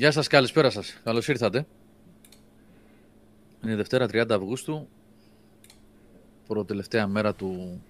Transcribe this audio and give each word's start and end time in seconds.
Γεια 0.00 0.10
σας, 0.10 0.26
καλησπέρα 0.26 0.70
σας. 0.70 1.00
Καλώς 1.04 1.28
ήρθατε. 1.28 1.66
Είναι 3.64 3.76
Δευτέρα 3.76 4.06
30 4.06 4.34
Αυγούστου, 4.34 4.88
προτελευταία 6.46 7.06
μέρα 7.06 7.34
του 7.34 7.82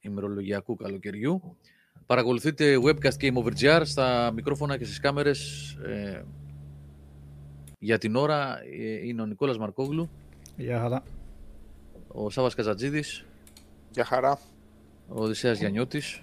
ημερολογιακού 0.00 0.76
καλοκαιριού. 0.76 1.56
Παρακολουθείτε 2.06 2.78
webcast 2.84 3.16
Game 3.20 3.34
Over 3.34 3.52
GR 3.60 3.82
στα 3.84 4.30
μικρόφωνα 4.34 4.78
και 4.78 4.84
στις 4.84 5.00
κάμερες. 5.00 5.72
Ε, 5.86 6.24
για 7.78 7.98
την 7.98 8.16
ώρα 8.16 8.58
ε, 8.62 9.06
είναι 9.06 9.22
ο 9.22 9.26
Νικόλας 9.26 9.58
Μαρκόγλου. 9.58 10.10
Γεια 10.56 10.80
χαρά. 10.80 11.02
Ο 12.08 12.30
Σάβας 12.30 12.54
Καζατζίδης. 12.54 13.24
Γεια 13.90 14.04
χαρά. 14.04 14.38
Ο 15.08 15.22
Οδυσσέας 15.22 15.58
Γιαννιώτης. 15.58 16.22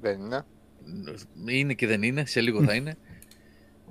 Δεν 0.00 0.20
είναι. 0.20 0.44
Είναι 1.46 1.74
και 1.74 1.86
δεν 1.86 2.02
είναι, 2.02 2.26
σε 2.26 2.40
λίγο 2.40 2.62
θα 2.62 2.74
είναι. 2.78 2.96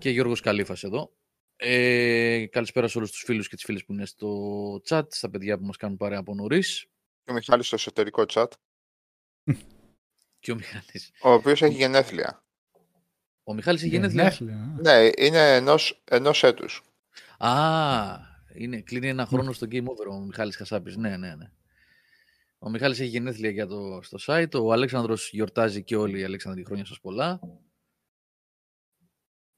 Και 0.03 0.09
Γιώργος 0.09 0.41
Καλήφας 0.41 0.83
εδώ. 0.83 1.13
Ε, 1.55 2.45
καλησπέρα 2.45 2.87
σε 2.87 2.97
όλους 2.97 3.11
τους 3.11 3.23
φίλους 3.25 3.47
και 3.47 3.55
τις 3.55 3.63
φίλες 3.63 3.85
που 3.85 3.93
είναι 3.93 4.05
στο 4.05 4.29
chat, 4.87 5.03
στα 5.09 5.29
παιδιά 5.29 5.57
που 5.57 5.65
μας 5.65 5.77
κάνουν 5.77 5.97
παρέα 5.97 6.19
από 6.19 6.33
νωρίς. 6.33 6.85
Και 7.23 7.31
ο 7.31 7.33
Μιχάλης 7.33 7.65
στο 7.65 7.75
εσωτερικό 7.75 8.23
chat. 8.27 8.47
και 10.39 10.51
ο 10.51 10.55
Μιχάλης. 10.55 11.11
Ο 11.21 11.31
οποίος 11.31 11.61
έχει 11.61 11.75
γενέθλια. 11.75 12.43
Ο 13.43 13.53
Μιχάλης 13.53 13.81
έχει 13.81 13.89
γενέθλια; 13.89 14.37
Ναι, 14.81 15.09
είναι 15.17 15.55
ενός, 15.55 16.03
ενός 16.03 16.43
έτους. 16.43 16.83
Α, 17.37 17.51
είναι, 18.55 18.81
κλείνει 18.81 19.07
ένα 19.07 19.25
χρόνο 19.25 19.51
στο 19.51 19.67
Game 19.71 19.85
Over 19.85 20.07
ο 20.09 20.19
Μιχάλης 20.19 20.55
Χασάπης. 20.55 20.97
Ναι, 20.97 21.17
ναι, 21.17 21.35
ναι. 21.35 21.51
Ο 22.59 22.69
Μιχάλης 22.69 22.99
έχει 22.99 23.09
γενέθλια 23.09 23.49
για 23.49 23.67
το, 23.67 23.99
στο 24.01 24.17
site. 24.25 24.53
Ο 24.61 24.71
Αλέξανδρος 24.71 25.29
γιορτάζει 25.31 25.83
και 25.83 25.95
όλοι 25.95 26.19
οι 26.19 26.23
Αλέξανδροι 26.23 26.65
χρόνια 26.65 26.85
σας 26.85 26.99
πολλά. 26.99 27.39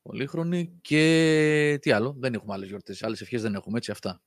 Πολύχρονη 0.05 0.77
και 0.81 1.77
τι 1.81 1.91
άλλο, 1.91 2.15
δεν 2.19 2.33
έχουμε 2.33 2.53
άλλες 2.53 2.67
γιορτές, 2.67 3.03
άλλες 3.03 3.21
ευχές 3.21 3.41
δεν 3.41 3.55
έχουμε, 3.55 3.77
έτσι 3.77 3.91
αυτά. 3.91 4.21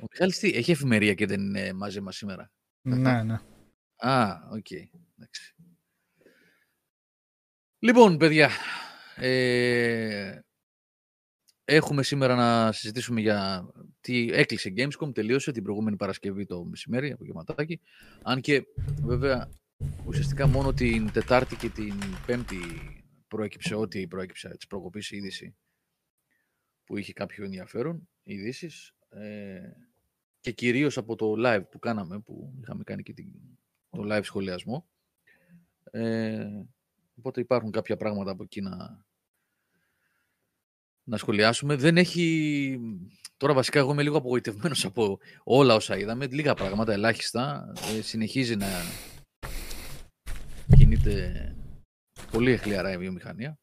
Ο 0.00 0.06
Μιχάλης 0.10 0.38
τι, 0.38 0.48
έχει 0.48 0.70
εφημερία 0.70 1.14
και 1.14 1.26
δεν 1.26 1.40
είναι 1.40 1.72
μαζί 1.72 2.00
μας 2.00 2.16
σήμερα. 2.16 2.50
Ναι, 2.80 3.22
ναι. 3.22 3.40
Α, 3.96 4.36
ok. 4.50 4.66
Okay. 4.70 4.98
Λοιπόν, 7.78 8.16
παιδιά, 8.16 8.50
ε, 9.16 10.38
έχουμε 11.64 12.02
σήμερα 12.02 12.34
να 12.34 12.72
συζητήσουμε 12.72 13.20
για 13.20 13.70
τι 14.00 14.28
έκλεισε 14.32 14.72
Gamescom, 14.76 15.14
τελείωσε 15.14 15.52
την 15.52 15.62
προηγούμενη 15.62 15.96
Παρασκευή 15.96 16.46
το 16.46 16.64
μεσημέρι, 16.64 17.12
απογευματάκι. 17.12 17.80
Αν 18.22 18.40
και 18.40 18.62
βέβαια 19.02 19.48
ουσιαστικά 20.06 20.46
μόνο 20.46 20.72
την 20.72 21.12
Τετάρτη 21.12 21.56
και 21.56 21.68
την 21.68 21.94
Πέμπτη 22.26 22.58
προέκυψε 23.30 23.74
ό,τι 23.74 24.06
προέκυψε 24.06 24.48
της 24.48 24.66
προκοπής 24.66 25.10
είδηση 25.10 25.56
που 26.84 26.96
είχε 26.96 27.12
κάποιο 27.12 27.44
ενδιαφέρον, 27.44 28.08
ειδήσεις. 28.22 28.94
Ε, 29.08 29.70
και 30.40 30.50
κυρίως 30.50 30.96
από 30.96 31.16
το 31.16 31.34
live 31.38 31.62
που 31.70 31.78
κάναμε, 31.78 32.20
που 32.20 32.54
είχαμε 32.60 32.84
κάνει 32.84 33.02
και 33.02 33.14
το 33.90 34.02
live 34.10 34.20
σχολιασμό. 34.22 34.88
Ε, 35.90 36.48
οπότε 37.18 37.40
υπάρχουν 37.40 37.70
κάποια 37.70 37.96
πράγματα 37.96 38.30
από 38.30 38.42
εκεί 38.42 38.60
να, 38.60 39.04
να 41.04 41.16
σχολιάσουμε. 41.16 41.76
Δεν 41.76 41.96
έχει... 41.96 42.80
Τώρα 43.36 43.54
βασικά 43.54 43.78
εγώ 43.78 43.92
είμαι 43.92 44.02
λίγο 44.02 44.16
απογοητευμένος 44.16 44.84
από 44.84 45.18
όλα 45.44 45.74
όσα 45.74 45.98
είδαμε. 45.98 46.26
Λίγα 46.26 46.54
πράγματα, 46.54 46.92
ελάχιστα. 46.92 47.72
Ε, 47.96 48.00
συνεχίζει 48.00 48.56
να 48.56 48.68
κινείται 50.76 51.54
Πολύ 52.30 52.50
εχλιαρά 52.50 52.92
η 52.92 52.98
βιομηχανία. 52.98 53.58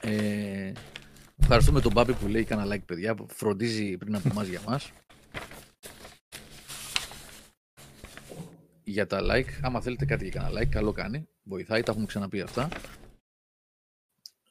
Ε, 0.00 0.72
ευχαριστούμε 1.36 1.80
τον 1.80 1.92
Μπάμπη 1.92 2.12
που 2.12 2.26
λέει 2.26 2.44
κανένα 2.44 2.74
like 2.74 2.84
παιδιά, 2.86 3.14
που 3.14 3.26
φροντίζει 3.28 3.96
πριν 3.96 4.14
από 4.14 4.28
εμάς 4.28 4.48
για 4.48 4.60
μας. 4.66 4.92
για 8.84 9.06
τα 9.06 9.20
like. 9.22 9.60
Άμα 9.62 9.80
θέλετε 9.80 10.04
κάτι 10.04 10.28
για 10.28 10.40
κανένα 10.40 10.60
like, 10.60 10.68
καλό 10.68 10.92
κάνει. 10.92 11.28
Βοηθάει, 11.42 11.82
τα 11.82 11.90
έχουμε 11.90 12.06
ξαναπεί 12.06 12.40
αυτά. 12.40 12.68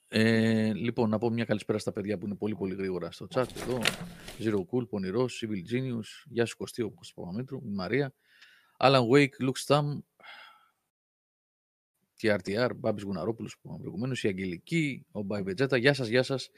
Ε, 0.08 0.74
λοιπόν, 0.74 1.10
να 1.10 1.18
πω 1.18 1.30
μια 1.30 1.46
καλησπέρα 1.46 1.80
στα 1.80 1.92
παιδιά 1.92 2.18
που 2.18 2.26
είναι 2.26 2.36
πολύ 2.36 2.56
πολύ 2.56 2.76
γρήγορα 2.76 3.12
στο 3.12 3.28
chat 3.30 3.46
εδώ. 3.56 3.82
Zero 4.40 4.66
Cool, 4.72 4.90
Πονηρός, 4.90 5.44
Civil 5.44 5.74
Genius, 5.74 6.26
Γεια 6.26 6.46
σου 6.46 6.58
Κωστή, 6.58 6.82
ο 6.82 6.92
Κωστής 6.92 7.24
η 7.64 7.74
Μαρία. 7.74 8.14
Alan 8.80 9.08
Wake, 9.14 9.30
Luke 9.42 9.66
Stam, 9.66 9.84
TRTR, 12.22 12.70
Μπάμπης 12.76 13.04
Γουναρόπουλος 13.04 13.54
που 13.54 13.60
είπαμε 13.64 13.80
προηγουμένως, 13.80 14.24
η 14.24 14.28
Αγγελική, 14.28 15.06
ο 15.12 15.22
Μπάι 15.22 15.42
Μπετζέτα. 15.42 15.78
Γεια 15.78 15.94
σας, 15.94 16.08
γεια 16.08 16.24
σας. 16.24 16.50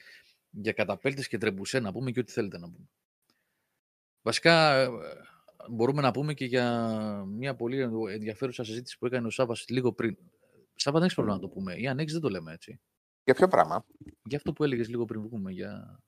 Για 0.49 0.73
καταπέλτες 0.73 1.27
και 1.27 1.37
τρεμπουσέ 1.37 1.79
να 1.79 1.91
πούμε 1.91 2.11
και 2.11 2.19
ό,τι 2.19 2.31
θέλετε 2.31 2.57
να 2.57 2.69
πούμε. 2.69 2.89
Βασικά, 4.21 4.73
ε, 4.73 4.89
μπορούμε 5.69 6.01
να 6.01 6.11
πούμε 6.11 6.33
και 6.33 6.45
για 6.45 6.87
μια 7.27 7.55
πολύ 7.55 7.81
ενδιαφέρουσα 8.09 8.63
συζήτηση 8.63 8.97
που 8.97 9.05
έκανε 9.05 9.27
ο 9.27 9.29
Σάβα 9.29 9.55
λίγο 9.67 9.93
πριν. 9.93 10.17
Σάβα, 10.75 10.97
δεν 10.97 11.07
έχει 11.07 11.15
πρόβλημα 11.15 11.39
να 11.39 11.47
το 11.47 11.53
πούμε. 11.53 11.73
Ή 11.75 11.87
αν 11.87 11.99
έχει, 11.99 12.11
δεν 12.11 12.21
το 12.21 12.29
λέμε 12.29 12.53
έτσι. 12.53 12.79
Για 13.23 13.33
ποιο 13.33 13.47
πράγμα; 13.47 13.85
Για 14.23 14.37
αυτό 14.37 14.53
που 14.53 14.63
έλεγες 14.63 14.89
λίγο 14.89 15.05
πριν 15.05 15.21
που 15.21 15.29
πούμε. 15.29 15.51
Για... 15.51 15.99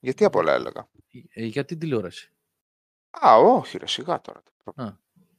Γιατί 0.00 0.24
απ' 0.24 0.34
όλα 0.34 0.52
έλεγα. 0.52 0.88
Ε, 1.28 1.44
για 1.44 1.64
την 1.64 1.78
τηλεόραση. 1.78 2.32
Α, 3.26 3.36
όχι, 3.36 3.78
ρε, 3.78 3.86
σιγά 3.86 4.20
τώρα. 4.20 4.42
Α, 4.74 4.96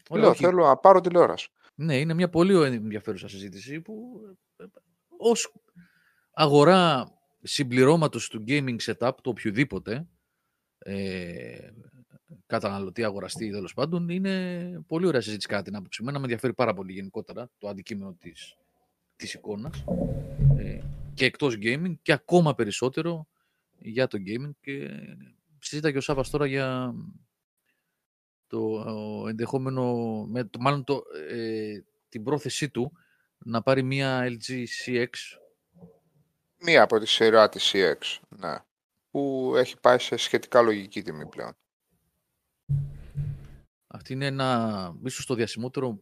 Λέω, 0.10 0.34
θέλω 0.34 0.65
να 0.65 0.77
πάρω 0.77 1.01
τηλεόραση. 1.01 1.50
Ναι, 1.79 2.00
είναι 2.00 2.13
μια 2.13 2.29
πολύ 2.29 2.63
ενδιαφέρουσα 2.63 3.27
συζήτηση 3.27 3.81
που 3.81 4.22
ε, 4.57 4.65
ως 5.17 5.53
αγορά 6.31 7.12
συμπληρώματος 7.41 8.29
του 8.29 8.43
gaming 8.48 8.77
setup, 8.79 9.12
το 9.22 9.29
οποιοδήποτε, 9.29 10.07
ε, 10.77 11.69
καταναλωτή, 12.46 13.03
αγοραστή 13.03 13.50
τέλος 13.51 13.74
πάντων, 13.74 14.10
είναι 14.10 14.84
πολύ 14.88 15.05
ωραία 15.05 15.22
συζήτηση 15.22 15.48
κατά 15.48 15.62
την 15.62 15.75
άποψή 15.75 16.03
μου. 16.03 16.12
με 16.12 16.17
ενδιαφέρει 16.17 16.53
πάρα 16.53 16.74
πολύ 16.74 16.93
γενικότερα 16.93 17.50
το 17.57 17.67
αντικείμενο 17.67 18.17
της, 18.19 18.57
της 19.15 19.34
εικόνας 19.34 19.84
ε, 20.57 20.79
και 21.13 21.25
εκτός 21.25 21.57
gaming 21.62 21.93
και 22.01 22.12
ακόμα 22.12 22.55
περισσότερο 22.55 23.27
για 23.79 24.07
το 24.07 24.17
gaming 24.25 24.51
και 24.62 24.89
συζήτα 25.60 25.91
και 25.91 25.98
ο 25.98 26.01
Σάβας 26.01 26.29
τώρα 26.29 26.46
για 26.46 26.93
το 28.48 28.86
ενδεχόμενο, 29.27 29.94
με, 30.30 30.44
το, 30.44 30.60
μάλλον 30.60 30.84
το, 30.84 31.04
ε, 31.30 31.84
την 32.10 32.24
πρόθεσή 32.24 32.70
του 32.70 32.92
να 33.38 33.62
πάρει 33.62 33.84
μία 33.84 34.24
LG 34.24 34.66
CX. 34.86 35.10
Μία 36.60 36.82
από 36.82 37.00
τη 37.00 37.08
σειρά 37.08 37.50
της 37.50 37.72
CX, 37.74 38.20
ναι. 38.30 38.58
Που 39.12 39.54
έχει 39.58 39.80
πάει 39.80 40.00
σε 40.00 40.16
σχετικά 40.18 40.62
λογική 40.62 41.01
τιμή 41.01 41.27
πλέον. 41.27 41.58
Αυτή 43.88 44.13
είναι 44.13 44.25
ένα, 44.25 44.94
ίσως 45.04 45.25
το 45.25 45.36
διασημότερο 45.36 46.00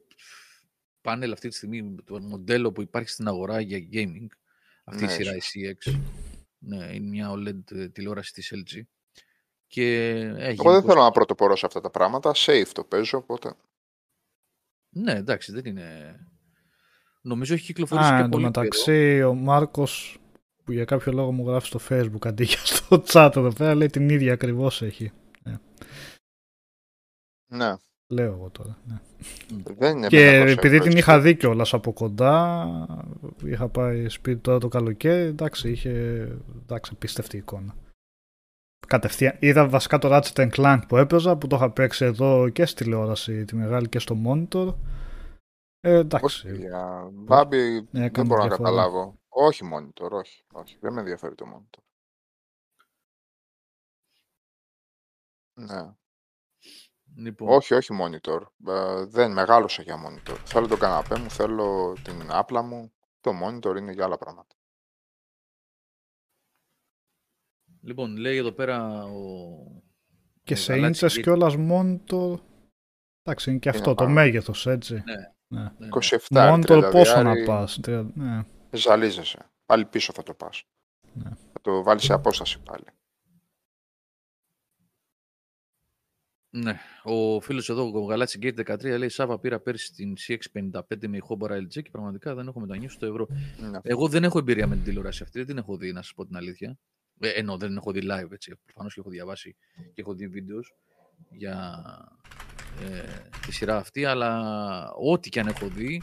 πάνελ 1.02 1.32
αυτή 1.32 1.48
τη 1.48 1.56
στιγμή, 1.56 1.96
το 2.06 2.20
μοντέλο 2.20 2.72
που 2.72 2.82
υπάρχει 2.82 3.10
στην 3.10 3.28
αγορά 3.28 3.60
για 3.60 3.78
gaming. 3.92 4.28
Αυτή 4.84 5.04
η 5.04 5.06
ναι, 5.06 5.12
σειρά 5.12 5.36
η 5.36 5.40
CX. 5.42 6.00
Ναι, 6.58 6.86
είναι 6.94 7.08
μια 7.08 7.32
OLED 7.32 7.92
τηλεόραση 7.92 8.34
της 8.34 8.54
LG. 8.56 8.82
Και 9.76 10.10
Εγώ 10.38 10.72
δεν 10.72 10.84
θέλω 10.84 11.02
να 11.02 11.12
πρωτοπορώ 11.12 11.56
σε 11.56 11.66
αυτά 11.66 11.82
τα 11.82 11.90
πράγματα. 11.90 12.32
Safe 12.36 12.70
το 12.74 12.84
παίζω, 12.84 13.18
οπότε. 13.18 13.54
Ναι, 14.90 15.12
εντάξει, 15.12 15.52
δεν 15.52 15.66
είναι. 15.66 16.16
Νομίζω 17.22 17.54
έχει 17.54 17.66
κυκλοφορήσει 17.66 18.14
Α, 18.14 18.22
και 18.22 18.30
πολύ 18.30 18.44
μεταξύ, 18.44 19.24
ο 19.24 19.34
Μάρκος 19.34 20.20
που 20.64 20.72
για 20.72 20.86
κάποιο 20.86 21.12
λόγο 21.12 21.32
μου 21.32 21.48
γράφει 21.48 21.68
στο 21.68 21.80
facebook 21.90 22.28
αντί 22.28 22.44
για 22.52 22.58
στο 22.64 23.04
chat 23.08 23.32
εδώ 23.36 23.54
πέρα 23.54 23.76
λέει 23.76 23.90
την 23.90 24.10
ίδια 24.10 24.34
ακριβώς 24.34 24.82
έχει. 24.82 25.12
Ναι. 25.44 25.58
ναι. 27.48 27.76
Λέω 28.08 28.34
εγώ 28.34 28.50
τώρα. 28.50 28.78
Ναι. 28.86 29.00
Δεν 29.78 29.98
είναι 29.98 30.08
και 30.08 30.36
επειδή 30.36 30.80
την 30.80 30.98
είχα 30.98 31.20
δει 31.20 31.36
κιόλας 31.36 31.74
από 31.74 31.94
κοντά, 31.94 32.68
είχα 33.46 33.68
πάει 33.68 34.10
σπίτι 34.10 34.42
τώρα 34.42 34.60
το 34.60 34.68
καλοκαίρι, 34.68 35.28
εντάξει, 35.28 35.72
είχε 35.72 35.92
εντάξει, 36.62 36.92
απίστευτη 36.94 37.38
εικόνα 37.38 37.76
κατευθείαν. 38.86 39.38
Είδα 39.40 39.70
βασικά 39.70 39.98
το 39.98 40.10
Ratchet 40.12 40.50
Clank 40.50 40.82
που 40.88 40.98
έπαιζα, 40.98 41.38
που 41.38 41.48
το 41.48 41.56
είχα 41.56 41.72
παίξει 41.72 42.06
εδώ 42.06 42.50
και 42.50 42.66
στη 42.66 42.84
τηλεόραση 42.84 43.46
τη 43.46 43.56
μεγάλη 43.56 43.90
και 43.90 44.00
στο 44.00 44.16
monitor. 44.26 44.76
Ε, 45.80 45.94
εντάξει. 45.94 46.48
Όχι, 46.48 46.58
για 46.58 47.10
Μπάμπη 47.12 47.88
δεν 47.92 48.26
μπορώ 48.26 48.44
να 48.44 48.50
καταλάβω. 48.50 49.20
Όχι 49.30 49.64
monitor, 49.74 50.10
όχι, 50.10 50.44
όχι. 50.54 50.78
Δεν 50.80 50.94
με 50.94 51.00
ενδιαφέρει 51.00 51.36
το 51.36 51.46
monitor. 51.56 51.80
Ναι. 55.54 55.96
Λοιπόν. 57.16 57.48
Όχι, 57.50 57.74
όχι 57.74 57.94
monitor. 58.02 58.42
Ε, 58.68 59.06
δεν 59.06 59.32
μεγάλωσα 59.32 59.82
για 59.82 59.96
monitor. 59.96 60.38
Θέλω 60.46 60.68
τον 60.68 60.80
καναπέ 60.80 61.20
μου, 61.20 61.30
θέλω 61.30 61.94
την 62.04 62.32
άπλα 62.32 62.62
μου. 62.62 62.94
Το 63.22 63.32
monitor 63.44 63.76
είναι 63.78 63.92
για 63.92 64.06
άλλα 64.06 64.18
πράγματα. 64.18 64.55
Λοιπόν, 67.86 68.18
λέει 68.18 68.38
εδώ 68.38 68.52
πέρα 68.52 69.04
ο... 69.04 69.22
Και 70.44 70.56
σε 70.56 70.78
ίντσες 70.78 71.20
κιόλας 71.20 71.56
μόνο 71.56 72.00
το... 72.06 72.40
Εντάξει, 73.24 73.50
είναι 73.50 73.60
και 73.60 73.70
αυτό 73.70 73.94
το 73.94 74.10
μέγεθος, 74.10 74.68
έτσι. 74.68 75.04
Ναι. 75.48 75.62
ναι. 75.78 75.88
27 76.02 76.18
Μόνο 76.30 76.64
το 76.64 76.90
πόσο 76.92 77.22
να 77.22 77.44
πας. 77.46 77.80
Ναι. 78.14 78.46
Ζαλίζεσαι. 78.72 79.52
Πάλι 79.66 79.86
πίσω 79.86 80.14
θα 80.14 80.24
το 80.24 80.34
πας. 80.34 80.64
Ναι. 81.14 81.30
Θα 81.30 81.62
το 81.62 81.84
βάλεις 81.84 82.04
σε 82.04 82.14
απόσταση 82.14 82.60
πάλι. 82.62 82.86
Ναι. 86.50 86.80
Ο 87.04 87.40
φίλος 87.40 87.70
εδώ, 87.70 87.92
ο 87.94 88.00
Γαλάτσι 88.00 88.40
Gate 88.42 88.76
13, 88.76 88.98
λέει: 88.98 89.10
Σάβα 89.10 89.40
πήρα 89.40 89.60
πέρσι 89.60 89.94
την 89.94 90.14
CX55 90.28 91.08
με 91.08 91.18
ηχόμπορα 91.18 91.58
LG 91.58 91.82
και 91.82 91.90
πραγματικά 91.92 92.36
δεν 92.36 92.48
έχω 92.48 92.60
μετανιώσει 92.60 92.96
στο 92.96 93.06
ευρώ. 93.06 93.28
Ναι. 93.72 93.80
Εγώ 93.84 94.08
δεν 94.08 94.24
έχω 94.24 94.40
εμπειρία 94.40 94.68
με 94.68 94.76
την 94.76 94.84
τηλεόραση 94.84 95.24
αυτή, 95.24 95.38
δεν 95.38 95.48
την 95.48 95.58
έχω 95.58 95.78
δει, 95.78 95.92
να 95.92 96.02
σας 96.02 96.14
πω 96.14 96.26
την 96.26 96.36
αλήθεια. 96.36 96.78
Ε, 97.20 97.30
ενώ 97.30 97.58
δεν 97.58 97.76
έχω 97.78 97.92
δει 97.92 98.02
live 98.04 98.32
έτσι. 98.32 98.56
Προφανώς 98.66 98.94
και 98.94 99.00
έχω 99.00 99.10
διαβάσει 99.10 99.56
και 99.94 100.02
έχω 100.02 100.14
δει 100.14 100.28
βίντεος 100.28 100.76
για 101.30 101.84
ε, 102.82 103.30
τη 103.46 103.52
σειρά 103.52 103.78
αυτή, 103.78 104.06
αλλά 104.06 104.92
ό,τι 104.92 105.30
και 105.30 105.40
αν 105.40 105.48
έχω 105.48 105.68
δει, 105.68 106.02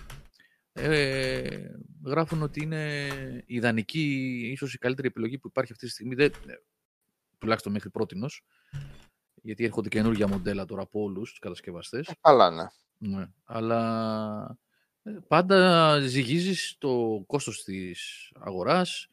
ε, 0.73 1.71
γράφουν 2.05 2.43
ότι 2.43 2.63
είναι 2.63 3.09
ιδανική, 3.47 4.39
ίσως 4.53 4.75
η 4.75 4.79
καλύτερη 4.79 5.09
επιλογή 5.09 5.39
που 5.39 5.49
υπάρχει 5.49 5.73
αυτή 5.73 5.87
τη 5.87 5.93
στιγμή, 5.93 6.15
δεν, 6.15 6.33
τουλάχιστον 7.39 7.73
μέχρι 7.73 7.91
πρότινος, 7.91 8.45
γιατί 9.43 9.65
έρχονται 9.65 9.89
καινούργια 9.89 10.29
μοντέλα 10.29 10.65
τώρα 10.65 10.83
από 10.83 11.03
όλους 11.03 11.31
τους 11.31 11.39
κατασκευαστές. 11.39 12.07
Ε, 12.07 12.13
καλά, 12.21 12.51
ναι. 12.51 12.65
ναι. 12.99 13.27
Αλλά 13.45 14.59
ε, 15.03 15.17
πάντα 15.29 16.01
ζυγίζεις 16.01 16.77
το 16.79 17.25
κόστος 17.27 17.65
της 17.65 18.31
αγοράς, 18.35 19.05
ε, 19.05 19.12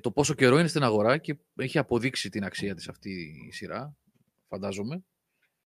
το 0.00 0.10
πόσο 0.10 0.34
καιρό 0.34 0.58
είναι 0.58 0.68
στην 0.68 0.82
αγορά 0.82 1.18
και 1.18 1.36
έχει 1.56 1.78
αποδείξει 1.78 2.28
την 2.28 2.44
αξία 2.44 2.74
της 2.74 2.88
αυτή 2.88 3.10
η 3.48 3.52
σειρά, 3.52 3.96
φαντάζομαι. 4.48 5.04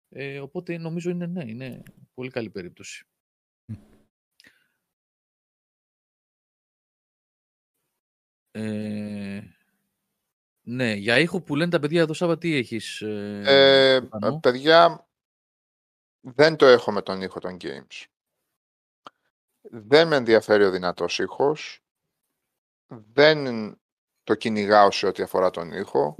Ε, 0.09 0.39
οπότε 0.39 0.77
νομίζω 0.77 1.09
είναι 1.09 1.25
ναι, 1.25 1.43
είναι 1.47 1.83
πολύ 2.13 2.29
καλή 2.29 2.49
περίπτωση. 2.49 3.05
Ε, 8.51 9.41
ναι, 10.61 10.93
για 10.93 11.19
ήχο 11.19 11.41
που 11.41 11.55
λένε 11.55 11.71
τα 11.71 11.79
παιδιά 11.79 12.01
εδώ 12.01 12.13
Σάβα, 12.13 12.37
τι 12.37 12.55
έχεις 12.55 13.01
ε, 13.01 13.41
ε, 13.45 14.31
Παιδιά, 14.41 15.07
δεν 16.19 16.55
το 16.55 16.65
έχω 16.65 16.91
με 16.91 17.01
τον 17.01 17.21
ήχο 17.21 17.39
των 17.39 17.57
games. 17.61 18.05
Δεν 19.61 20.07
με 20.07 20.15
ενδιαφέρει 20.15 20.63
ο 20.63 20.71
δυνατός 20.71 21.19
ήχος. 21.19 21.83
Δεν 22.87 23.77
το 24.23 24.35
κυνηγάω 24.35 24.91
σε 24.91 25.07
ό,τι 25.07 25.23
αφορά 25.23 25.49
τον 25.49 25.71
ήχο. 25.71 26.15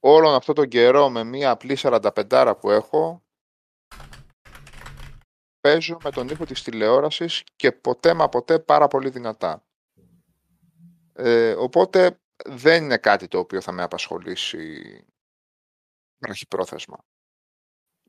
Όλον 0.00 0.34
αυτό 0.34 0.52
τον 0.52 0.68
καιρό 0.68 1.10
με 1.10 1.24
μία 1.24 1.50
απλή 1.50 1.76
45 1.80 2.54
που 2.60 2.70
έχω 2.70 3.22
παίζω 5.60 5.96
με 6.04 6.10
τον 6.10 6.28
ήχο 6.28 6.44
της 6.44 6.62
τηλεόρασης 6.62 7.44
και 7.56 7.72
ποτέ 7.72 8.14
μα 8.14 8.28
ποτέ 8.28 8.58
πάρα 8.58 8.88
πολύ 8.88 9.10
δυνατά. 9.10 9.64
Ε, 11.12 11.52
οπότε 11.52 12.20
δεν 12.44 12.84
είναι 12.84 12.98
κάτι 12.98 13.28
το 13.28 13.38
οποίο 13.38 13.60
θα 13.60 13.72
με 13.72 13.82
απασχολήσει 13.82 15.04
πρόθεσμα. 16.48 17.04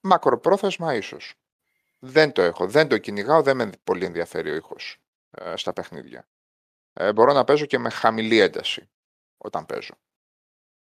Μακροπρόθεσμα 0.02 0.96
ίσως. 0.96 1.36
Δεν 2.00 2.32
το 2.32 2.42
έχω, 2.42 2.68
δεν 2.68 2.88
το 2.88 2.98
κυνηγάω, 2.98 3.42
δεν 3.42 3.56
με 3.56 3.70
πολύ 3.84 4.06
ενδιαφέρει 4.06 4.52
ο 4.52 4.56
ήχος 4.56 4.98
ε, 5.32 5.56
στα 5.56 5.74
παιχνίδια. 5.74 6.28
Ε, 6.94 7.14
μπορώ 7.14 7.34
να 7.34 7.44
παίζω 7.44 7.66
και 7.66 7.78
με 7.78 7.90
χαμηλή 7.90 8.40
ένταση 8.40 8.91
όταν 9.44 9.66
παίζω. 9.66 9.94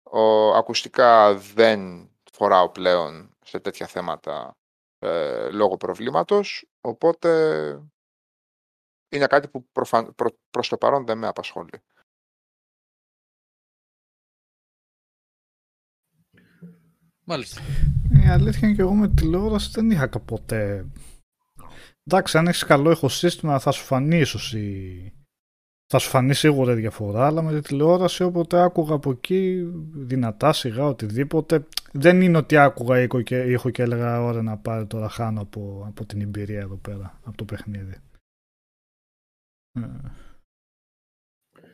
Ο, 0.03 0.53
ακουστικά 0.53 1.35
δεν 1.35 2.09
φοράω 2.31 2.69
πλέον 2.69 3.35
σε 3.45 3.59
τέτοια 3.59 3.87
θέματα 3.87 4.57
ε, 4.99 5.49
λόγω 5.49 5.77
προβλήματος, 5.77 6.69
οπότε 6.81 7.29
είναι 9.09 9.27
κάτι 9.27 9.47
που 9.47 9.67
προφαν, 9.71 10.15
προ, 10.15 10.29
προς 10.49 10.69
το 10.69 10.77
παρόν 10.77 11.05
δεν 11.05 11.17
με 11.17 11.27
απασχολεί. 11.27 11.83
Μάλιστα. 17.25 17.61
Η 18.23 18.27
αλήθεια 18.27 18.67
είναι 18.67 18.75
και 18.75 18.81
εγώ 18.81 18.93
με 18.93 19.09
τηλεόραση 19.09 19.69
δεν 19.73 19.91
είχα 19.91 20.09
ποτέ. 20.09 20.91
Εντάξει, 22.03 22.37
αν 22.37 22.47
έχεις 22.47 22.63
καλό 22.63 22.91
ηχοσύστημα 22.91 23.59
θα 23.59 23.71
σου 23.71 23.83
φανεί 23.83 24.17
ίσως 24.17 24.53
η... 24.53 25.13
Θα 25.85 25.99
σου 25.99 26.09
φανεί 26.09 26.33
σίγουρα 26.33 26.73
η 26.73 26.75
διαφορά, 26.75 27.25
αλλά 27.25 27.41
με 27.41 27.53
τη 27.53 27.67
τηλεόραση 27.67 28.23
όποτε 28.23 28.61
άκουγα 28.61 28.95
από 28.95 29.11
εκεί 29.11 29.69
δυνατά, 29.93 30.53
σιγά, 30.53 30.85
οτιδήποτε. 30.85 31.65
Δεν 31.91 32.21
είναι 32.21 32.37
ότι 32.37 32.57
άκουγα 32.57 33.01
ήχο 33.01 33.21
και, 33.21 33.41
ήχο 33.41 33.69
και 33.69 33.81
έλεγα 33.81 34.21
ώρα 34.21 34.41
να 34.41 34.57
πάρει 34.57 34.87
τώρα 34.87 35.09
χάνω 35.09 35.41
από, 35.41 35.83
από 35.87 36.05
την 36.05 36.21
εμπειρία 36.21 36.59
εδώ 36.59 36.77
πέρα, 36.77 37.19
από 37.23 37.37
το 37.37 37.45
παιχνίδι. 37.45 37.97
Ε. 39.71 39.87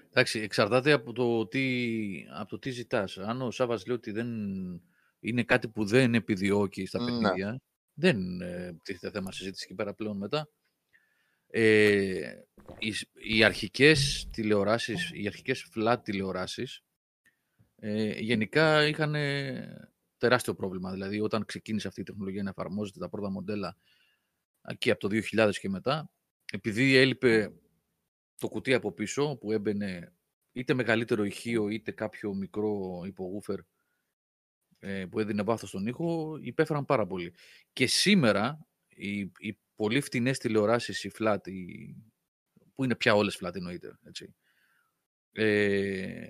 Εντάξει, 0.10 0.40
εξαρτάται 0.40 0.92
από 0.92 1.14
το 1.14 1.48
τι, 1.48 1.66
από 2.34 2.50
το 2.50 2.60
τι 2.60 2.70
ζητάς. 2.70 3.18
Αν 3.18 3.42
ο 3.42 3.52
Σάβας 3.52 3.86
λέει 3.86 3.96
ότι 3.96 4.12
δεν 4.12 4.28
είναι 5.20 5.44
κάτι 5.44 5.68
που 5.68 5.86
δεν 5.86 6.14
επιδιώκει 6.14 6.86
στα 6.86 7.00
ναι. 7.00 7.06
παιχνίδια. 7.06 7.62
Δεν 7.94 8.42
ε, 8.42 8.78
τίθεται 8.84 9.12
θέμα 9.12 9.32
συζήτηση 9.32 9.66
εκεί 9.68 9.76
πέρα 9.76 9.94
πλέον 9.94 10.18
μετά. 10.18 10.50
Ε, 11.52 12.34
οι, 12.80 12.94
οι 13.14 13.44
αρχικές 13.44 14.28
τηλεοράσεις, 14.32 15.12
οι 15.14 15.28
αρχικές 15.28 15.72
flat 15.76 15.98
τηλεοράσεις 16.04 16.84
ε, 17.76 18.20
γενικά 18.20 18.88
είχαν 18.88 19.16
τεράστιο 20.18 20.56
πρόβλημα. 20.56 20.92
Δηλαδή 20.92 21.20
όταν 21.20 21.46
ξεκίνησε 21.46 21.88
αυτή 21.88 22.02
η 22.02 22.04
τεχνολογία 22.04 22.44
να 22.44 22.50
εφαρμόζεται 22.50 23.00
τα 23.00 23.10
πρώτα 23.10 23.30
μοντέλα 23.30 23.78
και 24.78 24.92
από 24.92 25.10
το 25.10 25.20
2000 25.36 25.52
και 25.60 25.70
μετά, 25.70 26.12
επειδή 26.52 26.96
έλειπε 26.96 27.54
το 28.38 28.48
κουτί 28.48 28.74
από 28.74 28.92
πίσω 28.92 29.38
που 29.38 29.52
έμπαινε 29.52 30.14
είτε 30.52 30.74
μεγαλύτερο 30.74 31.24
ηχείο 31.24 31.70
είτε 31.70 31.92
κάποιο 31.92 32.34
μικρό 32.34 33.02
υπογούφερ 33.06 33.60
ε, 34.80 35.06
που 35.06 35.20
έδινε 35.20 35.44
βάθος 35.44 35.70
στον 35.70 35.88
ήχο 35.88 36.38
υπέφεραν 36.42 36.86
πάρα 36.86 37.08
πολύ. 37.08 37.34
Και 37.74 37.88
σήμερα 37.88 38.68
οι, 39.00 39.32
οι 39.38 39.60
πολύ 39.76 40.02
φτηνές 40.02 40.38
τηλεοράσεις, 40.38 41.04
οι 41.04 41.12
flat, 41.20 41.48
οι, 41.48 41.96
που 42.76 42.84
είναι 42.84 42.96
πια 42.96 43.16
όλες 43.16 43.40
flat 43.42 43.56
εννοείται, 43.56 44.00
έτσι, 44.04 44.36
ε, 45.32 46.28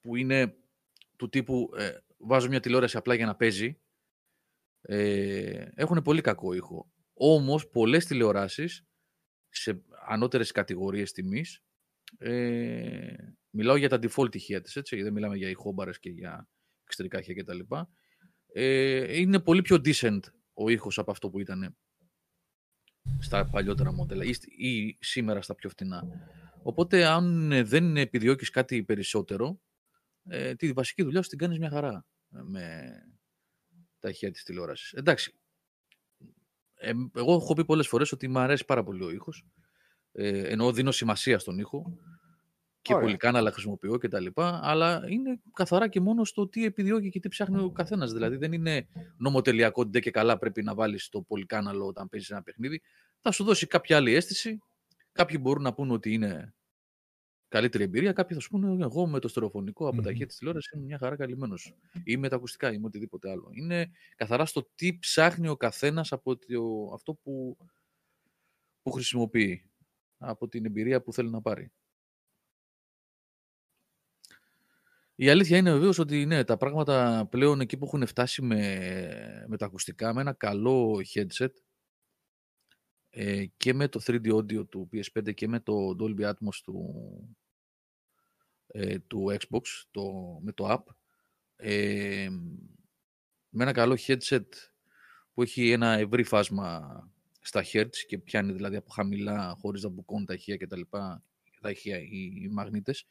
που 0.00 0.16
είναι 0.16 0.56
του 1.16 1.28
τύπου 1.28 1.70
ε, 1.76 1.96
βάζω 2.18 2.48
μια 2.48 2.60
τηλεόραση 2.60 2.96
απλά 2.96 3.14
για 3.14 3.26
να 3.26 3.36
παίζει, 3.36 3.80
ε, 4.80 5.68
έχουν 5.74 6.02
πολύ 6.02 6.20
κακό 6.20 6.52
ήχο. 6.52 6.92
Όμως 7.14 7.68
πολλές 7.68 8.04
τηλεοράσεις 8.04 8.84
σε 9.48 9.82
ανώτερες 10.06 10.52
κατηγορίες 10.52 11.12
τιμής 11.12 11.64
ε, 12.18 13.14
μιλάω 13.50 13.76
για 13.76 13.88
τα 13.88 13.98
default 14.02 14.34
ηχεία 14.34 14.60
της, 14.60 14.76
έτσι, 14.76 15.02
δεν 15.02 15.12
μιλάμε 15.12 15.36
για 15.36 15.48
ηχόμπαρες 15.48 15.98
και 15.98 16.10
για 16.10 16.48
εξωτερικά 16.82 17.18
ηχεία 17.18 17.34
κτλ. 17.34 17.74
Ε, 18.52 19.20
είναι 19.20 19.40
πολύ 19.40 19.62
πιο 19.62 19.80
decent 19.84 20.20
ο 20.56 20.68
ήχος 20.68 20.98
από 20.98 21.10
αυτό 21.10 21.30
που 21.30 21.40
ήταν 21.40 21.76
στα 23.18 23.46
παλιότερα 23.46 23.92
μοντέλα 23.92 24.24
ή, 24.56 24.96
σήμερα 25.00 25.42
στα 25.42 25.54
πιο 25.54 25.68
φτηνά. 25.68 26.02
Οπότε 26.62 27.06
αν 27.06 27.50
δεν 27.66 27.96
επιδιώκεις 27.96 28.50
κάτι 28.50 28.84
περισσότερο, 28.84 29.60
ε, 30.28 30.54
τη 30.54 30.72
βασική 30.72 31.02
δουλειά 31.02 31.22
σου 31.22 31.28
την 31.28 31.38
κάνεις 31.38 31.58
μια 31.58 31.70
χαρά 31.70 32.06
ε, 32.30 32.40
με 32.42 32.94
τα 33.98 34.08
ηχεία 34.08 34.30
της 34.30 34.42
τηλεόρασης. 34.42 34.92
Εντάξει, 34.92 35.34
ε, 36.74 36.92
εγώ 37.14 37.34
έχω 37.34 37.54
πει 37.54 37.64
πολλές 37.64 37.88
φορές 37.88 38.12
ότι 38.12 38.28
μου 38.28 38.38
αρέσει 38.38 38.64
πάρα 38.64 38.82
πολύ 38.82 39.04
ο 39.04 39.10
ήχος, 39.10 39.46
ε, 40.12 40.48
ενώ 40.48 40.72
δίνω 40.72 40.90
σημασία 40.90 41.38
στον 41.38 41.58
ήχο 41.58 41.98
και 42.86 42.94
Ωραία. 42.94 43.16
κανάλα 43.16 43.52
χρησιμοποιώ 43.52 43.98
και 43.98 44.08
τα 44.08 44.20
λοιπά, 44.20 44.60
αλλά 44.62 45.04
είναι 45.08 45.40
καθαρά 45.52 45.88
και 45.88 46.00
μόνο 46.00 46.24
στο 46.24 46.48
τι 46.48 46.64
επιδιώκει 46.64 47.08
και 47.08 47.20
τι 47.20 47.28
ψάχνει 47.28 47.60
ο 47.60 47.70
καθένας. 47.70 48.12
Δηλαδή 48.12 48.36
δεν 48.36 48.52
είναι 48.52 48.86
νομοτελειακό 49.16 49.82
ότι 49.82 50.00
και 50.00 50.10
καλά 50.10 50.38
πρέπει 50.38 50.62
να 50.62 50.74
βάλεις 50.74 51.08
το 51.08 51.22
πολυκάναλο 51.22 51.86
όταν 51.86 52.08
παίζεις 52.08 52.30
ένα 52.30 52.42
παιχνίδι. 52.42 52.82
Θα 53.20 53.30
σου 53.30 53.44
δώσει 53.44 53.66
κάποια 53.66 53.96
άλλη 53.96 54.14
αίσθηση. 54.14 54.58
Κάποιοι 55.12 55.38
μπορούν 55.40 55.62
να 55.62 55.74
πούνε 55.74 55.92
ότι 55.92 56.12
είναι 56.12 56.54
καλύτερη 57.48 57.84
εμπειρία. 57.84 58.12
Κάποιοι 58.12 58.36
θα 58.36 58.42
σου 58.42 58.50
πούνε 58.50 58.84
εγώ 58.84 59.06
με 59.06 59.18
το 59.18 59.28
στερεοφωνικό 59.28 59.88
από 59.88 60.02
τα 60.02 60.08
αρχαία 60.08 60.26
της 60.26 60.36
τηλεόρασης 60.36 60.72
είμαι 60.72 60.84
μια 60.84 60.98
χαρά 60.98 61.16
καλυμμένος. 61.16 61.74
Ή 62.04 62.16
με 62.16 62.28
τα 62.28 62.36
ακουστικά 62.36 62.72
ή 62.72 62.78
με 62.78 62.86
οτιδήποτε 62.86 63.30
άλλο. 63.30 63.50
Είναι 63.52 63.90
καθαρά 64.16 64.46
στο 64.46 64.70
τι 64.74 64.98
ψάχνει 64.98 65.48
ο 65.48 65.56
καθένας 65.56 66.12
από 66.12 66.36
το, 66.36 66.90
αυτό 66.94 67.14
που, 67.14 67.56
που 68.82 68.90
χρησιμοποιεί. 68.90 69.70
Από 70.18 70.48
την 70.48 70.64
εμπειρία 70.64 71.02
που 71.02 71.12
θέλει 71.12 71.30
να 71.30 71.40
πάρει. 71.40 71.72
Η 75.18 75.28
αλήθεια 75.28 75.56
είναι 75.56 75.72
βεβαίως 75.72 75.98
ότι 75.98 76.26
ναι, 76.26 76.44
τα 76.44 76.56
πράγματα 76.56 77.26
πλέον 77.30 77.60
εκεί 77.60 77.76
που 77.76 77.84
έχουν 77.84 78.06
φτάσει 78.06 78.42
με, 78.42 79.44
με 79.48 79.56
τα 79.56 79.66
ακουστικά, 79.66 80.14
με 80.14 80.20
ένα 80.20 80.32
καλό 80.32 81.00
headset 81.14 81.52
ε, 83.10 83.46
και 83.56 83.74
με 83.74 83.88
το 83.88 84.00
3D 84.06 84.34
audio 84.34 84.68
του 84.68 84.88
PS5 84.92 85.34
και 85.34 85.48
με 85.48 85.60
το 85.60 85.96
Dolby 86.00 86.30
Atmos 86.30 86.54
του, 86.62 86.94
ε, 88.66 88.98
του 88.98 89.36
Xbox, 89.38 89.62
το, 89.90 90.02
με 90.40 90.52
το 90.52 90.72
app, 90.72 90.94
ε, 91.56 92.28
με 93.48 93.62
ένα 93.62 93.72
καλό 93.72 93.98
headset 94.06 94.46
που 95.32 95.42
έχει 95.42 95.70
ένα 95.70 95.92
ευρύ 95.92 96.22
φάσμα 96.22 97.10
στα 97.40 97.64
hertz 97.72 97.96
και 98.06 98.18
πιάνει 98.18 98.52
δηλαδή 98.52 98.76
από 98.76 98.90
χαμηλά 98.90 99.56
χωρίς 99.60 99.82
να 99.82 99.88
μπουκώνουν 99.88 100.26
τα 100.26 100.34
ηχεία 100.34 100.56
κτλ. 100.56 100.80
τα 101.60 101.70
ηχεία 101.70 101.98
οι, 101.98 102.32
οι 102.42 102.48
μαγνήτες. 102.48 103.06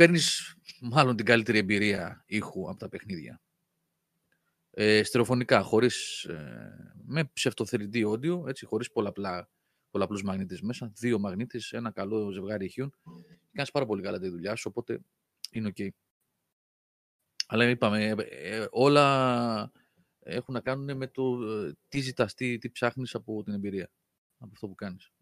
Παίρνεις 0.00 0.56
μάλλον 0.80 1.16
την 1.16 1.24
καλύτερη 1.24 1.58
εμπειρία 1.58 2.22
ήχου 2.26 2.68
από 2.70 2.78
τα 2.78 2.88
παιχνίδια. 2.88 3.40
Ε, 4.70 5.02
στερεοφωνικά, 5.02 5.62
χωρίς, 5.62 6.24
ε, 6.24 6.94
με 7.04 7.24
ψευτο 7.24 7.64
3D 7.70 8.06
audio, 8.06 8.46
έτσι, 8.46 8.64
χωρίς 8.64 8.90
πολλαπλά, 8.90 9.50
πολλαπλούς 9.90 10.22
μαγνήτες 10.22 10.60
μέσα, 10.60 10.92
δύο 10.94 11.18
μαγνήτες, 11.18 11.72
ένα 11.72 11.90
καλό 11.90 12.30
ζευγάρι 12.30 12.64
ηχείων. 12.64 12.94
Κάνεις 13.52 13.70
πάρα 13.70 13.86
πολύ 13.86 14.02
καλά 14.02 14.18
τη 14.18 14.28
δουλειά 14.28 14.54
σου, 14.54 14.66
οπότε 14.70 15.00
είναι 15.50 15.72
ok. 15.74 15.88
Αλλά 17.46 17.68
είπαμε, 17.68 18.04
ε, 18.04 18.14
ε, 18.18 18.66
όλα 18.70 19.72
έχουν 20.18 20.54
να 20.54 20.60
κάνουν 20.60 20.96
με 20.96 21.06
το 21.06 21.42
ε, 21.42 21.72
τι 21.88 22.00
ζητάς, 22.00 22.34
τι, 22.34 22.58
τι 22.58 22.70
ψάχνεις 22.70 23.14
από 23.14 23.42
την 23.42 23.52
εμπειρία, 23.52 23.90
από 24.38 24.50
αυτό 24.52 24.68
που 24.68 24.74
κάνεις. 24.74 25.12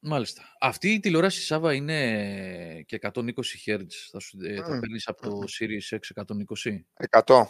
Μάλιστα. 0.00 0.42
Αυτή 0.60 0.92
η 0.92 1.00
τηλεόραση, 1.00 1.42
Σάβα, 1.42 1.74
είναι 1.74 2.82
και 2.86 2.98
120 3.02 3.32
Hz. 3.66 3.86
Θα, 4.10 4.20
σου, 4.20 4.38
ε, 4.42 4.56
θα 4.56 4.78
παίρνεις 4.78 5.08
από 5.08 5.20
το 5.22 5.44
Series 5.58 5.98
X 5.98 6.22
120. 6.24 6.84
100. 7.10 7.44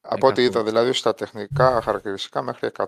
Από 0.00 0.26
ό,τι 0.26 0.42
είδα, 0.42 0.64
δηλαδή 0.64 0.92
στα 0.92 1.14
τεχνικά 1.14 1.80
χαρακτηριστικά 1.80 2.42
μέχρι 2.42 2.70
100. 2.76 2.84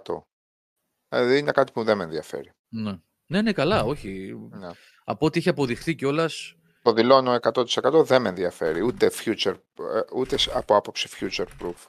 Δηλαδή 1.09 1.39
είναι 1.39 1.51
κάτι 1.51 1.73
που 1.73 1.85
δεν 1.85 1.97
με 1.97 2.05
ενδιαφέρει. 2.05 2.53
Ναι, 2.69 2.99
ναι, 3.27 3.43
ναι 3.43 3.53
καλά, 3.53 3.85
όχι. 3.85 4.35
Ναι. 4.51 4.69
Από 5.05 5.27
ό,τι 5.27 5.39
έχει 5.39 5.49
αποδειχθεί 5.49 5.95
κιόλας. 5.95 6.57
Το 6.83 6.93
δηλώνω 6.93 7.39
100% 7.43 8.05
δεν 8.05 8.23
με 8.23 8.29
ενδιαφέρει. 8.29 8.83
Ούτε, 8.83 9.11
future, 9.25 9.55
ε, 9.95 10.01
ούτε 10.15 10.37
από 10.55 10.77
άποψη 10.77 11.09
future 11.21 11.47
proof. 11.61 11.87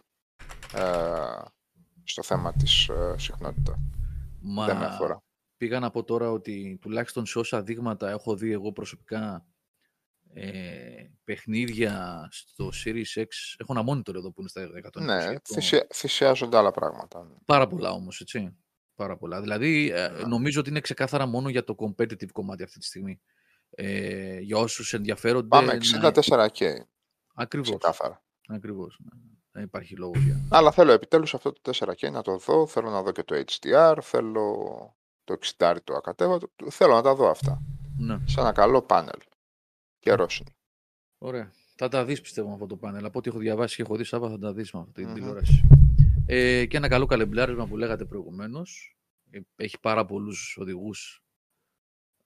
Ε, 0.74 1.42
στο 2.04 2.24
θέμα 2.24 2.54
της 2.54 2.90
ε, 2.90 3.16
συχνότητα. 3.18 3.80
Μα 4.42 4.66
Δεν 4.66 4.78
με 4.78 4.86
αφορά. 4.86 5.22
Πήγα 5.58 5.80
να 5.80 5.90
πω 5.92 6.04
τώρα 6.04 6.32
ότι 6.32 6.78
τουλάχιστον 6.82 7.26
σε 7.26 7.40
όσα 7.40 7.64
δείγματα 7.64 8.10
έχω 8.10 8.36
δει 8.36 8.52
εγώ 8.52 8.72
προσωπικά 8.72 9.46
ε, 10.34 11.06
παιχνίδια 11.24 12.28
στο 12.32 12.70
Series 12.86 13.20
X. 13.22 13.26
Έχω 13.58 13.74
ένα 13.78 13.84
monitor 13.90 14.16
εδώ 14.16 14.32
που 14.32 14.40
είναι 14.42 14.50
στα 14.50 14.70
120. 15.02 15.02
Ναι, 15.02 15.24
έχω 15.24 15.40
θυσια, 15.54 15.88
θυσιάζονται 15.94 16.58
άλλα 16.58 16.72
πράγματα. 16.72 17.32
Πάρα 17.46 17.68
πολλά 17.68 17.92
όμως, 17.92 18.22
έτσι. 18.22 18.56
Πάρα 18.96 19.18
πολλά. 19.18 19.42
Δηλαδή, 19.42 19.92
ε, 19.92 20.08
Ναι. 20.08 20.24
νομίζω 20.24 20.60
ότι 20.60 20.70
είναι 20.70 20.80
ξεκάθαρα 20.80 21.26
μόνο 21.26 21.50
για 21.50 21.64
το 21.64 21.76
competitive 21.80 22.32
κομμάτι 22.32 22.64
αυτή 22.64 22.80
τη 22.80 22.86
στιγμή. 22.86 23.22
Ε, 23.70 24.40
για 24.40 24.58
όσους 24.58 24.94
ενδιαφέρονται... 24.94 25.48
Πάμε 25.48 25.74
να- 25.74 26.12
64K, 26.12 26.66
Ακριβώς. 27.34 27.70
ξεκάθαρα. 27.70 28.24
Ακριβώς. 28.48 29.00
ναι. 29.04 29.20
Δεν 29.52 29.64
υπάρχει 29.64 29.96
λόγο 29.96 30.14
για... 30.16 30.48
Αλλά 30.50 30.72
θέλω 30.72 30.92
επιτέλους 30.92 31.34
αυτό 31.34 31.54
το 31.54 31.72
4K 31.76 32.12
να 32.12 32.22
το 32.22 32.38
δω, 32.38 32.68
θέλω 32.68 32.90
να 32.90 33.02
δω 33.02 33.12
και 33.12 33.24
το 33.24 33.44
HDR, 33.46 33.98
θέλω 34.02 34.56
το 35.28 35.38
60 35.58 35.76
το 35.84 35.94
ακατέβατο, 35.94 36.50
θέλω 36.70 36.94
να 36.94 37.02
τα 37.02 37.16
δω 37.16 37.30
αυτά. 37.30 37.62
Ναι. 37.98 38.18
Σε 38.26 38.40
ένα 38.40 38.52
καλό 38.52 38.82
πάνελ. 38.82 39.20
Καιρός 40.00 40.40
είναι. 40.40 40.50
Ωραία. 41.18 41.52
Θα 41.76 41.88
τα 41.88 42.06
δεις 42.06 42.22
πιστεύω 42.22 42.48
με 42.48 42.54
αυτό 42.54 42.66
το 42.66 42.76
πάνελ. 42.78 43.06
Από 43.06 43.18
ό,τι 43.20 43.30
έχω 43.30 43.40
διαβάσει 43.40 43.76
και 43.76 43.82
έχω 43.82 43.96
δει 43.96 44.04
Σάβα 44.04 44.30
θα 44.30 44.40
τα 44.40 44.54
δεις 44.54 44.72
με 44.72 44.80
αυτή 44.80 44.94
την 44.94 45.06
Μμμ. 45.08 45.14
τηλεόραση. 45.14 45.68
Ε, 46.26 46.66
και 46.66 46.78
ένα 46.78 46.88
καλό 46.88 47.06
καλεμπλάρισμα 47.06 47.68
που 47.68 47.78
λέγατε 47.78 48.06
προηγουμένως. 48.06 48.98
Ε, 49.30 49.40
Έχει 49.56 49.80
πάρα 49.80 50.06
πολλούς 50.06 50.58
οδηγούς 50.60 51.24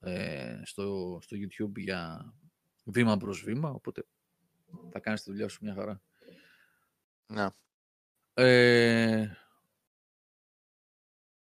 ε, 0.00 0.60
στο, 0.64 1.18
στο 1.22 1.36
YouTube 1.36 1.76
για 1.76 2.32
βήμα 2.84 3.16
προς 3.16 3.42
βήμα, 3.42 3.70
οπότε 3.70 4.04
θα 4.90 4.98
κάνεις 5.00 5.22
τη 5.22 5.30
δουλειά 5.30 5.48
σου 5.48 5.58
μια 5.62 5.74
χαρά. 5.74 6.02
Ναι. 7.26 7.46
Ε, 8.34 9.28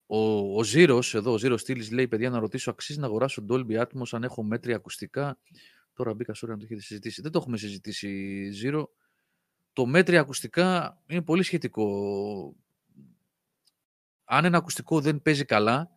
ο, 0.06 0.56
ο 0.58 0.64
Ζήρος, 0.64 1.14
εδώ, 1.14 1.32
ο 1.32 1.38
Ζήρος 1.38 1.60
Στήλης 1.60 1.90
λέει, 1.90 2.08
παιδιά, 2.08 2.30
να 2.30 2.38
ρωτήσω, 2.38 2.70
αξίζει 2.70 2.98
να 2.98 3.06
αγοράσω 3.06 3.44
Dolby 3.48 3.80
Atmos 3.80 4.08
αν 4.10 4.22
έχω 4.22 4.42
μέτρια 4.42 4.76
ακουστικά; 4.76 5.38
Τώρα 5.96 6.14
μπήκα 6.14 6.34
στο 6.34 6.46
να 6.46 6.56
το 6.56 6.64
έχετε 6.64 6.80
συζητήσει. 6.80 7.22
Δεν 7.22 7.30
το 7.30 7.38
έχουμε 7.38 7.56
συζητήσει, 7.56 8.50
Ζήρο. 8.50 8.90
Το 9.72 9.86
μέτρια 9.86 10.20
ακουστικά 10.20 10.98
είναι 11.06 11.22
πολύ 11.22 11.42
σχετικό. 11.42 12.56
Αν 14.24 14.44
ένα 14.44 14.58
ακουστικό 14.58 15.00
δεν 15.00 15.22
παίζει 15.22 15.44
καλά, 15.44 15.90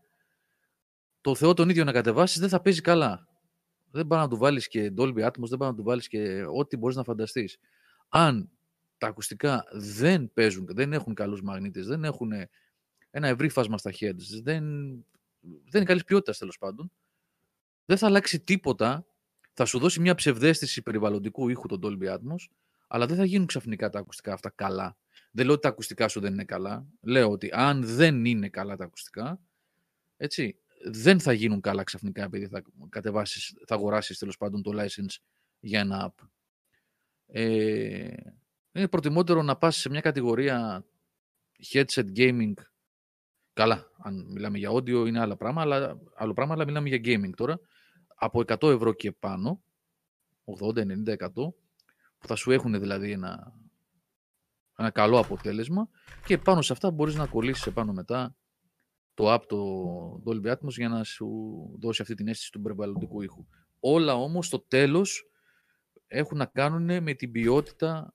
το 1.22 1.36
Θεό 1.36 1.54
τον 1.54 1.70
ίδιο 1.70 1.84
να 1.84 1.92
κατεβάσεις 1.92 2.40
δεν 2.40 2.50
θα 2.50 2.62
παίζει 2.62 2.82
καλά. 2.82 3.28
Δεν 3.92 4.08
πάει 4.08 4.20
να 4.20 4.28
του 4.28 4.38
βάλεις 4.38 4.68
και 4.68 4.94
Dolby 4.98 5.26
Atmos, 5.26 5.48
δεν 5.48 5.58
πάει 5.58 5.70
να 5.70 5.76
του 5.76 5.84
βάλεις 5.84 6.08
και 6.08 6.46
ό,τι 6.56 6.78
μπορείς 6.78 6.96
να 6.96 7.04
φανταστείς. 7.04 7.58
Αν 8.10 8.50
τα 8.98 9.08
ακουστικά 9.08 9.64
δεν 9.72 10.32
παίζουν, 10.34 10.66
δεν 10.70 10.94
έχουν 10.94 11.14
καλούς 11.14 11.42
μαγνήτες, 11.42 11.88
δεν 11.88 12.04
έχουν 12.04 12.32
ένα 13.10 13.28
ευρύ 13.28 13.50
φάσμα 13.50 13.78
στα 13.78 13.92
heads, 14.00 14.42
δεν, 14.42 14.64
δεν 15.42 15.74
είναι 15.74 15.84
καλής 15.84 16.04
ποιότητας 16.04 16.38
τέλος 16.38 16.58
πάντων, 16.58 16.92
δεν 17.86 17.98
θα 17.98 18.08
αλλάξει 18.08 18.40
τίποτα, 18.40 19.06
θα 19.54 19.66
σου 19.66 19.80
δώσει 19.80 20.00
μια 20.00 20.16
ψευδέστηση 20.16 20.82
περιβαλλοντικού 20.82 21.50
ήχου 21.50 21.68
το 21.68 21.80
Dolby 21.84 22.14
Atmos, 22.14 22.48
αλλά 22.88 23.06
δεν 23.06 23.18
θα 23.18 23.26
γίνουν 23.26 23.48
ξαφνικά 23.48 23.90
τα 23.90 24.00
ακουστικά 24.00 24.34
αυτά 24.34 24.50
καλά. 24.50 24.98
Δεν 25.32 25.46
λέω 25.46 25.54
ότι 25.54 25.64
τα 25.64 25.70
ακουστικά 25.70 26.08
σου 26.08 26.20
δεν 26.20 26.34
είναι 26.34 26.44
καλά. 26.44 26.86
Λέω 27.02 27.32
ότι 27.32 27.50
αν 27.52 27.84
δεν 27.84 28.26
είναι 28.26 28.50
καλά 28.50 28.76
τα 28.76 28.84
ακουστικά, 28.84 29.40
έτσι, 30.18 30.60
δεν 30.84 31.20
θα 31.20 31.34
γίνουν 31.34 31.62
καλά 31.62 31.84
ξαφνικά 31.84 32.24
επειδή 32.24 32.48
θα 32.48 32.64
κατεβάσεις, 32.90 33.54
θα 33.66 33.76
αγοράσεις 33.76 34.18
τέλος 34.18 34.38
πάντων 34.38 34.62
το 34.62 34.72
license 34.74 35.18
για 35.60 35.80
ένα 35.80 36.14
app. 36.14 36.28
Ε, 37.28 38.14
είναι 38.72 38.88
προτιμότερο 38.88 39.44
να 39.44 39.58
πας 39.58 39.76
σε 39.76 39.90
μια 39.90 40.02
κατηγορία 40.02 40.86
headset 41.74 42.06
gaming. 42.16 42.54
Καλά, 43.60 43.92
αν 43.98 44.26
μιλάμε 44.30 44.58
για 44.58 44.72
audio 44.72 45.08
είναι 45.08 45.20
άλλα 45.20 45.38
πράγμα, 45.38 45.62
αλλά, 45.62 46.00
άλλο 46.16 46.34
πράγμα, 46.34 46.54
αλλά 46.54 46.66
μιλάμε 46.66 46.90
για 46.90 47.00
gaming 47.04 47.34
τώρα. 47.36 47.60
Από 48.16 48.40
100 48.40 48.70
ευρώ 48.70 48.94
και 48.94 49.12
πάνω, 49.12 49.62
80, 50.62 50.86
90, 51.06 51.18
100, 51.18 51.30
που 52.18 52.28
θα 52.28 52.36
σου 52.36 52.52
έχουν 52.52 52.80
δηλαδή 52.80 53.12
ένα, 53.12 53.54
ένα 54.78 54.90
καλό 54.90 55.20
αποτέλεσμα 55.20 55.90
και 56.26 56.38
πάνω 56.38 56.62
σε 56.62 56.74
αυτά 56.74 56.92
μπορείς 56.92 57.16
να 57.16 57.26
κολλήσεις 57.26 57.66
επάνω 57.66 57.94
μετά 57.94 58.36
το 59.14 59.34
app 59.34 59.42
το 59.48 60.24
Dolby 60.26 60.52
Atmos 60.52 60.72
για 60.78 60.90
να 60.90 61.04
σου 61.04 61.30
δώσει 61.80 62.02
αυτή 62.02 62.14
την 62.16 62.28
αίσθηση 62.28 62.52
του 62.52 62.62
περιβαλλοντικού 62.62 63.22
ήχου. 63.22 63.46
Όλα 63.80 64.16
όμως 64.16 64.46
στο 64.46 64.60
τέλος 64.60 65.30
έχουν 66.08 66.38
να 66.38 66.46
κάνουν 66.46 67.04
με 67.04 67.14
την 67.14 67.32
ποιότητα 67.32 68.14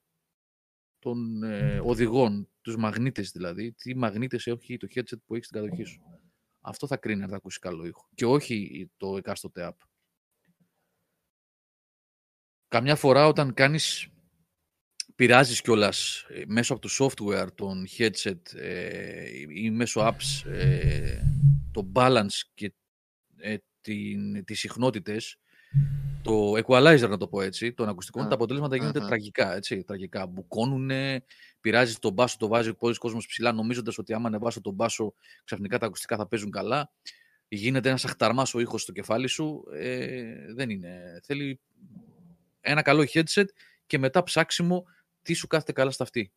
των 1.04 1.42
ε, 1.42 1.80
οδηγών, 1.84 2.48
τους 2.60 2.76
μαγνήτες 2.76 3.30
δηλαδή, 3.30 3.72
τι 3.72 3.96
μαγνήτες 3.96 4.46
έχει 4.46 4.76
το 4.76 4.88
headset 4.94 5.20
που 5.26 5.34
έχεις 5.34 5.46
στην 5.46 5.60
κατοχή 5.60 5.84
σου. 5.84 6.00
Αυτό 6.60 6.86
θα 6.86 6.96
κρίνει 6.96 7.22
αν 7.22 7.28
θα 7.28 7.36
ακούσει 7.36 7.58
καλό 7.58 7.84
ήχο 7.84 8.08
και 8.14 8.26
όχι 8.26 8.90
το 8.96 9.16
εκάστοτε 9.16 9.68
app. 9.70 9.86
Καμιά 12.68 12.96
φορά 12.96 13.26
όταν 13.26 13.54
κάνεις, 13.54 14.08
πειράζεις 15.14 15.60
κιόλας 15.60 16.26
ε, 16.28 16.42
μέσω 16.46 16.74
από 16.74 16.88
το 16.88 16.94
software, 16.98 17.48
τον 17.54 17.86
headset 17.98 18.54
ε, 18.54 19.30
ή 19.48 19.70
μέσω 19.70 20.00
apps 20.00 20.50
ε, 20.50 21.22
το 21.70 21.92
balance 21.94 22.40
και 22.54 22.74
ε, 23.36 23.56
την, 23.80 24.44
τις 24.44 24.58
συχνότητες, 24.58 25.38
το 26.24 26.52
equalizer 26.52 27.08
να 27.08 27.16
το 27.16 27.28
πω 27.28 27.40
έτσι, 27.40 27.72
των 27.72 27.88
ακουστικών, 27.88 28.24
Μμ, 28.24 28.28
τα 28.28 28.34
αποτελέσματα 28.34 28.76
γίνονται 28.76 29.00
μμμ. 29.00 29.06
τραγικά, 29.06 29.54
έτσι, 29.54 29.84
τραγικά. 29.84 30.26
Μπουκώνουνε, 30.26 31.24
πειράζει 31.60 31.94
τον 31.94 32.12
μπάσο, 32.12 32.36
το 32.38 32.48
βάζει 32.48 32.74
πολλοί 32.74 32.94
κόσμος 32.94 33.26
ψηλά, 33.26 33.52
νομίζοντας 33.52 33.98
ότι 33.98 34.12
άμα 34.12 34.26
ανεβάσω 34.26 34.60
τον 34.60 34.74
μπάσο, 34.74 35.14
ξαφνικά 35.44 35.78
τα 35.78 35.86
ακουστικά 35.86 36.16
θα 36.16 36.26
παίζουν 36.26 36.50
καλά. 36.50 36.92
Γίνεται 37.48 37.88
ένας 37.88 38.04
αχταρμάς 38.04 38.54
ο 38.54 38.60
ήχος 38.60 38.82
στο 38.82 38.92
κεφάλι 38.92 39.26
σου. 39.26 39.64
Ε, 39.72 40.52
δεν 40.54 40.70
είναι. 40.70 41.20
Θέλει 41.22 41.60
ένα 42.60 42.82
καλό 42.82 43.04
headset 43.12 43.44
και 43.86 43.98
μετά 43.98 44.22
ψάξιμο 44.22 44.84
τι 45.22 45.32
σου 45.32 45.46
κάθεται 45.46 45.72
καλά 45.72 45.90
στα 45.90 46.02
αυτή. 46.02 46.32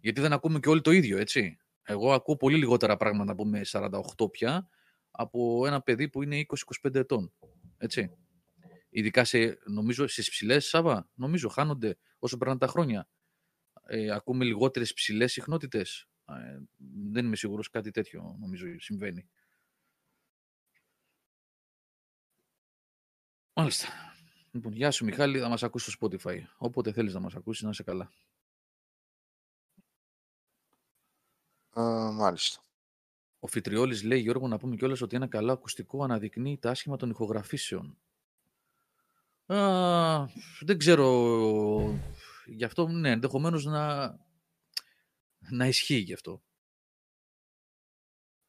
Γιατί 0.00 0.20
δεν 0.20 0.32
ακούμε 0.32 0.58
και 0.58 0.68
όλοι 0.68 0.80
το 0.80 0.90
ίδιο, 0.90 1.18
έτσι. 1.18 1.58
Εγώ 1.82 2.12
ακούω 2.12 2.36
πολύ 2.36 2.56
λιγότερα 2.56 2.96
πράγματα 2.96 3.32
από 3.32 3.44
με 3.44 3.60
48 3.64 4.30
πια 4.30 4.68
από 5.10 5.66
ένα 5.66 5.80
παιδί 5.80 6.08
που 6.08 6.22
είναι 6.22 6.44
20-25 6.82 6.94
ετών. 6.94 7.32
Έτσι. 7.78 8.16
Ειδικά 8.96 9.24
σε, 9.24 9.58
νομίζω, 9.64 10.06
στις 10.06 10.30
ψηλές, 10.30 10.66
Σάβα, 10.66 11.10
νομίζω, 11.14 11.48
χάνονται 11.48 11.98
όσο 12.18 12.36
περνάνε 12.36 12.58
τα 12.58 12.66
χρόνια. 12.66 13.08
Ε, 13.86 14.10
ακούμε 14.10 14.44
λιγότερες 14.44 14.92
ψηλές 14.92 15.32
συχνότητες. 15.32 16.08
Ε, 16.28 16.58
δεν 17.10 17.24
είμαι 17.24 17.36
σίγουρος 17.36 17.70
κάτι 17.70 17.90
τέτοιο, 17.90 18.36
νομίζω, 18.40 18.66
συμβαίνει. 18.78 19.28
Μάλιστα. 23.52 23.88
Λοιπόν, 24.50 24.72
γεια 24.72 24.90
σου 24.90 25.04
Μιχάλη, 25.04 25.38
θα 25.38 25.48
μας 25.48 25.62
ακούσει 25.62 25.90
στο 25.90 26.08
Spotify. 26.08 26.40
Όποτε 26.58 26.92
θέλεις 26.92 27.14
να 27.14 27.20
μας 27.20 27.34
ακούσεις, 27.34 27.62
να 27.62 27.70
είσαι 27.70 27.82
καλά. 27.82 28.12
Ε, 31.74 31.80
μάλιστα. 32.12 32.60
Ο 33.38 33.46
Φιτριόλης 33.46 34.02
λέει, 34.02 34.20
Γιώργο, 34.20 34.48
να 34.48 34.58
πούμε 34.58 34.76
κιόλας 34.76 35.00
ότι 35.00 35.16
ένα 35.16 35.26
καλό 35.26 35.52
ακουστικό 35.52 36.04
αναδεικνύει 36.04 36.58
τα 36.58 36.70
άσχημα 36.70 36.96
των 36.96 37.10
ηχογραφήσεων. 37.10 37.98
Α, 39.46 40.26
δεν 40.60 40.78
ξέρω. 40.78 41.08
Γι' 42.46 42.64
αυτό, 42.64 42.88
ναι, 42.88 43.10
ενδεχομένως 43.10 43.64
να, 43.64 44.16
να 45.50 45.66
ισχύει 45.66 45.96
γι' 45.98 46.12
αυτό. 46.12 46.42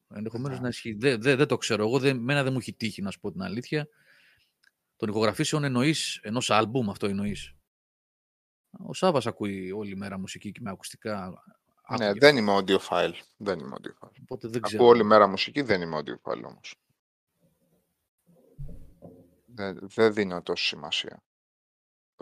Ενδεχομένως 0.10 0.58
Ναι. 0.58 0.64
να 0.64 0.68
ισχύει. 0.70 0.94
Δεν 0.94 1.22
δεν- 1.22 1.38
δεν 1.38 1.48
το 1.48 1.58
ξέρω. 1.58 1.84
Εγώ 1.84 2.00
δεν, 2.00 2.18
μένα 2.18 2.44
δεν 2.44 2.52
μου 2.52 2.58
έχει 2.60 2.74
τύχει 2.74 3.02
να 3.02 3.12
σου 3.12 3.20
πω 3.20 3.32
την 3.32 3.42
αλήθεια. 3.42 3.88
Των 4.96 5.10
ηχογραφήσεων 5.10 5.64
εννοείς 5.64 6.20
ενός 6.24 6.50
άλμπουμ, 6.50 6.90
αυτό 6.90 7.08
εννοείς. 7.08 7.54
Ο 8.70 8.94
Σάβα 8.94 9.22
ακούει 9.26 9.72
όλη 9.72 9.96
μέρα 9.96 10.20
μουσική 10.20 10.52
και 10.52 10.60
με 10.64 10.70
ακουστικά. 10.70 11.44
Ναι, 11.98 12.06
άκουγε. 12.06 12.20
δεν 12.20 12.38
είμαι 12.38 12.58
audiophile. 12.58 13.14
Δεν 13.38 13.60
είμαι 13.60 13.76
audiophile. 13.80 14.12
Οπότε 14.22 14.48
δεν 14.48 14.62
ξέρω. 14.62 14.82
Ακούω 14.84 14.94
όλη 14.96 15.04
μέρα 15.04 15.28
μουσική, 15.28 15.62
δεν 15.62 15.82
είμαι 15.82 15.98
audiophile 16.00 16.44
όμως. 16.44 16.76
Δεν, 19.58 19.80
δεν 19.82 20.13
δίνω 20.13 20.41
τόσο 20.41 20.65
σημασία. 20.65 21.24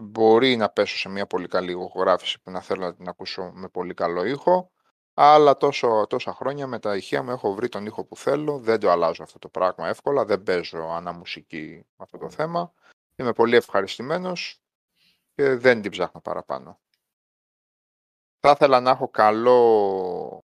Μπορεί 0.01 0.55
να 0.55 0.69
πέσω 0.69 0.97
σε 0.97 1.09
μια 1.09 1.27
πολύ 1.27 1.47
καλή 1.47 1.71
ηχογράφηση 1.71 2.41
που 2.41 2.51
να 2.51 2.61
θέλω 2.61 2.81
να 2.81 2.95
την 2.95 3.07
ακούσω 3.07 3.51
με 3.53 3.69
πολύ 3.69 3.93
καλό 3.93 4.23
ήχο, 4.23 4.71
αλλά 5.13 5.57
τόσο, 5.57 6.05
τόσα 6.09 6.33
χρόνια 6.33 6.67
με 6.67 6.79
τα 6.79 6.95
ηχεία 6.95 7.23
μου 7.23 7.31
έχω 7.31 7.53
βρει 7.53 7.69
τον 7.69 7.85
ήχο 7.85 8.05
που 8.05 8.17
θέλω, 8.17 8.57
δεν 8.57 8.79
το 8.79 8.91
αλλάζω 8.91 9.23
αυτό 9.23 9.39
το 9.39 9.49
πράγμα 9.49 9.87
εύκολα, 9.87 10.25
δεν 10.25 10.43
παίζω 10.43 10.89
αναμουσική 10.89 11.85
αυτό 11.95 12.17
το 12.17 12.29
θέμα. 12.29 12.73
Είμαι 13.15 13.33
πολύ 13.33 13.55
ευχαριστημένος 13.55 14.61
και 15.33 15.55
δεν 15.55 15.81
την 15.81 15.91
ψάχνω 15.91 16.21
παραπάνω. 16.21 16.79
Θα 18.39 18.51
ήθελα 18.51 18.79
να 18.79 18.89
έχω 18.89 19.09
καλό, 19.09 20.45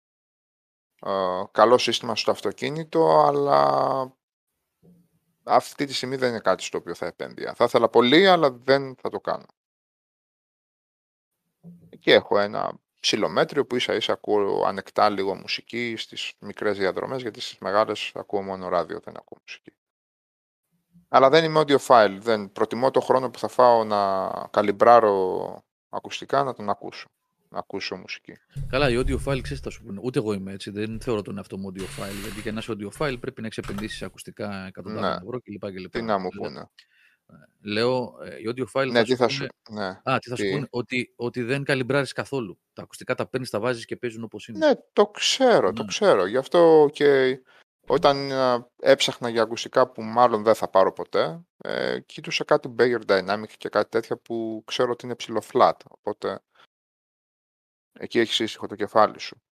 ε, 1.00 1.42
καλό 1.50 1.78
σύστημα 1.78 2.16
στο 2.16 2.30
αυτοκίνητο, 2.30 3.20
αλλά 3.20 4.17
αυτή 5.48 5.84
τη 5.84 5.92
στιγμή 5.92 6.16
δεν 6.16 6.28
είναι 6.28 6.40
κάτι 6.40 6.62
στο 6.62 6.78
οποίο 6.78 6.94
θα 6.94 7.06
επένδυα. 7.06 7.54
Θα 7.54 7.64
ήθελα 7.64 7.88
πολύ, 7.88 8.26
αλλά 8.28 8.50
δεν 8.50 8.96
θα 8.96 9.08
το 9.08 9.20
κάνω. 9.20 9.46
Εκεί 11.88 12.10
έχω 12.10 12.38
ένα 12.38 12.78
ψηλομέτριο 13.00 13.66
που 13.66 13.76
ίσα 13.76 13.94
ίσα 13.94 14.12
ακούω 14.12 14.64
ανεκτά 14.64 15.08
λίγο 15.08 15.34
μουσική 15.34 15.94
στις 15.96 16.32
μικρές 16.38 16.78
διαδρομές, 16.78 17.22
γιατί 17.22 17.40
στις 17.40 17.58
μεγάλες 17.58 18.12
ακούω 18.14 18.42
μόνο 18.42 18.68
ράδιο, 18.68 19.00
δεν 19.00 19.16
ακούω 19.16 19.38
μουσική. 19.40 19.72
Αλλά 21.08 21.28
δεν 21.28 21.44
είμαι 21.44 21.60
audiophile, 21.60 22.16
δεν 22.20 22.52
προτιμώ 22.52 22.90
το 22.90 23.00
χρόνο 23.00 23.30
που 23.30 23.38
θα 23.38 23.48
φάω 23.48 23.84
να 23.84 24.30
καλυμπράρω 24.50 25.62
ακουστικά 25.88 26.42
να 26.42 26.54
τον 26.54 26.68
ακούσω. 26.68 27.08
Να 27.50 27.58
ακούσω 27.58 27.96
μουσική. 27.96 28.32
Καλά, 28.68 28.90
η 28.90 28.94
audiophile 28.98 29.40
ξέρεις 29.42 29.60
θα 29.60 29.70
σου 29.70 29.82
πούνε. 29.82 30.00
Ούτε 30.02 30.18
εγώ 30.18 30.32
είμαι 30.32 30.52
έτσι. 30.52 30.70
Δεν 30.70 31.00
θεωρώ 31.00 31.22
τον 31.22 31.36
εαυτό 31.36 31.58
μου 31.58 31.72
audiophile. 31.72 32.20
Γιατί 32.22 32.40
για 32.40 32.52
να 32.52 32.58
είσαι 32.58 32.72
audiophile 32.72 33.16
πρέπει 33.20 33.40
να 33.40 33.46
έχεις 33.46 33.58
επενδύσεις 33.58 33.98
σε 33.98 34.04
ακουστικά 34.04 34.66
εκατοντάδε 34.66 35.00
Ναι. 35.08 35.14
ευρώ 35.14 35.40
κλπ. 35.40 35.72
κλπ. 35.72 35.90
Τι 35.92 36.02
να 36.02 36.18
μου 36.18 36.28
Λέω- 36.32 36.42
πούνε. 36.48 36.70
Λέω, 37.62 38.14
ε, 38.24 38.36
οι 38.36 38.42
audiophile 38.48 38.90
Ναι, 38.90 38.98
θα 38.98 39.02
τι 39.04 39.10
σου 39.10 39.16
θα 39.16 39.26
πούνε, 39.26 39.30
σου... 39.38 39.46
Ναι. 39.70 39.86
Α, 40.12 40.18
τι 40.18 40.28
θα 40.28 40.36
σου 40.36 40.42
τι; 40.42 40.50
πούνε, 40.50 40.66
ότι, 40.70 41.12
ότι 41.16 41.42
δεν 41.42 41.64
καλυμπράρεις 41.64 42.12
καθόλου. 42.12 42.58
Τα 42.72 42.82
ακουστικά 42.82 43.14
τα 43.14 43.26
παίρνεις, 43.26 43.50
τα 43.50 43.60
βάζεις 43.60 43.84
και 43.84 43.96
παίζουν 43.96 44.22
όπως 44.22 44.48
είναι. 44.48 44.66
Ναι, 44.66 44.72
το 44.92 45.06
ξέρω, 45.06 45.72
το 45.72 45.82
Ναι. 45.82 45.88
ξέρω. 45.88 46.26
Γι' 46.26 46.36
αυτό 46.36 46.88
και 46.92 47.38
όταν 47.86 48.32
α, 48.32 48.68
έψαχνα 48.80 49.28
για 49.28 49.42
ακουστικά 49.42 49.88
που 49.88 50.02
μάλλον 50.02 50.42
δεν 50.42 50.54
θα 50.54 50.68
πάρω 50.68 50.92
ποτέ, 50.92 51.40
ε, 51.56 51.98
κοίτουσα 52.06 52.44
κάτι 52.44 52.74
Bayer 52.78 53.00
Dynamic 53.06 53.50
και 53.58 53.68
κάτι 53.68 53.90
τέτοια 53.90 54.16
που 54.16 54.62
ξέρω 54.66 54.90
ότι 54.90 55.06
είναι 55.06 55.14
ψηλό 55.14 55.42
flat. 55.52 55.72
Οπότε 55.88 56.40
εκεί 57.98 58.18
έχεις 58.18 58.38
ήσυχο 58.38 58.66
το 58.66 58.74
κεφάλι 58.74 59.18
σου. 59.18 59.42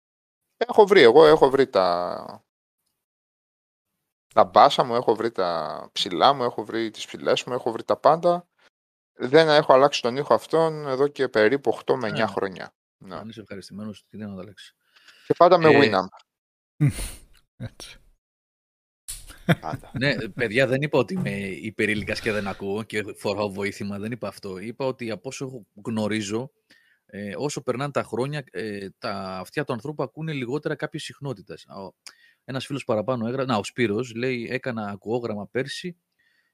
Έχω 0.57 0.87
βρει, 0.87 1.01
εγώ 1.01 1.27
έχω 1.27 1.51
βρει 1.51 1.69
τα, 1.69 2.45
τα 4.35 4.45
μπάσα 4.45 4.85
μου, 4.85 4.95
έχω 4.95 5.15
βρει 5.15 5.31
τα 5.31 5.89
ψηλά 5.93 6.33
μου, 6.33 6.43
έχω 6.45 6.65
βρει 6.65 6.91
τις 6.91 7.07
ψηλές 7.07 7.45
μου, 7.45 7.53
έχω 7.53 7.71
βρει 7.73 7.85
τα 7.85 7.97
πάντα. 7.97 8.49
Δεν 9.19 9.49
έχω 9.49 9.73
αλλάξει 9.73 10.03
τον 10.03 10.17
ήχο 10.17 10.35
αυτόν 10.35 10.87
εδώ 10.87 11.09
και 11.09 11.29
περίπου 11.29 11.79
8 11.85 11.95
με 11.95 12.09
9 12.09 12.19
Ε, 12.19 12.27
χρόνια. 12.27 12.75
Ναι. 12.99 13.17
Αν 13.17 13.29
είσαι 13.29 13.41
ευχαριστημένος, 13.41 14.05
τι 14.09 14.17
δεν 14.17 14.29
να 14.29 14.35
τα 14.35 14.41
αλλάξεις. 14.41 14.75
Και 15.27 15.35
πάντα 15.37 15.59
με 15.59 15.69
Ε, 15.69 15.81
Winamp. 15.83 16.07
Έτσι. 17.57 18.01
Πάντα. 19.61 19.91
ναι, 19.99 20.29
παιδιά, 20.29 20.67
δεν 20.67 20.83
είπα 20.83 20.99
ότι 20.99 21.15
είμαι 21.15 21.31
υπερήλικας 21.47 22.21
και 22.21 22.33
δεν 22.33 22.47
ακούω 22.47 22.83
και 22.83 23.03
φοράω 23.17 23.51
βοήθημα. 23.51 23.99
Δεν 23.99 24.13
είπα 24.13 24.29
αυτό. 24.29 24.59
Είπα 24.59 24.87
ότι 24.87 25.11
από 25.11 25.29
όσο 25.29 25.67
γνωρίζω, 25.85 26.53
ε, 27.07 27.35
όσο 27.37 27.63
περνάνε 27.63 27.93
τα 27.93 28.03
χρόνια, 28.03 28.45
ε, 28.51 28.89
τα 28.99 29.39
αυτιά 29.39 29.65
του 29.65 29.73
ανθρώπου 29.73 30.03
ακούνε 30.03 30.33
λιγότερα 30.33 30.75
κάποιες 30.75 31.03
συχνότητες. 31.03 31.67
Ένας 32.45 32.67
φίλος 32.67 32.85
παραπάνω 32.85 33.27
έγραψε. 33.27 33.53
Να, 33.53 33.59
ο 33.59 33.65
Σπύρος 33.65 34.15
λέει: 34.15 34.49
Έκανα 34.51 34.89
ακουόγραμμα 34.89 35.49
πέρσι 35.49 35.97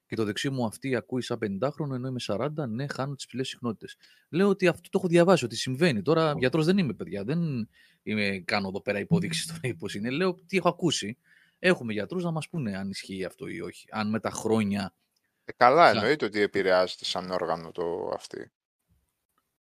και 0.05 0.15
το 0.15 0.23
δεξί 0.23 0.49
μου 0.49 0.65
αυτή 0.65 0.95
ακούει 0.95 1.21
σαν 1.21 1.37
50χρονο, 1.41 1.93
ενώ 1.93 2.07
είμαι 2.07 2.19
40. 2.27 2.49
Ναι, 2.69 2.85
χάνω 2.87 3.15
τις 3.15 3.25
ψηλές 3.25 3.47
συχνότητες. 3.47 3.95
Λέω 4.29 4.49
ότι 4.49 4.67
αυτό 4.67 4.89
το 4.89 4.97
έχω 4.97 5.07
διαβάσει, 5.07 5.45
ότι 5.45 5.55
συμβαίνει. 5.55 6.01
Τώρα 6.01 6.33
γιατρός 6.37 6.65
δεν 6.65 6.77
είμαι, 6.77 6.93
παιδιά. 6.93 7.23
Δεν 7.23 7.69
είμαι, 8.03 8.43
κάνω 8.45 8.67
εδώ 8.67 8.81
πέρα 8.81 8.99
υπόδειξη 8.99 9.47
τώρα 9.47 9.75
πώ 9.77 9.87
είναι. 9.95 10.09
Λέω 10.09 10.33
τι 10.45 10.57
έχω 10.57 10.69
ακούσει. 10.69 11.17
Έχουμε 11.59 11.93
γιατρούς 11.93 12.23
να 12.23 12.31
μας 12.31 12.49
πούνε 12.49 12.77
αν 12.77 12.89
ισχύει 12.89 13.25
αυτό 13.25 13.47
ή 13.47 13.61
όχι. 13.61 13.87
Αν 13.91 14.09
με 14.09 14.19
τα 14.19 14.29
χρόνια. 14.29 14.93
Ε, 15.45 15.51
καλά, 15.57 15.87
Σαν- 15.87 15.95
εννοείται 15.97 16.25
ότι 16.25 16.39
επηρεάζεται 16.39 17.05
σαν 17.05 17.31
όργανο 17.31 17.71
το 17.71 18.11
αυτή. 18.13 18.51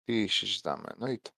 Τι 0.06 0.26
συζητάμε, 0.26 0.84
εννοείται. 0.94 1.30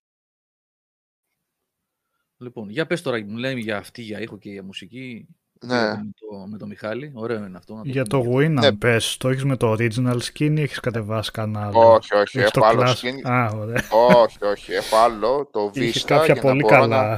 Λοιπόν, 2.37 2.69
για 2.69 2.85
πες 2.85 3.01
τώρα, 3.01 3.25
μου 3.25 3.37
λέμε 3.37 3.59
για 3.59 3.77
αυτή, 3.77 4.01
για 4.01 4.19
ήχο 4.19 4.37
και 4.37 4.49
για 4.51 4.63
μουσική. 4.63 5.27
Ναι. 5.65 5.75
Με 5.81 6.09
το, 6.19 6.47
με 6.47 6.57
το 6.57 6.65
Μιχάλη. 6.67 7.11
Ωραίο 7.15 7.45
είναι 7.45 7.57
αυτό. 7.57 7.73
Να 7.75 7.81
το 7.83 7.89
Για 7.89 8.03
πούμε. 8.03 8.23
το 8.23 8.31
Winamp, 8.37 8.49
Ναι. 8.49 8.75
πες, 8.75 9.17
το 9.17 9.29
έχεις 9.29 9.43
με 9.43 9.57
το 9.57 9.71
original 9.71 10.19
skin 10.21 10.55
ή 10.57 10.61
έχεις 10.61 10.79
κατεβάσει 10.79 11.31
κανένα 11.31 11.65
άλλο. 11.65 11.93
Όχι, 11.93 12.15
όχι, 12.15 12.39
Έχεις 12.39 12.51
έχω 12.55 12.65
άλλο 12.65 12.81
class- 12.81 12.95
skin. 12.95 13.29
Α, 13.29 13.49
ωραία. 13.55 13.83
όχι, 13.91 14.43
όχι, 14.45 14.71
έχω 14.73 14.95
άλλο, 14.97 15.49
το 15.51 15.71
Είχε 15.73 15.99
Vista, 15.99 16.05
κάποια 16.07 16.33
για 16.33 16.41
πολύ 16.41 16.61
να 16.61 16.67
μπορώ 16.67 16.79
καλά. 16.81 17.17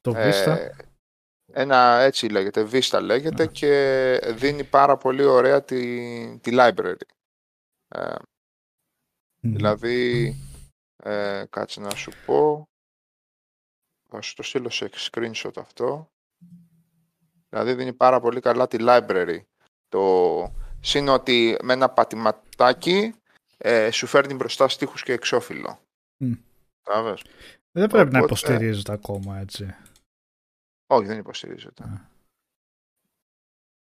Το 0.00 0.12
Vista; 0.16 0.56
Ε, 0.56 0.68
ένα 1.52 1.98
έτσι 2.00 2.26
λέγεται, 2.28 2.68
Vista 2.72 3.00
λέγεται 3.02 3.46
και 3.46 3.72
δίνει 4.34 4.64
πάρα 4.64 4.96
πολύ 4.96 5.24
ωραία 5.24 5.62
τη, 5.62 5.78
τη 6.38 6.50
library. 6.54 6.94
Ε, 7.88 7.98
Μμμ. 8.00 8.14
Δηλαδή, 9.52 10.34
ε, 10.96 11.44
κάτσε 11.50 11.80
να 11.80 11.90
σου 11.90 12.10
πω, 12.26 12.64
θα 14.08 14.20
σου 14.20 14.34
το 14.34 14.42
στείλω 14.42 14.70
σε 14.70 14.90
screenshot 14.94 15.56
αυτό. 15.56 16.08
Δηλαδή 17.48 17.74
δίνει 17.74 17.92
πάρα 17.92 18.20
πολύ 18.20 18.40
καλά 18.40 18.68
τη 18.68 18.76
library. 18.80 19.42
Το 19.88 20.52
συν 20.80 21.08
ότι 21.08 21.56
με 21.62 21.72
ένα 21.72 21.90
πατηματάκι 21.90 23.14
ε, 23.56 23.90
σου 23.90 24.06
φέρνει 24.06 24.34
μπροστά 24.34 24.68
στίχους 24.68 25.02
και 25.02 25.12
εξώφυλλο. 25.12 25.78
Μμ. 26.16 26.32
Κατάλαβες; 26.82 27.22
Δεν 27.70 27.88
πρέπει 27.88 28.12
να 28.12 28.18
οπότε- 28.18 28.24
υποστηρίζεται 28.24 28.92
ακόμα 28.92 29.38
έτσι. 29.38 29.76
Όχι, 30.86 31.06
δεν 31.06 31.18
υποστηρίζεται. 31.18 31.84
Α. 31.84 32.10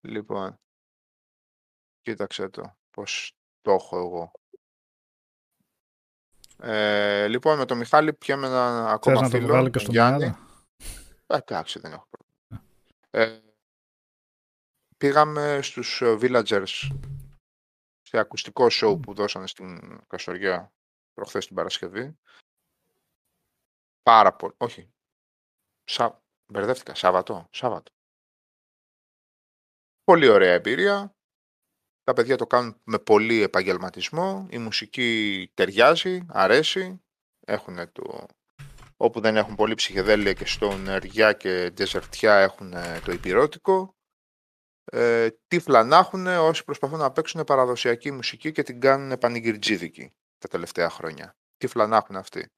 Λοιπόν, 0.08 0.54
κοίταξε 2.00 2.48
το, 2.48 2.76
πώς 2.90 3.32
το 3.60 3.72
έχω 3.72 3.98
εγώ. 3.98 4.32
Ε, 6.58 7.28
λοιπόν, 7.28 7.58
με 7.58 7.64
τον 7.64 7.78
Μιχάλη 7.78 8.12
πιάμε 8.12 8.46
ένα 8.46 8.82
Θες 8.82 8.92
ακόμα 8.92 9.20
να 9.20 9.30
το 9.30 9.36
φίλο, 9.36 9.46
βγάλω 9.46 9.64
και 9.64 9.70
τον 9.70 9.80
στον 9.80 9.94
Γιάννη. 9.94 10.24
αέρα. 10.24 10.38
Ε, 11.26 11.36
Εντάξει, 11.36 11.78
δεν 11.78 11.92
έχω 11.92 12.08
πρόβλημα. 12.10 12.72
Ε, 13.10 13.40
πήγαμε 14.96 15.58
στους 15.62 16.02
ε, 16.02 16.18
Villagers 16.20 16.88
σε 18.02 18.18
ακουστικό 18.18 18.66
show 18.70 18.98
που 19.02 19.14
δώσανε 19.14 19.46
στην 19.46 20.00
Καστοριά 20.06 20.72
προχθές 21.14 21.46
την 21.46 21.56
Παρασκευή. 21.56 22.18
Πάρα 24.02 24.32
πολύ. 24.32 24.54
Όχι. 24.56 24.90
Σα... 25.84 26.24
Μπερδεύτηκα. 26.46 26.94
Σάββατο. 26.94 27.48
Σάββατο. 27.50 27.92
Πολύ 30.04 30.28
ωραία 30.28 30.52
εμπειρία. 30.52 31.15
Τα 32.06 32.12
παιδιά 32.12 32.36
το 32.36 32.46
κάνουν 32.46 32.80
με 32.84 32.98
πολύ 32.98 33.42
επαγγελματισμό. 33.42 34.46
Η 34.50 34.58
μουσική 34.58 35.50
ταιριάζει, 35.54 36.26
αρέσει. 36.28 37.02
Έχουν 37.40 37.92
το... 37.92 38.26
Όπου 38.96 39.20
δεν 39.20 39.36
έχουν 39.36 39.54
πολύ 39.54 39.74
ψυχεδέλεια 39.74 40.32
και 40.32 40.46
στο 40.46 40.76
νεριά 40.76 41.32
και 41.32 41.70
τζεζερτιά 41.74 42.34
έχουν 42.36 42.74
το 43.04 43.12
υπηρώτικο. 43.12 43.96
Ε, 44.84 45.28
τύφλα 45.48 45.84
να 45.84 45.96
έχουν 45.96 46.26
όσοι 46.26 46.64
προσπαθούν 46.64 46.98
να 46.98 47.12
παίξουν 47.12 47.44
παραδοσιακή 47.44 48.10
μουσική 48.10 48.52
και 48.52 48.62
την 48.62 48.80
κάνουν 48.80 49.18
πανηγυρτζίδικη 49.18 50.14
τα 50.38 50.48
τελευταία 50.48 50.90
χρόνια. 50.90 51.36
Τύφλα 51.56 51.86
να 51.86 51.96
έχουν 51.96 52.16
αυτοί. 52.16 52.50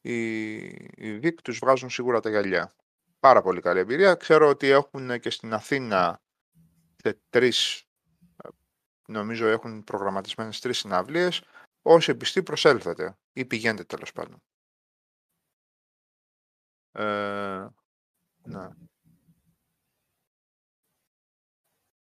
Οι, 0.00 0.54
οι 0.94 1.18
Βικ 1.18 1.42
τους 1.42 1.58
βγάζουν 1.58 1.90
σίγουρα 1.90 2.20
τα 2.20 2.30
γυαλιά. 2.30 2.74
Πάρα 3.20 3.42
πολύ 3.42 3.60
καλή 3.60 3.78
εμπειρία. 3.78 4.14
Ξέρω 4.14 4.48
ότι 4.48 4.68
έχουν 4.68 5.20
και 5.20 5.30
στην 5.30 5.52
Αθήνα 5.52 6.22
σε 6.96 7.20
τρεις, 7.30 7.78
ε, 7.78 7.91
νομίζω 9.12 9.46
έχουν 9.46 9.84
προγραμματισμένες 9.84 10.60
τρεις 10.60 10.78
συναυλίες. 10.78 11.42
Όσοι 11.82 12.10
εμπιστεί 12.10 12.42
προσέλθετε 12.42 13.16
ή 13.32 13.44
πηγαίνετε 13.44 13.84
τέλος 13.84 14.12
πάντων. 14.12 14.42
Ε, 16.92 17.66
ναι. 18.42 18.68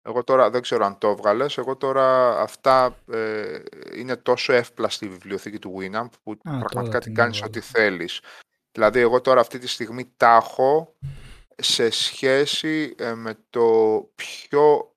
Εγώ 0.02 0.24
τώρα 0.24 0.50
δεν 0.50 0.62
ξέρω 0.62 0.84
αν 0.84 0.98
το 0.98 1.08
έβγαλες. 1.08 1.58
Εγώ 1.58 1.76
τώρα 1.76 2.38
αυτά 2.40 2.98
ε, 3.10 3.62
είναι 3.94 4.16
τόσο 4.16 4.52
εύπλαστη 4.52 5.04
η 5.04 5.08
βιβλιοθήκη 5.08 5.58
του 5.58 5.76
Winamp 5.78 6.08
που 6.22 6.36
τώρα 6.36 6.58
πραγματικά 6.58 6.98
την 6.98 7.00
την 7.00 7.14
κάνεις 7.14 7.36
έβαλα. 7.38 7.52
ό,τι 7.56 7.66
θέλεις. 7.66 8.20
Δηλαδή 8.72 9.00
εγώ 9.00 9.20
τώρα 9.20 9.40
αυτή 9.40 9.58
τη 9.58 9.66
στιγμή 9.66 10.12
τα 10.16 10.34
έχω 10.34 10.96
σε 11.56 11.90
σχέση 11.90 12.94
ε, 12.98 13.14
με 13.14 13.38
το 13.50 13.98
ποιο, 14.14 14.95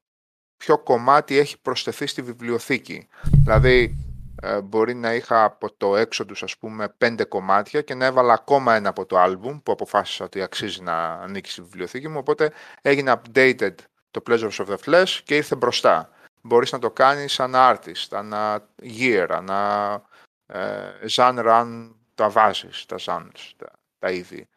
ποιο 0.59 0.77
κομμάτι 0.77 1.37
έχει 1.37 1.61
προσθεθεί 1.61 2.05
στη 2.05 2.21
βιβλιοθήκη. 2.21 3.07
Δηλαδή, 3.43 3.95
ε, 4.41 4.61
μπορεί 4.61 4.93
να 4.93 5.13
είχα 5.13 5.43
από 5.43 5.73
το 5.73 5.95
έξω 5.95 6.25
τους, 6.25 6.43
ας 6.43 6.57
πούμε, 6.57 6.89
πέντε 6.89 7.23
κομμάτια 7.23 7.81
και 7.81 7.93
να 7.93 8.05
έβαλα 8.05 8.33
ακόμα 8.33 8.75
ένα 8.75 8.89
από 8.89 9.05
το 9.05 9.19
άλμπουμ 9.19 9.59
που 9.59 9.71
αποφάσισα 9.71 10.25
ότι 10.25 10.41
αξίζει 10.41 10.81
να 10.81 11.13
ανήκει 11.13 11.49
στη 11.49 11.61
βιβλιοθήκη 11.61 12.07
μου, 12.07 12.17
οπότε 12.17 12.51
έγινε 12.81 13.21
updated 13.21 13.75
το 14.11 14.21
Pleasures 14.29 14.65
of 14.65 14.65
the 14.65 14.77
Flesh 14.85 15.19
και 15.23 15.35
ήρθε 15.35 15.55
μπροστά. 15.55 16.09
Μπορείς 16.41 16.71
να 16.71 16.79
το 16.79 16.91
κάνεις 16.91 17.33
σαν 17.33 17.51
artist, 17.55 18.07
ανά 18.11 18.69
year, 18.81 19.27
ανά 19.29 20.03
ε, 20.45 20.91
genre 21.15 21.47
αν 21.51 21.95
τα 22.15 22.29
βάζεις, 22.29 22.85
τα 22.85 22.95
genres, 22.99 23.51
τα, 23.57 23.71
τα 23.99 24.11
είδη. 24.11 24.47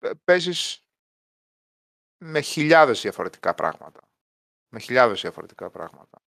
Ε, 0.00 0.10
παίζεις 0.24 0.84
με 2.18 2.40
χιλιάδες 2.40 3.00
διαφορετικά 3.00 3.54
πράγματα. 3.54 4.00
Με 4.74 4.80
χιλιάδες 4.80 5.20
διαφορετικά 5.20 5.70
πράγματα. 5.70 6.22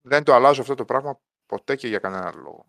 Δεν 0.00 0.24
το 0.24 0.34
αλλάζω 0.34 0.60
αυτό 0.60 0.74
το 0.74 0.84
πράγμα 0.84 1.20
ποτέ 1.46 1.76
και 1.76 1.88
για 1.88 1.98
κανένα 1.98 2.32
λόγο. 2.34 2.66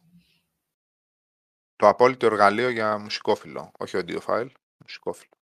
Το 1.76 1.88
απόλυτο 1.88 2.26
εργαλείο 2.26 2.70
για 2.70 2.98
μουσικόφιλο, 2.98 3.72
όχι 3.80 3.98
audiophile, 4.00 4.52
μουσικόφιλο. 4.78 5.38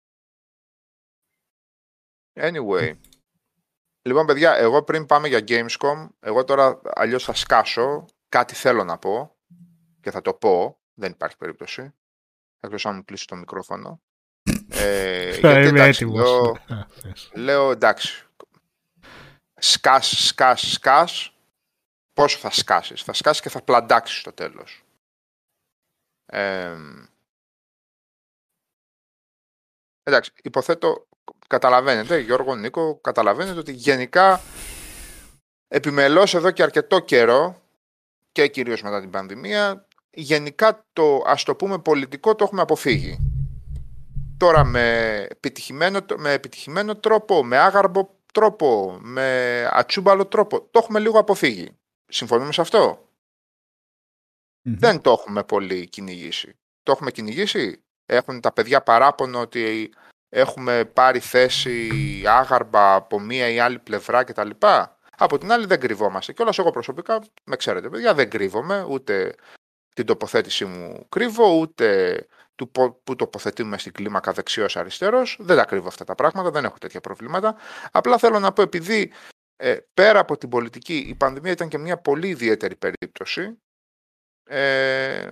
Anyway. 2.34 3.00
Λοιπόν, 4.02 4.26
παιδιά, 4.26 4.54
εγώ 4.54 4.84
πριν 4.84 5.06
πάμε 5.06 5.28
για 5.28 5.44
Gamescom, 5.48 6.08
εγώ 6.20 6.44
τώρα 6.44 6.82
αλλιώς 6.84 7.24
θα 7.24 7.34
σκάσω, 7.34 8.06
κάτι 8.30 8.56
θέλω 8.56 8.84
να 8.84 8.98
πω 8.98 9.38
και 10.02 10.12
θα 10.12 10.22
το 10.22 10.34
πω, 10.34 10.80
δεν 10.94 11.12
υπάρχει 11.12 11.38
περίπτωση, 11.38 11.94
εκτός 12.60 12.86
αν 12.86 12.96
μου 12.96 13.04
κλείσει 13.04 13.28
το 13.28 13.36
μικρόφωνο. 13.36 14.02
Ε, 14.70 15.38
γιατί, 15.40 15.68
εντάξει, 15.68 16.06
λέω, 16.06 16.58
λέω, 17.34 17.72
εντάξει, 17.72 18.26
σκάς, 19.56 20.26
σκάς, 20.28 20.72
σκάς, 20.72 21.34
πόσο 22.14 22.38
θα 22.38 22.52
σκάσεις; 22.52 23.02
Θα 23.02 23.14
σκάσεις 23.14 23.42
και 23.42 23.50
θα 23.50 23.62
πλαντάξεις 23.62 24.18
στο 24.20 24.34
τέλος. 24.34 24.84
εντάξει, 30.04 30.32
υποθέτω, 30.44 31.08
καταλαβαίνετε, 31.48 32.18
Γιώργο, 32.20 32.56
Νίκο, 32.56 33.00
καταλαβαίνετε 33.02 33.60
ότι 33.60 33.72
γενικά 33.72 34.42
επιμελώς 35.68 36.34
εδώ 36.34 36.52
και 36.52 36.64
αρκετό 36.64 37.00
καιρό 37.00 37.62
και 38.32 38.48
κυρίως 38.48 38.82
μετά 38.82 39.00
την 39.00 39.10
πανδημία, 39.10 39.88
γενικά 40.10 40.86
το, 40.94 41.22
ας 41.26 41.44
το 41.44 41.56
πούμε, 41.56 41.80
πολιτικό 41.80 42.36
το 42.36 42.44
έχουμε 42.44 42.62
αποφύγει. 42.62 43.37
Τώρα 44.38 44.64
με 44.64 45.18
επιτυχημένο, 45.30 46.00
με 46.18 46.32
επιτυχημένο 46.32 46.96
τρόπο, 46.96 47.44
με 47.44 47.58
άγαρμπο 47.58 48.10
τρόπο, 48.34 48.98
με 49.02 49.68
ατσούμπαλο 49.72 50.26
τρόπο, 50.26 50.62
το 50.62 50.80
έχουμε 50.80 51.00
λίγο 51.00 51.20
αποφύγει. 51.20 51.78
Συμφωνούμε 52.08 52.52
σε 52.52 52.62
αυτο 52.62 53.10
Δεν 54.62 55.02
το 55.02 55.12
έχουμε 55.12 55.44
πολύ 55.44 55.88
κυνηγήσει. 55.88 56.54
Το 56.84 56.92
έχουμε 56.92 57.12
κυνηγήσει; 57.12 57.82
Έχουν 58.06 58.42
τα 58.42 58.52
παιδιά 58.52 58.82
παράπονο 58.82 59.40
ότι 59.40 59.94
έχουμε 60.30 60.86
πάρει 60.86 61.20
θέση 61.20 61.92
άγαρμπα 62.28 62.96
από 62.96 63.20
μία 63.20 63.50
ή 63.50 63.60
άλλη 63.60 63.80
πλευρά 63.80 64.24
κτλ. 64.24 64.50
Από 65.18 65.38
την 65.38 65.52
άλλη 65.52 65.66
δεν 65.66 65.80
κρυβόμαστε. 65.80 66.34
Και 66.34 66.42
όλα 66.42 66.54
εγώ 66.58 66.72
προσωπικά, 66.72 67.20
με 67.44 67.56
ξέρετε 67.56 67.90
παιδιά, 67.90 68.14
δεν 68.14 68.30
κρύβομαι, 68.30 68.86
ούτε 68.90 69.36
την 69.96 70.06
τοποθέτησή 70.06 70.66
μου 70.66 71.06
κρύβω, 71.10 71.60
ούτε 71.60 72.28
του 72.58 72.72
που 73.04 73.16
τοποθετούμε 73.16 73.78
στην 73.78 73.92
κλίμακα 73.92 74.32
δεξιός 74.34 74.78
αριστερός. 74.78 75.38
Δεν 75.40 75.58
τα 75.58 75.66
κρύβω 75.66 75.88
αυτά 75.88 76.04
τα 76.04 76.16
πράγματα, 76.16 76.52
δεν 76.52 76.66
έχω 76.66 76.78
τέτοια 76.78 77.02
προβλήματα. 77.02 77.56
Απλά 77.92 78.18
θέλω 78.18 78.40
να 78.40 78.54
πω 78.54 78.62
επειδή 78.62 79.12
ε, 79.56 79.78
πέρα 79.94 80.20
από 80.20 80.38
την 80.38 80.50
πολιτική, 80.50 80.98
η 80.98 81.16
πανδημία 81.16 81.52
ήταν 81.52 81.70
και 81.70 81.78
μια 81.78 81.98
πολύ 81.98 82.28
ιδιαίτερη 82.28 82.76
περίπτωση. 82.76 83.60
Ε, 84.44 85.32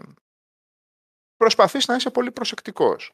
προσπαθείς 1.38 1.88
να 1.88 1.96
είσαι 1.96 2.10
πολύ 2.10 2.32
προσεκτικός. 2.32 3.12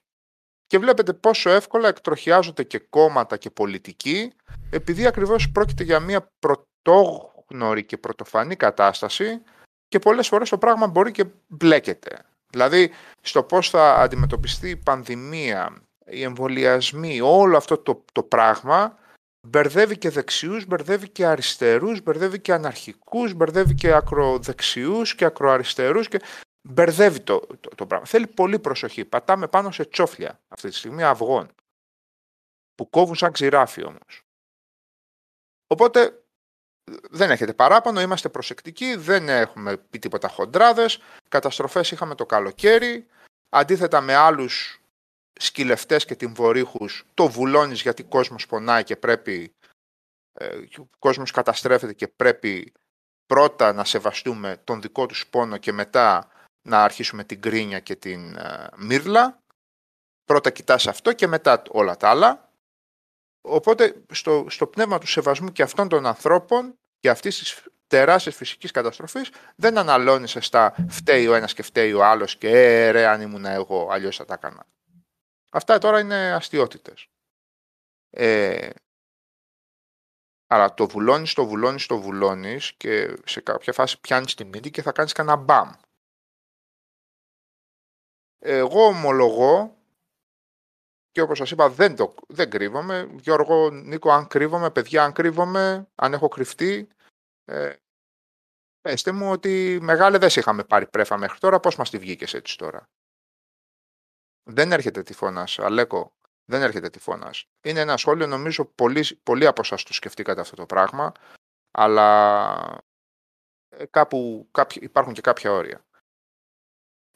Και 0.68 0.80
βλέπετε 0.80 1.14
πόσο 1.14 1.50
εύκολα 1.50 1.88
εκτροχιάζονται 1.88 2.64
και 2.64 2.80
κόμματα 2.80 3.38
και 3.38 3.50
πολιτικοί, 3.50 4.34
επειδή 4.72 5.06
ακριβώς 5.06 5.52
πρόκειται 5.52 5.84
για 5.84 6.00
μια 6.00 6.32
πρωτόγνωρη 6.40 7.86
και 7.86 7.98
πρωτοφανή 7.98 8.56
κατάσταση 8.56 9.42
και 9.88 10.00
πολλές 10.00 10.28
φορές 10.28 10.50
το 10.50 10.58
πράγμα 10.58 10.88
μπορεί 10.88 11.12
και 11.12 11.26
μπλέκεται. 11.48 12.26
Δηλαδή, 12.52 12.92
στο 13.22 13.44
πώς 13.44 13.70
θα 13.70 13.96
αντιμετωπιστεί 13.96 14.70
η 14.70 14.76
πανδημία, 14.76 15.82
οι 16.06 16.24
εμβολιασμοί, 16.24 17.22
όλο 17.22 17.58
αυτό 17.58 17.78
το, 17.78 18.04
το 18.12 18.24
πράγμα 18.24 18.98
μπερδεύει 19.48 19.98
και 19.98 20.10
δεξιούς, 20.10 20.66
μπερδεύει 20.66 21.10
και 21.10 21.26
αριστερούς, 21.26 22.02
μπερδεύει 22.02 22.40
και 22.40 22.54
αναρχικούς, 22.54 23.34
μπερδεύει 23.34 23.76
και 23.76 23.94
ακροδεξιούς 23.94 25.16
και 25.16 25.26
ακροαριστερούς 25.26 26.08
και 26.08 26.22
μπερδεύει 26.62 27.20
το, 27.20 27.48
το, 27.76 27.86
πράγμα. 27.86 28.06
Θέλει 28.06 28.28
πολύ 28.28 28.60
προσοχή. 28.60 29.06
Πατάμε 29.06 29.48
πάνω 29.48 29.72
σε 29.72 29.86
τσόφλια 29.86 30.40
αυτή 30.48 30.70
τη 30.70 30.76
στιγμή 30.76 31.04
αυγών 31.04 31.52
που 32.76 32.90
κόβουν 32.90 33.16
σαν 33.16 33.32
ξηράφι 33.32 33.84
όμως. 33.86 34.22
Οπότε 35.68 36.21
δεν 37.10 37.32
έχετε 37.32 37.54
παράπονο, 37.54 38.02
είμαστε 38.02 38.30
προσεκτικοί, 38.30 38.96
δεν 38.96 39.30
έχουμε 39.30 39.78
πει 39.78 40.00
τίποτα 40.00 40.28
χοντράδες, 40.28 41.00
καταστροφές 41.30 41.92
είχαμε 41.92 42.16
το 42.16 42.26
καλοκαίρι, 42.26 43.08
αντίθετα 43.50 44.02
με 44.02 44.16
άλλους 44.16 44.82
σκυλευτές 45.40 46.06
και 46.06 46.16
τυμβορύχους 46.16 47.06
το 47.14 47.28
βουλώνεις 47.28 47.82
γιατί 47.82 48.02
ο 48.02 48.06
κόσμος 48.06 48.48
πονάει 48.48 48.84
και 48.84 48.96
πρέπει 48.96 49.54
ε, 50.34 50.58
ο 50.78 50.90
κόσμος 51.00 51.32
καταστρέφεται 51.32 51.94
και 51.94 52.08
πρέπει 52.08 52.74
πρώτα 53.26 53.74
να 53.74 53.84
σεβαστούμε 53.84 54.62
τον 54.64 54.82
δικό 54.82 55.06
τους 55.06 55.28
πόνο 55.28 55.58
και 55.58 55.72
μετά 55.72 56.32
να 56.62 56.84
αρχίσουμε 56.84 57.24
την 57.24 57.42
κρίνια 57.42 57.80
και 57.80 57.96
την 57.96 58.36
ε, 58.36 58.68
μύρλα. 58.78 59.40
Πρώτα 60.24 60.50
κοιτάς 60.50 60.88
αυτό 60.88 61.14
και 61.14 61.28
μετά 61.28 61.62
όλα 61.70 61.98
τα 61.98 62.10
άλλα. 62.10 62.51
Οπότε 63.42 64.04
στο, 64.12 64.46
στο 64.50 64.68
πνεύμα 64.68 64.98
του 65.00 65.08
σεβασμού 65.08 65.52
και 65.52 65.64
αυτών 65.64 65.88
των 65.88 66.06
ανθρώπων 66.06 66.80
και 67.00 67.10
αυτής 67.10 67.38
της 67.38 67.64
τεράστιας 67.88 68.36
φυσικής 68.36 68.72
καταστροφής 68.72 69.32
δεν 69.56 69.78
αναλώνεις 69.78 70.38
στα 70.40 70.76
φταίει 70.90 71.28
ο 71.28 71.34
ένας 71.34 71.54
και 71.54 71.64
φταίει 71.64 71.94
ο 71.94 72.06
άλλος 72.06 72.38
και 72.38 72.50
ε, 72.50 72.92
ρε 72.92 73.08
αν 73.08 73.22
ήμουν 73.22 73.46
εγώ 73.46 73.88
αλλιώς 73.92 74.16
θα 74.16 74.26
τα 74.26 74.34
έκανα. 74.34 74.66
Αυτά 75.50 75.78
τώρα 75.78 76.00
είναι 76.00 76.32
αστείωτητες. 76.34 77.08
Ε, 78.10 78.70
αλλά 80.48 80.74
το 80.74 80.88
βουλώνεις, 80.88 81.34
το 81.34 81.46
βουλώνεις, 81.46 81.86
το 81.86 81.98
βουλώνεις 81.98 82.74
και 82.74 83.18
σε 83.26 83.42
κάποια 83.42 83.74
φάση 83.74 84.00
πιάνεις 84.00 84.36
τη 84.36 84.46
μύτη 84.46 84.72
και 84.72 84.82
θα 84.82 84.92
κάνεις 84.92 85.14
κανένα 85.14 85.36
μπαμ. 85.36 85.72
Εγώ 88.40 88.86
ομολογώ 88.86 89.81
και 91.12 91.22
όπως 91.22 91.38
σας 91.38 91.52
είπα 91.52 91.70
δεν, 91.70 91.96
το, 91.96 92.16
δεν 92.28 92.50
κρύβομαι. 92.50 93.10
Γιώργο, 93.20 93.70
Νίκο, 93.70 94.12
αν 94.12 94.28
κρύβομαι, 94.28 94.72
παιδιά, 94.72 95.04
αν 95.04 95.12
κρύβομαι, 95.12 95.88
αν 95.96 96.14
έχω 96.14 96.28
κρυφτεί, 96.28 96.88
ε, 97.46 97.76
πέστε 98.82 99.12
μου 99.12 99.32
ότι 99.32 99.80
μεγάλε 99.82 100.18
δεν 100.18 100.30
είχαμε 100.36 100.64
πάρει 100.64 100.88
πρέφα 100.88 101.18
μέχρι 101.18 101.40
τώρα, 101.40 101.60
πώς 101.60 101.76
μας 101.76 101.90
τη 101.90 101.98
βγήκες 101.98 102.34
έτσι 102.34 102.58
τώρα; 102.58 102.90
Δεν 104.44 104.72
έρχεται 104.72 105.04
τυφώνα, 105.04 105.48
Αλέκο. 105.58 106.14
Δεν 106.46 106.62
έρχεται 106.62 106.90
τυφώνα. 106.90 107.34
Είναι 107.62 107.80
ένα 107.80 107.98
σχόλιο, 107.98 108.28
νομίζω, 108.28 108.66
πολλοί, 108.66 109.20
πολλοί 109.24 109.48
από 109.48 109.62
εσά 109.62 109.76
το 109.76 109.94
σκεφτήκατε 109.94 110.42
αυτό 110.42 110.56
το 110.56 110.66
πράγμα, 110.66 111.12
αλλά 111.72 112.84
ε, 113.70 113.86
κάπου 113.86 114.50
υπάρχουν 114.80 115.14
και 115.14 115.22
κάποια 115.22 115.52
όρια. 115.52 115.86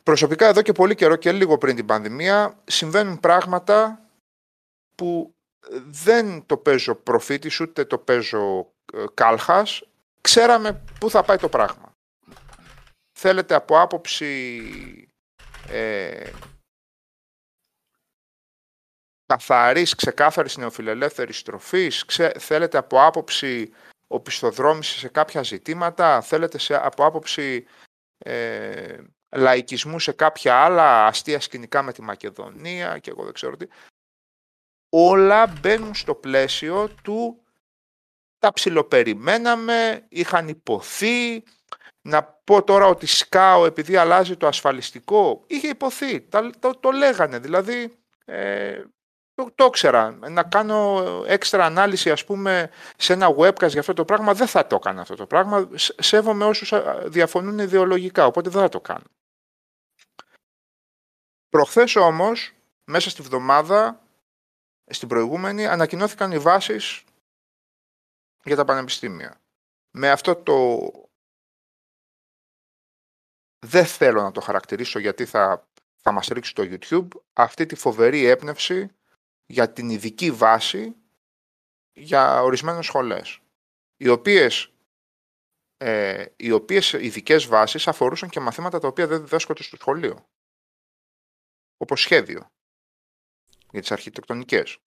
Προσωπικά 0.05 0.47
εδώ 0.47 0.61
και 0.61 0.71
πολύ 0.71 0.95
καιρό 0.95 1.15
και 1.15 1.31
λίγο 1.31 1.57
πριν 1.57 1.75
την 1.75 1.85
πανδημία 1.85 2.61
συμβαίνουν 2.63 3.19
πράγματα 3.19 4.09
που 4.95 5.35
δεν 5.85 6.45
το 6.45 6.57
παίζω 6.57 6.95
προφήτης 6.95 7.59
ούτε 7.59 7.85
το 7.85 7.97
παίζω 7.97 8.71
ε, 8.93 9.03
κάλχας. 9.13 9.83
Ξέραμε 10.21 10.83
πού 10.99 11.09
θα 11.09 11.23
πάει 11.23 11.37
το 11.37 11.49
πράγμα. 11.49 11.91
Θέλετε 13.19 13.55
από 13.55 13.79
άποψη 13.79 15.09
ε, 15.69 16.29
καθαρής, 19.25 19.95
ξεκάθαρης 19.95 20.57
νεοφιλελεύθερης 20.57 21.41
τροφής, 21.41 22.05
θέλετε 22.39 22.77
από 22.77 23.03
άποψη 23.05 23.73
οπισθοδρόμησης 24.07 24.99
σε 24.99 25.07
κάποια 25.07 25.43
ζητήματα, 25.43 26.21
θέλετε 26.21 26.57
σε, 26.57 26.85
από 26.85 27.05
άποψη 27.05 27.65
ε, 28.17 28.97
λαϊκισμού 29.35 29.99
σε 29.99 30.11
κάποια 30.11 30.55
άλλα 30.55 31.05
αστεία 31.05 31.39
σκηνικά 31.39 31.81
με 31.81 31.93
τη 31.93 32.01
Μακεδονία 32.01 32.97
και 32.97 33.09
εγώ 33.09 33.23
δεν 33.23 33.33
ξέρω 33.33 33.57
τι. 33.57 33.67
Όλα 34.89 35.47
μπαίνουν 35.47 35.95
στο 35.95 36.15
πλαίσιο 36.15 36.89
του 37.03 37.45
τα 38.39 38.53
ψιλοπεριμέναμε, 38.53 40.05
είχαν 40.09 40.47
υποθεί, 40.47 41.43
να 42.01 42.23
πω 42.23 42.63
τώρα 42.63 42.85
ότι 42.85 43.05
σκάω 43.05 43.65
επειδή 43.65 43.95
αλλάζει 43.95 44.37
το 44.37 44.47
ασφαλιστικό. 44.47 45.43
Είχε 45.47 45.67
υποθεί, 45.67 46.21
το, 46.59 46.75
το 46.79 46.91
λέγανε. 46.91 47.39
Δηλαδή 47.39 47.97
ε, 48.25 48.81
το, 49.35 49.51
το 49.55 49.65
ήξερα. 49.65 50.11
Να 50.11 50.43
κάνω 50.43 51.03
έξτρα 51.27 51.65
ανάλυση, 51.65 52.11
ας 52.11 52.25
πούμε, 52.25 52.69
σε 52.97 53.13
ένα 53.13 53.35
webcast 53.37 53.69
για 53.69 53.79
αυτό 53.79 53.93
το 53.93 54.05
πράγμα, 54.05 54.33
δεν 54.33 54.47
θα 54.47 54.67
το 54.67 54.75
έκανα 54.75 55.01
αυτό 55.01 55.15
το 55.15 55.25
πράγμα. 55.25 55.69
Σέβομαι 55.75 56.45
όσους 56.45 56.73
διαφωνούν 57.05 57.59
ιδεολογικά, 57.59 58.25
οπότε 58.25 58.49
δεν 58.49 58.61
θα 58.61 58.69
το 58.69 58.81
κάνω. 58.81 59.05
Προχθές 61.55 61.95
όμως, 61.95 62.53
μέσα 62.85 63.09
στη 63.09 63.21
βδομάδα, 63.21 64.01
στην 64.85 65.07
προηγούμενη, 65.07 65.65
ανακοινώθηκαν 65.65 66.31
οι 66.31 66.39
βάσεις 66.39 67.03
για 68.43 68.55
τα 68.55 68.65
πανεπιστήμια. 68.65 69.41
Με 69.91 70.09
αυτό 70.09 70.35
το... 70.35 70.79
Δεν 73.65 73.85
θέλω 73.85 74.21
να 74.21 74.31
το 74.31 74.41
χαρακτηρίσω 74.41 74.99
γιατί 74.99 75.25
θα, 75.25 75.67
θα 75.95 76.11
μας 76.11 76.27
ρίξει 76.27 76.53
το 76.55 76.63
YouTube 76.65 77.07
αυτή 77.33 77.65
τη 77.65 77.75
φοβερή 77.75 78.25
έπνευση 78.25 78.95
για 79.45 79.73
την 79.73 79.89
ειδική 79.89 80.31
βάση 80.31 80.95
για 81.93 82.43
ορισμένες 82.43 82.85
σχολές, 82.85 83.39
οι 83.97 84.07
οποίες, 84.07 84.73
ε, 85.77 86.25
οι 86.35 86.51
οποίες 86.51 86.93
ειδικές 86.93 87.45
βάσεις 87.45 87.87
αφορούσαν 87.87 88.29
και 88.29 88.39
μαθήματα 88.39 88.79
τα 88.79 88.87
οποία 88.87 89.07
δεν 89.07 89.21
διδάσκονται 89.21 89.63
στο 89.63 89.75
σχολείο, 89.75 90.27
όπως 91.77 92.01
σχέδιο 92.01 92.49
για 93.71 93.81
τις 93.81 93.91
αρχιτεκτονικές. 93.91 94.77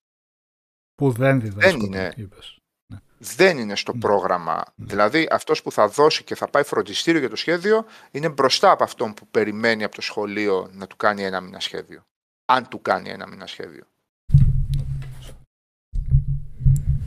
Που 0.95 1.11
δεν 1.11 1.41
διδάσκονται, 1.41 1.77
δεν 1.77 1.85
είναι, 1.85 2.13
είπες. 2.15 2.57
Ναι. 2.93 2.99
Δεν 3.17 3.57
είναι 3.57 3.75
στο 3.75 3.93
ναι. 3.93 3.99
πρόγραμμα. 3.99 4.63
Ναι. 4.75 4.85
Δηλαδή, 4.85 5.27
αυτός 5.31 5.61
που 5.61 5.71
θα 5.71 5.87
δώσει 5.87 6.23
και 6.23 6.35
θα 6.35 6.47
πάει 6.49 6.63
φροντιστήριο 6.63 7.19
για 7.19 7.29
το 7.29 7.35
σχέδιο 7.35 7.85
είναι 8.11 8.29
μπροστά 8.29 8.71
από 8.71 8.83
αυτόν 8.83 9.13
που 9.13 9.27
περιμένει 9.27 9.83
από 9.83 9.95
το 9.95 10.01
σχολείο 10.01 10.69
να 10.71 10.87
του 10.87 10.95
κάνει 10.95 11.23
ένα 11.23 11.41
μήνα 11.41 11.59
σχέδιο. 11.59 12.03
Αν 12.45 12.67
του 12.67 12.81
κάνει 12.81 13.09
ένα 13.09 13.27
μήνα 13.27 13.47
σχέδιο. 13.47 13.83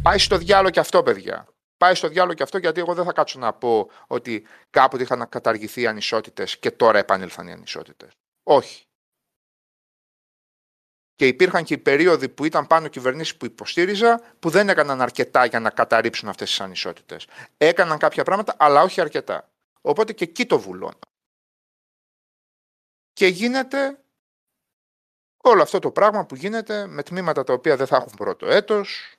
Πάει 0.02 0.18
στο 0.18 0.38
διάλογο 0.38 0.70
και 0.70 0.80
αυτό, 0.80 1.02
παιδιά. 1.02 1.46
Πάει 1.76 1.94
στο 1.94 2.08
διάλογο 2.08 2.34
και 2.34 2.42
αυτό 2.42 2.58
γιατί 2.58 2.80
εγώ 2.80 2.94
δεν 2.94 3.04
θα 3.04 3.12
κάτσω 3.12 3.38
να 3.38 3.52
πω 3.52 3.90
ότι 4.06 4.46
κάποτε 4.70 5.02
είχαν 5.02 5.28
καταργηθεί 5.28 5.80
οι 5.80 5.86
ανισότητες 5.86 6.58
και 6.58 6.70
τώρα 6.70 6.98
επανήλθαν 6.98 7.46
οι 7.46 7.52
ανισότητες. 7.52 8.10
Όχι. 8.42 8.84
Και 11.22 11.28
υπήρχαν 11.28 11.64
και 11.64 11.74
οι 11.74 11.78
περίοδοι 11.78 12.28
που 12.28 12.44
ήταν 12.44 12.66
πάνω 12.66 12.88
κυβερνήσεις 12.88 13.36
που 13.36 13.44
υποστήριζα 13.44 14.22
που 14.38 14.50
δεν 14.50 14.68
έκαναν 14.68 15.00
αρκετά 15.00 15.44
για 15.44 15.60
να 15.60 15.70
καταρρύψουν 15.70 16.28
αυτές 16.28 16.48
τις 16.48 16.60
ανισότητες. 16.60 17.26
Έκαναν 17.56 17.98
κάποια 17.98 18.24
πράγματα, 18.24 18.54
αλλά 18.58 18.82
όχι 18.82 19.00
αρκετά. 19.00 19.50
Οπότε 19.80 20.12
και 20.12 20.24
εκεί 20.24 20.46
το 20.46 20.58
βουλώνω. 20.58 20.98
Και 23.12 23.26
γίνεται 23.26 24.04
όλο 25.42 25.62
αυτό 25.62 25.78
το 25.78 25.90
πράγμα 25.90 26.26
που 26.26 26.34
γίνεται 26.34 26.86
με 26.86 27.02
τμήματα 27.02 27.44
τα 27.44 27.52
οποία 27.52 27.76
δεν 27.76 27.86
θα 27.86 27.96
έχουν 27.96 28.12
πρώτο 28.16 28.46
έτος, 28.46 29.14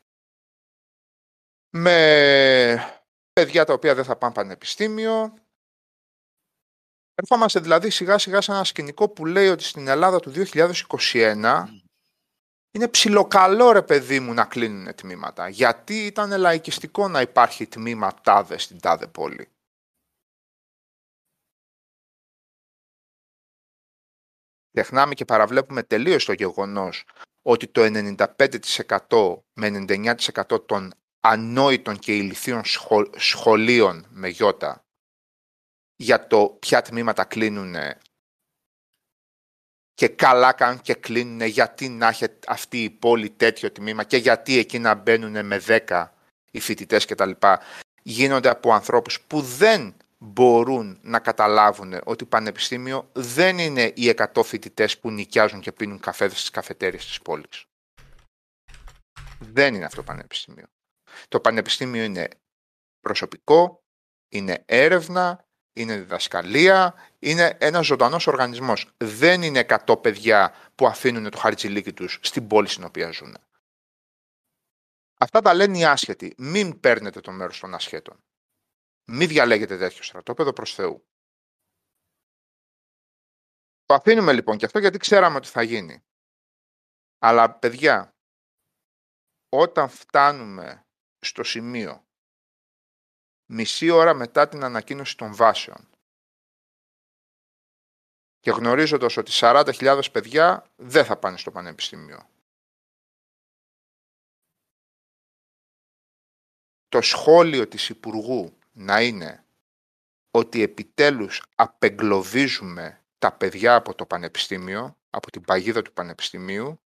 με 1.70 3.02
παιδιά 3.34 3.66
τα 3.66 3.74
οποία 3.74 3.96
δεν 3.96 4.04
θα 4.04 4.16
πάνε 4.16 4.34
πανεπιστήμιο. 4.34 5.34
Ερχόμαστε 7.16 7.60
δηλαδή 7.60 7.90
σιγά 7.90 8.18
σιγά 8.18 8.42
σε 8.42 8.52
ένα 8.52 8.64
σκηνικό 8.64 9.10
που 9.10 9.26
λέει 9.26 9.48
ότι 9.48 9.64
στην 9.64 9.88
Ελλάδα 9.88 10.20
του 10.20 10.32
2021 10.54 11.82
είναι 12.76 12.88
ψιλοκαλό 12.88 13.72
ρε 13.72 13.82
παιδί 13.82 14.20
μου 14.20 14.34
να 14.34 14.46
κλείνουν 14.46 14.96
τμήματα. 14.96 15.50
Γιατί 15.50 16.06
ήταν 16.06 16.40
λαϊκιστικό 16.40 17.08
να 17.08 17.22
υπάρχει 17.22 17.68
τμήμα 17.68 18.14
τάδε 18.22 18.58
στην 18.58 18.80
τάδε 18.80 19.08
πόλη; 19.08 19.48
Τεχνάμε 24.72 25.14
και 25.14 25.26
παραβλέπουμε 25.26 25.84
τελείως 25.84 26.26
το 26.26 26.34
γεγονός 26.34 27.06
ότι 27.42 27.68
το 27.68 27.82
95% 27.82 29.42
με 29.54 29.86
99% 29.88 30.66
των 30.68 30.94
ανόητων 31.20 32.00
και 32.00 32.16
ηλικίων 32.16 32.62
σχολείων 33.18 34.06
με 34.10 34.28
γιώτα 34.28 34.86
για 35.96 36.28
το 36.28 36.58
ποια 36.60 36.82
τμήματα 36.82 37.24
κλείνουν 37.24 37.76
και 39.94 40.08
καλά 40.08 40.54
κάνουν 40.54 40.82
και 40.82 40.94
κλείνουν 40.94 41.42
γιατί 41.42 41.90
να 41.90 42.08
έχει 42.08 42.26
αυτή 42.48 42.84
η 42.84 42.90
πόλη 42.90 43.30
τέτοιο 43.30 43.72
τμήμα 43.72 44.04
και 44.04 44.18
γιατί 44.18 44.58
εκεί 44.58 44.80
να 44.80 44.94
μπαίνουν 44.94 45.46
με 45.46 45.62
10 45.68 46.08
οι 46.52 46.60
φοιτητές 46.60 47.06
κτλ. 47.06 47.32
Γίνονται 48.02 48.50
από 48.50 48.74
ανθρώπους 48.74 49.22
που 49.22 49.42
δεν 49.42 49.96
μπορούν 50.18 51.00
να 51.02 51.20
καταλάβουν 51.20 52.00
ότι 52.04 52.26
πανεπιστήμιο 52.26 53.10
δεν 53.14 53.58
είναι 53.58 53.92
οι 53.96 54.14
100 54.34 54.44
φοιτητές 54.44 55.00
που 55.00 55.12
νοικιάζουν 55.12 55.60
και 55.60 55.72
πίνουν 55.72 56.00
καφέδες 56.00 56.38
στις 56.38 56.50
καφετέριες 56.50 57.06
της 57.06 57.22
πόλης. 57.22 57.66
Δεν 59.40 59.76
είναι 59.76 59.86
αυτό 59.86 60.04
πανεπιστήμιο. 60.04 60.66
Το 61.28 61.40
πανεπιστήμιο 61.40 62.04
είναι 62.04 62.28
προσωπικό, 63.00 63.84
είναι 64.30 64.64
έρευνα, 64.66 65.43
είναι 65.74 65.98
διδασκαλία, 65.98 66.96
είναι 67.20 67.58
ένας 67.60 67.86
ζωντανός 67.86 68.28
οργανισμός. 68.28 68.94
Δεν 68.98 69.42
είναι 69.42 69.66
100 69.86 70.02
παιδιά 70.02 70.56
που 70.76 70.88
αφήνουν 70.88 71.30
το 71.30 71.38
χαρτζηλίκι 71.38 71.94
τους 71.94 72.20
στην 72.22 72.48
πόλη 72.48 72.68
στην 72.68 72.84
οποία 72.84 73.12
ζουν. 73.12 73.38
Αυτά 75.18 75.42
τα 75.42 75.54
λένε 75.54 75.78
οι 75.78 75.86
άσχετοι. 75.86 76.34
Μην 76.38 76.80
παίρνετε 76.80 77.20
το 77.20 77.32
μέρος 77.32 77.60
των 77.60 77.74
ασχέτων. 77.74 78.24
Μην 79.06 79.28
διαλέγετε 79.28 79.78
τέτοιο 79.78 80.04
στρατόπεδο 80.04 80.54
προς 80.54 80.74
Θεού. 80.74 81.08
Το 83.86 83.94
αφήνουμε 83.94 84.34
λοιπόν 84.34 84.58
και 84.58 84.66
αυτό 84.66 84.80
γιατί 84.80 84.98
ξέραμε 84.98 85.38
ότι 85.38 85.48
θα 85.48 85.62
γίνει. 85.62 86.04
Αλλά 87.20 87.54
παιδιά, 87.54 88.16
όταν 89.50 89.90
φτάνουμε 89.90 90.86
στο 91.20 91.44
σημείο 91.44 92.06
μισή 93.54 93.90
ώρα 93.90 94.14
μετά 94.14 94.48
την 94.48 94.64
ανακοίνωση 94.64 95.18
των 95.18 95.36
βάσεων 95.36 95.88
και 98.40 98.52
γνωρίζοντας 98.52 99.18
ότι 99.18 99.32
40.000 99.34 100.02
παιδιά 100.12 100.72
δεν 100.76 101.06
θα 101.06 101.18
πάνε 101.18 101.38
στο 101.38 101.52
πανεπιστήμιο. 101.52 102.30
Το 106.88 107.02
σχόλιο 107.02 107.68
της 107.68 107.90
Υπουργού 107.90 108.58
να 108.72 109.02
είναι 109.02 109.46
ότι 110.32 110.62
επιτέλους 110.62 111.44
απεγκλωβίζουμε 111.56 113.04
τα 113.18 113.32
παιδιά 113.34 113.76
από 113.76 113.96
το 113.96 114.06
πανεπιστήμιο, 114.06 114.98
από 115.10 115.32
την 115.32 115.42
παγίδα 115.42 115.82
του 115.82 115.94
πανεπιστημίου, 115.94 116.84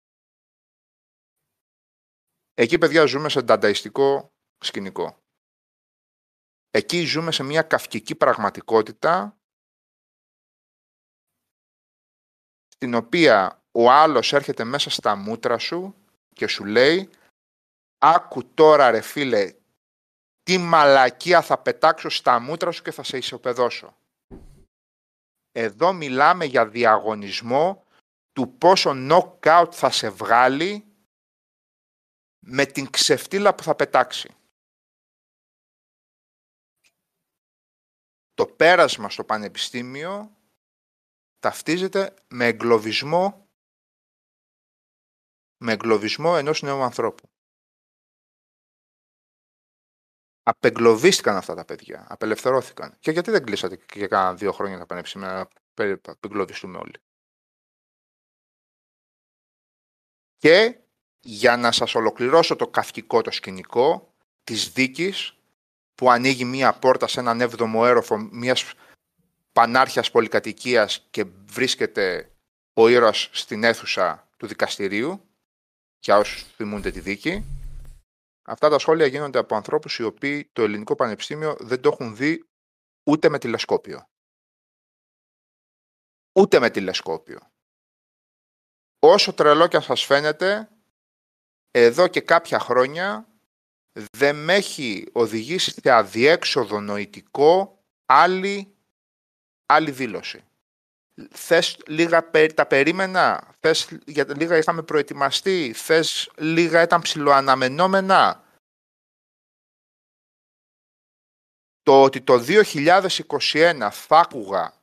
Εκεί, 2.55 2.79
παιδιά, 2.79 3.05
ζούμε 3.05 3.29
σε 3.29 3.41
ντανταϊστικό 3.41 4.33
σκηνικό. 4.59 5.23
Εκεί 6.71 7.05
ζούμε 7.05 7.33
σε 7.33 7.43
μια 7.43 7.63
καυκική 7.63 8.15
πραγματικότητα 8.15 9.37
στην 12.69 12.95
οποία 12.95 13.63
ο 13.73 13.91
άλλος 13.91 14.33
έρχεται 14.33 14.65
μέσα 14.65 14.91
στα 14.91 15.17
μούτρα 15.17 15.59
σου 15.59 15.95
και 16.33 16.47
σου 16.47 16.65
λέει 16.65 17.11
«Άκου 17.99 18.55
τώρα 18.55 18.91
ρε 18.91 19.01
φίλε, 19.01 19.55
τι 20.43 20.59
μαλακία 20.59 21.43
θα 21.43 21.59
πετάξω 21.59 22.09
στα 22.09 22.41
μούτρα 22.41 22.71
σου 22.71 22.83
και 22.83 22.91
θα 22.91 23.03
σε 23.03 23.17
ισοπεδώσω». 23.17 23.97
Εδώ 25.53 25.93
μιλάμε 25.93 26.45
για 26.45 26.69
διαγωνισμό 26.69 27.85
του 28.33 28.57
πόσο 28.59 28.91
knockout 28.95 29.69
θα 29.71 29.91
σε 29.91 30.11
βγάλει 30.11 30.85
με 32.47 32.67
την 32.67 32.91
ξεφτύλα 32.91 33.55
που 33.55 33.63
θα 33.63 33.75
πετάξει. 33.75 34.35
Το 38.41 38.47
πέρασμα 38.47 39.11
στο 39.11 39.25
πανεπιστήμιο 39.25 40.37
ταυτίζεται 41.39 42.15
με 42.29 42.47
εγκλωβισμό 42.47 43.49
με 45.63 45.73
εγκλωβισμό 45.73 46.35
ενός 46.37 46.63
νέου 46.63 46.83
ανθρώπου. 46.83 47.31
Απεγκλωβίστηκαν 50.43 51.37
αυτά 51.37 51.55
τα 51.55 51.65
παιδιά, 51.65 52.07
απελευθερώθηκαν. 52.09 52.97
Και 52.99 53.11
γιατί 53.11 53.31
δεν 53.31 53.45
κλείσατε 53.45 53.77
και 53.77 54.07
κάνα 54.07 54.35
δύο 54.35 54.53
χρόνια 54.53 54.79
τα 54.79 54.87
πανεπιστήμια 54.87 55.29
να 55.29 55.91
απεγκλωβιστούμε 56.13 56.79
όλοι; 56.79 56.99
Και 60.37 60.81
για 61.21 61.57
να 61.57 61.73
σας 61.73 61.95
ολοκληρώσω 61.95 62.57
το 62.57 62.69
καυκικό 62.69 63.23
το 63.23 63.31
σκηνικό 63.31 64.15
της 64.45 64.73
δίκης 64.73 65.40
που 66.01 66.11
ανοίγει 66.11 66.45
μία 66.45 66.73
πόρτα 66.73 67.07
σε 67.07 67.21
έναν 67.21 67.41
έβδομο 67.41 67.83
έροφο 67.85 68.19
μιας 68.19 68.73
πανάρχιας 69.53 70.11
πολυκατοικίας 70.11 71.07
και 71.11 71.25
βρίσκεται 71.47 72.33
ο 72.73 72.89
ήρωας 72.89 73.29
στην 73.33 73.65
αίθουσα 73.65 74.29
του 74.37 74.47
δικαστηρίου 74.47 75.29
για 75.99 76.19
όσους 76.19 76.43
θυμούνται 76.43 76.91
τη 76.91 77.01
δίκη. 77.01 77.45
Αυτά 78.43 78.69
τα 78.69 78.79
σχόλια 78.79 79.07
γίνονται 79.07 79.39
από 79.39 79.57
ανθρώπους 79.57 79.99
οι 79.99 80.03
οποίοι 80.03 80.51
το 80.53 80.63
ελληνικό 80.63 80.95
πανεπιστήμιο 80.95 81.57
δεν 81.61 81.81
το 81.81 81.89
έχουν 81.93 82.17
δει 82.17 82.49
ούτε 83.07 83.29
με 83.29 83.39
τηλεσκόπιο. 83.39 84.09
Ούτε 86.33 86.59
με 86.59 86.71
τηλεσκόπιο. 86.71 87.39
όσο 88.99 89.33
τρελό 89.33 89.67
και 89.67 89.77
αν 89.77 89.83
σας 89.83 90.05
φαίνεται, 90.05 90.69
εδώ 91.71 92.09
και 92.09 92.21
κάποια 92.21 92.59
χρόνια 92.59 93.30
δεν 93.93 94.45
με 94.45 94.55
έχει 94.55 95.07
οδηγήσει 95.13 95.71
σε 95.71 95.91
αδιέξοδο 95.91 96.81
νοητικό 96.81 97.79
άλλη, 98.07 98.75
άλλη 99.67 99.91
δήλωση. 99.91 100.45
Θες 101.31 101.79
λίγα 101.87 102.31
τα 102.55 102.67
περίμενα, 102.67 103.55
θες 103.61 103.99
για 104.07 104.27
λίγα 104.37 104.57
είχαμε 104.57 104.83
προετοιμαστεί, 104.83 105.73
θες 105.73 106.31
λίγα 106.37 106.83
ήταν 106.83 107.01
ψηλοαναμενόμενα; 107.01 108.45
Το 111.83 112.03
ότι 112.03 112.21
το 112.21 112.39
2021 112.39 113.89
θα 113.93 114.19
άκουγα 114.19 114.75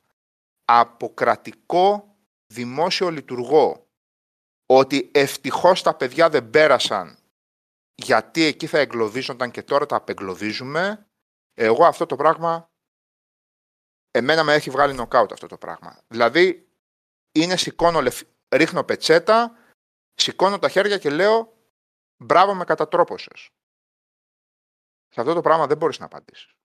από 0.65 1.13
κρατικό 1.13 2.15
δημόσιο 2.47 3.09
λειτουργό 3.09 3.87
ότι 4.65 5.09
ευτυχώς 5.13 5.81
τα 5.81 5.95
παιδιά 5.95 6.29
δεν 6.29 6.49
πέρασαν 6.49 7.17
γιατί 8.03 8.43
εκεί 8.43 8.67
θα 8.67 8.79
εγκλωβίζονταν 8.79 9.51
και 9.51 9.63
τώρα 9.63 9.85
τα 9.85 9.95
απεγκλωβίζουμε, 9.95 11.09
εγώ 11.53 11.85
αυτό 11.85 12.05
το 12.05 12.15
πράγμα, 12.15 12.71
εμένα 14.11 14.43
με 14.43 14.53
έχει 14.53 14.69
βγάλει 14.69 14.93
νοκάουτ 14.93 15.31
αυτό 15.31 15.47
το 15.47 15.57
πράγμα. 15.57 16.01
Δηλαδή, 16.07 16.69
είναι 17.31 17.57
σηκώνω, 17.57 17.99
ρίχνω 18.55 18.83
πετσέτα, 18.83 19.57
σηκώνω 20.13 20.59
τα 20.59 20.69
χέρια 20.69 20.97
και 20.97 21.09
λέω 21.09 21.57
μπράβο 22.17 22.53
με 22.55 22.63
κατατρόπωσες. 22.63 23.49
Σε 25.07 25.21
αυτό 25.21 25.33
το 25.33 25.41
πράγμα 25.41 25.67
δεν 25.67 25.77
μπορείς 25.77 25.99
να 25.99 26.05
απαντήσεις. 26.05 26.56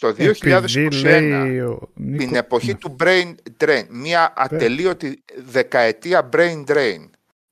Στο 0.00 0.14
2021, 0.18 1.78
την 1.96 2.34
εποχή 2.34 2.74
του 2.74 2.96
brain 3.00 3.34
drain, 3.58 3.86
μια 3.88 4.32
ατελείωτη 4.36 5.24
δεκαετία 5.36 6.28
brain 6.32 6.64
drain, 6.66 7.10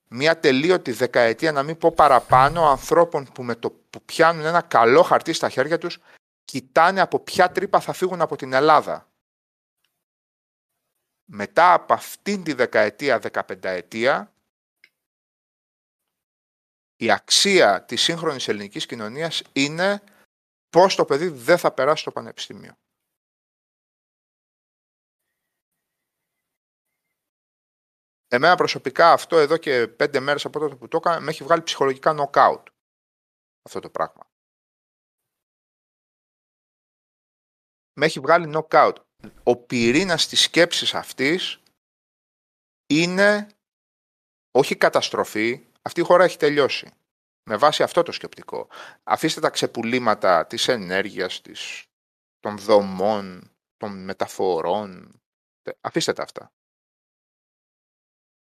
μια 0.09 0.41
τελείωτη 0.41 0.93
δεκαετία, 0.93 1.53
να 1.53 1.63
μην 1.63 1.77
πω 1.79 1.93
παραπάνω, 1.93 2.71
ανθρώπων 2.71 3.25
που, 3.35 3.43
με 3.43 3.55
το, 3.55 3.71
που 3.91 4.03
πιάνουν 4.05 4.45
ένα 4.45 4.61
καλό 4.61 5.03
χαρτί 5.03 5.33
στα 5.33 5.49
χέρια 5.49 5.79
τους, 5.79 5.99
κοιτάνε 6.45 7.01
από 7.01 7.19
ποια 7.19 7.53
τρύπα 7.53 7.81
θα 7.81 7.93
φύγουν 7.93 8.21
από 8.21 8.37
την 8.37 8.53
Ελλάδα. 8.53 9.09
Μετά 11.25 11.73
από 11.73 11.93
αυτήν 11.93 12.43
τη 12.43 12.53
δεκαετία, 12.53 13.19
δεκαπενταετία, 13.19 14.33
η 16.97 17.11
αξία 17.11 17.85
της 17.85 18.03
σύγχρονης 18.03 18.49
ελληνικής 18.49 18.87
κοινωνίας 18.87 19.43
είναι 19.53 20.03
πώς 20.71 20.95
το 20.95 21.05
παιδί 21.05 21.29
δεν 21.29 21.59
θα 21.59 21.73
περάσει 21.73 22.03
στο 22.03 22.13
πανεπιστήμιο. 22.13 22.73
Εμένα 28.31 28.55
προσωπικά 28.57 29.13
αυτό 29.13 29.37
εδώ 29.37 29.57
και 29.57 29.89
πέντε 29.89 30.21
μέρες 30.21 30.45
από 30.45 30.59
τότε 30.59 30.75
που 30.75 30.89
το 30.89 30.97
έκανα 30.97 31.21
με 31.21 31.31
έχει 31.31 31.45
βγάλει 31.45 31.63
ψυχολογικά 31.63 32.15
knockout 32.19 32.63
αυτό 33.63 33.81
το 33.81 33.91
πράγμα. 33.91 34.31
Με 37.93 38.07
έχει 38.07 38.21
βγάλει 38.21 38.53
knockout. 38.55 38.95
Ο 39.43 39.57
πυρήνας 39.57 40.27
της 40.27 40.41
σκέψης 40.41 40.95
αυτής 40.95 41.63
είναι 42.87 43.47
όχι 44.51 44.77
καταστροφή, 44.77 45.67
αυτή 45.83 46.01
η 46.01 46.05
χώρα 46.05 46.25
έχει 46.25 46.37
τελειώσει 46.37 46.98
με 47.49 47.57
βάση 47.57 47.83
αυτό 47.83 48.03
το 48.03 48.13
σκεπτικό. 48.13 48.69
Αφήστε 49.03 49.41
τα 49.41 49.51
ξεπουλήματα 49.51 50.47
της 50.47 50.69
ενέργειας, 50.69 51.41
της, 51.41 51.87
των 52.39 52.59
δομών, 52.59 53.57
των 53.77 54.05
μεταφορών. 54.05 55.21
Αφήστε 55.81 56.13
τα 56.13 56.23
αυτά. 56.23 56.53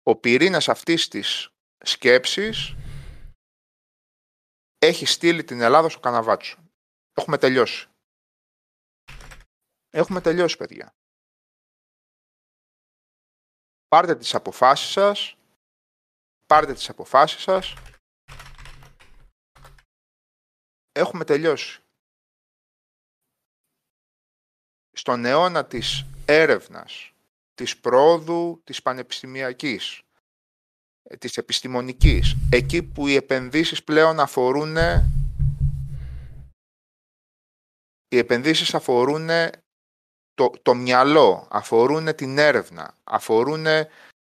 Ο 0.04 0.16
πυρήνας 0.16 0.70
αυτής 0.70 1.08
της 1.08 1.50
σκέψης 1.78 2.76
έχει 4.78 5.06
στείλει 5.06 5.44
την 5.44 5.62
Ελλάδα 5.62 5.90
στο 5.90 6.00
καναβάτσο. 6.00 6.58
Έχουμε 7.14 7.38
τελειώσει. 7.38 7.90
Έχουμε 9.90 10.22
τελειώσει, 10.22 10.58
παιδιά. 10.58 10.96
Πάρτε 13.88 14.16
τις 14.16 14.36
αποφάσεις 14.36 14.90
σας, 14.90 15.36
πάρτε 16.46 16.74
τις 16.74 16.90
αποφάσεις 16.90 17.42
σας 17.42 17.74
έχουμε 20.96 21.24
τελειώσει. 21.24 21.80
Στον 24.92 25.26
αιώνα 25.26 25.66
της 25.66 26.06
έρευνας, 26.26 27.14
της 27.54 27.78
πρόοδου, 27.78 28.62
της 28.64 28.82
πανεπιστημιακής, 28.82 30.02
ε, 31.04 31.18
της 31.18 31.38
επιστημονικής, 31.38 32.36
εκεί 32.52 32.84
που 32.84 33.08
οι 33.08 33.16
επενδύσεις 33.16 33.84
πλέον 33.84 34.20
αφορούν 34.20 34.76
οι 38.08 38.18
επενδύσεις 38.18 38.74
αφορούν 38.74 39.30
το, 40.34 40.50
το 40.62 40.74
μυαλό, 40.74 41.48
αφορούν 41.52 42.16
την 42.16 42.38
έρευνα, 42.38 42.98
αφορούν 43.04 43.66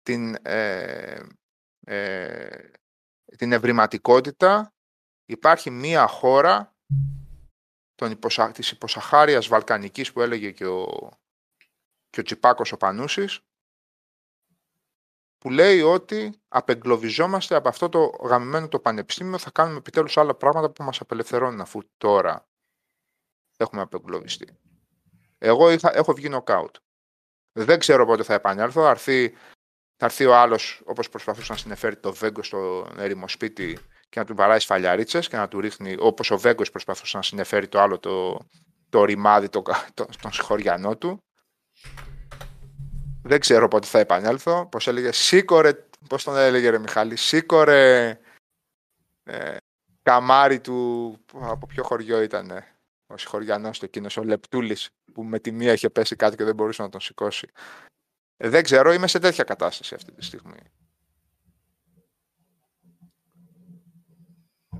την, 0.01 0.35
ε, 0.41 1.21
ε, 1.85 2.69
την 3.37 3.51
ευρηματικότητα 3.51 4.73
υπάρχει 5.29 5.69
μία 5.69 6.07
χώρα 6.07 6.75
των 7.95 8.11
υποσα... 8.11 8.51
της 8.51 8.71
υποσαχάριας 8.71 9.47
Βαλκανικής 9.47 10.11
που 10.11 10.21
έλεγε 10.21 10.51
και 10.51 10.65
ο, 10.65 11.09
και 12.09 12.19
ο 12.19 12.23
Τσιπάκος 12.23 12.71
ο 12.71 12.77
Πανούσης 12.77 13.39
που 15.37 15.49
λέει 15.49 15.81
ότι 15.81 16.41
απεγκλωβιζόμαστε 16.47 17.55
από 17.55 17.69
αυτό 17.69 17.89
το 17.89 17.99
γαμμένο 18.05 18.67
το 18.67 18.79
πανεπιστήμιο 18.79 19.37
θα 19.37 19.51
κάνουμε 19.51 19.77
επιτέλους 19.77 20.17
άλλα 20.17 20.35
πράγματα 20.35 20.69
που 20.69 20.83
μας 20.83 20.99
απελευθερώνουν 20.99 21.61
αφού 21.61 21.81
τώρα 21.97 22.47
έχουμε 23.57 23.81
απεγκλωβιστεί. 23.81 24.57
Εγώ 25.37 25.71
είχα, 25.71 25.95
έχω 25.95 26.13
βγει 26.13 26.29
νοκάουτ. 26.29 26.75
Δεν 27.51 27.79
ξέρω 27.79 28.05
πότε 28.05 28.23
θα 28.23 28.33
επανέλθω. 28.33 28.81
Θα 28.81 28.89
έρθει, 28.89 29.29
θα 29.95 30.05
έρθει 30.05 30.25
ο 30.25 30.35
άλλος 30.35 30.81
όπως 30.85 31.09
προσπαθούσε 31.09 31.51
να 31.51 31.57
συνεφέρει 31.57 31.97
το 31.97 32.13
Βέγκο 32.13 32.43
στο 32.43 32.87
έρημο 32.97 33.27
σπίτι 33.27 33.79
και 34.09 34.19
να 34.19 34.25
του 34.25 34.35
βαράει 34.35 34.59
σφαλιαρίτσες 34.59 35.27
και 35.27 35.37
να 35.37 35.47
του 35.47 35.59
ρίχνει, 35.59 35.95
όπως 35.99 36.31
ο 36.31 36.37
Βέγκος 36.37 36.71
προσπαθούσε 36.71 37.17
να 37.17 37.23
συνεφέρει 37.23 37.67
το 37.67 37.79
άλλο 37.79 37.99
το, 37.99 38.37
το 38.89 39.03
ρημάδι 39.03 39.49
το, 39.49 39.61
το, 39.93 40.05
τον 40.21 40.31
συγχωριανό 40.31 40.97
του. 40.97 41.23
Δεν 43.23 43.39
ξέρω 43.39 43.67
πότε 43.67 43.87
θα 43.87 43.99
επανέλθω. 43.99 44.65
Πώς 44.65 44.87
έλεγε, 44.87 45.11
σήκωρε, 45.11 45.73
πώς 46.09 46.23
τον 46.23 46.37
έλεγε 46.37 46.69
ρε 46.69 46.79
Μιχάλη, 46.79 47.15
σήκωρε 47.15 48.19
ε, 49.23 49.57
καμάρι 50.01 50.59
του, 50.59 51.17
από 51.33 51.67
ποιο 51.67 51.83
χωριό 51.83 52.21
ήταν 52.21 52.63
ο 53.07 53.17
συγχωριανός 53.17 53.79
του 53.79 53.85
εκείνος, 53.85 54.17
ο 54.17 54.23
Λεπτούλης, 54.23 54.89
που 55.13 55.23
με 55.23 55.39
τη 55.39 55.51
μία 55.51 55.73
είχε 55.73 55.89
πέσει 55.89 56.15
κάτι 56.15 56.35
και 56.35 56.43
δεν 56.43 56.55
μπορούσε 56.55 56.81
να 56.81 56.89
τον 56.89 57.01
σηκώσει. 57.01 57.47
Ε, 58.37 58.49
δεν 58.49 58.63
ξέρω, 58.63 58.91
είμαι 58.91 59.07
σε 59.07 59.19
τέτοια 59.19 59.43
κατάσταση 59.43 59.95
αυτή 59.95 60.11
τη 60.11 60.23
στιγμή. 60.23 60.59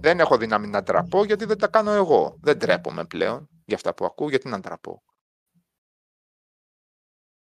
Δεν 0.02 0.20
έχω 0.20 0.38
δύναμη 0.38 0.68
να 0.68 0.84
ντραπώ 0.84 1.24
γιατί 1.24 1.45
δεν 1.45 1.58
τα 1.58 1.68
κάνω 1.68 1.91
εγώ. 1.91 2.38
Δεν 2.41 2.60
τρέπομαι 2.60 3.06
πλέον 3.06 3.50
για 3.66 3.76
αυτά 3.76 3.93
που 3.93 4.06
ακούω, 4.06 4.30
γιατί 4.30 4.47
να 4.47 4.60
ντραπώ. 4.60 5.04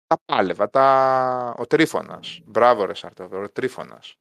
Τα 0.07 0.17
πάλευα, 0.25 0.69
τα... 0.69 1.55
ο 1.57 1.67
Τρίφωνας. 1.67 2.41
Μπράβο 2.45 2.85
ρε 2.85 2.93
Σαρτοβέ, 2.93 3.37
ο 3.37 3.51
Τρίφωνας. 3.51 4.15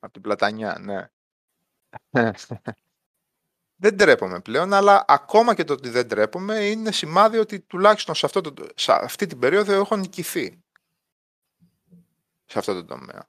Από 0.00 0.12
την 0.12 0.22
Πλατανιά, 0.22 0.78
ναι. 0.78 1.08
δεν 3.82 3.96
τρέπομαι 3.96 4.40
πλέον, 4.40 4.72
αλλά 4.72 5.04
ακόμα 5.08 5.54
και 5.54 5.64
το 5.64 5.72
ότι 5.72 5.88
δεν 5.88 6.08
τρέπομαι 6.08 6.64
είναι 6.64 6.92
σημάδι 6.92 7.38
ότι 7.38 7.60
τουλάχιστον 7.60 8.14
σε, 8.14 8.26
αυτό 8.26 8.40
το, 8.40 8.66
σε 8.74 8.92
αυτή 8.92 9.26
την 9.26 9.38
περίοδο 9.38 9.72
έχω 9.72 9.96
νικηθεί. 9.96 10.62
Σε 12.44 12.58
αυτό 12.58 12.74
το 12.74 12.84
τομέα. 12.84 13.28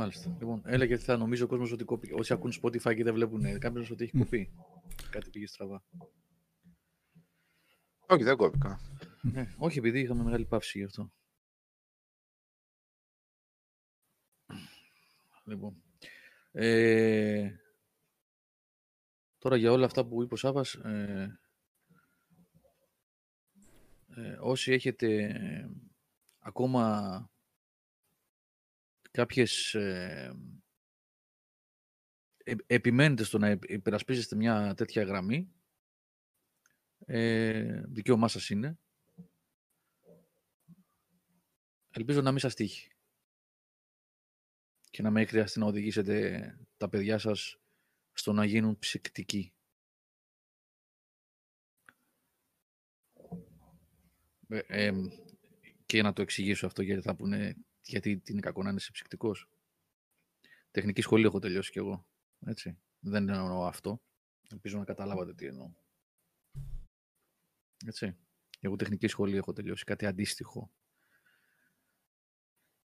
Μάλιστα. 0.00 0.36
Λοιπόν, 0.38 0.62
έλεγε 0.64 0.94
ότι 0.94 1.02
θα 1.02 1.16
νομίζει 1.16 1.42
ο 1.42 1.46
κόσμος 1.46 1.72
ότι 1.72 1.84
κόπηκε. 1.84 2.14
Όσοι 2.14 2.32
ακούν 2.32 2.52
Spotify 2.62 2.94
και 2.96 3.04
δεν 3.04 3.14
βλέπουν 3.14 3.58
κάποιος 3.58 3.90
ότι 3.90 4.04
έχει 4.04 4.18
κοπεί. 4.18 4.50
Κάτι 5.10 5.30
πήγε 5.30 5.46
στραβά. 5.46 5.84
Όχι, 8.06 8.22
δεν 8.22 8.36
κόπηκα. 8.36 8.80
Ναι, 9.22 9.54
όχι, 9.58 9.78
επειδή 9.78 10.00
είχαμε 10.00 10.22
μεγάλη 10.22 10.44
παύση 10.44 10.78
γι' 10.78 10.84
αυτό. 10.84 11.12
Λοιπόν. 15.44 15.82
Ε, 16.52 17.50
τώρα 19.38 19.56
για 19.56 19.72
όλα 19.72 19.84
αυτά 19.84 20.06
που 20.06 20.22
είπε 20.22 20.34
ο 20.34 20.36
Σάβας, 20.36 20.74
ε, 20.74 21.40
ε, 24.16 24.36
όσοι 24.40 24.72
έχετε 24.72 25.34
ακόμα 26.38 27.30
κάποιες 29.10 29.74
ε, 29.74 30.34
επιμένετε 32.66 33.24
στο 33.24 33.38
να 33.38 33.50
υπερασπίζεστε 33.50 34.36
μια 34.36 34.74
τέτοια 34.74 35.02
γραμμή. 35.02 35.52
Ε, 37.06 37.82
δικαίωμά 37.86 38.28
σας 38.28 38.50
είναι. 38.50 38.78
Ελπίζω 41.90 42.20
να 42.20 42.30
μην 42.30 42.40
σας 42.40 42.54
τύχει. 42.54 42.92
Και 44.90 45.02
να 45.02 45.10
μην 45.10 45.26
χρειαστεί 45.26 45.58
να 45.58 45.66
οδηγήσετε 45.66 46.58
τα 46.76 46.88
παιδιά 46.88 47.18
σας 47.18 47.60
στο 48.12 48.32
να 48.32 48.44
γίνουν 48.44 48.78
ψυκτικοί. 48.78 49.52
Ε, 54.48 54.92
και 55.86 56.02
να 56.02 56.12
το 56.12 56.22
εξηγήσω 56.22 56.66
αυτό 56.66 56.82
γιατί 56.82 57.02
θα 57.02 57.16
πούνε 57.16 57.56
γιατί 57.90 58.22
είναι 58.26 58.40
κακό 58.40 58.62
να 58.62 58.70
είναι 58.70 58.80
ψυκτικός. 58.92 59.48
Τεχνική 60.70 61.00
σχολή 61.00 61.24
έχω 61.24 61.38
τελειώσει 61.38 61.70
κι 61.70 61.78
εγώ. 61.78 62.06
Έτσι. 62.46 62.78
Δεν 63.00 63.28
εννοώ 63.28 63.66
αυτό. 63.66 64.02
Ελπίζω 64.50 64.78
να 64.78 64.84
καταλάβατε 64.84 65.34
τι 65.34 65.46
εννοώ. 65.46 65.72
Έτσι. 67.86 68.16
Εγώ 68.60 68.76
τεχνική 68.76 69.06
σχολή 69.06 69.36
έχω 69.36 69.52
τελειώσει. 69.52 69.84
Κάτι 69.84 70.06
αντίστοιχο 70.06 70.70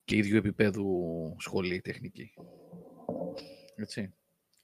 και 0.05 0.17
ίδιο 0.17 0.37
επίπεδου 0.37 1.37
σχολή 1.39 1.81
τεχνική. 1.81 2.35
Έτσι. 3.75 4.15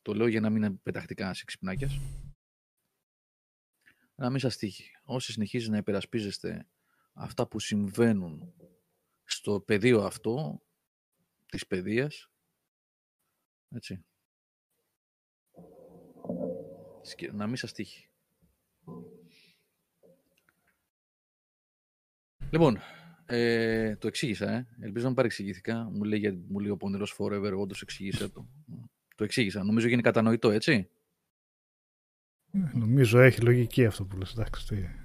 Το 0.02 0.14
λέω 0.14 0.26
για 0.26 0.40
να 0.40 0.50
μην 0.50 0.62
είναι 0.62 0.76
πεταχτικά 0.82 1.34
σε 1.34 1.44
ξυπνάκιας. 1.44 2.00
Να 4.14 4.30
μην 4.30 4.38
σας 4.38 4.56
τύχει. 4.56 4.90
Όσοι 5.02 5.32
συνεχίζει 5.32 5.70
να 5.70 5.76
υπερασπίζεστε 5.76 6.66
αυτά 7.12 7.48
που 7.48 7.58
συμβαίνουν 7.58 8.54
στο 9.32 9.60
πεδίο 9.60 10.02
αυτό 10.02 10.62
της 11.46 11.66
παιδείας, 11.66 12.30
έτσι, 13.68 14.04
να 17.32 17.46
μην 17.46 17.56
σας 17.56 17.72
τύχει. 17.72 18.08
Λοιπόν, 22.50 22.78
ε, 23.26 23.96
το 23.96 24.06
εξήγησα, 24.06 24.50
ε. 24.50 24.66
Ελπίζω 24.80 25.08
να 25.08 25.14
παρεξηγήθηκα. 25.14 25.90
Μου 25.90 26.04
λέει, 26.04 26.44
μου 26.48 26.58
λέει 26.58 26.70
ο 26.70 26.76
πονηρός 26.76 27.16
Forever, 27.18 27.52
όντως 27.56 27.82
εξήγησε 27.82 28.28
το. 28.28 28.48
Το 29.16 29.24
εξήγησα. 29.24 29.64
Νομίζω 29.64 29.88
γίνει 29.88 30.02
κατανοητό, 30.02 30.50
έτσι. 30.50 30.90
Ε, 32.52 32.58
νομίζω 32.72 33.20
έχει 33.20 33.40
λογική 33.40 33.86
αυτό 33.86 34.04
που 34.04 34.16
λες. 34.16 34.32
Εντάξει, 34.32 34.99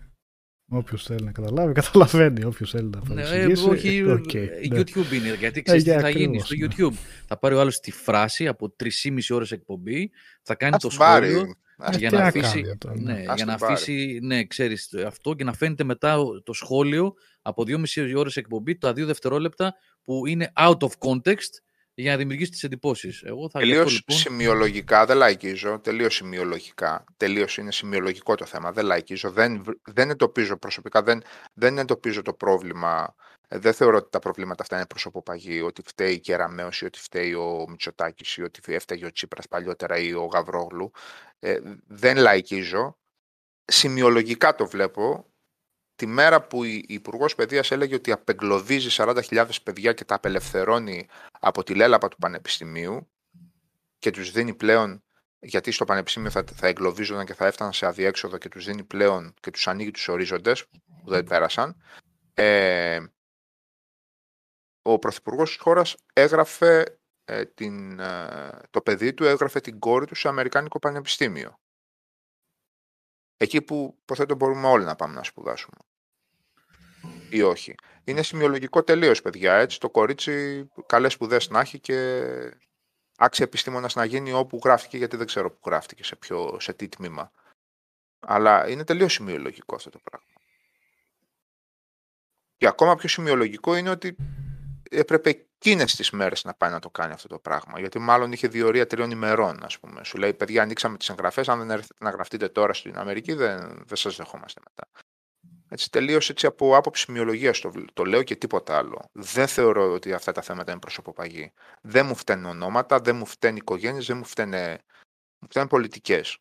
Όποιος 0.69 1.03
θέλει 1.03 1.25
να 1.25 1.31
καταλάβει, 1.31 1.73
καταλαβαίνει. 1.73 2.43
Όποιος 2.43 2.69
θέλει 2.69 2.89
να 2.89 2.99
ναι, 2.99 3.23
παρεξηγήσει. 3.23 3.65
Ναι, 3.65 3.71
όχι, 3.71 4.03
okay, 4.07 4.69
ναι. 4.69 4.79
YouTube 4.79 5.13
είναι. 5.13 5.35
Γιατί 5.39 5.61
ξέρεις 5.61 5.83
τι 5.83 5.89
θα 5.89 6.09
γίνει 6.09 6.39
στο 6.39 6.55
ναι. 6.55 6.67
YouTube. 6.69 6.93
Θα 7.25 7.37
πάρει 7.37 7.55
ο 7.55 7.59
άλλος 7.59 7.79
τη 7.79 7.91
φράση 7.91 8.47
από 8.47 8.75
3,5 8.83 8.89
ώρες 9.29 9.51
εκπομπή, 9.51 10.11
θα 10.41 10.55
κάνει 10.55 10.77
το 10.77 10.89
σχόλιο 10.89 11.55
για 11.97 12.11
να 12.11 12.23
αφήσει, 12.23 12.63
ναι, 12.93 13.23
για 13.35 13.45
να 13.45 13.53
αφήσει, 13.53 14.19
ναι, 14.21 14.45
ξέρεις, 14.45 14.93
αυτό 15.05 15.33
και 15.33 15.43
να 15.43 15.53
φαίνεται 15.53 15.83
μετά 15.83 16.17
το 16.43 16.53
σχόλιο 16.53 17.13
από 17.41 17.63
2,5 17.63 18.13
ώρες 18.15 18.35
εκπομπή, 18.35 18.77
τα 18.77 18.93
δύο 18.93 19.05
δευτερόλεπτα 19.05 19.75
που 20.03 20.25
είναι 20.25 20.51
out 20.57 20.77
of 20.77 20.89
context 21.07 21.61
για 21.95 22.11
να 22.11 22.17
δημιουργήσει 22.17 22.51
τις 22.51 22.63
εντυπώσεις. 22.63 23.23
Εγώ 23.23 23.49
θα 23.49 23.59
τελείως 23.59 23.93
λοιπόν... 23.93 24.17
σημειολογικά, 24.17 25.05
δεν 25.05 25.17
λαϊκίζω, 25.17 25.79
τελείως 25.79 26.15
σημειολογικά, 26.15 27.03
τελείως 27.17 27.57
είναι 27.57 27.71
σημειολογικό 27.71 28.35
το 28.35 28.45
θέμα, 28.45 28.71
δεν 28.71 28.85
λαϊκίζω, 28.85 29.31
δεν, 29.31 29.63
δεν 29.83 30.09
εντοπίζω 30.09 30.57
προσωπικά, 30.57 31.03
δεν, 31.03 31.23
δεν 31.53 31.77
εντοπίζω 31.77 32.21
το 32.21 32.33
πρόβλημα 32.33 33.15
ε, 33.47 33.57
δεν 33.57 33.73
θεωρώ 33.73 33.97
ότι 33.97 34.09
τα 34.09 34.19
προβλήματα 34.19 34.63
αυτά 34.63 34.75
είναι 34.75 34.85
προσωποπαγή, 34.85 35.61
ότι 35.61 35.81
φταίει 35.85 36.13
η 36.13 36.19
Κεραμέως 36.19 36.81
ή 36.81 36.85
ότι 36.85 36.99
φταίει 36.99 37.33
ο 37.33 37.65
Μητσοτάκης 37.69 38.35
ή 38.35 38.43
ότι 38.43 38.73
έφταιγε 38.73 39.05
ο 39.05 39.11
Τσίπρας 39.11 39.47
παλιότερα 39.47 39.97
ή 39.97 40.13
ο 40.13 40.25
Γαβρόγλου. 40.25 40.91
Ε, 41.39 41.59
δεν 41.87 42.17
λαϊκίζω. 42.17 42.97
Σημειολογικά 43.65 44.55
το 44.55 44.67
βλέπω. 44.67 45.29
Τη 45.95 46.05
μέρα 46.05 46.47
που 46.47 46.63
η 46.63 46.85
Υπουργός 46.87 47.35
Παιδείας 47.35 47.71
έλεγε 47.71 47.95
ότι 47.95 48.11
απεγκλωβίζει 48.11 48.89
40.000 48.91 49.45
παιδιά 49.63 49.93
και 49.93 50.05
τα 50.05 50.15
απελευθερώνει 50.15 51.07
από 51.45 51.63
τη 51.63 51.75
λέλαπα 51.75 52.07
του 52.07 52.17
Πανεπιστημίου 52.17 53.11
και 53.97 54.11
τους 54.11 54.31
δίνει 54.31 54.53
πλέον, 54.53 55.03
γιατί 55.39 55.71
στο 55.71 55.85
Πανεπιστήμιο 55.85 56.29
θα, 56.29 56.43
θα 56.53 56.67
εγκλωβίζονταν 56.67 57.25
και 57.25 57.33
θα 57.33 57.45
έφταναν 57.45 57.73
σε 57.73 57.85
αδιέξοδο 57.85 58.37
και 58.37 58.49
τους 58.49 58.65
δίνει 58.65 58.83
πλέον 58.83 59.33
και 59.39 59.51
τους 59.51 59.67
ανοίγει 59.67 59.91
τους 59.91 60.07
ορίζοντες 60.07 60.67
που 60.67 61.09
δεν 61.09 61.23
πέρασαν. 61.23 61.81
Ε, 62.33 63.03
ο 64.81 64.99
Πρωθυπουργός 64.99 65.49
της 65.49 65.61
χώρας 65.61 65.95
έγραφε 66.13 66.99
ε, 67.25 67.45
την, 67.45 67.99
ε, 67.99 68.59
το 68.69 68.81
παιδί 68.81 69.13
του, 69.13 69.23
έγραφε 69.23 69.59
την 69.59 69.79
κόρη 69.79 70.05
του 70.05 70.15
σε 70.15 70.27
Αμερικάνικο 70.27 70.79
Πανεπιστήμιο. 70.79 71.59
Εκεί 73.37 73.61
που 73.61 73.97
υποθέτω 74.01 74.35
μπορούμε 74.35 74.67
όλοι 74.67 74.85
να 74.85 74.95
πάμε 74.95 75.13
να 75.13 75.23
σπουδάσουμε. 75.23 75.77
Ή 77.35 77.41
όχι. 77.41 77.75
Είναι 78.03 78.21
σημειολογικό 78.21 78.83
τελείως, 78.83 79.21
παιδιά. 79.21 79.53
Έτσι, 79.53 79.79
το 79.79 79.89
κορίτσι 79.89 80.65
καλές 80.85 81.13
σπουδές 81.13 81.49
να 81.49 81.59
έχει 81.59 81.79
και 81.79 82.23
άξια 83.17 83.45
επιστήμονας 83.45 83.95
να 83.95 84.05
γίνει 84.05 84.31
όπου 84.31 84.59
γράφτηκε, 84.63 84.97
γιατί 84.97 85.17
δεν 85.17 85.25
ξέρω 85.25 85.51
που 85.51 85.59
γράφτηκε, 85.65 86.03
σε, 86.03 86.15
ποιο, 86.15 86.57
σε 86.59 86.73
τι 86.73 86.89
τμήμα. 86.89 87.31
Αλλά 88.19 88.69
είναι 88.69 88.83
τελείως 88.83 89.13
σημειολογικό 89.13 89.75
αυτό 89.75 89.89
το 89.89 89.99
πράγμα. 90.03 90.27
Και 92.57 92.67
ακόμα 92.67 92.95
πιο 92.95 93.09
σημειολογικό 93.09 93.75
είναι 93.75 93.89
ότι 93.89 94.15
έπρεπε 94.89 95.29
εκείνες 95.29 95.95
τις 95.95 96.11
μέρες 96.11 96.43
να 96.43 96.53
πάει 96.53 96.71
να 96.71 96.79
το 96.79 96.89
κάνει 96.89 97.13
αυτό 97.13 97.27
το 97.27 97.39
πράγμα. 97.39 97.79
Γιατί 97.79 97.99
μάλλον 97.99 98.31
είχε 98.31 98.47
διορία 98.47 98.87
τριών 98.87 99.11
ημερών, 99.11 99.63
ας 99.63 99.79
πούμε. 99.79 100.03
Σου 100.03 100.17
λέει, 100.17 100.33
παιδιά, 100.33 100.61
ανοίξαμε 100.61 100.97
τις 100.97 101.09
εγγραφές. 101.09 101.49
Αν 101.49 101.59
δεν 101.59 101.69
έρθετε 101.69 102.03
να 102.03 102.09
γραφτείτε 102.09 102.49
τώρα 102.49 102.73
στην 102.73 102.97
Αμερική, 102.97 103.33
δεν, 103.33 103.83
δεν 103.85 103.97
σας 103.97 104.15
δεχόμαστε 104.15 104.61
μετά. 104.69 105.04
Έτσι, 105.69 105.91
τελείως 105.91 106.29
έτσι 106.29 106.45
από 106.45 106.75
άποψη 106.75 107.11
μειολογία 107.11 107.51
το, 107.51 107.85
το 107.93 108.05
λέω 108.05 108.23
και 108.23 108.35
τίποτα 108.35 108.77
άλλο. 108.77 109.09
Δεν 109.11 109.47
θεωρώ 109.47 109.91
ότι 109.91 110.13
αυτά 110.13 110.31
τα 110.31 110.41
θέματα 110.41 110.71
είναι 110.71 110.79
προσωποπαγή. 110.79 111.53
Δεν 111.81 112.05
μου 112.05 112.15
φταίνουν 112.15 112.45
ονόματα, 112.45 112.99
δεν 112.99 113.15
μου 113.15 113.25
φταίνουν 113.25 113.57
οικογένειες, 113.57 114.05
δεν 114.05 114.17
μου 114.17 114.25
φταίνουν, 114.25 114.77
μου 115.39 115.47
φταίνουν 115.49 115.67
πολιτικές. 115.67 116.37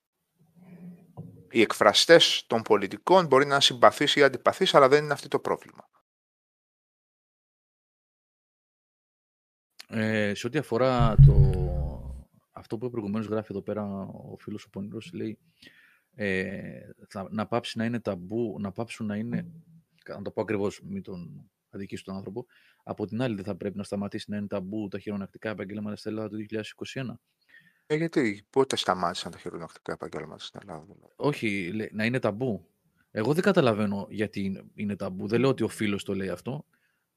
Οι 1.50 1.60
εκφραστές 1.60 2.44
των 2.46 2.62
πολιτικών 2.62 3.26
μπορεί 3.26 3.46
να 3.46 3.52
είναι 3.52 3.62
συμπαθείς 3.62 4.16
ή 4.16 4.22
αντιπαθείς, 4.22 4.74
αλλά 4.74 4.88
δεν 4.88 5.04
είναι 5.04 5.12
αυτό 5.12 5.28
το 5.28 5.38
πρόβλημα. 5.38 5.88
Ε, 9.88 10.34
σε 10.34 10.46
ό,τι 10.46 10.58
αφορά 10.58 11.14
το, 11.26 11.34
αυτό 12.52 12.78
που 12.78 12.90
προηγουμένως 12.90 13.26
γράφει 13.26 13.48
εδώ 13.50 13.62
πέρα 13.62 13.84
ο 14.32 14.36
φίλος 14.38 14.64
ο 14.64 14.70
Πονηρός, 14.70 15.12
λέει 15.12 15.38
ε, 16.14 16.80
θα, 17.08 17.28
να 17.30 17.46
πάψει 17.46 17.78
να 17.78 17.84
είναι 17.84 18.00
ταμπού, 18.00 18.56
να 18.60 18.72
πάψουν 18.72 19.06
να 19.06 19.16
είναι, 19.16 19.46
να 20.08 20.22
το 20.22 20.30
πω 20.30 20.40
ακριβώς, 20.40 20.80
μην 20.84 21.02
τον 21.02 21.50
αδικήσει 21.70 22.04
τον 22.04 22.16
άνθρωπο, 22.16 22.46
από 22.82 23.06
την 23.06 23.22
άλλη 23.22 23.34
δεν 23.34 23.44
θα 23.44 23.56
πρέπει 23.56 23.76
να 23.76 23.82
σταματήσει 23.82 24.30
να 24.30 24.36
είναι 24.36 24.46
ταμπού 24.46 24.88
τα 24.88 24.98
χειρονακτικά 24.98 25.50
επαγγέλματα 25.50 25.96
στην 25.96 26.10
Ελλάδα 26.10 26.28
το 26.28 26.36
2021. 26.36 27.14
Ε, 27.86 27.94
γιατί, 27.96 28.46
πότε 28.50 28.76
σταμάτησαν 28.76 29.32
τα 29.32 29.38
χειρονακτικά 29.38 29.92
επαγγέλματα 29.92 30.44
στην 30.44 30.60
Ελλάδα. 30.62 30.84
Δηλαδή; 30.84 31.12
Όχι, 31.16 31.72
να 31.92 32.04
είναι 32.04 32.18
ταμπού. 32.18 32.68
Εγώ 33.10 33.32
δεν 33.32 33.42
καταλαβαίνω 33.42 34.06
γιατί 34.10 34.70
είναι 34.74 34.96
ταμπού. 34.96 35.28
Δεν 35.28 35.40
λέω 35.40 35.48
ότι 35.48 35.62
ο 35.62 35.68
φίλος 35.68 36.04
το 36.04 36.14
λέει 36.14 36.28
αυτό. 36.28 36.66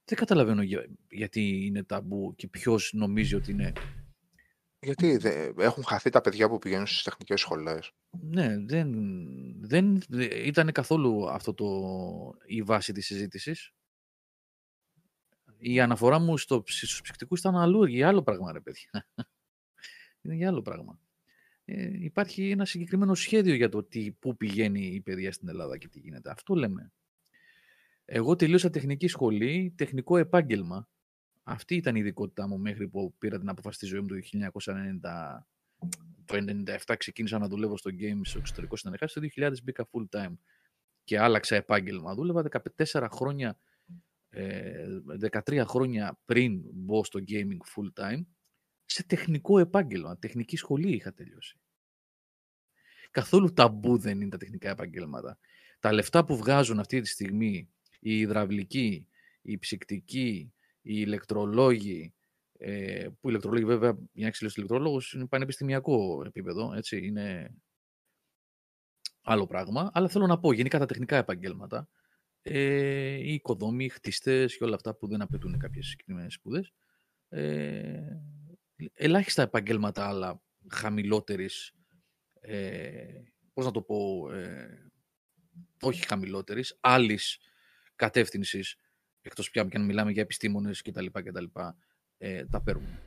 Δεν 0.06 0.18
καταλαβαίνω 0.18 0.62
γιατί 1.10 1.66
είναι 1.66 1.84
ταμπού 1.84 2.36
και 2.36 2.48
ποιος 2.48 2.92
νομίζει 2.94 3.36
ότι 3.36 3.52
είναι. 3.52 3.74
Γιατί 4.80 5.20
έχουν 5.58 5.84
χαθεί 5.84 6.10
τα 6.10 6.22
παιδιά 6.22 6.50
που 6.50 6.60
πηγαίνουν 6.60 6.88
στις 6.88 7.04
τεχνικές 7.04 7.40
σχολές. 7.40 7.92
Ναι, 8.10 8.58
δεν, 8.58 8.92
δεν 9.60 10.02
ήταν 10.46 10.72
καθόλου 10.72 11.30
αυτό 11.30 11.54
το, 11.54 11.66
η 12.46 12.62
βάση 12.62 12.94
της 12.94 13.06
συζήτησης. 13.06 13.72
Η 15.58 15.80
αναφορά 15.80 16.20
μου 16.20 16.38
στο, 16.38 16.64
στους 16.66 17.02
ψυχτικούς 17.02 17.40
ήταν 17.40 17.56
αλλού, 17.56 17.84
για 17.84 18.08
άλλο 18.08 18.24
πράγμα, 18.24 18.52
ρε 18.52 18.60
παιδιά. 18.60 18.90
είναι 20.22 20.36
για 20.36 20.48
άλλο 20.48 20.62
πράγμα. 20.62 21.00
Ε, 21.66 22.04
υπάρχει 22.04 22.50
ένα 22.50 22.66
συγκεκριμένο 22.66 23.16
σχέδιο 23.16 23.54
για 23.54 23.70
το 23.70 23.84
τι, 23.84 24.12
πού 24.12 24.38
πηγαίνει 24.38 24.86
η 24.86 25.02
παιδεία 25.02 25.32
στην 25.32 25.48
Ελλάδα 25.48 25.78
και 25.78 25.88
τι 25.88 26.00
γίνεται. 26.00 26.32
Αυτό 26.32 26.56
λέμε. 26.56 26.92
Εγώ 28.06 28.36
τελείωσα 28.36 28.70
τεχνική 28.70 29.08
σχολή, 29.08 29.74
τεχνικό 29.78 30.18
επάγγελμα. 30.18 30.88
Αυτή 31.50 31.76
ήταν 31.76 31.96
η 31.96 32.00
ειδικότητά 32.00 32.48
μου 32.48 32.60
μέχρι 32.60 32.88
που 32.88 33.16
πήρα 33.18 33.40
την 33.40 33.50
αποφάση 33.50 33.76
στη 33.76 33.86
ζωή 33.86 34.00
μου 34.00 34.08
το 34.08 34.16
1990. 34.66 35.00
Το 36.26 36.38
1997 36.86 36.96
ξεκίνησα 36.98 37.38
να 37.38 37.48
δουλεύω 37.48 37.78
στο 37.78 37.92
game 38.00 38.20
στο 38.24 38.38
εξωτερικό 38.40 38.76
συνεργάτη, 38.76 39.14
το 39.14 39.28
2000 39.36 39.54
μπήκα 39.64 39.90
full 39.92 40.20
time 40.20 40.34
και 41.04 41.20
άλλαξα 41.20 41.56
επάγγελμα. 41.56 42.14
Δούλευα 42.16 42.46
14 42.86 43.08
χρόνια, 43.12 43.60
13 44.30 45.52
ε, 45.52 45.64
χρόνια 45.64 46.20
πριν 46.26 46.62
μπω 46.74 47.04
στο 47.04 47.20
gaming 47.28 47.58
full 47.76 48.04
time 48.04 48.26
σε 48.86 49.04
τεχνικό 49.04 49.60
επάγγελμα. 49.60 50.18
Τεχνική 50.18 50.58
σχολή 50.58 50.92
είχα 50.92 51.14
τελειώσει. 51.14 51.60
Καθόλου 53.12 53.54
ταμπού 53.54 53.98
δεν 53.98 54.22
είναι 54.22 54.30
τα 54.30 54.38
τεχνικά 54.38 54.70
επαγγέλματα. 54.70 55.40
Τα 55.80 55.94
λεφτά 55.94 56.26
που 56.26 56.38
βγάζουν 56.38 56.80
αυτή 56.80 57.02
τη 57.02 57.08
στιγμή 57.08 57.70
η 58.00 58.20
υδραυλική, 58.20 59.08
η 59.42 59.58
ψυκτική, 59.58 60.52
οι 60.88 61.04
ηλεκτρολόγοι, 61.06 62.14
ε, 62.58 63.04
που 63.04 63.28
οι 63.28 63.30
ηλεκτρολόγοι 63.30 63.66
βέβαια, 63.66 63.92
για 63.92 64.22
να 64.22 64.28
εξελίσσεται 64.28 64.62
ηλεκτρολόγος 64.62 65.14
είναι 65.14 65.26
πανεπιστημιακό 65.26 66.24
επίπεδο, 66.26 66.74
έτσι, 66.74 67.06
είναι 67.06 67.56
άλλο 69.22 69.48
πράγμα, 69.48 69.92
αλλά 69.94 70.08
θέλω 70.08 70.28
να 70.28 70.40
πω 70.40 70.54
γενικά 70.54 70.80
τα 70.80 70.86
τεχνικά 70.86 71.18
επαγγέλματα, 71.18 71.90
ε, 72.42 73.14
οι 73.14 73.34
οικοδόμοι, 73.34 73.86
οι 73.86 73.90
χτιστές 73.90 74.58
και 74.58 74.64
όλα 74.64 74.76
αυτά 74.76 74.96
που 74.96 75.08
δεν 75.08 75.22
απαιτούν 75.22 75.58
κάποιες 75.58 75.88
συγκεκριμένες 75.88 76.34
σπουδές, 76.34 76.74
ε, 77.30 78.18
ελάχιστα 78.94 79.42
επαγγέλματα 79.42 80.08
άλλα 80.08 80.42
χαμηλότερης, 80.68 81.74
ε, 82.40 83.22
πώς 83.54 83.66
να 83.66 83.72
το 83.72 83.82
πω, 83.82 84.30
ε, 84.32 84.92
όχι 85.82 86.06
χαμηλότερης, 86.08 86.78
άλλης 86.80 87.40
κατεύθυνσης, 87.96 88.76
εκτός 89.28 89.50
πια 89.50 89.64
και 89.64 89.78
αν 89.78 89.86
μιλάμε 89.86 90.12
για 90.12 90.22
επιστήμονες 90.22 90.82
κτλ. 90.82 91.06
κτλ 91.06 91.46
ε, 92.18 92.46
τα 92.46 92.62
παίρνουν. 92.62 93.00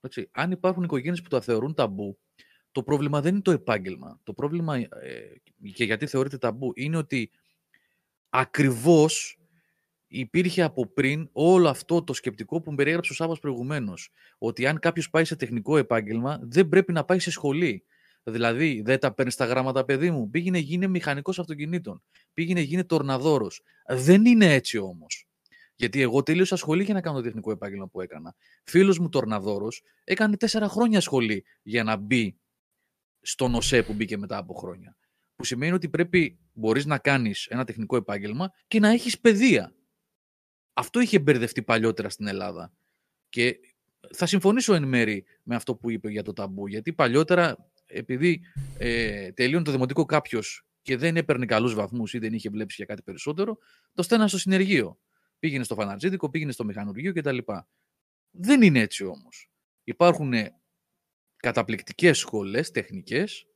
Έτσι. 0.00 0.28
Αν 0.30 0.50
υπάρχουν 0.50 0.82
οικογένειες 0.82 1.22
που 1.22 1.28
τα 1.28 1.40
θεωρούν 1.40 1.74
ταμπού, 1.74 2.18
το 2.72 2.82
πρόβλημα 2.82 3.20
δεν 3.20 3.32
είναι 3.32 3.42
το 3.42 3.50
επάγγελμα. 3.50 4.20
Το 4.22 4.32
πρόβλημα, 4.32 4.76
ε, 4.76 4.88
και 5.74 5.84
γιατί 5.84 6.06
θεωρείται 6.06 6.38
ταμπού, 6.38 6.72
είναι 6.74 6.96
ότι 6.96 7.30
ακριβώς 8.28 9.38
υπήρχε 10.06 10.62
από 10.62 10.86
πριν 10.86 11.28
όλο 11.32 11.68
αυτό 11.68 12.04
το 12.04 12.12
σκεπτικό 12.12 12.60
που 12.60 12.74
περιέγραψε 12.74 13.12
ο 13.12 13.14
Σάββας 13.14 13.38
προηγουμένως. 13.38 14.10
Ότι 14.38 14.66
αν 14.66 14.78
κάποιος 14.78 15.10
πάει 15.10 15.24
σε 15.24 15.36
τεχνικό 15.36 15.76
επάγγελμα, 15.76 16.38
δεν 16.42 16.68
πρέπει 16.68 16.92
να 16.92 17.04
πάει 17.04 17.18
σε 17.18 17.30
σχολή. 17.30 17.84
Δηλαδή, 18.22 18.82
δεν 18.84 18.98
τα 18.98 19.14
παίρνεις 19.14 19.36
τα 19.36 19.44
γράμματα, 19.44 19.84
παιδί 19.84 20.10
μου. 20.10 20.30
Πήγαινε 20.30 20.58
γίνει 20.58 20.86
μηχανικός 20.86 21.38
αυτοκινήτων. 21.38 22.02
Πήγαινε 22.34 22.60
γίνει 22.60 22.84
τορναδόρος. 22.84 23.62
Δεν 23.86 24.24
είναι 24.24 24.52
έτσι 24.52 24.78
όμως. 24.78 25.26
Γιατί 25.74 26.00
εγώ 26.00 26.22
τελείωσα 26.22 26.56
σχολή 26.56 26.84
για 26.84 26.94
να 26.94 27.00
κάνω 27.00 27.16
το 27.16 27.22
τεχνικό 27.22 27.50
επάγγελμα 27.50 27.88
που 27.88 28.00
έκανα. 28.00 28.34
Φίλος 28.64 28.98
μου 28.98 29.08
τορναδόρος 29.08 29.82
έκανε 30.04 30.36
τέσσερα 30.36 30.68
χρόνια 30.68 31.00
σχολή 31.00 31.44
για 31.62 31.84
να 31.84 31.96
μπει 31.96 32.38
στον 33.20 33.54
ΟΣΕ 33.54 33.82
που 33.82 33.92
μπήκε 33.92 34.16
μετά 34.16 34.36
από 34.36 34.54
χρόνια. 34.54 34.96
Που 35.36 35.44
σημαίνει 35.44 35.72
ότι 35.72 35.88
πρέπει, 35.88 36.38
μπορείς 36.52 36.86
να 36.86 36.98
κάνεις 36.98 37.46
ένα 37.46 37.64
τεχνικό 37.64 37.96
επάγγελμα 37.96 38.50
και 38.66 38.80
να 38.80 38.88
έχεις 38.88 39.20
παιδεία. 39.20 39.74
Αυτό 40.72 41.00
είχε 41.00 41.18
μπερδευτεί 41.18 41.62
παλιότερα 41.62 42.08
στην 42.08 42.26
Ελλάδα. 42.26 42.72
Και 43.28 43.58
θα 44.12 44.26
συμφωνήσω 44.26 44.74
εν 44.74 44.84
μέρη 44.84 45.24
με 45.42 45.54
αυτό 45.54 45.76
που 45.76 45.90
είπε 45.90 46.10
για 46.10 46.22
το 46.22 46.32
ταμπού. 46.32 46.66
Γιατί 46.66 46.92
παλιότερα, 46.92 47.70
επειδή 47.86 48.40
ε, 48.78 49.32
τελείωνε 49.32 49.64
το 49.64 49.70
δημοτικό 49.70 50.04
κάποιος 50.04 50.66
και 50.82 50.96
δεν 50.96 51.16
έπαιρνε 51.16 51.46
καλούς 51.46 51.74
βαθμούς 51.74 52.14
ή 52.14 52.18
δεν 52.18 52.32
είχε 52.32 52.48
βλέψει 52.48 52.74
για 52.76 52.86
κάτι 52.86 53.02
περισσότερο, 53.02 53.58
το 53.94 54.02
στέλνα 54.02 54.28
στο 54.28 54.38
συνεργείο. 54.38 54.98
Πήγαινε 55.44 55.64
στο 55.64 55.74
φανατζίδικο, 55.74 56.30
πήγαινε 56.30 56.52
στο 56.52 56.64
μηχανουργείο 56.64 57.12
κτλ. 57.12 57.38
Δεν 58.30 58.62
είναι 58.62 58.80
έτσι 58.80 59.04
όμως. 59.04 59.50
Υπάρχουν 59.84 60.32
καταπληκτικές 61.36 62.18
σχολές 62.18 62.70
τεχνικές, 62.70 63.46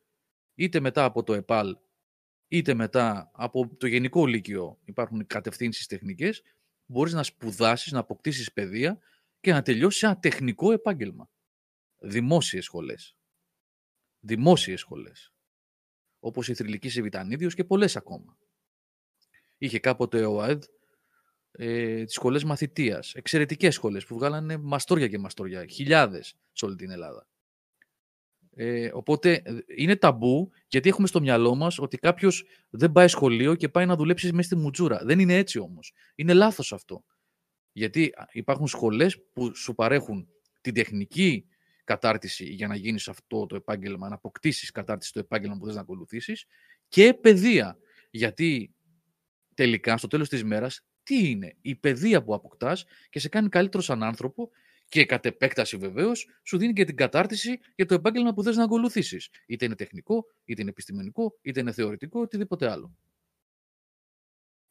είτε 0.54 0.80
μετά 0.80 1.04
από 1.04 1.22
το 1.22 1.34
ΕΠΑΛ, 1.34 1.76
είτε 2.48 2.74
μετά 2.74 3.30
από 3.34 3.76
το 3.76 3.86
Γενικό 3.86 4.26
Λύκειο 4.26 4.78
υπάρχουν 4.84 5.26
κατευθύνσεις 5.26 5.86
τεχνικές, 5.86 6.42
μπορείς 6.86 7.12
να 7.12 7.22
σπουδάσεις, 7.22 7.92
να 7.92 7.98
αποκτήσεις 7.98 8.52
παιδεία 8.52 8.98
και 9.40 9.52
να 9.52 9.62
τελειώσεις 9.62 10.02
ένα 10.02 10.18
τεχνικό 10.18 10.72
επάγγελμα. 10.72 11.30
Δημόσιες 11.98 12.64
σχολές. 12.64 13.16
Δημόσιες 14.20 14.80
σχολές. 14.80 15.32
Όπως 16.18 16.48
η 16.48 16.54
Θρηλυκή 16.54 16.88
Σεβιτανίδιο 16.88 17.48
και 17.48 17.64
πολλές 17.64 17.96
ακόμα. 17.96 18.38
Είχε 19.58 19.78
κάποτε 19.78 20.24
ο 20.24 20.42
ΑΕΔ 20.42 20.62
ε, 21.60 22.04
τις 22.04 22.14
σχολές 22.14 22.44
μαθητείας. 22.44 23.14
Εξαιρετικές 23.14 23.74
σχολές 23.74 24.04
που 24.04 24.14
βγάλανε 24.14 24.56
μαστόρια 24.56 25.08
και 25.08 25.18
μαστόρια. 25.18 25.66
Χιλιάδες 25.66 26.34
σε 26.52 26.64
όλη 26.64 26.76
την 26.76 26.90
Ελλάδα. 26.90 27.28
Ε, 28.50 28.90
οπότε 28.92 29.42
είναι 29.76 29.96
ταμπού 29.96 30.50
γιατί 30.66 30.88
έχουμε 30.88 31.06
στο 31.06 31.20
μυαλό 31.20 31.54
μας 31.54 31.78
ότι 31.78 31.96
κάποιος 31.96 32.44
δεν 32.70 32.92
πάει 32.92 33.08
σχολείο 33.08 33.54
και 33.54 33.68
πάει 33.68 33.86
να 33.86 33.96
δουλέψει 33.96 34.32
μέσα 34.32 34.48
στη 34.48 34.56
μουτζούρα. 34.56 35.00
Δεν 35.04 35.18
είναι 35.18 35.36
έτσι 35.36 35.58
όμως. 35.58 35.92
Είναι 36.14 36.32
λάθος 36.32 36.72
αυτό. 36.72 37.04
Γιατί 37.72 38.14
υπάρχουν 38.32 38.66
σχολές 38.66 39.22
που 39.32 39.54
σου 39.54 39.74
παρέχουν 39.74 40.28
την 40.60 40.74
τεχνική 40.74 41.46
κατάρτιση 41.84 42.44
για 42.44 42.66
να 42.66 42.76
γίνεις 42.76 43.08
αυτό 43.08 43.46
το 43.46 43.56
επάγγελμα, 43.56 44.08
να 44.08 44.14
αποκτήσεις 44.14 44.70
κατάρτιση 44.70 45.10
στο 45.10 45.18
επάγγελμα 45.18 45.56
που 45.56 45.66
θες 45.66 45.74
να 45.74 45.80
ακολουθήσεις 45.80 46.46
και 46.88 47.14
παιδεία. 47.14 47.78
Γιατί 48.10 48.74
τελικά 49.54 49.96
στο 49.96 50.06
τέλος 50.06 50.28
της 50.28 50.44
μέρας 50.44 50.82
τι 51.08 51.30
είναι 51.30 51.56
η 51.60 51.74
παιδεία 51.74 52.22
που 52.22 52.34
αποκτάς 52.34 52.84
και 53.10 53.18
σε 53.18 53.28
κάνει 53.28 53.48
καλύτερο 53.48 53.82
σαν 53.82 54.02
άνθρωπο 54.02 54.50
και 54.88 55.04
κατ' 55.04 55.26
επέκταση 55.26 55.76
βεβαίως 55.76 56.28
σου 56.42 56.58
δίνει 56.58 56.72
και 56.72 56.84
την 56.84 56.96
κατάρτιση 56.96 57.58
για 57.74 57.86
το 57.86 57.94
επάγγελμα 57.94 58.34
που 58.34 58.42
θες 58.42 58.56
να 58.56 58.64
ακολουθήσεις. 58.64 59.28
Είτε 59.46 59.64
είναι 59.64 59.74
τεχνικό, 59.74 60.26
είτε 60.44 60.60
είναι 60.60 60.70
επιστημονικό, 60.70 61.38
είτε 61.42 61.60
είναι 61.60 61.72
θεωρητικό, 61.72 62.20
οτιδήποτε 62.20 62.70
άλλο. 62.70 62.96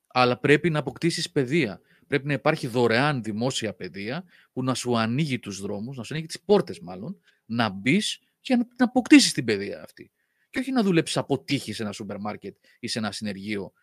Αλλά 0.08 0.40
πρέπει 0.40 0.70
να 0.70 0.80
αποκτήσεις 0.80 1.32
παιδεία. 1.32 1.82
Πρέπει 2.08 2.28
να 2.28 2.34
υπάρχει 2.34 2.68
δωρεάν 2.68 3.24
δημόσια 3.24 3.74
παιδεία 3.74 4.24
που 4.54 4.64
να 4.64 4.74
σου 4.74 4.98
ανοίγει 4.98 5.40
τους 5.40 5.62
δρόμους, 5.62 5.98
να 5.98 6.04
σου 6.04 6.14
ανοίγει 6.14 6.28
τις 6.28 6.42
πόρτες 6.42 6.80
μάλλον, 6.80 7.20
να 7.46 7.70
μπεις 7.70 8.20
και 8.42 8.56
να, 8.56 8.68
να 8.78 8.86
αποκτήσεις 8.86 9.34
την 9.34 9.46
παιδεία 9.46 9.84
αυτή. 9.84 10.12
Και 10.50 10.60
όχι 10.60 10.72
να 10.72 10.84
δουλέψεις 10.84 11.18
από 11.18 11.44
τύχη 11.44 11.74
σε 11.74 11.84
ένα 11.84 11.92
σούπερ 11.92 12.20
μάρκετ 12.20 12.56
ή 12.80 12.88
σε 12.88 13.00
ένα 13.00 13.12
συνεργείο 13.12 13.74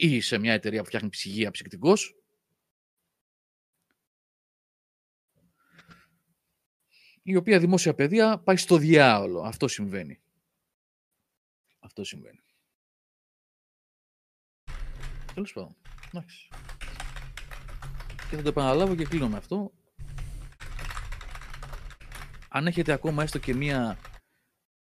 ή 0.00 0.20
σε 0.20 0.38
μια 0.38 0.52
εταιρεία 0.52 0.80
που 0.80 0.86
φτιάχνει 0.86 1.08
ψυγεία 1.08 1.50
ψυκτικός. 1.50 2.18
η 7.28 7.36
οποία 7.36 7.58
δημόσια 7.58 7.94
παιδεία 7.94 8.38
πάει 8.38 8.56
στο 8.56 8.76
διάολο. 8.76 9.40
Αυτό 9.40 9.68
συμβαίνει. 9.68 10.20
Αυτό 11.78 12.04
συμβαίνει. 12.04 12.42
Τέλος 15.34 15.52
πάντων. 15.52 15.76
Και 18.30 18.36
θα 18.36 18.42
το 18.42 18.48
επαναλάβω 18.48 18.94
και 18.94 19.04
κλείνω 19.04 19.28
με 19.28 19.36
αυτό. 19.36 19.72
Αν 22.48 22.66
έχετε 22.66 22.92
ακόμα 22.92 23.22
έστω 23.22 23.38
και 23.38 23.54
μία 23.54 23.98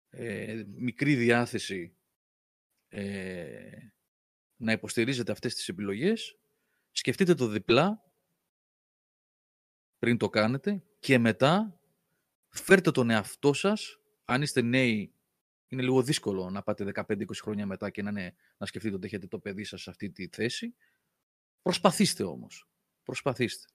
ε, 0.10 0.64
μικρή 0.68 1.16
διάθεση 1.16 1.98
ε, 2.88 3.90
να 4.60 4.72
υποστηρίζετε 4.72 5.32
αυτές 5.32 5.56
τις 5.56 5.68
επιλογές, 5.68 6.38
σκεφτείτε 6.92 7.34
το 7.34 7.48
διπλά 7.48 8.04
πριν 10.00 10.18
το 10.18 10.30
κάνετε 10.30 10.84
και 11.00 11.18
μετά 11.18 11.80
φέρτε 12.50 12.92
τον 12.92 13.10
εαυτό 13.10 13.54
σας, 13.54 14.00
αν 14.26 14.42
είστε 14.42 14.62
νέοι, 14.62 15.14
είναι 15.68 15.82
λίγο 15.82 16.04
δύσκολο 16.04 16.50
να 16.50 16.64
πάτε 16.64 16.92
15-20 16.96 17.26
χρόνια 17.42 17.66
μετά 17.66 17.90
και 17.90 18.02
να, 18.02 18.10
είναι, 18.10 18.36
να 18.58 18.66
σκεφτείτε 18.66 18.96
ότι 18.96 19.06
έχετε 19.06 19.28
το 19.28 19.40
παιδί 19.40 19.64
σας 19.64 19.82
σε 19.82 19.90
αυτή 19.90 20.10
τη 20.10 20.28
θέση. 20.32 20.76
Προσπαθήστε 21.62 22.24
όμως. 22.24 22.70
Προσπαθήστε. 23.04 23.68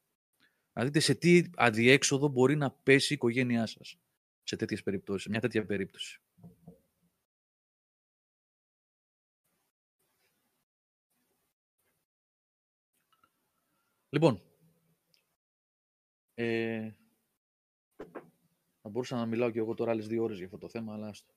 Να 0.72 0.84
δείτε 0.84 1.00
σε 1.00 1.14
τι 1.14 1.50
αδιέξοδο 1.56 2.28
μπορεί 2.28 2.56
να 2.56 2.70
πέσει 2.70 3.12
η 3.12 3.16
οικογένειά 3.16 3.66
σας 3.66 3.98
σε 4.42 4.56
τέτοιες 4.56 4.82
περιπτώσεις, 4.82 5.22
σε 5.22 5.28
μια 5.28 5.40
τέτοια 5.40 5.66
περίπτωση. 5.66 6.20
Λοιπόν, 14.14 14.40
ε, 16.34 16.90
θα 18.80 18.88
μπορούσα 18.88 19.16
να 19.16 19.26
μιλάω 19.26 19.50
και 19.50 19.58
εγώ 19.58 19.74
τώρα 19.74 19.90
άλλες 19.90 20.06
δύο 20.06 20.22
ώρες 20.22 20.36
για 20.36 20.46
αυτό 20.46 20.58
το 20.58 20.68
θέμα, 20.68 20.94
αλλά 20.94 21.08
άστο. 21.08 21.34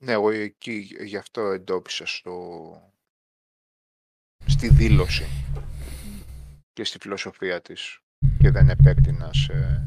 Ναι, 0.00 0.12
εγώ 0.12 0.30
εκεί 0.30 0.96
γι' 1.00 1.16
αυτό 1.16 1.40
εντόπισα 1.40 2.06
στο... 2.06 2.92
στη 4.46 4.68
δήλωση 4.68 5.24
και 6.72 6.84
στη 6.84 6.98
φιλοσοφία 6.98 7.60
της 7.60 8.00
και 8.38 8.50
δεν 8.50 8.68
επέκτηνα 8.68 9.32
σε 9.32 9.86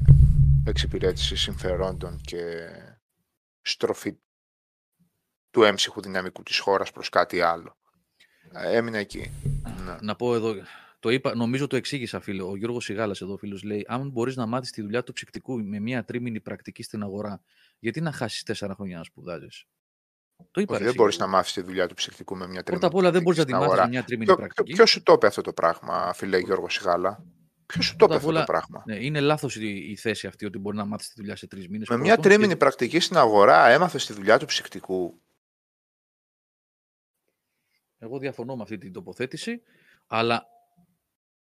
εξυπηρέτηση 0.65 1.35
συμφερόντων 1.35 2.21
και 2.21 2.69
στροφή 3.61 4.17
του 5.49 5.63
έμψυχου 5.63 6.01
δυναμικού 6.01 6.43
της 6.43 6.59
χώρας 6.59 6.91
προς 6.91 7.09
κάτι 7.09 7.41
άλλο. 7.41 7.77
Έμεινε 8.51 8.97
εκεί. 8.97 9.31
Ναι. 9.85 9.95
Να 10.01 10.15
πω 10.15 10.35
εδώ, 10.35 10.55
το 10.99 11.09
είπα, 11.09 11.35
νομίζω 11.35 11.67
το 11.67 11.75
εξήγησα, 11.75 12.19
φίλο. 12.19 12.49
Ο 12.49 12.55
Γιώργος 12.55 12.83
Σιγάλας 12.83 13.21
εδώ, 13.21 13.37
φίλος, 13.37 13.63
λέει: 13.63 13.85
Αν 13.87 14.09
μπορείς 14.09 14.35
να 14.35 14.45
μάθεις 14.45 14.71
τη 14.71 14.81
δουλειά 14.81 15.03
του 15.03 15.13
ψυκτικού 15.13 15.63
με 15.63 15.79
μια 15.79 16.03
τρίμηνη 16.03 16.39
πρακτική 16.39 16.83
στην 16.83 17.03
αγορά, 17.03 17.41
γιατί 17.79 18.01
να 18.01 18.11
χάσεις 18.11 18.43
τέσσερα 18.43 18.73
χρόνια 18.73 18.97
να 18.97 19.03
σπουδάζεις; 19.03 19.65
Το 20.51 20.61
είπα. 20.61 20.75
Όχι, 20.75 20.83
δεν 20.83 20.93
μπορείς 20.93 21.17
να 21.17 21.27
μάθεις 21.27 21.53
τη 21.53 21.61
δουλειά 21.61 21.87
του 21.87 21.93
ψυκτικού 21.93 22.35
με 22.35 22.47
μια 22.47 22.63
τρίμηνη 22.63 22.79
Πρώτα 22.79 22.87
απ' 22.87 22.95
όλα 22.95 23.11
δεν 23.11 23.21
μπορείς 23.21 23.39
να 23.39 23.45
τη 23.45 23.51
μάθει 23.51 23.81
με 23.81 23.87
μια 23.87 24.03
τρίμηνη 24.03 24.35
πρακτική. 24.35 24.73
Ποιος 24.73 24.89
σου 24.89 25.03
το 25.03 25.13
είπε 25.13 25.27
αυτό 25.27 25.41
το 25.41 25.53
πράγμα, 25.53 26.13
φίλε 26.13 26.37
Γιώργο 26.37 26.69
Σιγάλα; 26.69 27.23
Ποιος 27.65 27.85
σου 27.85 27.95
το 27.95 28.05
είπε 28.05 28.15
αυτό 28.15 28.31
το 28.31 28.43
πράγμα; 28.43 28.83
Ναι, 28.85 28.95
είναι 28.95 29.19
λάθος 29.19 29.55
η, 29.55 29.89
η, 29.89 29.95
θέση 29.95 30.27
αυτή 30.27 30.45
ότι 30.45 30.57
μπορεί 30.57 30.77
να 30.77 30.85
μάθεις 30.85 31.07
τη 31.07 31.13
δουλειά 31.17 31.35
σε 31.35 31.47
τρεις 31.47 31.69
μήνες. 31.69 31.87
Με 31.89 31.97
μια 31.97 32.17
τρίμηνη 32.17 32.47
και... 32.47 32.57
πρακτική 32.57 32.99
στην 32.99 33.17
αγορά 33.17 33.67
έμαθες 33.67 34.05
τη 34.05 34.13
δουλειά 34.13 34.39
του 34.39 34.45
ψυκτικού. 34.45 35.22
Εγώ 38.03 38.19
διαφωνώ 38.19 38.55
με 38.55 38.61
αυτή 38.61 38.77
την 38.77 38.93
τοποθέτηση, 38.93 39.61
αλλά 40.07 40.47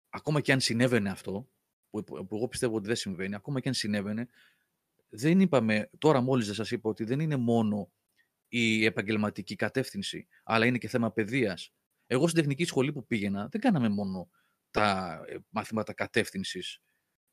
ακόμα 0.10 0.42
και 0.42 0.52
αν 0.52 0.60
συνέβαινε 0.60 1.10
αυτό, 1.10 1.50
που, 1.90 2.04
που 2.04 2.36
εγώ 2.36 2.48
πιστεύω 2.48 2.76
ότι 2.76 2.88
δεν 2.88 2.96
συμβαίνει, 2.96 3.36
ακόμα 3.36 3.60
και 3.60 3.68
αν 3.68 3.74
συνέβαινε, 3.74 4.28
δεν 5.10 5.40
είπαμε, 5.40 5.90
τώρα 5.98 6.22
μόλις 6.22 6.46
δεν 6.46 6.56
σας 6.56 6.72
είπα 6.72 6.90
ότι 6.90 7.04
δεν 7.04 7.20
είναι 7.20 7.36
μόνο 7.36 7.92
η 8.48 8.86
επαγγελματική 8.86 9.56
κατεύθυνση, 9.56 10.28
αλλά 10.44 10.66
είναι 10.66 10.78
και 10.78 10.88
θέμα 10.88 11.12
παιδείας. 11.12 11.74
Εγώ 12.08 12.28
στην 12.28 12.40
τεχνική 12.40 12.66
σχολή 12.66 12.92
που 12.94 13.06
πήγαινα 13.06 13.48
δεν 13.48 13.62
κάναμε 13.62 13.90
μόνο 13.90 14.30
τα 14.72 15.20
ε, 15.28 15.38
μαθήματα 15.50 15.94
κατεύθυνσης, 15.94 16.82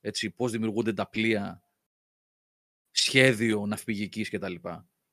έτσι, 0.01 0.31
πώς 0.31 0.53
δημιουργούνται 0.53 0.93
τα 0.93 1.09
πλοία, 1.09 1.63
σχέδιο 2.91 3.67
ναυπηγικής 3.67 4.31
κτλ. 4.31 4.55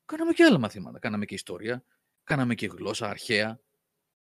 Κάναμε 0.06 0.32
και 0.34 0.44
άλλα 0.44 0.58
μαθήματα. 0.58 1.00
Κάναμε 1.00 1.26
και 1.26 1.34
ιστορία, 1.34 1.84
κάναμε 2.24 2.56
και 2.56 2.68
γλώσσα 2.68 3.10
αρχαία. 3.10 3.60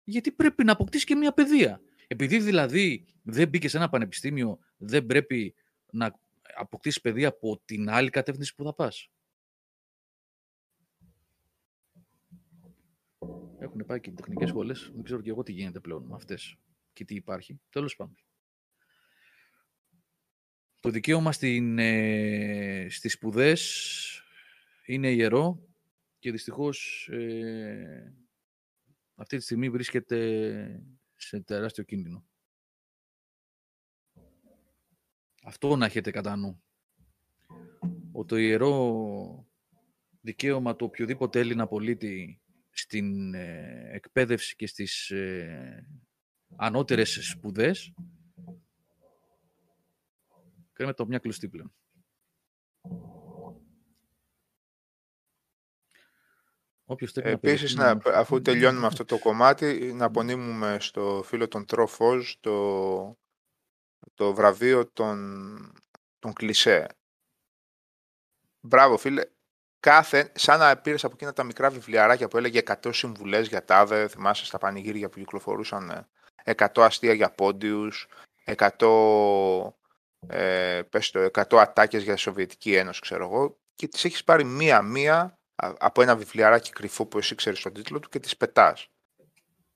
Γιατί 0.05 0.32
πρέπει 0.32 0.64
να 0.64 0.72
αποκτήσει 0.72 1.05
και 1.05 1.14
μια 1.14 1.32
παιδεία. 1.32 1.80
Επειδή 2.07 2.38
δηλαδή 2.38 3.07
δεν 3.22 3.48
μπήκε 3.48 3.68
σε 3.68 3.76
ένα 3.76 3.88
πανεπιστήμιο, 3.88 4.59
δεν 4.76 5.07
πρέπει 5.07 5.55
να 5.90 6.20
αποκτήσει 6.57 7.00
παιδεία 7.00 7.28
από 7.28 7.62
την 7.64 7.90
άλλη 7.90 8.11
κατεύθυνση 8.11 8.55
που 8.55 8.64
θα 8.64 8.74
πας. 8.74 9.11
Έχουν 13.59 13.86
πάει 13.86 14.00
και 14.00 14.11
οι 14.11 14.12
τεχνικές 14.12 14.48
σχολές. 14.48 14.90
Δεν 14.94 15.02
ξέρω 15.02 15.20
και 15.20 15.30
εγώ 15.30 15.42
τι 15.42 15.52
γίνεται 15.52 15.80
πλέον 15.80 16.05
με 16.05 16.14
αυτές 16.14 16.57
και 16.92 17.05
τι 17.05 17.14
υπάρχει. 17.14 17.61
Τέλος 17.70 17.96
πάντων. 17.96 18.16
Το 20.80 20.90
δικαίωμα 20.90 21.32
στην, 21.32 21.78
ε, 21.78 22.86
στις 22.90 23.12
σπουδές 23.12 24.22
είναι 24.86 25.11
ιερό 25.11 25.68
και 26.18 26.30
δυστυχώς 26.30 27.09
ε, 27.12 28.14
αυτή 29.15 29.37
τη 29.37 29.43
στιγμή 29.43 29.71
βρίσκεται 29.71 30.83
σε 31.17 31.41
τεράστιο 31.41 31.85
κίνδυνο. 31.85 32.25
Αυτό 35.43 35.77
να 35.77 35.87
έχετε 35.87 36.11
κατά 36.11 36.37
νου. 36.37 36.62
Ότι 38.12 38.29
το 38.29 38.37
ιερό 38.37 39.49
δικαίωμα 40.21 40.77
του 40.77 40.87
οποιοδήποτε 40.87 41.41
Έλληνα 41.41 41.67
πολίτη 41.67 42.41
στην 42.71 43.35
ε, 43.35 43.89
εκπαίδευση 43.93 44.57
και 44.57 44.67
στις 44.67 45.11
ε, 45.11 45.87
ανώτερες 46.57 47.29
σπουδές 47.29 47.95
κρέμεται 50.73 51.03
το 51.03 51.07
μια 51.07 51.19
κλωστή 51.19 51.49
πλέον. 51.49 51.75
Επίσης, 57.14 57.74
να, 57.74 58.01
αφού 58.05 58.43
τελειώνουμε 58.43 58.87
αυτό 58.87 59.05
το 59.05 59.18
κομμάτι, 59.18 59.93
να 59.95 60.05
απονείμουμε 60.05 60.76
στο 60.80 61.22
φίλο 61.24 61.49
των 61.49 61.66
Τρόφος 61.66 62.37
το, 62.41 63.18
το 64.14 64.35
βραβείο 64.35 64.87
των, 64.87 65.72
των 66.18 66.32
κλισέ. 66.32 66.87
Μπράβο 68.61 68.97
φίλε. 68.97 69.22
Κάθε, 69.80 70.32
σαν 70.35 70.59
να 70.59 70.76
πήρες 70.76 71.05
από 71.05 71.14
εκείνα 71.14 71.32
τα 71.32 71.45
μικρά 71.45 71.70
βιβλιαράκια 71.70 72.28
που 72.28 72.37
έλεγε 72.37 72.61
100 72.82 72.91
συμβουλές 72.93 73.49
για 73.49 73.64
τάδε, 73.64 74.09
θυμάσαι 74.09 74.45
στα 74.45 74.59
πανηγύρια 74.59 75.09
που 75.09 75.18
κυκλοφορούσαν 75.18 76.09
100 76.45 76.76
ε, 76.76 76.82
αστεία 76.82 77.12
για 77.12 77.30
πόντιους, 77.30 78.09
100, 78.45 79.72
ε, 80.26 80.82
πες 80.91 81.11
το, 81.11 81.20
100 81.32 81.57
ατάκες 81.57 82.03
για 82.03 82.14
τη 82.14 82.20
Σοβιετική 82.20 82.74
Ένωση, 82.74 83.01
ξέρω 83.01 83.24
εγώ, 83.24 83.59
και 83.74 83.89
τις 83.89 84.05
έχεις 84.05 84.24
πάρει 84.24 84.45
μία-μία 84.45 85.39
από 85.57 86.02
ένα 86.02 86.16
βιβλιαράκι 86.16 86.72
κρυφό 86.72 87.07
που 87.07 87.18
εσύ 87.18 87.34
ξέρεις 87.34 87.61
τον 87.61 87.72
τίτλο 87.72 88.00
του 88.00 88.09
και 88.09 88.20
τις 88.20 88.36
πετάς. 88.36 88.88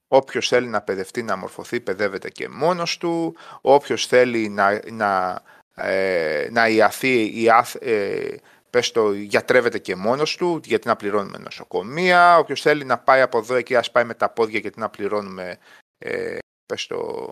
Όποιος 0.09 0.49
θέλει 0.49 0.69
να 0.69 0.83
παιδευτεί, 0.83 1.23
να 1.23 1.37
μορφωθεί, 1.37 1.81
παιδεύεται 1.81 2.31
και 2.31 2.49
μόνος 2.49 2.99
του. 2.99 3.37
Όποιος 3.61 4.07
θέλει 4.07 4.49
να, 4.49 4.81
να, 4.91 5.43
ε, 5.75 6.49
να 6.51 6.69
ιαθεί, 6.69 7.43
ιαθ, 7.43 7.75
ε, 7.81 8.37
πες 8.71 8.91
το, 8.91 9.13
γιατρεύεται 9.13 9.79
και 9.79 9.97
μόνος 9.97 10.37
του, 10.37 10.61
γιατί 10.65 10.87
να 10.87 10.97
πληρώνουμε 10.97 11.39
νοσοκομεία. 11.39 12.39
Όποιος 12.39 12.61
θέλει 12.61 12.85
να 12.85 12.99
πάει 12.99 13.21
από 13.21 13.39
εδώ 13.39 13.55
εκεί, 13.55 13.77
ας 13.77 13.91
πάει 13.91 14.05
με 14.05 14.15
τα 14.15 14.31
πόδια, 14.31 14.59
γιατί 14.59 14.79
να 14.79 14.89
πληρώνουμε 14.91 15.59
ε, 15.99 16.39
πες 16.67 16.87
το, 16.87 17.31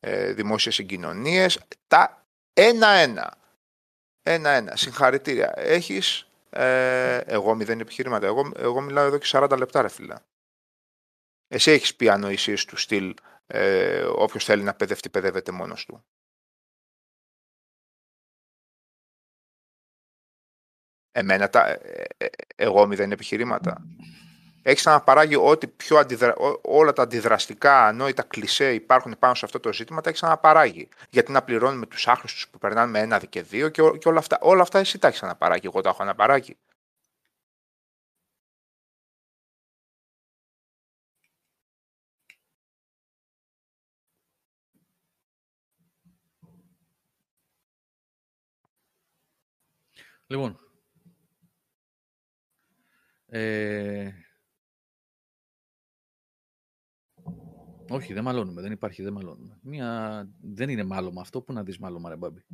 ε, 0.00 0.32
δημόσιες 0.32 0.74
συγκοινωνίες. 0.74 1.60
Τα 1.86 2.26
ένα-ένα. 2.52 3.36
Ένα-ένα. 4.22 4.76
Συγχαρητήρια. 4.76 5.52
Έχεις 5.56 6.27
ε, 6.50 7.16
εγώ 7.16 7.54
μηδέν 7.54 7.80
επιχειρήματα. 7.80 8.26
Εγώ, 8.26 8.52
εγώ 8.56 8.80
μιλάω 8.80 9.06
εδώ 9.06 9.18
και 9.18 9.28
40 9.32 9.54
λεπτά, 9.58 9.82
ρε 9.82 9.88
φίλα. 9.88 10.26
Εσύ 11.48 11.70
έχεις 11.70 11.96
πει 11.96 12.08
ανοησίες 12.08 12.64
του 12.64 12.76
στυλ 12.76 13.14
ε, 13.46 14.04
όποιος 14.04 14.44
θέλει 14.44 14.62
να 14.62 14.74
παιδευτεί, 14.74 15.10
παιδεύεται 15.10 15.52
μόνος 15.52 15.84
του. 15.84 16.04
Εμένα 21.10 21.48
τα, 21.48 21.68
ε, 21.68 22.06
ε, 22.16 22.26
εγώ 22.56 22.86
μηδέν 22.86 23.12
επιχειρήματα 23.12 23.86
έχεις 24.70 24.80
ξαναπαράγει 24.80 25.36
ό,τι 25.36 25.66
πιο 25.66 25.98
αντιδρα... 25.98 26.34
όλα 26.62 26.92
τα 26.92 27.02
αντιδραστικά, 27.02 27.86
ανόητα 27.86 28.22
κλισέ 28.22 28.74
υπάρχουν 28.74 29.16
πάνω 29.18 29.34
σε 29.34 29.44
αυτό 29.44 29.60
το 29.60 29.72
ζήτημα, 29.72 30.00
τα 30.00 30.08
έχεις 30.08 30.20
ξαναπαράγει. 30.20 30.88
Γιατί 31.10 31.32
να 31.32 31.42
πληρώνουμε 31.42 31.86
τους 31.86 32.08
άχρηστους 32.08 32.48
που 32.48 32.58
περνάνε 32.58 32.90
με 32.90 32.98
ένα 32.98 33.18
και 33.18 33.42
δύο 33.42 33.68
και, 33.68 33.82
και 33.98 34.08
όλα, 34.08 34.18
αυτά, 34.18 34.38
όλα 34.40 34.62
αυτά 34.62 34.78
εσύ 34.78 34.98
τα 34.98 35.06
έχεις 35.06 35.18
ξαναπαράγει. 35.18 35.66
Εγώ 35.66 35.80
τα 35.80 35.88
έχω 35.88 36.02
αναπαράγει. 36.02 36.56
Λοιπόν, 50.26 50.58
ε, 53.26 54.27
Όχι, 57.88 58.12
δεν 58.12 58.22
μαλώνουμε. 58.24 58.60
Δεν 58.60 58.72
υπάρχει, 58.72 59.02
δεν 59.02 59.12
μαλώνουμε. 59.12 59.58
Μια... 59.62 60.28
Δεν 60.40 60.68
είναι 60.68 60.84
μάλλον 60.84 61.18
αυτό. 61.18 61.40
Πού 61.40 61.52
να 61.52 61.62
δεις 61.62 61.78
μάλλον, 61.78 62.06
ρε 62.08 62.16
μπάμπη. 62.16 62.44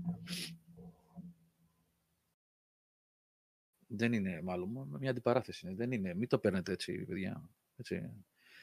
Δεν 3.87 4.13
είναι 4.13 4.41
μάλλον. 4.43 4.97
Μια 5.01 5.11
αντιπαράθεση 5.11 5.67
είναι. 5.67 5.75
Δεν 5.75 5.93
είναι. 5.93 6.15
Μην 6.15 6.29
το 6.29 6.39
παίρνετε 6.39 6.73
έτσι, 6.73 7.05
παιδιά. 7.05 7.49
Έτσι. 7.77 8.11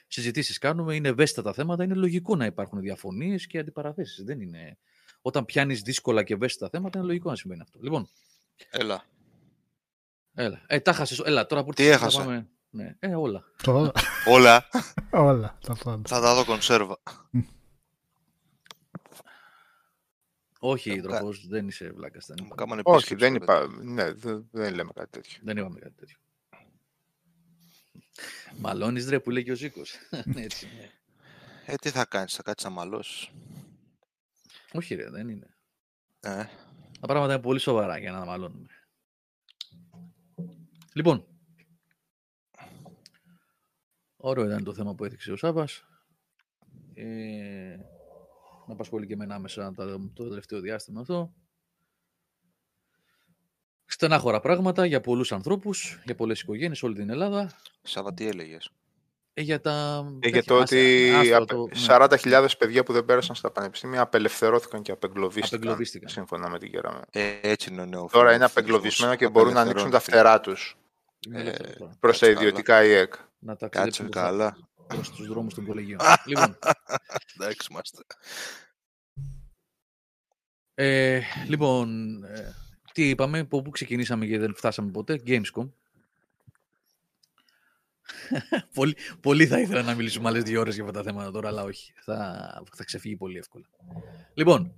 Συζητήσεις 0.08 0.58
κάνουμε, 0.58 0.96
είναι 0.96 1.08
ευαίσθητα 1.08 1.42
τα 1.42 1.54
θέματα, 1.54 1.84
είναι 1.84 1.94
λογικό 1.94 2.36
να 2.36 2.46
υπάρχουν 2.46 2.80
διαφωνίες 2.80 3.48
και 3.48 3.60
αντιπαραθέσεις. 3.60 4.24
Δεν 4.24 4.42
είναι... 4.42 4.78
Όταν 5.22 5.46
πιάνεις 5.46 5.82
δύσκολα 5.82 6.24
και 6.24 6.34
ευαίσθητα 6.34 6.70
θέματα, 6.70 6.98
είναι 6.98 7.08
λογικό 7.08 7.30
να 7.30 7.36
συμβαίνει 7.36 7.62
αυτό. 7.62 7.80
Λοιπόν. 7.82 8.08
Έλα. 8.70 9.04
Έλα. 10.34 10.62
Ε, 10.68 10.80
τα 10.80 10.94
χάσες. 10.94 11.20
Έλα, 11.20 11.46
τώρα 11.46 11.64
που 11.64 11.74
Τι 11.74 11.86
έχασα; 11.86 12.24
Πάμε... 12.24 12.50
Ναι, 12.74 12.96
ε, 13.00 13.16
όλα. 13.16 13.44
όλα. 14.26 14.70
όλα. 15.12 15.58
Θα 16.08 16.20
τα 16.20 16.36
δω 16.36 16.46
κονσέρβα. 16.46 16.98
Όχι, 20.60 21.02
τρόπο, 21.02 21.30
δεν 21.48 21.68
είσαι 21.68 21.92
βλάκα. 21.92 22.20
Όχι, 22.84 23.16
δεν, 23.16 23.36
είπα, 23.36 23.68
ναι, 23.82 24.14
δεν, 24.14 24.48
δεν 24.52 24.74
λέμε 24.74 24.92
κάτι 24.96 25.10
τέτοιο. 25.10 25.40
Δεν 25.44 25.58
είπαμε 25.58 25.80
κάτι 25.80 25.94
τέτοιο. 25.94 26.18
Μαλώνεις 28.58 29.10
ρε 29.10 29.20
που 29.20 29.30
λέει 29.30 29.44
και 29.44 29.52
ο 29.52 29.56
Ζήκος. 29.56 29.96
Έτσι, 30.36 30.68
ναι. 30.78 30.92
Ε, 31.66 31.76
τι 31.76 31.90
θα 31.90 32.06
κάνεις, 32.06 32.34
θα 32.34 32.44
κάτσεις 32.44 32.70
να 32.70 32.76
μαλώσεις. 32.76 33.30
Όχι 34.72 34.96
ρε, 34.96 35.10
δεν 35.10 35.30
είναι. 35.30 35.56
Ε. 36.20 36.46
Τα 37.00 37.08
πράγματα 37.08 37.34
είναι 37.34 37.42
πολύ 37.42 37.60
σοβαρά 37.60 37.98
για 37.98 38.12
να 38.12 38.26
μαλώνουμε. 38.26 38.68
Λοιπόν, 40.94 41.26
Ωραίο 44.24 44.46
ήταν 44.46 44.64
το 44.64 44.74
θέμα 44.74 44.96
που 44.96 45.06
έδειξε 45.06 45.32
ο 45.32 45.36
Σάβας. 45.36 45.86
Ε, 46.94 47.04
να 48.68 48.74
απασχολεί 48.74 49.08
και 49.08 49.14
εμένα 49.14 49.36
άμεσα 49.36 49.74
το 50.14 50.28
τελευταίο 50.28 50.60
διάστημα 50.60 51.02
αυτό. 51.02 51.34
Στενάχωρα 53.86 54.40
πράγματα 54.40 54.86
για 54.86 55.02
πολλούς 55.02 55.32
ανθρώπους, 55.32 56.02
για 56.06 56.16
πολλές 56.16 56.42
οικογένειες, 56.42 56.84
όλη 56.84 56.96
την 56.96 57.10
Ελλάδα. 57.10 57.52
Σάβα, 57.82 58.14
τι 58.14 58.28
έλεγες; 58.28 58.72
Ε, 59.34 59.42
για, 59.42 59.62
τα... 59.62 60.06
ε, 60.20 60.30
για 60.30 60.44
το 60.44 60.60
ότι 60.60 61.12
40.000 61.88 62.42
ναι. 62.42 62.48
παιδιά 62.58 62.84
που 62.84 62.94
δεν 62.94 63.06
πέρασαν 63.06 63.36
στα 63.36 63.52
πανεπιστήμια 63.52 64.02
απελευθερώθηκαν 64.02 64.82
και 64.82 64.92
απεγκλωβίστηκαν, 64.92 65.60
απεγκλωβίστηκαν. 65.60 66.10
σύμφωνα 66.10 66.50
με 66.50 66.60
την 66.60 66.72
Κέραμεν. 66.72 67.02
Ε, 67.12 67.40
έτσι 67.42 67.72
είναι 67.72 67.82
ο 67.82 67.86
νέος 67.86 68.12
Τώρα 68.12 68.34
είναι 68.34 68.46
απεγκλωβισμένα 68.46 69.16
και 69.16 69.30
μπορούν 69.30 69.54
να 69.54 69.62
ανοίξουν 69.62 69.90
τα 69.90 70.00
φτερά 70.00 70.40
τους 70.40 70.78
ε, 71.32 71.52
προς 72.00 72.20
τα 72.20 72.28
ιδιωτικά 72.28 72.84
ΙΕΚ 72.84 73.14
να 73.42 73.56
ταξιδέψουμε 73.56 74.10
καλά. 74.10 74.58
προς 74.88 75.12
τους 75.12 75.28
δρόμους 75.28 75.54
των 75.54 75.66
κολεγίων. 75.66 76.00
λοιπόν. 76.26 76.58
Εντάξει 77.36 77.68
είμαστε. 77.72 78.04
Ε, 80.74 81.22
λοιπόν, 81.48 82.24
ε, 82.24 82.54
τι 82.94 83.10
είπαμε, 83.10 83.40
από 83.40 83.62
πού 83.62 83.70
ξεκινήσαμε 83.70 84.26
και 84.26 84.40
δεν 84.40 84.56
φτάσαμε 84.56 84.92
ποτέ, 84.92 85.22
Gamescom. 85.26 85.70
πολύ, 88.74 88.96
πολύ 89.22 89.48
θα 89.48 89.60
ήθελα 89.60 89.82
να 89.82 89.96
μιλήσουμε 89.96 90.30
άλλες 90.30 90.44
δύο 90.44 90.60
ώρες 90.60 90.76
για 90.76 90.84
αυτά 90.84 90.98
τα 90.98 91.04
θέματα 91.04 91.32
τώρα, 91.32 91.48
αλλά 91.48 91.64
όχι. 91.64 91.94
Θα, 92.04 92.64
θα 92.76 92.84
ξεφύγει 92.84 93.16
πολύ 93.16 93.38
εύκολα. 93.38 93.66
Λοιπόν, 94.34 94.76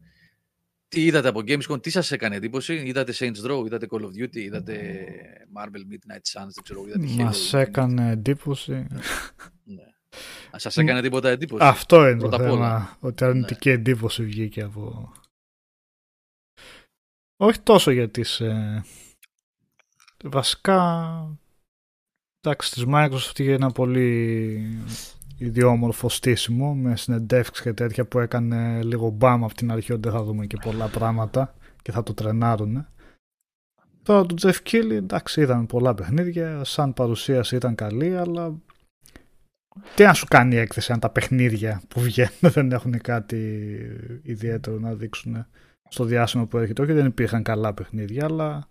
τι 0.93 1.05
είδατε 1.05 1.27
από 1.27 1.39
Gamescom, 1.39 1.81
τι 1.81 1.89
σας 1.89 2.11
έκανε 2.11 2.35
εντύπωση, 2.35 2.73
είδατε 2.73 3.13
Saints 3.15 3.51
Row, 3.51 3.65
είδατε 3.65 3.87
Call 3.89 4.01
of 4.01 4.23
Duty, 4.23 4.35
είδατε 4.35 5.05
Marvel 5.57 5.93
Midnight 5.93 6.39
Suns, 6.41 6.49
δεν 6.53 6.63
ξέρω, 6.63 6.85
είδατε 6.87 7.23
Μας 7.23 7.53
έκανε 7.53 8.09
εντύπωση. 8.11 8.87
Ναι. 9.63 9.83
Α, 10.51 10.59
Σας 10.59 10.77
έκανε 10.77 11.01
τίποτα 11.01 11.29
εντύπωση; 11.29 11.63
Αυτό 11.65 12.07
είναι 12.07 12.19
Πρώτα 12.19 12.37
το 12.37 12.43
απ' 12.43 12.51
όλα. 12.51 12.67
θέμα, 12.77 12.97
ότι 12.99 13.25
αρνητική 13.25 13.69
εντύπωση 13.69 14.23
βγήκε 14.23 14.61
από... 14.61 15.11
Όχι 17.37 17.59
τόσο 17.59 17.91
για 17.91 18.09
τις... 18.09 18.39
ε, 18.39 18.83
Βασικά... 20.23 21.37
Εντάξει, 22.41 22.71
της 22.71 22.83
Microsoft 22.87 23.39
είχε 23.39 23.51
ένα 23.53 23.71
πολύ 23.71 24.83
ιδιόμορφο 25.38 26.09
στήσιμο 26.09 26.75
με 26.75 26.95
συνεντεύξεις 26.95 27.63
και 27.63 27.73
τέτοια 27.73 28.05
που 28.05 28.19
έκανε 28.19 28.84
λίγο 28.84 29.09
μπαμ 29.09 29.43
από 29.43 29.53
την 29.53 29.71
αρχή 29.71 29.91
ότι 29.91 30.01
δεν 30.01 30.11
θα 30.11 30.23
δούμε 30.23 30.45
και 30.45 30.57
πολλά 30.63 30.88
πράγματα 30.88 31.55
και 31.81 31.91
θα 31.91 32.03
το 32.03 32.13
τρενάρουνε. 32.13 32.88
Τώρα 34.03 34.25
του 34.25 34.36
Jeff 34.41 34.55
Keighley, 34.69 34.91
εντάξει, 34.91 35.41
είδαμε 35.41 35.65
πολλά 35.65 35.93
παιχνίδια, 35.93 36.63
σαν 36.63 36.93
παρουσίαση 36.93 37.55
ήταν 37.55 37.75
καλή, 37.75 38.17
αλλά 38.17 38.55
τι 39.95 40.03
να 40.03 40.13
σου 40.13 40.25
κάνει 40.25 40.55
η 40.55 40.57
έκθεση 40.57 40.91
αν 40.91 40.99
τα 40.99 41.09
παιχνίδια 41.09 41.81
που 41.88 41.99
βγαίνουν 41.99 42.39
δεν 42.53 42.71
έχουν 42.71 43.01
κάτι 43.01 43.77
ιδιαίτερο 44.23 44.79
να 44.79 44.93
δείξουν 44.93 45.45
στο 45.89 46.03
διάστημα 46.03 46.45
που 46.45 46.57
έρχεται. 46.57 46.81
Όχι 46.81 46.91
δεν 46.91 47.05
υπήρχαν 47.05 47.43
καλά 47.43 47.73
παιχνίδια, 47.73 48.25
αλλά 48.25 48.67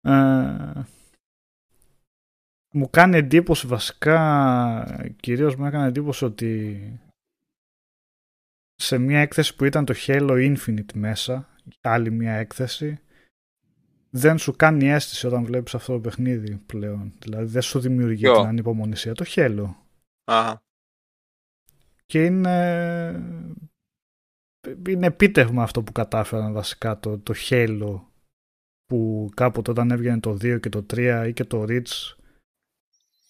ε, 0.00 0.82
μου 2.70 2.90
κάνει 2.90 3.16
εντύπωση 3.16 3.66
βασικά, 3.66 5.14
κυρίως 5.20 5.56
μου 5.56 5.66
έκανε 5.66 5.86
εντύπωση 5.86 6.24
ότι 6.24 6.80
σε 8.74 8.98
μια 8.98 9.20
έκθεση 9.20 9.56
που 9.56 9.64
ήταν 9.64 9.84
το 9.84 9.94
Halo 10.06 10.56
Infinite 10.56 10.92
μέσα, 10.94 11.48
άλλη 11.80 12.10
μια 12.10 12.32
έκθεση, 12.32 13.00
δεν 14.10 14.38
σου 14.38 14.56
κάνει 14.56 14.88
αίσθηση 14.88 15.26
όταν 15.26 15.44
βλέπεις 15.44 15.74
αυτό 15.74 15.92
το 15.92 16.00
παιχνίδι 16.00 16.56
πλέον. 16.56 17.12
Δηλαδή 17.18 17.44
δεν 17.44 17.62
σου 17.62 17.80
δημιουργεί 17.80 18.22
Ποιο; 18.22 18.36
την 18.36 18.46
ανυπομονησία. 18.46 19.14
Το 19.14 19.24
Halo. 19.28 19.74
Αχα. 20.24 20.62
Και 22.06 22.24
είναι, 22.24 23.10
είναι 24.88 25.06
επίτευγμα 25.06 25.62
αυτό 25.62 25.82
που 25.82 25.92
κατάφεραν 25.92 26.52
βασικά 26.52 26.98
το, 26.98 27.18
το 27.18 27.34
Halo 27.48 28.00
που 28.84 29.30
κάποτε 29.34 29.70
όταν 29.70 29.90
έβγαινε 29.90 30.20
το 30.20 30.30
2 30.30 30.60
και 30.60 30.68
το 30.68 30.86
3 30.90 31.24
ή 31.28 31.32
και 31.32 31.44
το 31.44 31.64
Reach 31.68 32.16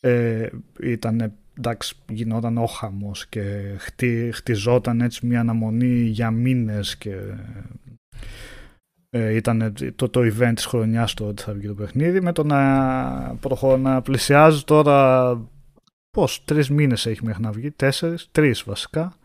ε, 0.01 0.49
ήταν 0.83 1.33
εντάξει 1.59 1.95
γινόταν 2.09 2.59
όχαμος 2.59 3.27
και 3.27 3.75
χτι, 3.79 4.31
χτιζόταν 4.35 5.01
έτσι 5.01 5.27
μια 5.27 5.41
αναμονή 5.41 6.01
για 6.01 6.31
μήνες 6.31 6.97
και 6.97 7.17
ε, 9.11 9.35
ήταν 9.35 9.75
το, 9.97 10.09
το 10.09 10.21
event 10.21 10.53
της 10.55 10.65
χρονιάς 10.65 11.15
το 11.15 11.27
ότι 11.27 11.43
θα 11.43 11.53
βγει 11.53 11.67
το 11.67 11.75
παιχνίδι. 11.75 12.21
Με 12.21 12.33
το 12.33 12.45
να, 12.45 13.37
προχω, 13.41 13.77
να 13.77 14.03
πλησιάζει 14.03 14.65
τώρα 14.65 15.39
πώς 16.11 16.45
τρεις 16.45 16.71
μήνες 16.71 17.07
έχει 17.07 17.25
μέχρι 17.25 17.43
να 17.43 17.53
βγει 17.53 17.71
τέσσερις, 17.71 18.29
τρεις 18.33 18.63
βασικά 18.63 19.17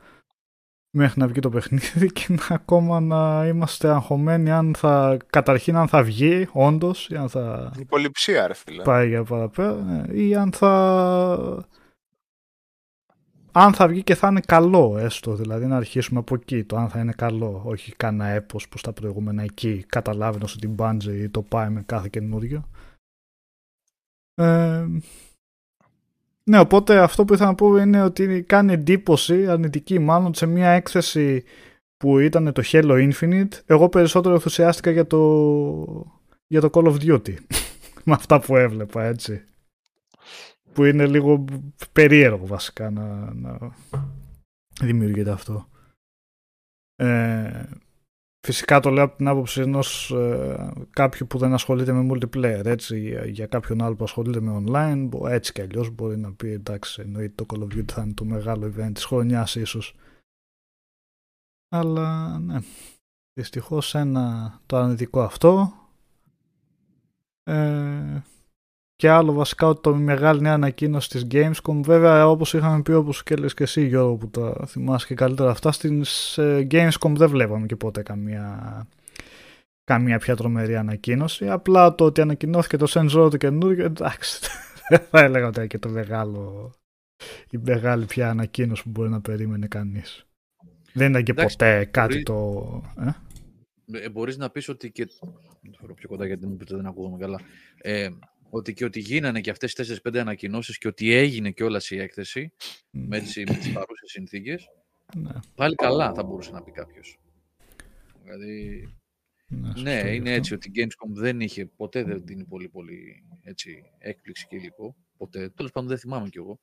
μέχρι 0.96 1.20
να 1.20 1.28
βγει 1.28 1.40
το 1.40 1.50
παιχνίδι 1.50 2.12
και 2.12 2.26
να 2.30 2.56
ακόμα 2.56 3.00
να 3.00 3.48
είμαστε 3.48 3.90
αγχωμένοι 3.90 4.52
αν 4.52 4.76
θα, 4.78 5.18
καταρχήν 5.30 5.76
αν 5.76 5.88
θα 5.88 6.04
βγει 6.04 6.48
όντως 6.52 7.10
ή 7.10 7.16
αν 7.16 7.30
θα 7.30 7.72
Η 7.80 7.86
πολυψία, 7.86 8.48
ρε 8.48 8.54
φίλε. 8.54 8.84
πάει 8.84 9.08
για 9.08 9.24
παραπέρα 9.24 10.06
ε, 10.10 10.22
ή 10.24 10.36
αν 10.36 10.52
θα 10.52 11.68
αν 13.52 13.74
θα 13.74 13.88
βγει 13.88 14.04
και 14.04 14.16
θα 14.16 14.28
είναι 14.28 14.42
καλό 14.46 14.98
έστω 14.98 15.36
δηλαδή 15.36 15.66
να 15.66 15.76
αρχίσουμε 15.76 16.20
από 16.20 16.36
εκεί 16.36 16.64
το 16.64 16.76
αν 16.76 16.90
θα 16.90 17.00
είναι 17.00 17.12
καλό 17.12 17.62
όχι 17.66 17.96
κανένα 17.96 18.30
έπος 18.30 18.68
που 18.68 18.78
στα 18.78 18.94
προηγούμενα 18.94 19.44
εκεί 19.44 19.86
καταλάβαινε 19.88 20.46
ότι 20.56 20.76
Bungie 20.78 21.28
το 21.32 21.42
πάει 21.42 21.70
με 21.70 21.82
κάθε 21.86 22.08
καινούριο 22.12 22.70
ε, 24.36 24.86
ναι 26.44 26.60
οπότε 26.60 27.00
αυτό 27.00 27.26
που 27.26 27.34
ήθελα 27.34 27.50
να 27.50 27.56
πω 27.56 27.78
είναι 27.78 28.04
ότι 28.04 28.44
κάνει 28.44 28.74
εντύπωση 28.74 29.48
αρνητική 29.48 30.00
μάλλον 30.00 30.34
σε 30.34 30.46
μια 30.46 30.70
έκθεση 30.70 31.44
που 31.98 32.20
ήταν 32.20 32.54
το 32.54 32.62
Halo 32.66 33.12
Infinite. 33.12 33.60
Εγώ 33.66 33.90
περισσότερο 33.90 34.34
ενθουσιάστηκα 34.34 34.92
για 34.92 35.08
το 35.08 36.14
για 36.48 36.62
το 36.62 36.70
Call 36.74 36.86
of 36.86 36.98
Duty. 37.02 37.36
Με 38.06 38.14
αυτά 38.14 38.40
που 38.40 38.56
έβλεπα 38.56 39.04
έτσι. 39.04 39.44
Που 40.74 40.84
είναι 40.84 41.08
λίγο 41.08 41.46
περίεργο 41.92 42.46
βασικά 42.46 42.90
να, 42.90 43.34
να 43.34 43.76
δημιουργείται 44.82 45.32
αυτό. 45.32 45.68
Ε, 46.96 47.64
φυσικά 48.46 48.80
το 48.80 48.90
λέω 48.90 49.04
από 49.04 49.18
την 49.18 49.28
άποψη 49.28 49.62
ενός 49.62 50.12
ε, 50.12 50.74
κάποιου 50.90 51.28
που 51.28 51.38
δεν 51.38 51.54
ασχολείται 51.54 51.92
με 51.94 52.14
multiplayer 52.14 52.66
έτσι, 52.66 53.00
για, 53.00 53.26
για 53.26 53.48
κάποιον 53.48 53.82
άλλο 53.82 53.96
που 53.96 54.04
ασχολείται 54.04 54.40
με 54.40 54.64
online 54.66 55.06
μπο- 55.08 55.28
έτσι 55.28 55.52
κι 55.52 55.62
αλλιώς 55.62 55.90
μπορεί 55.90 56.18
να 56.18 56.34
πει 56.34 56.52
εντάξει 56.52 57.02
εννοείται 57.02 57.44
το 57.44 57.46
Call 57.50 57.62
of 57.62 57.78
Duty 57.78 57.92
θα 57.92 58.02
είναι 58.02 58.14
το 58.14 58.26
μεγάλο 58.26 58.74
event 58.76 58.92
της 58.94 59.06
χρονιάς 59.06 59.56
ίσως. 59.56 59.96
Αλλά 61.70 62.40
ναι 62.40 62.60
δυστυχώς 63.34 63.96
ένα 63.96 64.60
το 64.66 64.78
αρνητικό 64.78 65.22
αυτό. 65.22 65.74
Ε, 67.44 68.22
και 68.96 69.10
άλλο 69.10 69.34
βασικά 69.34 69.68
ότι 69.68 69.82
το 69.82 69.96
μεγάλη 69.96 70.42
νέα 70.42 70.54
ανακοίνωση 70.54 71.10
της 71.10 71.28
Gamescom 71.32 71.80
βέβαια 71.84 72.28
όπως 72.28 72.54
είχαμε 72.54 72.82
πει 72.82 72.92
όπως 72.92 73.24
και 73.24 73.36
λες 73.36 73.54
και 73.54 73.64
εσύ 73.64 73.86
Γιώργο 73.88 74.16
που 74.16 74.30
τα 74.30 74.66
θυμάσαι 74.68 75.08
και 75.08 75.16
καλύτερα 75.16 75.50
αυτά 75.50 75.72
στην 75.72 76.04
σε 76.04 76.68
Gamescom 76.72 77.14
δεν 77.16 77.30
βλέπαμε 77.30 77.66
και 77.66 77.76
ποτέ 77.76 78.02
καμία 78.02 78.88
καμία 79.84 80.20
πια 80.20 80.36
τρομερή 80.36 80.76
ανακοίνωση 80.76 81.50
απλά 81.50 81.96
το 81.96 82.06
ότι 82.06 82.22
ανακοινώθηκε 82.22 82.78
το 82.78 82.86
Sensor 82.90 83.32
το 83.32 83.38
καινούργιο 83.38 83.86
εντάξει 83.86 84.40
δεν 84.90 85.00
θα 85.10 85.20
έλεγα 85.20 85.48
ότι 85.48 85.60
είναι 85.60 85.68
και 85.68 85.80
το 85.80 85.90
μεγάλο 85.90 86.72
η 87.50 87.58
μεγάλη 87.58 88.06
πια 88.06 88.30
ανακοίνωση 88.30 88.84
που 88.84 88.90
μπορεί 88.90 89.10
να 89.10 89.22
περίμενε 89.22 89.68
κανείς 89.68 90.26
δεν 90.94 91.10
ήταν 91.10 91.24
και 91.24 91.32
Εντάξει, 91.32 91.58
ποτέ 91.58 91.86
κάτι 91.86 92.14
μπορεί- 92.14 92.26
το 92.26 92.82
ε; 92.98 93.12
Ε, 93.92 94.10
μπορείς 94.10 94.38
να 94.38 94.50
πεις 94.50 94.70
ότι 94.70 94.92
και... 94.92 95.08
Να 95.62 95.72
το 95.72 95.78
φέρω 95.82 95.94
πιο 95.94 96.08
κοντά 96.08 96.26
γιατί 96.26 96.48
μου 96.48 96.58
πείτε 96.58 96.76
δεν 96.76 96.86
ακούγομαι 96.86 97.18
καλά. 97.18 97.40
Ε, 97.82 98.10
ότι 98.56 98.74
και 98.74 98.86
ότι 98.86 99.00
γίνανε 99.00 99.42
και 99.42 99.50
αυτές 99.50 99.74
τις 99.74 100.00
4-5 100.04 100.18
ανακοινώσεις 100.18 100.78
και 100.78 100.88
ότι 100.88 101.14
έγινε 101.14 101.52
και 101.52 101.64
όλα 101.64 101.82
η 101.90 102.00
έκθεση 102.00 102.52
με 102.90 103.20
τις, 103.20 103.38
με 103.38 103.44
τις 103.44 103.72
παρούσες 103.72 104.12
συνθήκες, 104.12 104.70
ναι, 105.16 105.32
πάλι 105.56 105.76
καλά 105.76 106.14
θα 106.14 106.24
μπορούσε 106.24 106.52
να 106.52 106.64
πει 106.64 106.72
κάποιος. 106.72 107.20
Δηλαδή, 108.24 108.88
ναι, 109.48 109.68
σωστό 109.68 109.82
ναι, 109.82 110.02
γι' 110.02 110.16
είναι 110.16 110.30
αυτό. 110.30 110.40
έτσι 110.40 110.54
ότι 110.54 110.68
η 110.68 110.72
Gamescom 110.76 111.10
δεν 111.10 111.40
είχε, 111.40 111.66
ποτέ 111.66 112.04
δεν 112.04 112.22
δίνει 112.26 112.46
πολύ 112.46 112.70
πολύ 112.70 113.24
έτσι, 113.42 113.84
έκπληξη 113.98 114.48
και 114.48 114.56
υλικό. 114.56 114.96
Ποτέ. 115.18 115.50
Τέλος 115.50 115.72
πάντων 115.72 115.90
δεν 115.90 115.98
θυμάμαι 115.98 116.30
κι 116.30 116.38
εγώ. 116.38 116.60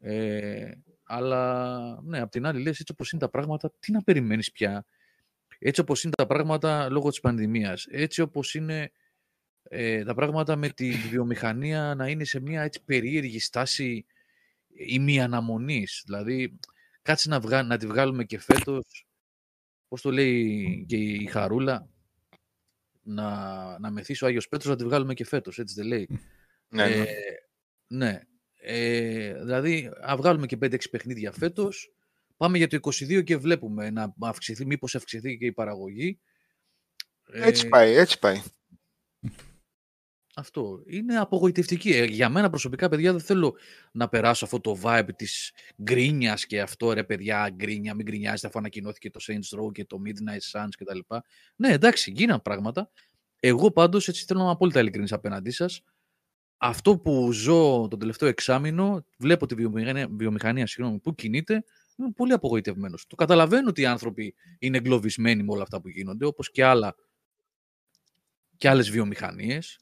Ε, 0.00 0.70
αλλά 1.04 2.02
ναι, 2.02 2.20
απ' 2.20 2.30
την 2.30 2.46
άλλη 2.46 2.62
λες 2.62 2.80
έτσι 2.80 2.92
όπως 2.92 3.12
είναι 3.12 3.20
τα 3.20 3.30
πράγματα, 3.30 3.72
τι 3.78 3.92
να 3.92 4.02
περιμένεις 4.02 4.52
πια; 4.52 4.86
Έτσι 5.58 5.80
όπως 5.80 6.04
είναι 6.04 6.12
τα 6.16 6.26
πράγματα 6.26 6.90
λόγω 6.90 7.08
της 7.08 7.20
πανδημίας. 7.20 7.86
Έτσι 7.90 8.20
όπως 8.20 8.54
είναι 8.54 8.90
ε, 9.68 10.04
τα 10.04 10.14
πράγματα 10.14 10.56
με 10.56 10.68
τη 10.68 10.90
βιομηχανία 10.90 11.94
να 11.96 12.08
είναι 12.08 12.24
σε 12.24 12.40
μια 12.40 12.62
έτσι 12.62 12.84
περίεργη 12.84 13.40
στάση 13.40 14.06
ημιαναμονής. 14.68 16.02
Δηλαδή, 16.06 16.58
κάτσε 17.02 17.28
να, 17.28 17.40
βγα... 17.40 17.62
να 17.62 17.76
τη 17.76 17.86
βγάλουμε 17.86 18.24
και 18.24 18.38
φέτος, 18.38 19.06
πώς 19.88 20.00
το 20.00 20.10
λέει 20.10 20.84
και 20.88 20.96
η 20.96 21.26
Χαρούλα, 21.26 21.88
να, 23.02 23.78
να 23.78 23.90
μεθύσει 23.90 24.24
ο 24.24 24.26
Άγιος 24.26 24.48
Πέτρος 24.48 24.70
να 24.70 24.76
τη 24.76 24.84
βγάλουμε 24.84 25.14
και 25.14 25.24
φέτος, 25.24 25.58
έτσι 25.58 25.74
δεν 25.74 25.86
λέει. 25.86 26.08
Ναι, 26.68 26.86
ναι. 26.86 26.94
Ε, 26.94 27.06
ναι. 27.86 28.20
Ε, 28.60 29.34
δηλαδή, 29.34 29.90
να 30.06 30.16
βγάλουμε 30.16 30.46
και 30.46 30.58
5-6 30.60 30.90
παιχνίδια 30.90 31.32
φέτος, 31.32 31.94
πάμε 32.36 32.58
για 32.58 32.68
το 32.68 32.78
22 32.82 33.24
και 33.24 33.36
βλέπουμε 33.36 33.90
να 33.90 34.14
αυξηθεί, 34.20 34.66
μήπως 34.66 34.94
αυξηθεί 34.94 35.38
και 35.38 35.46
η 35.46 35.52
παραγωγή. 35.52 36.20
Έτσι 37.32 37.66
Ε, 37.66 37.68
πάει, 37.68 37.94
έτσι 37.94 38.18
πάει. 38.18 38.42
Αυτό 40.38 40.82
είναι 40.86 41.16
απογοητευτική. 41.16 41.90
Ε, 41.90 42.04
Για 42.04 42.28
μένα 42.28 42.48
προσωπικά, 42.50 42.88
παιδιά, 42.88 43.12
δεν 43.12 43.20
θέλω 43.20 43.56
να 43.92 44.08
περάσω 44.08 44.44
αυτό 44.44 44.60
το 44.60 44.78
vibe 44.82 45.08
της 45.16 45.52
γκρίνιας 45.82 46.46
και 46.46 46.60
αυτό, 46.60 46.92
ρε 46.92 47.04
παιδιά, 47.04 47.50
γκρίνια, 47.50 47.94
μην 47.94 48.04
γκρινιάζετε 48.06 48.46
αφού 48.46 48.58
ανακοινώθηκε 48.58 49.10
το 49.10 49.20
Saints 49.22 49.58
Row 49.60 49.72
και 49.72 49.84
το 49.84 49.98
Midnight 50.04 50.60
Suns 50.60 50.68
κτλ. 50.78 50.98
Ναι, 51.56 51.68
εντάξει, 51.72 52.10
γίναν 52.10 52.42
πράγματα. 52.42 52.90
Εγώ 53.40 53.70
πάντως, 53.70 54.08
έτσι 54.08 54.24
θέλω 54.24 54.38
να 54.38 54.44
είμαι 54.44 54.54
απόλυτα 54.54 54.80
ειλικρινής 54.80 55.12
απέναντί 55.12 55.50
σας, 55.50 55.82
αυτό 56.56 56.98
που 56.98 57.32
ζω 57.32 57.88
το 57.90 57.96
τελευταίο 57.96 58.28
εξάμεινο, 58.28 59.04
βλέπω 59.18 59.46
τη 59.46 59.54
βιομηχανία, 59.54 60.08
βιομηχανία 60.10 60.66
συγγνώμη, 60.66 60.98
που 60.98 61.14
κινείται, 61.14 61.64
είμαι 61.96 62.10
πολύ 62.10 62.32
απογοητευμένος. 62.32 63.06
Το 63.06 63.16
καταλαβαίνω 63.16 63.68
ότι 63.68 63.80
οι 63.80 63.86
άνθρωποι 63.86 64.34
είναι 64.58 64.76
εγκλωβισμένοι 64.76 65.42
με 65.42 65.52
όλα 65.52 65.62
αυτά 65.62 65.80
που 65.80 65.88
γίνονται, 65.88 66.24
όπως 66.24 66.50
και, 66.50 66.64
άλλα, 66.64 66.94
και 68.56 68.68
άλλες 68.68 68.90
βιομηχανίες. 68.90 69.78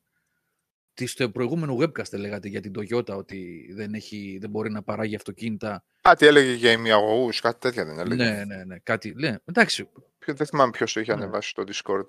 Τι 0.95 1.07
στο 1.07 1.31
προηγούμενο 1.31 1.77
webcast 1.81 2.13
λέγατε 2.19 2.49
για 2.49 2.61
την 2.61 2.73
Toyota 2.79 3.09
ότι 3.17 3.69
δεν, 3.75 3.95
έχει, 3.95 4.39
δεν 4.41 4.51
μπορεί 4.51 4.71
να 4.71 4.83
παράγει 4.83 5.17
αυτοκίνητα. 5.17 5.85
Κάτι 6.01 6.27
έλεγε 6.27 6.53
για 6.53 6.71
ημιαγωγούς, 6.71 7.41
κάτι 7.41 7.59
τέτοια 7.61 7.85
δεν 7.85 7.99
έλεγε. 7.99 8.25
Ναι, 8.25 8.45
ναι, 8.45 8.65
ναι. 8.65 8.79
Κάτι, 8.79 9.13
ναι. 9.17 9.37
Εντάξει, 9.45 9.89
Ποιο- 10.19 10.35
Δεν 10.35 10.47
θυμάμαι 10.47 10.71
ποιος 10.71 10.93
το 10.93 11.01
είχε 11.01 11.15
Ναι. 11.15 11.23
ανεβάσει 11.23 11.49
στο 11.49 11.65
Discord. 11.67 12.05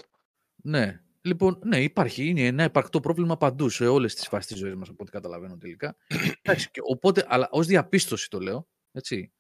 ναι. 0.56 1.00
Λοιπόν, 1.22 1.60
ναι, 1.64 1.82
υπάρχει. 1.84 2.26
Είναι 2.28 2.42
ένα 2.46 2.64
υπαρκτό 2.64 3.00
πρόβλημα 3.00 3.38
παντού 3.38 3.70
σε 3.70 3.88
όλες 3.88 4.16
τις 4.16 4.28
φάσεις 4.28 4.48
της 4.48 4.58
ζωής 4.58 4.76
μας, 4.76 4.90
από 4.90 4.98
ό,τι 5.02 5.12
καταλαβαίνω 5.12 5.58
τελικά. 5.58 5.96
Εντάξει, 6.42 6.72
και 6.72 6.80
οπότε, 6.84 7.26
αλλά 7.28 7.48
ως 7.52 7.68
διαπίστωση 7.68 8.30
το 8.30 8.40
λέω. 8.40 8.68
Έτσι. 8.92 9.32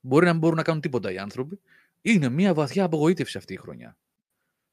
Μπορεί 0.00 0.24
να 0.24 0.30
μην 0.30 0.40
μπορούν 0.40 0.56
να 0.56 0.62
κάνουν 0.62 0.80
τίποτα 0.80 1.12
οι 1.12 1.18
άνθρωποι. 1.18 1.60
Είναι 2.00 2.28
μια 2.28 2.54
βαθιά 2.54 2.84
απογοήτευση 2.84 3.38
αυτή 3.38 3.52
η 3.52 3.56
χρονιά. 3.56 3.96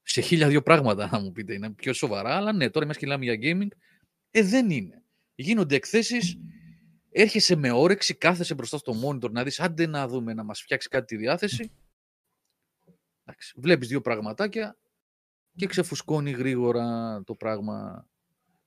Σε 0.03 0.21
χίλια 0.21 0.47
δύο 0.47 0.61
πράγματα, 0.61 1.09
να 1.11 1.19
μου 1.19 1.31
πείτε, 1.31 1.53
είναι 1.53 1.71
πιο 1.71 1.93
σοβαρά, 1.93 2.35
αλλά 2.35 2.53
ναι, 2.53 2.69
τώρα 2.69 2.85
εμεί 2.85 2.95
μιλάμε 3.01 3.25
για 3.25 3.37
gaming. 3.41 3.77
Ε, 4.31 4.43
δεν 4.43 4.69
είναι. 4.69 5.03
Γίνονται 5.35 5.75
εκθέσεις, 5.75 6.37
έρχεσαι 7.09 7.55
με 7.55 7.71
όρεξη, 7.71 8.13
κάθεσαι 8.13 8.53
μπροστά 8.53 8.77
στο 8.77 8.93
monitor 9.05 9.31
να 9.31 9.43
δεις, 9.43 9.59
άντε 9.59 9.87
να 9.87 10.07
δούμε, 10.07 10.33
να 10.33 10.43
μας 10.43 10.61
φτιάξει 10.61 10.89
κάτι 10.89 11.05
τη 11.05 11.15
διάθεση. 11.15 11.71
Εντάξει, 13.23 13.53
βλέπεις 13.57 13.87
δύο 13.87 14.01
πραγματάκια 14.01 14.77
και 15.55 15.65
ξεφουσκώνει 15.65 16.31
γρήγορα 16.31 17.21
το 17.23 17.35
πράγμα. 17.35 18.07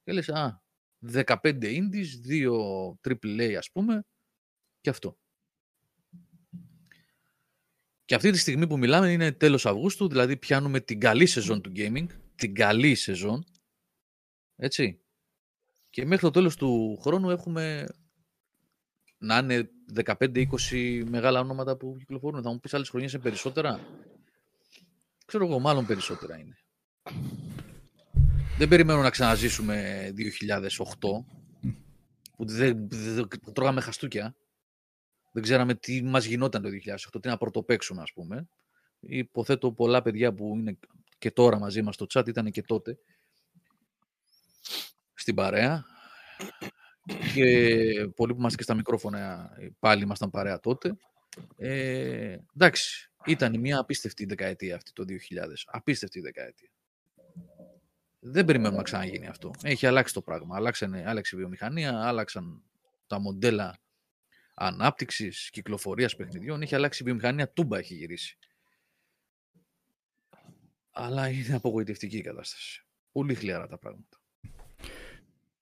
Και 0.02 0.12
λες, 0.12 0.28
α, 0.28 0.62
15 0.98 1.78
indies, 1.78 2.06
δύο 2.22 2.54
AAA 3.00 3.54
ας 3.58 3.70
πούμε, 3.70 4.04
και 4.80 4.90
αυτό. 4.90 5.18
Και 8.04 8.14
αυτή 8.14 8.30
τη 8.30 8.38
στιγμή 8.38 8.66
που 8.66 8.78
μιλάμε 8.78 9.12
είναι 9.12 9.32
τέλος 9.32 9.66
Αυγούστου, 9.66 10.08
δηλαδή 10.08 10.36
πιάνουμε 10.36 10.80
την 10.80 11.00
καλή 11.00 11.26
σεζόν 11.26 11.60
του 11.62 11.72
gaming, 11.76 12.06
την 12.34 12.54
καλή 12.54 12.94
σεζόν, 12.94 13.44
έτσι. 14.56 14.98
Και 15.90 16.04
μέχρι 16.04 16.24
το 16.24 16.30
τέλος 16.30 16.56
του 16.56 16.98
χρόνου 17.02 17.30
έχουμε 17.30 17.86
να 19.18 19.38
είναι 19.38 19.70
15-20 20.04 21.02
μεγάλα 21.08 21.40
όνοματα 21.40 21.76
που 21.76 21.96
κυκλοφορούν. 21.98 22.42
Θα 22.42 22.50
μου 22.50 22.60
πεις 22.60 22.74
άλλες 22.74 22.88
χρονιές 22.88 23.12
είναι 23.12 23.22
περισσότερα; 23.22 23.80
Ξέρω 25.26 25.44
εγώ, 25.46 25.58
μάλλον 25.58 25.86
περισσότερα 25.86 26.38
είναι. 26.38 26.58
Δεν 28.58 28.68
περιμένω 28.68 29.00
να 29.02 29.10
ξαναζήσουμε 29.10 30.08
2008, 30.16 31.24
που 32.36 32.44
δεν, 32.46 32.88
δεν- 32.88 33.28
που 33.42 33.52
τρώγαμε 33.52 33.80
χαστούκια. 33.80 34.36
Δεν 35.34 35.42
ξέραμε 35.42 35.74
τι 35.74 36.02
μας 36.02 36.24
γινόταν 36.24 36.62
το 36.62 36.68
2008, 37.12 37.22
τι 37.22 37.28
να 37.28 37.36
πρωτοπαίξουμε 37.36 38.02
ας 38.02 38.12
πούμε. 38.12 38.48
Υποθέτω 39.00 39.72
πολλά 39.72 40.02
παιδιά 40.02 40.32
που 40.32 40.56
είναι 40.56 40.78
και 41.18 41.30
τώρα 41.30 41.58
μαζί 41.58 41.82
μας 41.82 41.94
στο 41.94 42.06
chat 42.08 42.28
ήταν 42.28 42.50
και 42.50 42.62
τότε 42.62 42.98
στην 45.14 45.34
παρέα 45.34 45.84
και 47.34 47.44
πολλοί 48.16 48.32
που 48.32 48.38
είμαστε 48.38 48.56
και 48.56 48.62
στα 48.62 48.74
μικρόφωνα 48.74 49.52
ε, 49.58 49.68
πάλι 49.78 50.02
ήμασταν 50.02 50.30
παρέα 50.30 50.60
τότε. 50.60 50.96
Ε, 51.56 52.36
εντάξει, 52.56 53.10
ήταν 53.24 53.60
μια 53.60 53.78
απίστευτη 53.78 54.24
δεκαετία 54.24 54.76
αυτή 54.76 54.92
το 54.92 55.04
2000. 55.08 55.12
Απίστευτη 55.66 56.20
δεκαετία. 56.20 56.68
Δεν 58.20 58.44
περιμένουμε 58.44 58.76
να 58.76 58.82
ξαναγίνει 58.82 59.26
αυτό. 59.26 59.50
Έχει 59.62 59.86
αλλάξει 59.86 60.14
το 60.14 60.22
πράγμα. 60.22 60.56
Αλλάξανε, 60.56 61.04
άλλαξε 61.06 61.36
η 61.36 61.38
βιομηχανία, 61.38 62.06
άλλαξαν 62.06 62.62
τα 63.06 63.18
μοντέλα 63.18 63.78
ανάπτυξης, 64.54 65.50
κυκλοφορίας 65.50 66.16
παιχνιδιών. 66.16 66.62
Έχει 66.62 66.74
αλλάξει 66.74 67.02
η 67.02 67.04
βιομηχανία, 67.04 67.52
τούμπα 67.52 67.78
έχει 67.78 67.94
γυρίσει. 67.94 68.38
Αλλά 70.90 71.28
είναι 71.28 71.54
απογοητευτική 71.54 72.16
η 72.16 72.22
κατάσταση. 72.22 72.86
Πολύ 73.12 73.34
χλιαρά 73.34 73.68
τα 73.68 73.78
πράγματα. 73.78 74.18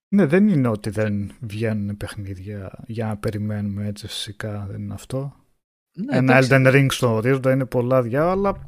Ναι, 0.08 0.26
δεν 0.26 0.48
είναι 0.48 0.68
ότι 0.68 0.90
δεν 0.90 1.32
βγαίνουν 1.40 1.96
παιχνίδια 1.96 2.84
για 2.86 3.06
να 3.06 3.16
περιμένουμε 3.16 3.86
έτσι 3.86 4.06
φυσικά, 4.06 4.66
δεν 4.66 4.82
είναι 4.82 4.94
αυτό. 4.94 5.46
Ναι, 5.92 6.16
Ένα 6.16 6.36
εντάξει. 6.36 6.50
Elden 6.52 6.74
Ring 6.74 6.86
στο 6.90 7.14
ορίζοντα 7.14 7.52
είναι 7.52 7.66
πολλά 7.66 8.02
διά, 8.02 8.30
αλλά 8.30 8.66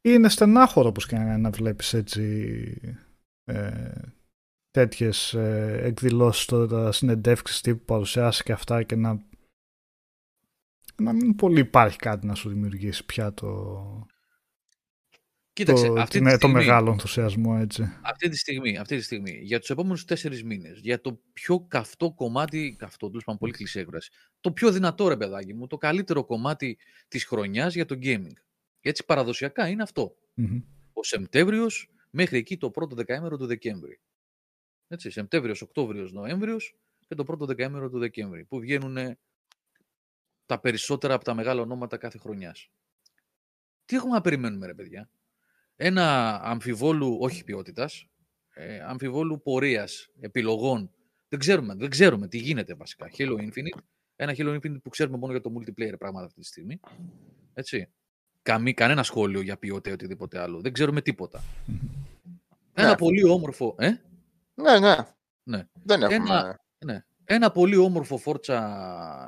είναι 0.00 0.28
στενάχωρο 0.28 0.88
όπως 0.88 1.06
και 1.06 1.16
να, 1.16 1.38
να 1.38 1.50
βλέπεις 1.50 1.94
έτσι 1.94 2.96
ε, 3.44 3.90
τέτοιες 4.78 5.34
ε, 5.34 5.80
εκδηλώσεις 5.82 6.44
τώρα, 6.44 6.92
συνεντεύξεις 6.92 7.60
τύπου 7.60 7.84
παρουσιάσει 7.84 8.42
και 8.42 8.52
αυτά 8.52 8.82
και 8.82 8.96
να 8.96 9.26
να 10.96 11.12
μην 11.12 11.34
πολύ 11.36 11.60
υπάρχει 11.60 11.98
κάτι 11.98 12.26
να 12.26 12.34
σου 12.34 12.48
δημιουργήσει 12.48 13.04
πια 13.04 13.34
το, 13.34 14.06
Κοίταξε, 15.52 15.86
το, 15.86 15.92
αυτή, 15.92 16.18
την- 16.18 16.26
τη 16.26 16.30
το 16.32 16.36
στιγμή, 16.36 16.54
μεγάλο 16.54 16.90
ενθουσιασμό 16.90 17.56
έτσι. 17.60 17.82
αυτή, 18.02 18.28
τη 18.28 18.36
στιγμή, 18.36 18.76
αυτή 18.78 18.96
τη 18.96 19.02
στιγμή, 19.02 19.38
για 19.42 19.58
τους 19.58 19.70
επόμενους 19.70 20.04
τέσσερις 20.04 20.44
μήνες, 20.44 20.78
για 20.80 21.00
το 21.00 21.20
πιο 21.32 21.60
καυτό 21.60 22.12
κομμάτι, 22.12 22.76
καυτό, 22.78 23.06
τέλος 23.08 23.24
πάντων 23.24 23.40
πολύ 23.40 23.52
κλεισέ 23.52 23.80
έκφραση, 23.80 24.10
το 24.40 24.52
πιο 24.52 24.72
δυνατό 24.72 25.08
ρε 25.08 25.16
παιδάκι 25.16 25.54
μου, 25.54 25.66
το 25.66 25.76
καλύτερο 25.76 26.24
κομμάτι 26.24 26.78
της 27.08 27.24
χρονιάς 27.24 27.74
για 27.74 27.84
το 27.84 27.98
gaming. 28.02 28.36
Έτσι 28.80 29.04
παραδοσιακά 29.04 29.68
είναι 29.68 29.82
αυτό. 29.82 30.14
Μμμ. 30.34 30.60
ο 30.92 31.02
Σεπτέμβριος 31.02 31.90
μέχρι 32.10 32.38
εκεί 32.38 32.56
το 32.56 32.70
πρώτο 32.70 32.94
δεκαήμερο 32.96 33.36
του 33.36 33.46
Δεκέμβρη. 33.46 34.00
Έτσι, 34.88 35.10
Σεπτέμβριος, 35.10 35.62
Οκτώβριος, 35.62 36.12
Νοέμβριος 36.12 36.76
και 37.08 37.14
το 37.14 37.24
πρώτο 37.24 37.46
δεκαήμερο 37.46 37.90
του 37.90 37.98
Δεκέμβρη, 37.98 38.44
που 38.44 38.58
βγαίνουν 38.60 39.16
τα 40.46 40.60
περισσότερα 40.60 41.14
από 41.14 41.24
τα 41.24 41.34
μεγάλα 41.34 41.60
ονόματα 41.60 41.96
κάθε 41.96 42.18
χρονιάς. 42.18 42.70
Τι 43.84 43.96
έχουμε 43.96 44.12
να 44.14 44.20
περιμένουμε, 44.20 44.66
ρε 44.66 44.74
παιδιά; 44.74 45.10
Ένα 45.76 46.38
αμφιβόλου, 46.42 47.16
όχι 47.20 47.44
ποιότητας, 47.44 48.06
ε, 48.54 48.80
αμφιβόλου 48.80 49.42
πορείας, 49.42 50.10
επιλογών. 50.20 50.90
Δεν 51.28 51.38
ξέρουμε, 51.38 51.74
δεν 51.74 51.88
ξέρουμε 51.90 52.28
τι 52.28 52.38
γίνεται 52.38 52.74
βασικά. 52.74 53.10
Halo 53.18 53.32
Infinite, 53.38 53.78
ένα 54.16 54.34
Halo 54.36 54.54
Infinite 54.60 54.82
που 54.82 54.88
ξέρουμε 54.88 55.16
μόνο 55.18 55.32
για 55.32 55.40
το 55.40 55.52
multiplayer 55.58 55.98
πράγματα 55.98 56.26
αυτή 56.26 56.40
τη 56.40 56.46
στιγμή. 56.46 56.80
Έτσι. 57.54 57.88
Καμή, 58.42 58.74
κανένα 58.74 59.02
σχόλιο 59.02 59.40
για 59.40 59.56
ποιότητα 59.58 59.90
ή 59.90 59.92
οτιδήποτε 59.92 60.38
άλλο. 60.38 60.60
Δεν 60.60 60.72
ξέρουμε 60.72 61.00
τίποτα. 61.02 61.42
Ένα 62.74 62.88
Ναι. 62.88 62.96
πολύ 62.96 63.24
όμορφο. 63.24 63.74
Ε; 63.78 63.92
Ναι, 64.60 64.78
ναι. 64.78 64.96
Ναι. 65.42 65.68
Δεν 65.72 66.02
έχουμε. 66.02 66.14
Ένα- 66.16 66.60
Ναι. 66.84 67.02
Ένα 67.24 67.50
πολύ 67.50 67.76
όμορφο 67.76 68.20
Forza 68.24 68.60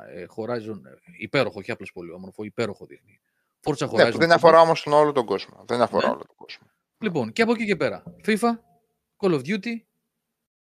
ε, 0.07 0.25
Horizon. 0.35 0.79
ε, 0.85 0.91
Υπέροχο, 1.17 1.59
όχι 1.59 1.71
απλώς 1.71 1.91
πολύ 1.91 2.11
όμορφο, 2.11 2.43
υπέροχο 2.43 2.85
δείχνει. 2.85 3.21
Forza 3.63 3.87
Horizon. 3.89 3.95
Ναι, 3.95 4.09
δεν 4.11 4.31
αφορά 4.31 4.59
όμως 4.61 4.83
τον 4.83 4.93
όλο 4.93 5.11
τον 5.11 5.25
κόσμο. 5.25 5.63
Δεν 5.67 5.81
αφορά 5.81 6.07
Ναι. 6.07 6.13
όλο 6.13 6.23
τον 6.25 6.35
κόσμο. 6.35 6.67
Λοιπόν, 6.97 7.31
και 7.31 7.41
από 7.41 7.51
εκεί 7.51 7.65
και 7.65 7.75
πέρα. 7.75 8.03
FIFA, 8.25 8.49
Call 9.17 9.33
of 9.33 9.41
Duty. 9.45 9.75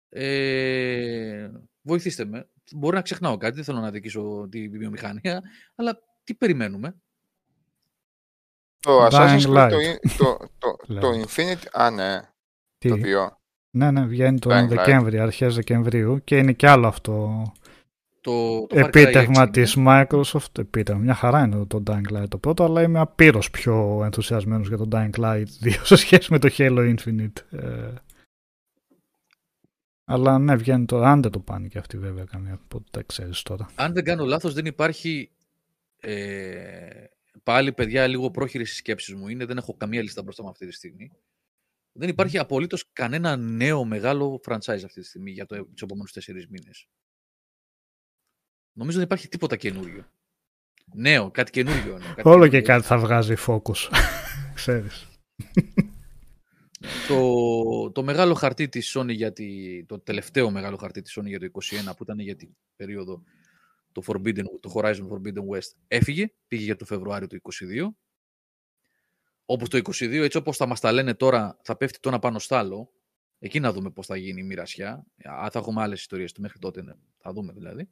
Ε, 0.08 1.50
βοηθήστε 1.82 2.24
με. 2.24 2.48
Μπορεί 2.72 2.96
να 2.96 3.02
ξεχνάω 3.02 3.36
κάτι, 3.36 3.54
δεν 3.54 3.64
θέλω 3.64 3.78
να 3.80 3.90
δικήσω 3.90 4.48
τη 4.50 4.68
βιομηχανία, 4.68 5.42
αλλά 5.74 5.98
τι 6.24 6.34
περιμένουμε; 6.34 6.96
Το 8.80 9.06
Dying 9.06 9.10
Assassin's 9.10 9.46
Creed, 9.46 9.70
Light. 9.70 9.70
το, 10.18 10.36
το, 10.38 10.48
το, 10.58 10.76
το 11.00 11.10
Λέω. 11.10 11.24
Infinite, 11.24 11.66
α 11.72 11.90
ναι, 11.90 12.20
Τι; 12.78 12.88
το 12.88 12.96
2. 13.02 13.28
Ναι, 13.76 13.90
ναι, 13.90 14.06
βγαίνει 14.06 14.38
τον 14.38 14.52
Dying 14.52 14.64
Light. 14.64 14.68
Δεκέμβρη, 14.68 15.18
αρχές 15.18 15.54
Δεκεμβρίου 15.54 16.24
και 16.24 16.36
είναι 16.38 16.52
κι 16.52 16.66
άλλο 16.66 16.86
αυτό 16.86 17.42
Το, 18.20 18.66
το 18.66 18.76
Far 18.76 18.80
Cry 18.80 18.86
επίτευγμα 18.86 19.44
6 19.44 19.48
της 19.52 19.76
Microsoft. 19.78 20.58
Επίτευγμα. 20.58 21.02
Μια 21.02 21.14
χαρά 21.14 21.44
είναι 21.44 21.64
το 21.66 21.82
Dying 21.86 22.12
Light 22.12 22.28
το 22.28 22.38
πρώτο, 22.38 22.64
αλλά 22.64 22.82
είμαι 22.82 22.98
απείρως 22.98 23.50
πιο 23.50 24.00
ενθουσιασμένος 24.04 24.68
για 24.68 24.76
το 24.76 24.88
Dying 24.92 25.10
Light 25.18 25.44
2 25.64 25.70
σε 25.82 25.96
σχέση 25.96 26.32
με 26.32 26.38
το 26.38 26.48
Halo 26.56 26.94
Infinite. 26.96 27.58
Ε, 27.58 27.92
αλλά 30.04 30.38
ναι, 30.38 30.56
βγαίνει 30.56 30.84
τώρα. 30.84 31.10
Αν 31.10 31.22
δεν 31.22 31.30
το 31.30 31.38
πάνε 31.38 31.68
και 31.68 31.78
αυτοί 31.78 31.98
βέβαια 31.98 32.24
καμία, 32.24 32.60
ποτέ 32.68 32.84
τα 32.90 33.02
ξέρεις 33.02 33.42
τώρα. 33.42 33.68
αν 33.74 33.92
δεν 33.92 34.04
κάνω 34.04 34.24
λάθος, 34.24 34.54
δεν 34.54 34.66
υπάρχει 34.66 35.30
ε, 36.00 37.04
πάλι, 37.42 37.72
παιδιά, 37.72 38.06
λίγο 38.06 38.30
πρόχειρης 38.30 38.66
στις 38.66 38.78
σκέψεις 38.78 39.14
μου 39.14 39.28
είναι, 39.28 39.44
δεν 39.44 39.56
έχω 39.56 39.74
καμία 39.76 40.02
λίστα 40.02 40.22
μπροστά 40.22 40.42
μου 40.42 40.48
αυτή 40.48 40.66
τη 40.66 40.72
στιγμή. 40.72 41.12
Δεν 41.98 42.08
υπάρχει 42.08 42.38
απολύτως 42.38 42.90
κανένα 42.92 43.36
νέο 43.36 43.84
μεγάλο 43.84 44.40
franchise 44.48 44.82
αυτή 44.84 45.00
τη 45.00 45.06
στιγμή 45.06 45.30
για 45.30 45.46
το, 45.46 45.64
τους 45.64 45.82
επόμενους 45.82 46.12
τέσσερις 46.12 46.46
μήνες. 46.46 46.88
Νομίζω 48.72 48.96
δεν 48.96 49.06
υπάρχει 49.06 49.28
τίποτα 49.28 49.56
καινούριο. 49.56 50.10
Νέο, 50.94 51.30
κάτι 51.30 51.50
καινούριο. 51.50 51.94
εννοώ, 51.94 52.14
κάτι 52.14 52.28
Όλο 52.28 52.44
και 52.44 52.50
καινούριο. 52.50 52.62
κάτι 52.62 52.86
θα 52.86 52.98
βγάζει 52.98 53.34
Focus. 53.46 53.90
Ξέρεις. 54.54 55.06
το, 57.08 57.90
το 57.90 58.02
μεγάλο 58.02 58.34
χαρτί 58.34 58.68
της 58.68 58.96
Sony 58.96 59.14
για 59.14 59.32
τη, 59.32 59.84
το 59.84 60.00
τελευταίο 60.00 60.50
μεγάλο 60.50 60.76
χαρτί 60.76 61.02
της 61.02 61.18
Sony 61.18 61.26
για 61.26 61.38
το 61.38 61.46
21 61.52 61.96
που 61.96 62.02
ήταν 62.02 62.18
για 62.18 62.36
την 62.36 62.56
περίοδο 62.76 63.22
το, 63.92 64.02
Forbidden, 64.06 64.44
το 64.60 64.72
Horizon 64.74 65.08
Forbidden 65.08 65.56
West 65.56 65.70
έφυγε, 65.88 66.32
πήγε 66.48 66.64
για 66.64 66.76
το 66.76 66.84
Φεβρουάριο 66.84 67.26
του 67.26 67.40
22 67.42 67.88
όπως 69.46 69.68
το 69.68 69.78
22 69.78 70.12
έτσι 70.12 70.36
όπως 70.36 70.56
θα 70.56 70.66
μας 70.66 70.80
τα 70.80 70.92
λένε 70.92 71.14
τώρα 71.14 71.58
θα 71.62 71.76
πέφτει 71.76 72.00
το 72.00 72.08
ένα 72.08 72.18
πάνω 72.18 72.38
στ' 72.38 72.52
άλλο. 72.52 72.90
Εκεί 73.38 73.60
να 73.60 73.72
δούμε 73.72 73.90
πώς 73.90 74.06
θα 74.06 74.16
γίνει 74.16 74.40
η 74.40 74.44
μοιρασιά. 74.44 75.06
Α, 75.24 75.48
θα 75.50 75.58
έχουμε 75.58 75.82
άλλες 75.82 76.00
ιστορίες 76.00 76.32
του 76.32 76.40
μέχρι 76.40 76.58
τότε 76.58 76.82
ναι, 76.82 76.92
θα 77.18 77.32
δούμε 77.32 77.52
δηλαδή. 77.52 77.88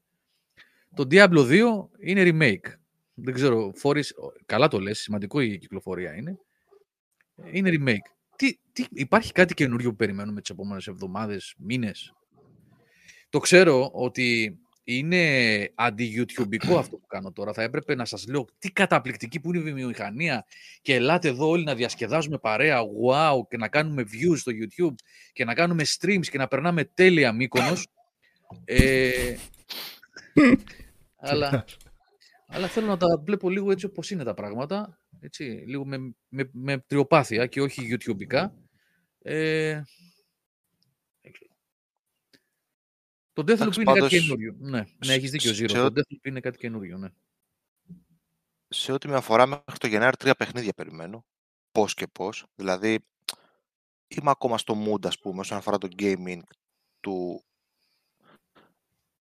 Το 0.94 1.06
Diablo 1.10 1.48
2 1.48 1.89
είναι 1.98 2.22
remake. 2.24 2.72
Δεν 3.14 3.35
ξέρω, 3.35 3.72
Forrest, 3.82 4.10
καλά 4.47 4.68
το 4.68 4.81
λες, 4.81 4.98
σημαντικό 4.98 5.40
η 5.40 5.59
κυκλοφορία 5.59 6.14
είναι. 6.14 6.39
Είναι 7.51 7.70
remake. 7.72 8.10
τι, 8.36 8.59
τι, 8.72 8.86
υπάρχει 8.90 9.32
κάτι 9.32 9.55
καινούριο 9.55 9.90
που 9.90 9.97
περιμένουμε 9.97 10.40
τις 10.40 10.51
επόμενες 10.51 10.86
εβδομάδες, 10.86 11.55
μήνες; 11.59 12.12
Το 13.28 13.39
ξέρω 13.39 13.90
ότι 13.93 14.59
είναι 14.85 15.23
αντι-YouTubeικό 15.74 16.77
αυτό 16.78 16.97
που 16.97 17.06
κάνω 17.06 17.32
τώρα. 17.32 17.52
Θα 17.52 17.62
έπρεπε 17.62 17.94
να 17.94 18.05
σας 18.05 18.27
λέω 18.27 18.47
τι 18.59 18.70
καταπληκτική 18.70 19.40
που 19.40 19.55
είναι 19.55 19.70
η 19.70 19.73
βιομηχανία 19.73 20.44
και 20.82 20.94
ελάτε 20.94 21.28
εδώ 21.28 21.48
όλοι 21.48 21.65
να 21.65 21.74
διασκεδάζουμε 21.74 22.39
παρέα, 22.39 22.81
wow, 22.82 23.48
και 23.48 23.56
να 23.56 23.69
κάνουμε 23.69 24.02
views 24.02 24.36
στο 24.36 24.52
YouTube 24.52 24.94
και 25.32 25.44
να 25.44 25.55
κάνουμε 25.55 25.82
streams 25.98 26.27
και 26.31 26.39
να 26.39 26.48
περνάμε 26.48 26.85
τέλεια 26.85 27.32
Μύκονος. 27.32 27.86
Ε, 28.65 29.36
αλλά, 31.16 31.65
αλλά 32.47 32.66
θέλω 32.66 32.86
να 32.86 32.97
τα 32.97 33.06
βλέπω 33.24 33.51
λίγο 33.51 33.70
έτσι 33.70 33.86
όπως 33.86 34.11
είναι 34.11 34.24
τα 34.24 34.35
πράγματα. 34.35 34.98
Έτσι, 35.20 35.44
λίγο 35.44 35.86
με, 35.86 35.98
με, 36.28 36.51
με 36.52 36.78
τριοπάθεια 36.78 37.47
και 37.47 37.61
όχι 37.61 37.97
YouTubeικά. 37.97 38.51
Ε, 39.23 39.82
το 43.35 43.43
Deathloop 43.43 43.48
Εντάξει, 43.51 43.81
είναι 43.81 43.85
κάτι 43.93 43.98
πάντως, 44.01 44.09
καινούριο. 44.11 44.55
Ναι, 44.59 44.78
ναι 44.78 44.85
σε- 45.01 45.12
έχεις 45.12 45.31
δίκιο, 45.31 45.55
σε 45.55 45.65
Zero. 45.65 45.85
ό- 45.85 45.93
Το 45.93 46.01
Deathloop 46.01 46.24
είναι 46.27 46.40
κάτι 46.40 46.59
καινούριο, 46.59 46.98
ναι. 46.98 47.09
σε 48.69 48.93
ό,τι 48.93 49.09
με 49.09 49.15
αφορά 49.15 49.47
μέχρι 49.47 49.77
το 49.78 49.86
Γενάρη 49.86 50.16
τρία 50.16 50.35
παιχνίδια 50.35 50.73
περιμένω. 50.73 51.24
Πώς 51.73 51.94
και 51.94 52.06
πώς. 52.06 52.47
Δηλαδή 52.55 52.98
είμαι 54.09 54.31
ακόμα 54.31 54.59
στο 54.59 54.85
mood 54.86 55.06
ας 55.06 55.19
πούμε 55.19 55.40
όσον 55.40 55.59
αφορά 55.59 55.78
το 55.78 55.89
gaming 55.98 56.40
του 57.01 57.44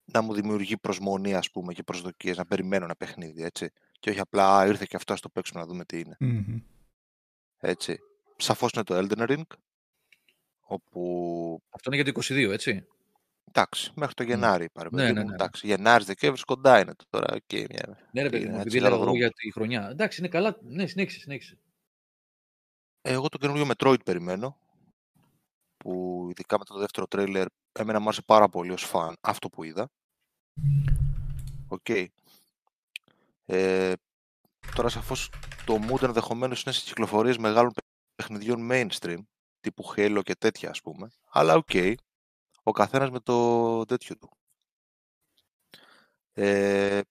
να 0.06 0.22
μου 0.22 0.34
δημιουργεί 0.34 0.78
προσμονή 0.78 1.34
ας 1.36 1.52
πούμε 1.52 1.74
και 1.74 1.84
προσδοκίες 1.84 2.38
να 2.38 2.46
περιμένω 2.46 2.84
ένα 2.86 2.96
παιχνίδι 2.96 3.44
έτσι. 3.44 3.70
Και 4.00 4.10
όχι 4.10 4.20
απλά 4.20 4.58
«Α, 4.58 4.66
ήρθε 4.68 4.86
και 4.90 4.96
αυτό, 4.96 5.14
ας 5.14 5.20
το 5.22 5.30
παίξουμε 5.30 5.60
να 5.60 5.66
δούμε 5.68 5.86
τι 5.86 6.00
είναι. 6.00 6.16
Μμμ. 6.20 6.60
Έτσι. 7.58 8.00
Σαφώς 8.38 8.72
είναι 8.72 8.84
το 8.84 8.98
Elden 8.98 9.30
Ring 9.30 9.42
όπου 10.60 11.64
Αυτό 11.70 11.92
είναι 11.94 12.02
για 12.04 12.14
το 12.14 12.20
22, 12.24 12.52
έτσι. 12.52 12.88
Εντάξει, 13.48 13.92
μέχρι 13.96 14.14
το 14.14 14.24
Γενάρη 14.24 14.70
πάρε 14.70 14.90
Ναι, 14.92 15.02
παιδί 15.02 15.14
ναι, 15.14 15.22
μου, 15.22 15.28
ναι. 15.28 15.34
εντάξει, 15.34 15.68
Γενάρης, 15.68 16.06
Δεκέμβρης 16.06 16.44
κοντά 16.44 16.80
είναι 16.80 16.94
τώρα 17.10 17.40
και 17.46 17.68
μια... 17.70 17.98
Ναι, 18.12 18.22
ρε 18.22 18.30
παιδί 18.30 18.42
είναι 18.42 18.50
μου, 18.50 18.54
ένα 18.54 18.62
επειδή 18.62 18.80
λέγα 18.80 18.96
εγώ 18.96 18.98
τσιγάρο 18.98 19.18
για 19.18 19.32
τη 19.32 19.52
χρονιά. 19.52 19.90
Εντάξει, 19.90 20.20
είναι 20.20 20.30
καλά. 20.30 20.58
Ναι, 20.62 20.88
συνέχισε, 20.88 21.20
συνέχισε. 21.20 21.58
Εγώ 23.02 23.30
το 23.30 23.38
καινούργιο 23.38 23.72
Metroid 23.76 24.04
περιμένω, 24.06 24.58
που 25.78 26.28
ειδικά 26.30 26.58
με 26.58 26.66
το 26.66 26.78
δεύτερο 26.78 27.08
τρέιλερ 27.08 27.46
εμένα 27.80 28.00
μου 28.00 28.06
άρεσε 28.06 28.22
πάρα 28.22 28.50
πολύ 28.50 28.72
ως 28.72 28.84
φαν 28.84 29.16
αυτό 29.22 29.50
που 29.50 29.64
είδα. 29.64 29.90
Οκ. 31.68 31.90
Ε, 33.46 33.94
τώρα 34.76 34.90
σαφώς 34.90 35.32
το 35.66 35.80
mood 35.90 36.02
ενδεχομένως 36.02 36.64
είναι 36.64 36.74
σε 36.74 36.84
κυκλοφορίες 36.84 37.38
μεγάλων 37.38 37.72
παιχνιδιών 38.16 38.70
mainstream, 38.72 39.18
τύπου 39.60 39.94
Halo 39.96 40.20
και 40.24 40.36
τέτοια 40.36 40.70
ας 40.70 40.82
πούμε. 40.82 41.12
Αλλά 41.30 41.56
οκ. 41.56 41.72
Ο 42.64 42.72
καθένας 42.72 43.10
με 43.10 43.20
το 43.20 43.86
τέτοιο 43.86 44.18
του. 44.18 44.30
Ε, 46.34 47.02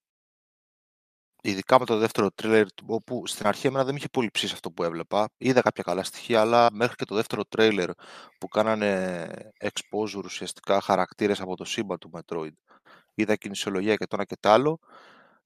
ειδικά 1.43 1.79
με 1.79 1.85
το 1.85 1.99
δεύτερο 1.99 2.31
τρέιλερ, 2.31 2.67
όπου 2.87 3.27
στην 3.27 3.47
αρχή 3.47 3.67
εμένα 3.67 3.85
δεν 3.85 3.93
με 3.93 3.99
είχε 3.99 4.09
πολύ 4.09 4.31
ψήσει 4.31 4.55
αυτό 4.55 4.71
που 4.71 4.83
έβλεπα. 4.83 5.29
Είδα 5.39 5.61
κάποια 5.61 5.83
καλά 5.83 6.05
στοιχεία, 6.05 6.41
αλλά 6.41 6.69
μέχρι 6.73 6.97
και 6.97 7.05
το 7.05 7.15
δεύτερο 7.15 7.45
τρέιλερ 7.45 7.91
που 8.39 8.49
κάνανε 8.49 9.53
exposure 9.59 10.25
ουσιαστικά 10.25 10.81
χαρακτήρες 10.81 11.41
από 11.41 11.57
το 11.57 11.65
σύμπαν 11.65 11.99
του 11.99 12.11
Metroid. 12.15 12.53
Είδα 13.15 13.37
κινησιολογία 13.37 13.97
και 13.97 14.07
το 14.07 14.17
ένα 14.17 14.25
και 14.25 14.37
το 14.41 14.49
άλλο. 14.51 14.79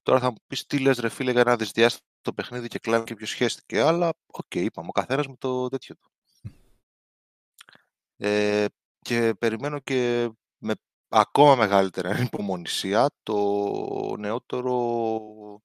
Τώρα 0.01 0.19
θα 0.19 0.29
μου 0.29 0.37
πεις 0.47 0.65
τι 0.65 0.79
λες 0.79 0.97
ρε 0.99 1.09
φίλε 1.09 1.31
για 1.31 1.41
ένα 1.41 1.55
δυσδιάστατο 1.55 2.33
παιχνίδι 2.35 2.67
και 2.67 2.79
κλάνει 2.79 3.03
και 3.03 3.15
ποιος 3.15 3.29
σχέστηκε, 3.29 3.81
αλλά 3.81 4.13
οκ, 4.25 4.55
είπαμε, 4.55 4.87
ο 4.89 4.91
καθένας 4.91 5.27
με 5.27 5.35
το 5.37 5.67
τέτοιο 5.67 5.95
του. 5.95 6.11
Ε, 8.17 8.65
και 9.07 9.33
περιμένω 9.39 9.79
και 9.79 10.29
με 10.57 10.73
ακόμα 11.07 11.55
μεγαλύτερη 11.55 12.07
ανυπομονησία 12.13 13.09
το 13.23 14.15
νεότερο 14.19 15.61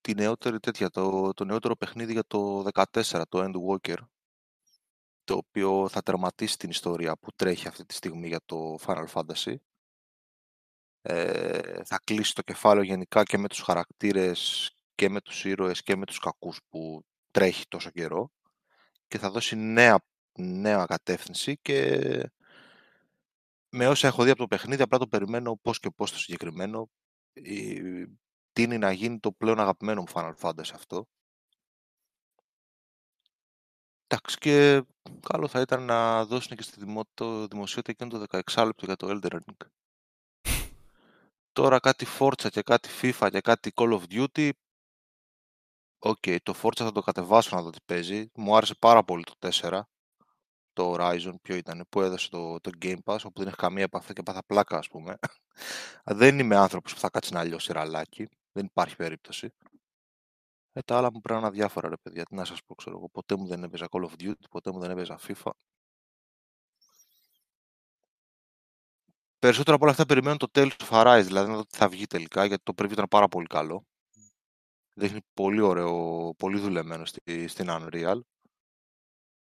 τη 0.00 0.14
νεότερη 0.14 0.60
τέτοια, 0.60 0.90
το, 0.90 1.32
το 1.32 1.44
νεότερο 1.44 1.76
παιχνίδι 1.76 2.12
για 2.12 2.24
το 2.26 2.66
14, 2.72 3.22
το 3.28 3.44
Endwalker, 3.44 3.96
το 5.24 5.34
οποίο 5.34 5.88
θα 5.88 6.02
τερματίσει 6.02 6.58
την 6.58 6.70
ιστορία 6.70 7.16
που 7.16 7.32
τρέχει 7.36 7.68
αυτή 7.68 7.84
τη 7.84 7.94
στιγμή 7.94 8.28
για 8.28 8.40
το 8.44 8.78
Final 8.86 9.06
Fantasy. 9.12 9.54
Ε, 11.02 11.84
θα 11.84 11.98
κλείσει 12.04 12.34
το 12.34 12.42
κεφάλαιο 12.42 12.84
γενικά 12.84 13.22
και 13.22 13.38
με 13.38 13.48
τους 13.48 13.60
χαρακτήρες 13.60 14.70
και 14.94 15.08
με 15.08 15.20
τους 15.20 15.44
ήρωες 15.44 15.82
και 15.82 15.96
με 15.96 16.06
τους 16.06 16.18
κακούς 16.18 16.60
που 16.68 17.04
τρέχει 17.30 17.64
τόσο 17.68 17.90
καιρό 17.90 18.30
και 19.08 19.18
θα 19.18 19.30
δώσει 19.30 19.56
νέα, 19.56 19.98
νέα 20.36 20.84
κατεύθυνση 20.84 21.56
και 21.62 22.00
με 23.68 23.88
όσα 23.88 24.06
έχω 24.06 24.24
δει 24.24 24.30
από 24.30 24.38
το 24.38 24.46
παιχνίδι 24.46 24.82
απλά 24.82 24.98
το 24.98 25.06
περιμένω 25.06 25.56
πώς 25.56 25.78
και 25.78 25.90
πώς 25.90 26.12
το 26.12 26.18
συγκεκριμένο 26.18 26.90
ε, 27.32 28.04
τίνει 28.52 28.78
να 28.78 28.92
γίνει 28.92 29.18
το 29.18 29.32
πλέον 29.32 29.60
αγαπημένο 29.60 30.00
μου 30.00 30.06
Final 30.12 30.34
Fantasy 30.40 30.70
αυτό. 30.74 31.06
Εντάξει 34.06 34.38
και 34.38 34.82
καλό 35.20 35.48
θα 35.48 35.60
ήταν 35.60 35.82
να 35.82 36.24
δώσουν 36.24 36.56
και 36.56 36.62
στη 36.62 36.80
δημο... 36.80 37.02
το 37.14 37.46
δημοσιότητα 37.46 37.90
εκείνο 37.90 38.26
το 38.26 38.40
16 38.54 38.64
λεπτό 38.64 38.84
για 38.84 38.96
το 38.96 39.08
Elden 39.10 39.32
Ring. 39.32 39.66
Τώρα 41.52 41.78
κάτι 41.80 42.06
Forza 42.18 42.48
και 42.50 42.62
κάτι 42.62 42.88
FIFA 43.02 43.28
και 43.30 43.40
κάτι 43.40 43.72
Call 43.74 44.00
of 44.00 44.02
Duty. 44.10 44.50
OK, 45.98 46.24
το 46.42 46.54
Forza 46.62 46.76
θα 46.76 46.92
το 46.92 47.00
κατεβάσω 47.00 47.56
να 47.56 47.62
δω 47.62 47.70
τι 47.70 47.78
παίζει. 47.84 48.30
Μου 48.34 48.56
άρεσε 48.56 48.74
πάρα 48.74 49.04
πολύ 49.04 49.24
το 49.24 49.34
4. 49.38 49.80
Το 50.76 50.94
Horizon, 50.94 51.34
ποιο 51.42 51.56
ήταν, 51.56 51.86
που 51.88 52.00
έδωσε 52.00 52.28
το, 52.28 52.60
το 52.60 52.70
Game 52.82 52.98
Pass, 53.04 53.18
όπου 53.24 53.38
δεν 53.38 53.46
έχει 53.46 53.56
καμία 53.56 53.82
επαφή 53.82 54.12
και 54.12 54.22
πάθα 54.22 54.44
πλάκα, 54.46 54.78
ας 54.78 54.88
πούμε. 54.88 55.18
δεν 56.20 56.38
είμαι 56.38 56.56
άνθρωπος 56.56 56.94
που 56.94 56.98
θα 57.00 57.10
κάτσει 57.10 57.32
να 57.32 57.44
λιώσει 57.44 57.72
ραλάκι. 57.72 58.28
Δεν 58.52 58.64
υπάρχει 58.64 58.96
περίπτωση. 58.96 59.50
Ε, 60.72 60.80
τα 60.80 60.96
άλλα 60.96 61.12
μου 61.12 61.20
πρέπει 61.20 61.32
να 61.32 61.38
είναι 61.38 61.46
αδιάφορα, 61.46 61.88
ρε 61.88 61.96
παιδιά. 61.96 62.24
Τι 62.24 62.34
να 62.34 62.44
σας 62.44 62.62
πω, 62.64 62.74
ξέρω 62.74 62.96
εγώ. 62.96 63.08
Ποτέ 63.08 63.36
μου 63.36 63.46
δεν 63.46 63.62
έπαιζα 63.62 63.86
Call 63.90 64.04
of 64.04 64.12
Duty, 64.22 64.48
ποτέ 64.50 64.72
μου 64.72 64.78
δεν 64.78 64.90
έπαιζα 64.90 65.18
FIFA. 65.26 65.50
Περισσότερο 69.38 69.74
από 69.76 69.84
όλα 69.84 69.92
αυτά 69.92 70.06
περιμένω 70.06 70.36
το 70.36 70.46
Tales 70.54 70.70
of 70.88 71.02
Arise, 71.02 71.24
δηλαδή 71.24 71.50
να 71.50 71.56
δω 71.56 71.64
τι 71.64 71.76
θα 71.76 71.88
βγει 71.88 72.06
τελικά, 72.06 72.44
γιατί 72.44 72.62
το 72.62 72.72
preview 72.76 72.92
ήταν 72.92 73.06
πάρα 73.10 73.28
πολύ 73.28 73.46
καλό. 73.46 73.84
Δείχνει 74.94 75.20
πολύ 75.34 75.60
ωραίο, 75.60 76.34
πολύ 76.38 76.58
δουλεμένο 76.58 77.04
στη, 77.04 77.48
στην 77.48 77.66
Unreal. 77.70 78.20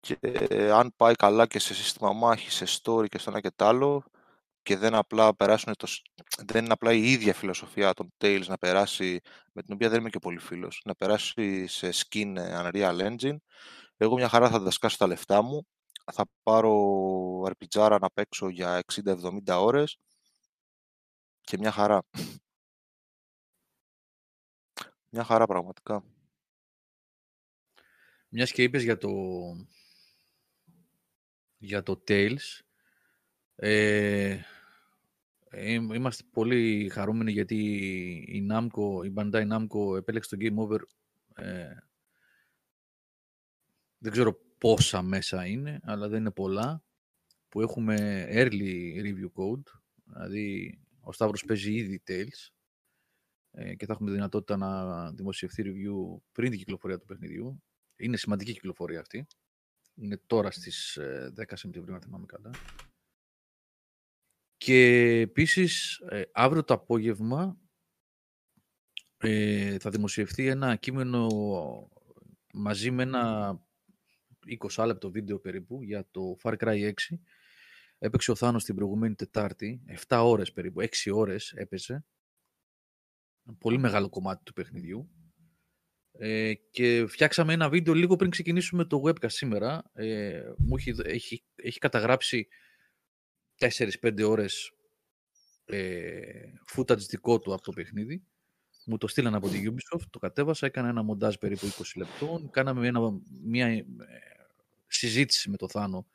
Και 0.00 0.18
ε, 0.20 0.70
αν 0.70 0.92
πάει 0.96 1.14
καλά 1.14 1.46
και 1.46 1.58
σε 1.58 1.74
σύστημα 1.74 2.12
μάχης, 2.12 2.54
σε 2.54 2.80
story 2.82 3.08
και 3.08 3.18
στο 3.18 3.30
ένα 3.30 3.40
και 3.40 3.50
το 3.56 3.64
άλλο, 3.66 4.04
και 4.62 4.76
δεν 4.76 4.94
απλά 4.94 5.34
περάσουν 5.36 5.76
το, 5.76 5.86
σ- 5.86 6.02
δεν 6.46 6.64
είναι 6.64 6.72
απλά 6.72 6.92
η 6.92 7.10
ίδια 7.10 7.34
φιλοσοφία 7.34 7.92
των 7.94 8.12
Tales 8.18 8.44
να 8.46 8.58
περάσει, 8.58 9.20
με 9.52 9.62
την 9.62 9.74
οποία 9.74 9.88
δεν 9.88 10.00
είμαι 10.00 10.10
και 10.10 10.18
πολύ 10.18 10.38
φίλος, 10.38 10.82
να 10.84 10.94
περάσει 10.94 11.66
σε 11.66 11.90
skin 11.94 12.34
ε, 12.36 12.60
Unreal 12.62 13.00
Engine, 13.00 13.36
εγώ 13.96 14.14
μια 14.14 14.28
χαρά 14.28 14.50
θα 14.50 14.58
δασκάσω 14.58 14.96
τα 14.96 15.06
λεφτά 15.06 15.42
μου, 15.42 15.66
θα 16.12 16.24
πάρω 16.42 16.72
RPG 17.42 17.98
να 18.00 18.10
παίξω 18.10 18.48
για 18.48 18.82
60-70 19.04 19.40
ώρες 19.46 19.98
και 21.40 21.58
μια 21.58 21.70
χαρά. 21.70 22.02
Μια 25.10 25.24
χαρά 25.24 25.46
πραγματικά. 25.46 26.04
Μιας 28.28 28.52
και 28.52 28.62
είπες 28.62 28.82
για 28.82 28.98
το, 28.98 29.08
για 31.58 31.82
το 31.82 32.02
Tales, 32.08 32.60
ε, 33.54 34.38
ε, 35.48 35.72
είμαστε 35.72 36.24
πολύ 36.32 36.88
χαρούμενοι 36.88 37.32
γιατί 37.32 37.56
η 38.28 38.46
Namco, 38.50 39.04
η 39.04 39.12
Bandai 39.16 39.52
Namco 39.52 39.96
επέλεξε 39.96 40.36
το 40.36 40.42
Game 40.44 40.56
Over 40.56 40.80
ε, 41.34 41.76
δεν 43.98 44.12
ξέρω 44.12 44.38
πόσα 44.58 45.02
μέσα 45.02 45.46
είναι, 45.46 45.80
αλλά 45.82 46.08
δεν 46.08 46.20
είναι 46.20 46.30
πολλά, 46.30 46.82
που 47.48 47.60
έχουμε 47.60 48.26
early 48.30 49.02
review 49.02 49.30
code, 49.34 49.62
δηλαδή 50.04 50.78
ο 51.00 51.12
Σταύρος 51.12 51.44
παίζει 51.44 51.74
ήδη 51.74 52.02
Tales 52.06 52.50
ε, 53.50 53.74
και 53.74 53.86
θα 53.86 53.92
έχουμε 53.92 54.10
δυνατότητα 54.10 54.56
να 54.56 55.10
δημοσιευθεί 55.12 55.62
review 55.66 56.20
πριν 56.32 56.50
την 56.50 56.58
κυκλοφορία 56.58 56.98
του 56.98 57.06
παιχνιδιού. 57.06 57.62
Είναι 57.96 58.16
σημαντική 58.16 58.52
κυκλοφορία 58.52 59.00
αυτή. 59.00 59.26
Είναι 59.96 60.20
τώρα 60.26 60.50
στις 60.50 60.96
ε, 60.96 61.32
10 61.36 61.42
Σεπτεμβρίου, 61.54 61.94
αν 61.94 62.00
θυμάμαι 62.00 62.26
καλά. 62.26 62.50
Και 64.56 65.08
επίσης, 65.20 65.98
ε, 65.98 66.22
αύριο 66.32 66.64
το 66.64 66.74
απόγευμα 66.74 67.58
ε, 69.16 69.78
θα 69.78 69.90
δημοσιευθεί 69.90 70.46
ένα 70.46 70.76
κείμενο 70.76 71.28
μαζί 72.52 72.90
με 72.90 73.02
ένα 73.02 73.58
20 74.74 74.86
λεπτό 74.86 75.10
βίντεο 75.10 75.38
περίπου 75.38 75.82
για 75.82 76.08
το 76.10 76.36
Far 76.42 76.56
Cry 76.56 76.92
6. 76.92 76.92
Έπαιξε 77.98 78.30
ο 78.30 78.34
Θάνος 78.34 78.64
την 78.64 78.74
προηγουμένη 78.74 79.14
Τετάρτη, 79.14 79.82
7 80.08 80.20
ώρες 80.24 80.52
περίπου, 80.52 80.80
6 80.80 81.12
ώρες 81.12 81.52
έπαιζε. 81.52 82.04
Πολύ 83.58 83.78
μεγάλο 83.78 84.08
κομμάτι 84.08 84.44
του 84.44 84.52
παιχνιδιού. 84.52 85.10
Ε, 86.18 86.54
και 86.70 87.04
φτιάξαμε 87.08 87.52
ένα 87.52 87.68
βίντεο 87.68 87.94
λίγο 87.94 88.16
πριν 88.16 88.30
ξεκινήσουμε 88.30 88.84
το 88.84 89.02
webcast 89.04 89.30
σήμερα. 89.30 89.90
Ε, 89.92 90.42
μου 90.56 90.76
έχει, 90.76 90.94
έχει, 91.04 91.44
έχει 91.56 91.78
καταγράψει 91.78 92.48
4-5 93.58 94.28
ώρες 94.28 94.72
ε, 95.64 96.20
footage 96.74 96.98
δικό 96.98 97.38
του 97.38 97.54
από 97.54 97.62
το 97.62 97.72
παιχνίδι. 97.72 98.24
Μου 98.86 98.96
το 98.96 99.08
στείλαν 99.08 99.34
από 99.34 99.48
τη 99.48 99.62
Ubisoft, 99.64 100.04
το 100.10 100.18
κατέβασα, 100.18 100.66
έκανα 100.66 100.88
ένα 100.88 101.02
μοντάζ 101.02 101.34
περίπου 101.34 101.66
20 101.66 101.82
λεπτών. 101.96 102.50
Κάναμε 102.50 102.86
ένα, 102.86 103.00
μια 103.42 103.66
ε, 103.66 103.84
συζήτηση 104.86 105.50
με 105.50 105.56
το 105.56 105.68
Θάνο 105.68 106.06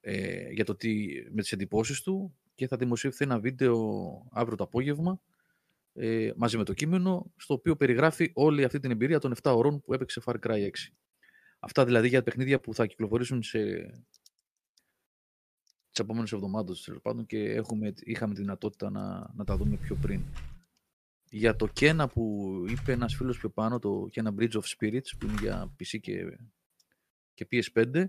ε, 0.00 0.50
για 0.50 0.64
το 0.64 0.76
τι, 0.76 1.06
με 1.30 1.40
τις 1.42 1.52
εντυπώσεις 1.52 2.02
του 2.02 2.36
και 2.54 2.66
θα 2.66 2.76
δημοσιευθεί 2.76 3.24
ένα 3.24 3.38
βίντεο 3.38 3.76
αύριο 4.32 4.56
το 4.56 4.64
απόγευμα 4.64 5.20
ε, 5.92 6.30
μαζί 6.36 6.56
με 6.56 6.64
το 6.64 6.72
κείμενο, 6.72 7.32
στο 7.36 7.54
οποίο 7.54 7.76
περιγράφει 7.76 8.30
όλη 8.34 8.64
αυτή 8.64 8.78
την 8.78 8.90
εμπειρία 8.90 9.18
των 9.18 9.34
7 9.42 9.52
ωρών 9.56 9.80
που 9.80 9.94
έπαιξε 9.94 10.20
Far 10.24 10.34
Cry 10.46 10.50
6. 10.50 10.68
Αυτά 11.58 11.84
δηλαδή 11.84 12.08
για 12.08 12.22
παιχνίδια 12.22 12.60
που 12.60 12.74
θα 12.74 12.86
κυκλοφορήσουν 12.86 13.42
σε 13.42 13.58
τις 15.92 16.00
επόμενες 16.00 16.32
εβδομάδες 16.32 16.82
τέλος 16.82 17.00
πάντων 17.00 17.26
και 17.26 17.38
έχουμε, 17.38 17.92
είχαμε 18.00 18.34
τη 18.34 18.40
δυνατότητα 18.40 18.90
να, 18.90 19.30
να 19.34 19.44
τα 19.44 19.56
δούμε 19.56 19.76
πιο 19.76 19.96
πριν. 19.96 20.22
Για 21.30 21.56
το 21.56 21.68
Kena 21.80 22.06
που 22.12 22.52
είπε 22.68 22.92
ένας 22.92 23.14
φίλος 23.14 23.38
πιο 23.38 23.50
πάνω, 23.50 23.78
το 23.78 24.08
Kena 24.14 24.34
Bridge 24.38 24.52
of 24.52 24.62
Spirits 24.78 25.16
που 25.18 25.26
είναι 25.26 25.36
για 25.40 25.74
PC 25.78 26.00
και, 26.00 26.38
και 27.34 27.46
PS5, 27.50 28.04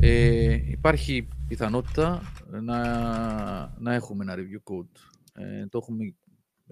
ε, 0.00 0.52
υπάρχει 0.70 1.28
πιθανότητα 1.48 2.22
να, 2.50 2.78
να 3.78 3.94
έχουμε 3.94 4.24
ένα 4.24 4.34
review 4.36 4.72
code. 4.72 4.98
Ε, 5.32 5.66
το 5.66 5.78
έχουμε, 5.78 6.14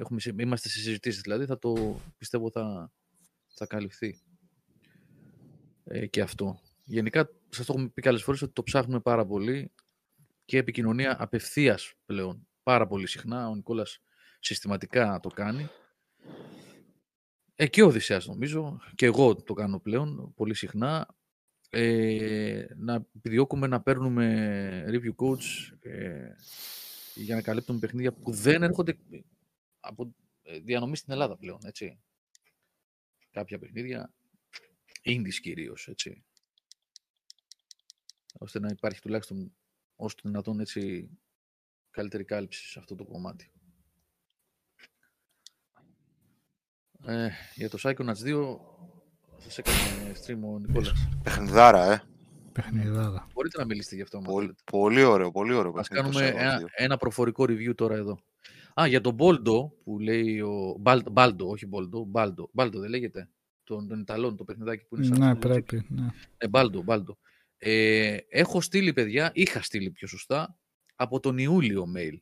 έχουμε, 0.00 0.20
είμαστε 0.38 0.68
σε 0.68 0.78
συζητήσεις 0.78 1.20
δηλαδή, 1.20 1.46
θα 1.46 1.58
το 1.58 2.00
πιστεύω 2.18 2.50
θα, 2.50 2.92
θα 3.54 3.66
καλυφθεί 3.66 4.20
ε, 5.84 6.06
και 6.06 6.20
αυτό. 6.20 6.60
Γενικά, 6.84 7.30
σας 7.48 7.66
το 7.66 7.72
έχουμε 7.72 7.88
πει 7.88 8.02
καλές 8.02 8.22
φορές 8.22 8.42
ότι 8.42 8.52
το 8.52 8.62
ψάχνουμε 8.62 9.00
πάρα 9.00 9.26
πολύ 9.26 9.72
και 10.44 10.58
επικοινωνία 10.58 11.16
απευθείας 11.22 11.94
πλέον 12.06 12.46
πάρα 12.62 12.86
πολύ 12.86 13.06
συχνά. 13.06 13.48
Ο 13.48 13.54
Νικόλας 13.54 14.00
συστηματικά 14.40 15.20
το 15.22 15.28
κάνει. 15.28 15.68
Ε, 17.54 17.66
και 17.66 17.82
ο 17.82 17.86
Οδυσσέας 17.86 18.26
νομίζω, 18.26 18.80
και 18.94 19.06
εγώ 19.06 19.36
το 19.36 19.54
κάνω 19.54 19.80
πλέον 19.80 20.32
πολύ 20.34 20.54
συχνά 20.54 21.16
ε, 21.70 22.64
να 22.76 23.06
επιδιώκουμε 23.16 23.66
να 23.66 23.80
παίρνουμε 23.80 24.84
review 24.88 25.24
codes 25.24 25.76
ε, 25.80 26.34
για 27.14 27.34
να 27.34 27.42
καλύπτουμε 27.42 27.78
παιχνίδια 27.78 28.12
που 28.12 28.32
δεν 28.32 28.62
έρχονται 28.62 28.98
από 29.80 30.14
ε, 30.42 30.58
διανομή 30.58 30.96
στην 30.96 31.12
Ελλάδα 31.12 31.36
πλέον, 31.36 31.58
έτσι. 31.64 32.00
Κάποια 33.30 33.58
παιχνίδια, 33.58 34.12
indies 35.04 35.34
κυρίως, 35.42 35.88
έτσι. 35.88 36.24
Ώστε 38.38 38.58
να 38.58 38.68
υπάρχει 38.68 39.00
τουλάχιστον 39.00 39.52
όσο 39.96 40.14
το 40.14 40.28
δυνατόν 40.28 40.60
έτσι 40.60 41.10
καλύτερη 41.90 42.24
κάλυψη 42.24 42.68
σε 42.68 42.78
αυτό 42.78 42.94
το 42.94 43.04
κομμάτι. 43.04 43.50
Ε, 47.06 47.28
για 47.54 47.70
το 47.70 47.78
Psychonauts 47.82 48.24
2 48.24 48.58
σας 49.38 49.58
έκανε 49.58 50.12
stream 50.24 50.38
ο 50.42 50.58
Νικόλας. 50.58 51.08
Παιχνιδάρα, 51.22 51.92
ε. 51.92 52.02
Παιχνιδάρα. 52.52 53.26
Μπορείτε 53.32 53.58
να 53.58 53.64
μιλήσετε 53.64 53.94
γι' 53.94 54.02
αυτό. 54.02 54.18
Πολύ, 54.18 54.54
πολύ 54.64 55.02
ωραίο, 55.02 55.30
πολύ 55.30 55.52
ωραίο. 55.52 55.72
Ας 55.76 55.88
κάνουμε 55.88 56.26
ένα, 56.26 56.60
ένα, 56.74 56.96
προφορικό 56.96 57.44
review 57.44 57.74
τώρα 57.74 57.94
εδώ. 57.94 58.18
Α, 58.80 58.86
για 58.86 59.00
τον 59.00 59.14
Μπόλντο 59.14 59.76
που 59.84 59.98
λέει 59.98 60.40
ο... 60.40 60.76
Μπάλντο, 61.12 61.48
όχι 61.48 61.66
Μπόλντο, 61.66 62.04
Μπάλντο. 62.04 62.50
Μπάλντο 62.52 62.80
δεν 62.80 62.90
λέγεται. 62.90 63.28
Τον, 63.64 63.88
τον 63.88 64.00
Ιταλόν, 64.00 64.36
το 64.36 64.44
παιχνιδάκι 64.44 64.84
που 64.84 64.96
είναι 64.96 65.04
σαν 65.04 65.18
Ναι, 65.18 65.34
πρέπει. 65.34 65.86
Ναι. 65.88 66.06
Ε, 66.36 66.48
Μπάλντο, 66.48 66.82
Μπάλντο. 66.82 67.18
Ε, 67.58 68.16
έχω 68.28 68.60
στείλει, 68.60 68.92
παιδιά, 68.92 69.30
είχα 69.34 69.62
στείλει 69.62 69.90
πιο 69.90 70.08
σωστά, 70.08 70.58
από 70.94 71.20
τον 71.20 71.38
Ιούλιο 71.38 71.84
mail. 71.96 72.18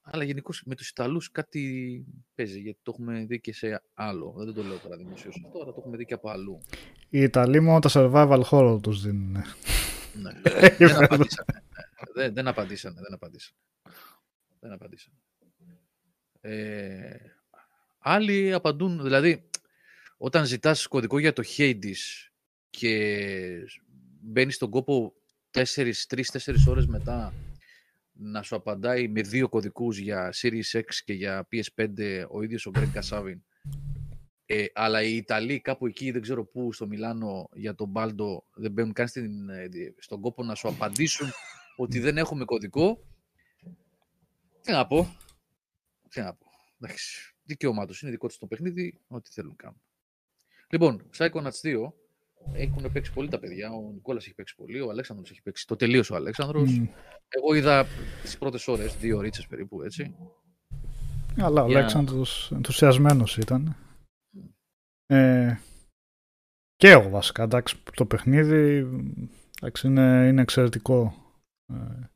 Αλλά 0.00 0.24
γενικώς 0.24 0.62
με 0.66 0.74
τους 0.74 0.88
Ιταλούς 0.88 1.30
κάτι 1.30 2.04
παίζει, 2.34 2.60
γιατί 2.60 2.78
το 2.82 2.90
έχουμε 2.94 3.24
δει 3.24 3.40
και 3.40 3.54
σε 3.54 3.82
άλλο. 3.94 4.34
Δεν 4.36 4.54
το 4.54 4.62
λέω 4.62 4.78
τώρα 4.78 4.96
δημοσίως 4.96 5.42
αυτό, 5.44 5.60
αλλά 5.62 5.72
το 5.72 5.76
έχουμε 5.80 5.96
δει 5.96 6.04
και 6.04 6.14
από 6.14 6.30
αλλού. 6.30 6.60
Οι 7.08 7.20
Ιταλοί 7.22 7.60
μόνο 7.60 7.78
τα 7.78 7.90
survival 7.92 8.42
horror 8.50 8.78
τους 8.82 9.02
δίνουν. 9.02 9.36
Ναι, 10.14 10.32
δεν, 10.78 11.04
απαντήσανε, 11.04 11.46
δεν, 12.14 12.34
δεν 12.34 12.48
απαντήσανε. 12.48 13.00
Δεν 13.00 13.12
απαντήσανε. 13.12 13.56
Δεν 14.60 14.72
απαντήσανε. 14.72 15.16
Ε, 16.40 17.16
άλλοι 17.98 18.52
απαντούν, 18.52 19.02
δηλαδή, 19.02 19.48
όταν 20.16 20.44
ζητάς 20.44 20.86
κωδικό 20.86 21.18
για 21.18 21.32
το 21.32 21.42
Hades 21.56 22.30
και 22.70 23.48
μπαίνεις 24.20 24.54
στον 24.54 24.70
κόπο 24.70 25.12
3-4 25.50 25.62
ώρες 26.68 26.86
μετά 26.86 27.34
να 28.12 28.42
σου 28.42 28.56
απαντάει 28.56 29.08
με 29.08 29.20
δύο 29.20 29.48
κωδικούς 29.48 29.98
για 29.98 30.32
Series 30.34 30.78
X 30.78 30.84
και 31.04 31.12
για 31.12 31.48
PS5 31.52 31.88
ο 32.30 32.42
ίδιος 32.42 32.66
ο 32.66 32.70
Greg 32.74 32.92
Kasavin. 32.94 33.38
Ε, 34.46 34.64
αλλά 34.74 35.02
οι 35.02 35.16
Ιταλοί 35.16 35.60
κάπου 35.60 35.86
εκεί, 35.86 36.10
δεν 36.10 36.22
ξέρω 36.22 36.44
πού, 36.44 36.72
στο 36.72 36.86
Μιλάνο 36.86 37.48
για 37.52 37.74
τον 37.74 37.88
Μπάλντο 37.88 38.44
δεν 38.54 38.72
μπαίνουν 38.72 38.92
καν 38.92 39.08
στην, 39.08 39.48
ε, 39.48 39.68
στον 39.98 40.20
κόπο 40.20 40.42
να 40.42 40.54
σου 40.54 40.68
απαντήσουν 40.68 41.30
ότι 41.76 41.98
δεν 41.98 42.18
έχουμε 42.18 42.44
κωδικό. 42.44 43.04
Τι 44.62 44.72
να 44.72 44.86
πω. 44.86 45.16
Τι 46.10 46.20
να 46.20 46.34
πω. 46.34 46.46
Εντάξει. 46.80 47.34
Δικαίωμά 47.42 47.86
τους 47.86 48.02
είναι 48.02 48.10
δικό 48.10 48.26
τους 48.26 48.38
το 48.38 48.46
παιχνίδι, 48.46 49.00
ό,τι 49.08 49.30
θέλουν 49.30 49.56
κάνουν. 49.56 49.80
Λοιπόν, 50.70 51.10
Psychonauts 51.16 51.60
2 51.62 51.92
έχουν 52.52 52.92
παίξει 52.92 53.12
πολύ 53.12 53.28
τα 53.28 53.38
παιδιά. 53.38 53.70
Ο 53.70 53.90
Νικόλας 53.92 54.24
έχει 54.24 54.34
παίξει 54.34 54.56
πολύ, 54.56 54.80
ο 54.80 54.90
Αλέξανδρος 54.90 55.30
έχει 55.30 55.42
παίξει. 55.42 55.66
Το 55.66 55.76
τελείωσε 55.76 56.12
ο 56.12 56.16
Αλέξανδρος. 56.16 56.80
Mm. 56.80 56.88
Εγώ 57.28 57.54
είδα 57.54 57.86
τις 58.22 58.38
πρώτες 58.38 58.68
ώρες, 58.68 58.96
δύο 58.96 59.20
ρίτσες 59.20 59.46
περίπου, 59.46 59.82
έτσι. 59.82 60.14
Αλλά 61.36 61.62
ο 61.62 61.68
Για... 61.68 61.78
Αλέξανδρος 61.78 62.52
ενθουσιασμένος 62.52 63.36
ήταν. 63.36 63.76
Ε, 65.06 65.56
και 66.76 66.90
εγώ 66.90 67.08
βασικά, 67.08 67.42
εντάξει, 67.42 67.82
το 67.94 68.06
παιχνίδι 68.06 68.86
εντάξει, 69.60 69.86
είναι, 69.86 70.26
είναι 70.28 70.42
εξαιρετικό. 70.42 71.14
Ε, 71.66 72.10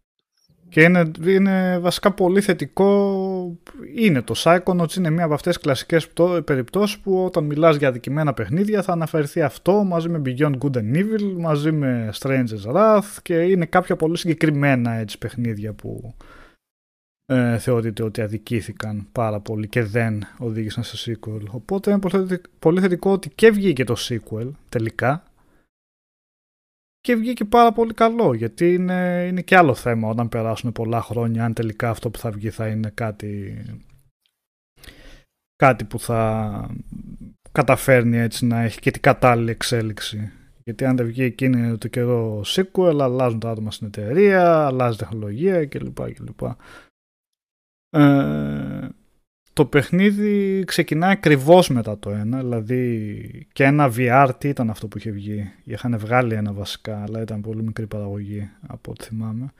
και 0.74 0.82
είναι, 0.82 1.10
είναι 1.26 1.78
βασικά 1.78 2.12
πολύ 2.12 2.40
θετικό. 2.40 3.58
Είναι 3.94 4.22
το 4.22 4.34
Psychonauts, 4.36 4.96
είναι 4.96 5.10
μία 5.10 5.24
από 5.24 5.34
αυτές 5.34 5.54
τις 5.54 5.62
κλασικές 5.62 6.08
περιπτώσεις 6.44 6.98
που 6.98 7.24
όταν 7.24 7.44
μιλάς 7.44 7.76
για 7.76 7.88
αδικημένα 7.88 8.34
παιχνίδια 8.34 8.82
θα 8.82 8.92
αναφερθεί 8.92 9.42
αυτό 9.42 9.84
μαζί 9.84 10.08
με 10.08 10.22
Beyond 10.24 10.58
Good 10.58 10.76
and 10.76 10.94
Evil, 10.96 11.34
μαζί 11.36 11.72
με 11.72 12.10
Stranger's 12.18 12.72
Wrath 12.72 13.16
και 13.22 13.34
είναι 13.34 13.66
κάποια 13.66 13.96
πολύ 13.96 14.16
συγκεκριμένα 14.16 14.92
έτσι, 14.92 15.18
παιχνίδια 15.18 15.72
που 15.72 16.14
ε, 17.26 17.58
θεωρείται 17.58 18.02
ότι 18.02 18.20
αδικήθηκαν 18.20 19.06
πάρα 19.12 19.40
πολύ 19.40 19.68
και 19.68 19.82
δεν 19.82 20.22
οδήγησαν 20.38 20.82
σε 20.82 21.16
sequel. 21.22 21.40
Οπότε 21.50 21.90
είναι 21.90 22.40
πολύ 22.58 22.80
θετικό 22.80 23.12
ότι 23.12 23.30
και 23.34 23.50
βγήκε 23.50 23.84
το 23.84 23.94
sequel 23.98 24.50
τελικά 24.68 25.22
και 27.04 27.16
βγήκε 27.16 27.44
πάρα 27.44 27.72
πολύ 27.72 27.94
καλό 27.94 28.34
γιατί 28.34 28.74
είναι, 28.74 29.26
είναι 29.28 29.42
και 29.42 29.56
άλλο 29.56 29.74
θέμα 29.74 30.08
όταν 30.08 30.28
περάσουν 30.28 30.72
πολλά 30.72 31.02
χρόνια 31.02 31.44
αν 31.44 31.54
τελικά 31.54 31.90
αυτό 31.90 32.10
που 32.10 32.18
θα 32.18 32.30
βγει 32.30 32.50
θα 32.50 32.66
είναι 32.66 32.90
κάτι 32.94 33.64
κάτι 35.56 35.84
που 35.84 35.98
θα 35.98 36.70
καταφέρνει 37.52 38.18
έτσι 38.18 38.46
να 38.46 38.60
έχει 38.60 38.80
και 38.80 38.90
την 38.90 39.02
κατάλληλη 39.02 39.50
εξέλιξη 39.50 40.32
γιατί 40.64 40.84
αν 40.84 40.96
δεν 40.96 41.06
βγει 41.06 41.22
εκείνη 41.22 41.78
το 41.78 41.88
καιρό 41.88 42.42
sequel 42.46 42.98
αλλάζουν 43.00 43.40
τα 43.40 43.50
άτομα 43.50 43.70
στην 43.70 43.86
εταιρεία 43.86 44.66
αλλάζει 44.66 44.96
τεχνολογία 44.98 45.66
κλπ. 45.66 46.12
κλπ. 46.12 46.42
Ε, 47.90 48.88
το 49.54 49.66
παιχνίδι 49.66 50.64
ξεκινάει 50.66 51.12
ακριβώς 51.12 51.68
μετά 51.68 51.98
το 51.98 52.10
ένα, 52.10 52.38
δηλαδή 52.38 53.48
και 53.52 53.64
ένα 53.64 53.92
VR 53.96 54.30
τι 54.38 54.48
ήταν 54.48 54.70
αυτό 54.70 54.88
που 54.88 54.98
είχε 54.98 55.10
βγει. 55.10 55.52
Είχαν 55.64 55.98
βγάλει 55.98 56.34
ένα 56.34 56.52
βασικά, 56.52 57.02
αλλά 57.02 57.20
ήταν 57.20 57.40
πολύ 57.40 57.62
μικρή 57.62 57.86
παραγωγή 57.86 58.50
από 58.66 58.90
ό,τι 58.90 59.04
θυμάμαι. 59.04 59.52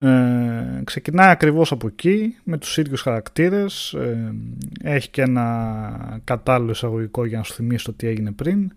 Ε, 0.00 0.82
ξεκινάει 0.84 1.30
ακριβώς 1.30 1.72
από 1.72 1.86
εκεί 1.86 2.36
με 2.44 2.58
τους 2.58 2.76
ίδιους 2.76 3.00
χαρακτήρες 3.00 3.92
ε, 3.92 4.34
έχει 4.82 5.10
και 5.10 5.22
ένα 5.22 6.20
κατάλληλο 6.24 6.70
εισαγωγικό 6.70 7.24
για 7.24 7.38
να 7.38 7.44
σου 7.44 7.54
θυμίσει 7.54 7.84
το 7.84 7.92
τι 7.92 8.06
έγινε 8.06 8.32
πριν 8.32 8.72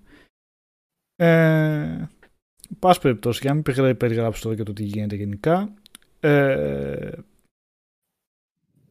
ε, 1.16 2.10
πάση 2.80 3.00
περιπτώσει 3.02 3.40
για 3.42 3.54
να 3.54 3.56
μην 3.56 3.98
περιγράψω 3.98 4.44
τώρα 4.44 4.56
και 4.56 4.64
το 4.64 4.74
τι 4.74 4.84
γίνεται 4.84 5.16
γενικά 5.16 5.74
ε, 6.20 7.12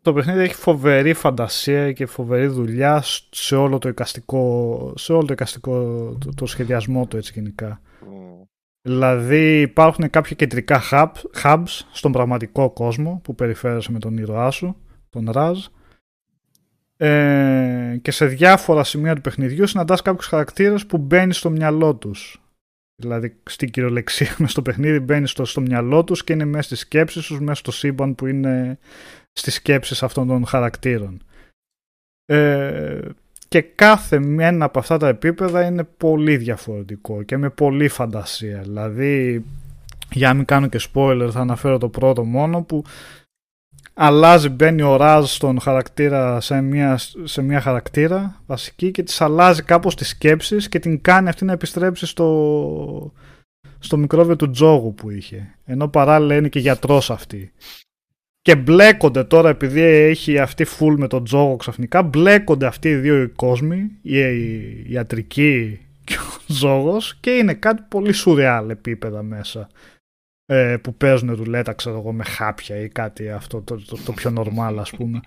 το 0.03 0.13
παιχνίδι 0.13 0.41
έχει 0.41 0.55
φοβερή 0.55 1.13
φαντασία 1.13 1.93
και 1.93 2.07
φοβερή 2.07 2.47
δουλειά 2.47 3.03
σε 3.31 3.57
όλο 3.57 3.79
το 3.79 3.89
εικαστικό, 3.89 4.93
σε 4.97 5.13
όλο 5.13 5.25
το, 5.25 5.33
εικαστικό 5.33 5.73
το, 6.21 6.35
το 6.35 6.47
σχεδιασμό 6.47 7.07
του 7.07 7.17
έτσι 7.17 7.33
γενικά. 7.35 7.81
Mm. 7.81 8.47
Δηλαδή 8.83 9.61
υπάρχουν 9.61 10.11
κάποια 10.11 10.37
κεντρικά 10.37 10.83
hub, 10.91 11.11
hubs 11.43 11.81
στον 11.93 12.13
πραγματικό 12.13 12.71
κόσμο 12.71 13.21
που 13.25 13.35
περιφέρεσαι 13.35 13.93
με 13.93 13.99
τον 13.99 14.17
ήρωά 14.17 14.51
σου, 14.51 14.77
τον 15.11 15.31
Ραζ 15.31 15.67
ε, 16.97 17.99
και 18.03 18.11
σε 18.11 18.27
διάφορα 18.27 18.85
σημεία 18.85 19.15
του 19.15 19.21
παιχνιδιού 19.21 19.67
συναντάς 19.67 20.03
κάποιους 20.03 20.27
χαρακτήρες 20.27 20.87
που 20.87 20.99
μπαίνεις 20.99 21.37
στο 21.37 21.51
μυαλό 21.51 21.97
τους. 21.97 22.43
Δηλαδή 22.95 23.37
στην 23.43 23.71
κυριολεξία 23.71 24.35
μες 24.39 24.51
στο 24.51 24.63
παιχνίδι 24.63 25.01
μπαίνεις 25.01 25.31
στο, 25.31 25.45
στο 25.45 25.61
μυαλό 25.61 26.05
τους 26.05 26.25
και 26.25 26.33
είναι 26.33 26.45
μέσα 26.45 26.63
στις 26.63 26.79
σκέψεις 26.81 27.27
τους, 27.27 27.41
μέσα 27.41 27.55
στο 27.55 27.73
σύμπαν 27.73 28.15
που 28.15 28.27
είναι 28.27 28.79
στις 29.33 29.55
σκέψεις 29.55 30.03
αυτών 30.03 30.27
των 30.27 30.47
χαρακτήρων. 30.47 31.23
Ε, 32.25 33.01
και 33.49 33.61
κάθε 33.61 34.17
ένα 34.39 34.65
από 34.65 34.79
αυτά 34.79 34.97
τα 34.97 35.09
επίπεδα 35.09 35.65
είναι 35.65 35.85
πολύ 35.85 36.37
διαφορετικό 36.37 37.23
και 37.23 37.37
με 37.37 37.51
πολύ 37.51 37.89
φαντασία. 37.89 38.61
Δηλαδή, 38.61 39.45
για 40.13 40.29
να 40.29 40.35
μην 40.35 40.45
κάνω 40.45 40.67
και 40.67 40.81
spoiler, 40.93 41.29
θα 41.33 41.41
αναφέρω 41.41 41.79
το 41.79 41.89
πρώτο 41.89 42.25
μόνο 42.25 42.63
που 42.63 42.85
αλλάζει, 43.95 44.49
μπαίνει 44.49 44.83
ο 44.83 44.97
Ράζ 44.97 45.31
στον 45.31 45.61
χαρακτήρα 45.61 46.41
σε 46.41 46.61
μια, 46.61 46.99
σε 47.25 47.43
μια 47.43 47.61
χαρακτήρα 47.61 48.43
βασική 48.47 48.91
και 48.91 49.03
της 49.03 49.21
αλλάζει 49.21 49.63
κάπως 49.63 49.95
τις 49.95 50.09
σκέψεις 50.09 50.69
και 50.69 50.79
την 50.79 51.01
κάνει 51.01 51.29
αυτή 51.29 51.45
να 51.45 51.53
επιστρέψει 51.53 52.07
στο, 52.07 53.13
στο 53.79 53.97
μικρόβιο 53.97 54.37
του 54.37 54.51
τζόγου 54.51 54.95
που 54.95 55.11
είχε. 55.11 55.55
Ενώ 55.65 55.89
παράλληλα 55.89 56.37
είναι 56.37 56.49
και 56.49 56.59
γιατρός 56.59 57.11
αυτή. 57.11 57.53
Και 58.43 58.57
μπλέκονται 58.57 59.25
τώρα 59.25 59.49
επειδή 59.49 59.81
έχει 59.81 60.39
αυτή 60.39 60.67
full 60.79 60.95
με 60.97 61.07
τον 61.07 61.25
τζόγο 61.25 61.57
ξαφνικά, 61.57 62.03
μπλέκονται 62.03 62.67
αυτοί 62.67 62.89
οι 62.89 62.95
δύο 62.95 63.23
οι 63.23 63.29
κόσμοι, 63.29 63.91
η, 64.03 64.19
η 64.19 64.87
ιατρική 64.89 65.81
και 66.05 66.15
ο 66.15 66.43
τζόγος 66.47 67.17
και 67.21 67.31
είναι 67.31 67.55
κάτι 67.55 67.83
πολύ 67.89 68.13
σουρεάλ 68.13 68.71
επίπεδα 68.71 69.23
μέσα 69.23 69.69
ε, 70.47 70.77
που 70.83 70.95
παίζουν 70.95 71.35
ρουλέτα 71.35 71.73
ξέρω 71.73 71.99
εγώ 71.99 72.13
με 72.13 72.25
χάπια 72.25 72.77
ή 72.77 72.89
κάτι 72.89 73.31
αυτό 73.31 73.61
το, 73.63 73.85
το, 73.85 73.97
το 74.05 74.13
πιο 74.13 74.33
normal 74.37 74.77
ας 74.79 74.91
πούμε. 74.91 75.21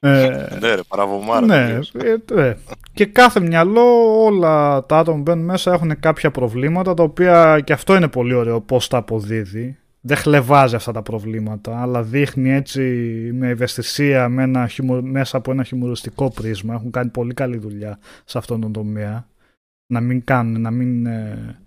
Ε, 0.00 0.46
ναι 0.60 0.74
ρε 0.74 0.82
παραβομάρα. 0.88 1.46
Ναι, 1.46 1.78
ε, 1.92 2.42
ε, 2.42 2.56
και 2.92 3.06
κάθε 3.06 3.40
μυαλό 3.40 4.16
όλα 4.24 4.86
τα 4.86 4.98
άτομα 4.98 5.16
που 5.16 5.22
μπαίνουν 5.22 5.44
μέσα 5.44 5.72
έχουν 5.72 6.00
κάποια 6.00 6.30
προβλήματα 6.30 6.94
τα 6.94 7.02
οποία 7.02 7.60
και 7.64 7.72
αυτό 7.72 7.96
είναι 7.96 8.08
πολύ 8.08 8.34
ωραίο 8.34 8.60
πώς 8.60 8.88
τα 8.88 8.96
αποδίδει. 8.96 9.78
Δεν 10.06 10.16
χλεβάζει 10.16 10.74
αυτά 10.74 10.92
τα 10.92 11.02
προβλήματα 11.02 11.82
αλλά 11.82 12.02
δείχνει 12.02 12.52
έτσι 12.52 12.80
με 13.34 13.48
ευαισθησία 13.48 14.28
με 14.28 14.42
ένα 14.42 14.70
μέσα 15.02 15.36
από 15.36 15.50
ένα 15.50 15.64
χιουμοριστικό 15.64 16.30
πρίσμα. 16.30 16.74
Έχουν 16.74 16.90
κάνει 16.90 17.10
πολύ 17.10 17.34
καλή 17.34 17.58
δουλειά 17.58 17.98
σε 18.24 18.38
αυτόν 18.38 18.60
τον 18.60 18.72
τομέα. 18.72 19.28
Να 19.92 20.00
μην 20.00 20.24
κάνουν, 20.24 20.60
να 20.60 20.70
μην 20.70 21.06
ε, 21.06 21.58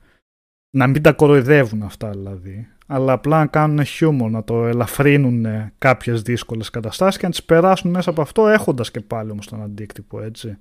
να 0.77 0.87
μην 0.87 1.01
τα 1.01 1.13
κοροϊδεύουν 1.13 1.83
αυτά 1.83 2.09
δηλαδή, 2.09 2.67
αλλά 2.87 3.13
απλά 3.13 3.39
να 3.39 3.45
κάνουν 3.45 3.85
χιούμορ, 3.85 4.29
να 4.29 4.43
το 4.43 4.65
ελαφρύνουν 4.65 5.45
κάποιες 5.77 6.21
δύσκολες 6.21 6.69
καταστάσεις 6.69 7.19
και 7.19 7.25
να 7.25 7.31
τις 7.31 7.43
περάσουν 7.43 7.91
μέσα 7.91 8.09
από 8.09 8.21
αυτό 8.21 8.47
έχοντας 8.47 8.91
και 8.91 8.99
πάλι 8.99 9.31
όμως 9.31 9.47
τον 9.47 9.61
αντίκτυπο 9.61 10.21
έτσι. 10.21 10.57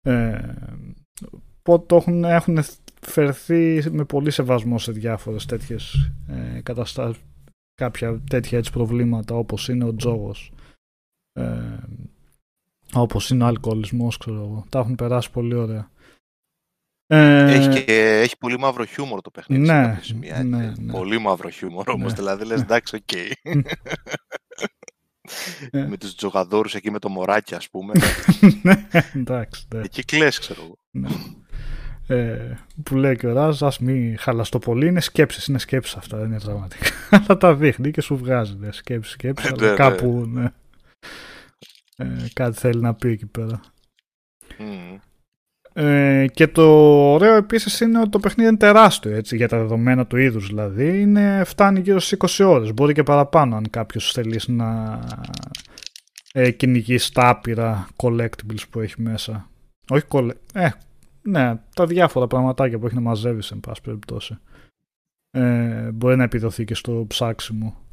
Ε, 0.00 0.38
το 1.64 1.96
έχουν, 1.96 2.24
έχουν 2.24 2.58
φερθεί 3.00 3.84
με 3.90 4.04
πολύ 4.04 4.30
σεβασμό 4.30 4.78
σε 4.78 4.92
διάφορες 4.92 5.46
τέτοιες 5.46 6.10
ε, 6.28 6.60
καταστάσεις, 6.60 7.22
κάποια 7.74 8.20
τέτοια 8.30 8.58
έτσι 8.58 8.72
προβλήματα 8.72 9.34
όπως 9.34 9.68
είναι 9.68 9.84
ο 9.84 9.94
τζόγος, 9.94 10.52
ε, 11.32 11.78
όπως 12.92 13.30
είναι 13.30 13.44
ο 13.44 13.46
αλκοολισμός, 13.46 14.16
ξέρω 14.16 14.36
εγώ. 14.36 14.64
Τα 14.68 14.78
έχουν 14.78 14.94
περάσει 14.94 15.30
πολύ 15.30 15.54
ωραία. 15.54 15.90
Ε... 17.06 17.52
Έχει, 17.54 17.84
και, 17.84 17.92
έχει 18.20 18.38
πολύ 18.38 18.58
μαύρο 18.58 18.84
χιούμορ 18.84 19.20
το 19.20 19.30
παιχνίδι. 19.30 19.62
Ναι, 19.62 19.98
σημεία, 20.02 20.44
ναι, 20.44 20.72
ναι, 20.78 20.92
Πολύ 20.92 21.18
μαύρο 21.18 21.48
χιούμορ 21.48 21.88
όμως, 21.88 22.10
ναι. 22.10 22.18
δηλαδή 22.18 22.44
λες 22.44 22.60
εντάξει, 22.60 22.96
ok. 22.96 23.02
Okay. 23.12 23.52
Ε. 25.70 25.86
με 25.86 25.96
τους 25.96 26.14
τζογαδόρους 26.14 26.74
εκεί 26.74 26.90
με 26.90 26.98
το 26.98 27.08
μωράκι 27.08 27.54
ας 27.54 27.70
πούμε. 27.70 27.92
ναι, 28.62 28.86
εντάξει. 29.14 29.66
Ναι. 29.74 29.80
Εκεί 29.80 30.04
κλαις 30.04 30.38
ξέρω 30.38 30.62
εγώ. 30.62 30.78
Ναι. 32.06 32.16
Ε, 32.16 32.58
που 32.82 32.96
λέει 32.96 33.16
και 33.16 33.26
ο 33.26 33.32
Ράζ, 33.32 33.62
ας 33.62 33.78
μην 33.78 34.18
χαλαστώ 34.18 34.58
πολύ, 34.58 34.86
είναι 34.86 35.00
σκέψεις, 35.00 35.46
είναι 35.46 35.58
σκέψεις 35.58 35.96
αυτά, 35.96 36.16
δεν 36.16 36.26
είναι 36.26 36.36
δραματικά. 36.36 36.86
Αλλά 37.10 37.36
τα 37.36 37.54
δείχνει 37.54 37.90
και 37.90 38.00
σου 38.00 38.16
βγάζει, 38.16 38.56
ναι, 38.60 38.72
σκέψεις, 38.72 39.12
σκέψεις, 39.12 39.50
αλλά 39.50 39.70
ναι, 39.70 39.76
κάπου, 39.76 40.26
ναι. 40.32 40.44
Ε, 41.96 42.06
κάτι 42.32 42.58
θέλει 42.58 42.80
να 42.80 42.94
πει 42.94 43.08
εκεί 43.08 43.26
πέρα. 43.26 43.60
Mm. 44.58 44.98
Ε, 45.76 46.26
και 46.32 46.46
το 46.46 46.62
ωραίο 47.12 47.34
επίσης 47.34 47.80
είναι 47.80 48.00
ότι 48.00 48.08
το 48.08 48.18
παιχνίδι 48.18 48.48
είναι 48.48 48.58
τεράστιο 48.58 49.14
έτσι, 49.14 49.36
για 49.36 49.48
τα 49.48 49.58
δεδομένα 49.58 50.06
του 50.06 50.16
είδους. 50.16 50.46
δηλαδή. 50.46 51.00
Είναι, 51.00 51.42
φτάνει 51.44 51.80
γύρω 51.80 52.00
στις 52.00 52.40
20 52.40 52.46
ώρες. 52.46 52.74
μπορεί 52.74 52.94
και 52.94 53.02
παραπάνω 53.02 53.56
αν 53.56 53.70
κάποιος 53.70 54.12
θέλει 54.12 54.40
να 54.46 55.00
ε, 56.32 56.50
κυνηγήσει 56.50 57.12
τα 57.12 57.28
άπειρα 57.28 57.88
collectibles 57.96 58.62
που 58.70 58.80
έχει 58.80 59.02
μέσα. 59.02 59.48
Όχι 59.88 60.04
collect... 60.08 60.36
Ε, 60.52 60.68
ναι, 61.28 61.60
τα 61.74 61.86
διάφορα 61.86 62.26
πραγματάκια 62.26 62.78
που 62.78 62.86
έχει 62.86 62.94
να 62.94 63.00
μαζεύεις 63.00 63.50
εν 63.50 63.60
πάση 63.60 63.80
περιπτώσει. 63.80 64.38
Ε, 65.30 65.90
μπορεί 65.90 66.16
να 66.16 66.22
επιδοθεί 66.22 66.64
και 66.64 66.74
στο 66.74 67.04
ψάξιμο 67.08 67.84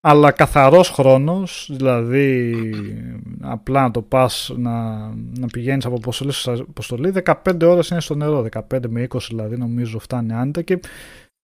αλλά 0.00 0.30
καθαρός 0.30 0.88
χρόνος, 0.88 1.70
δηλαδή 1.72 2.54
απλά 3.40 3.82
να 3.82 3.90
το 3.90 4.02
πας 4.02 4.52
να, 4.56 4.98
να 5.38 5.46
πηγαίνεις 5.52 5.84
από 5.84 5.94
αποστολή 5.94 6.32
σε 6.32 6.50
αποστολή, 6.50 7.12
15 7.24 7.62
ώρες 7.62 7.88
είναι 7.88 8.00
στο 8.00 8.14
νερό, 8.14 8.46
15 8.70 8.88
με 8.88 9.06
20 9.10 9.18
δηλαδή 9.28 9.56
νομίζω 9.56 9.98
φτάνει 9.98 10.32
άνετα 10.32 10.62
και 10.62 10.80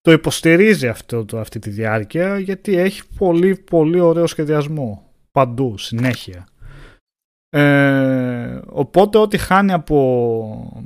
το 0.01 0.13
υποστηρίζει 0.13 0.89
αυτό, 0.89 1.25
το, 1.25 1.39
αυτή 1.39 1.59
τη 1.59 1.71
διάρκεια 1.71 2.39
γιατί 2.39 2.77
έχει 2.77 3.03
πολύ 3.19 3.57
πολύ 3.57 4.01
ωραίο 4.01 4.27
σχεδιασμό 4.27 5.11
παντού, 5.33 5.79
συνέχεια. 5.79 6.47
Ε, 7.57 8.61
οπότε 8.67 9.19
ό,τι 9.19 9.39
χάνει 9.39 9.73
από 9.73 10.85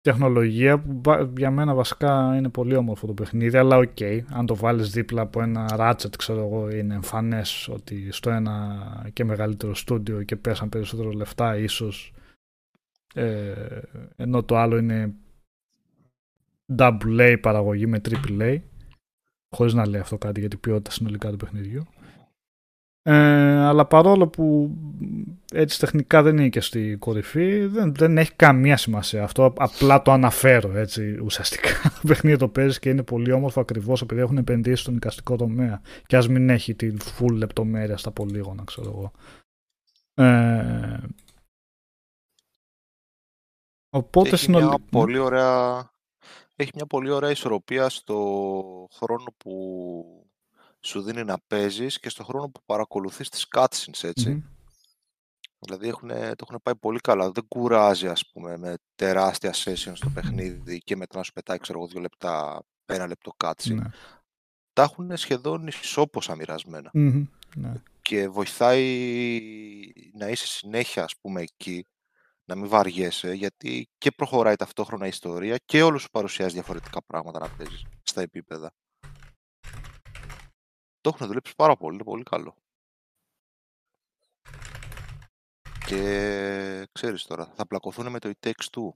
τεχνολογία 0.00 0.78
που 0.78 1.32
για 1.36 1.50
μένα 1.50 1.74
βασικά 1.74 2.36
είναι 2.36 2.48
πολύ 2.48 2.74
όμορφο 2.74 3.06
το 3.06 3.14
παιχνίδι 3.14 3.56
αλλά 3.56 3.76
ok, 3.76 3.96
okay, 3.98 4.20
αν 4.28 4.46
το 4.46 4.56
βάλεις 4.56 4.90
δίπλα 4.90 5.22
από 5.22 5.42
ένα 5.42 5.76
Ratchet 5.78 6.16
ξέρω 6.16 6.40
εγώ 6.40 6.70
είναι 6.70 6.94
εμφανές 6.94 7.68
ότι 7.68 8.12
στο 8.12 8.30
ένα 8.30 9.10
και 9.12 9.24
μεγαλύτερο 9.24 9.74
στούντιο 9.74 10.22
και 10.22 10.36
πέσαν 10.36 10.68
περισσότερο 10.68 11.10
λεφτά 11.10 11.56
ίσως 11.56 12.12
ε, 13.14 13.54
ενώ 14.16 14.42
το 14.42 14.56
άλλο 14.56 14.76
είναι 14.76 15.14
double 16.76 17.18
A 17.18 17.36
παραγωγή 17.40 17.86
με 17.86 18.00
triple 18.08 18.40
A 18.40 18.58
χωρίς 19.56 19.74
να 19.74 19.88
λέει 19.88 20.00
αυτό 20.00 20.18
κάτι 20.18 20.40
για 20.40 20.48
την 20.48 20.60
ποιότητα 20.60 20.90
συνολικά 20.90 21.30
του 21.30 21.36
παιχνιδιού 21.36 21.86
ε, 23.02 23.14
αλλά 23.66 23.86
παρόλο 23.86 24.28
που 24.28 24.76
έτσι 25.52 25.78
τεχνικά 25.78 26.22
δεν 26.22 26.36
είναι 26.36 26.48
και 26.48 26.60
στη 26.60 26.96
κορυφή, 26.98 27.66
δεν, 27.66 27.94
δεν 27.94 28.18
έχει 28.18 28.32
καμία 28.32 28.76
σημασία 28.76 29.22
αυτό. 29.22 29.52
Απλά 29.56 30.02
το 30.02 30.12
αναφέρω 30.12 30.76
έτσι 30.76 31.18
ουσιαστικά. 31.22 31.68
Το 32.00 32.06
παιχνίδι 32.06 32.36
το 32.36 32.48
παίζεις 32.48 32.78
και 32.78 32.88
είναι 32.88 33.02
πολύ 33.02 33.32
όμορφο 33.32 33.60
ακριβώς 33.60 34.02
επειδή 34.02 34.20
έχουν 34.20 34.36
επενδύσει 34.36 34.82
στον 34.82 34.96
οικαστικό 34.96 35.36
τομέα. 35.36 35.80
Και 36.06 36.16
ας 36.16 36.28
μην 36.28 36.50
έχει 36.50 36.74
τη 36.74 36.92
full 37.18 37.32
λεπτομέρεια 37.32 37.96
στα 37.96 38.10
πολύγωνα, 38.10 38.64
ξέρω 38.64 38.88
εγώ. 38.88 39.12
Ε, 40.14 40.98
οπότε 43.90 44.28
έχει 44.28 44.50
μια 44.50 44.78
πολύ 44.90 45.18
ωραία 45.18 45.90
έχει 46.56 46.70
μια 46.74 46.86
πολύ 46.86 47.10
ωραία 47.10 47.30
ισορροπία 47.30 47.88
στο 47.88 48.16
χρόνο 48.92 49.34
που 49.36 50.19
σου 50.80 51.02
δίνει 51.02 51.24
να 51.24 51.38
παίζεις 51.46 52.00
και 52.00 52.08
στον 52.08 52.24
χρόνο 52.24 52.48
που 52.48 52.60
παρακολουθείς 52.66 53.28
τις 53.28 53.46
cutscenes, 53.56 54.02
ετσι 54.02 54.44
Δηλαδή 55.62 55.88
έχουν, 55.88 56.08
το 56.08 56.44
έχουν 56.48 56.60
πάει 56.62 56.76
πολύ 56.76 56.98
καλά. 56.98 57.30
Δεν 57.30 57.44
κουράζει, 57.48 58.08
ας 58.08 58.30
πούμε, 58.32 58.56
με 58.56 58.74
τεράστια 58.94 59.52
session 59.54 59.92
στο 59.94 60.10
παιχνίδι 60.14 60.78
και 60.78 60.96
μετά 60.96 61.16
να 61.16 61.22
σου 61.22 61.32
πετάει, 61.32 61.58
ξέρω 61.58 61.78
εγώ, 61.78 61.88
δύο 61.88 62.00
λεπτά, 62.00 62.62
ένα 62.86 63.06
λεπτό 63.06 63.32
cutscene. 63.44 63.74
Ναι. 63.74 63.90
Τα 64.72 64.82
έχουν 64.82 65.16
σχεδόν 65.16 65.66
ισόποσα 65.66 66.36
Ναι. 67.54 67.72
Και 68.02 68.28
βοηθάει 68.28 68.82
να 70.12 70.28
είσαι 70.28 70.46
συνέχεια, 70.46 71.04
ας 71.04 71.12
πούμε, 71.20 71.40
εκεί, 71.40 71.86
να 72.44 72.54
μην 72.54 72.68
βαριέσαι, 72.68 73.32
γιατί 73.32 73.88
και 73.98 74.10
προχωράει 74.10 74.56
ταυτόχρονα 74.56 75.04
η 75.04 75.08
ιστορία 75.08 75.56
και 75.64 75.82
όλους 75.82 76.02
σου 76.02 76.10
παρουσιάζει 76.10 76.54
διαφορετικά 76.54 77.02
πράγματα 77.02 77.38
να 77.38 77.48
παίζεις 77.48 77.82
στα 78.02 78.20
επίπεδα. 78.20 78.72
Το 81.00 81.10
έχουν 81.14 81.26
δουλέψει 81.26 81.54
πάρα 81.56 81.76
πολύ, 81.76 81.94
είναι 81.94 82.04
πολύ 82.04 82.22
καλό. 82.22 82.54
Και 85.86 86.88
ξέρεις 86.92 87.24
τώρα, 87.24 87.52
θα 87.54 87.66
πλακωθούν 87.66 88.10
με 88.10 88.18
το 88.18 88.30
It 88.34 88.46
Takes 88.46 88.70
Two. 88.70 88.88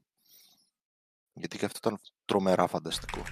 Γιατί 1.33 1.59
και 1.59 1.65
αυτό 1.65 1.79
ήταν 1.83 1.99
τρομερά 2.25 2.67
φανταστικό. 2.67 3.23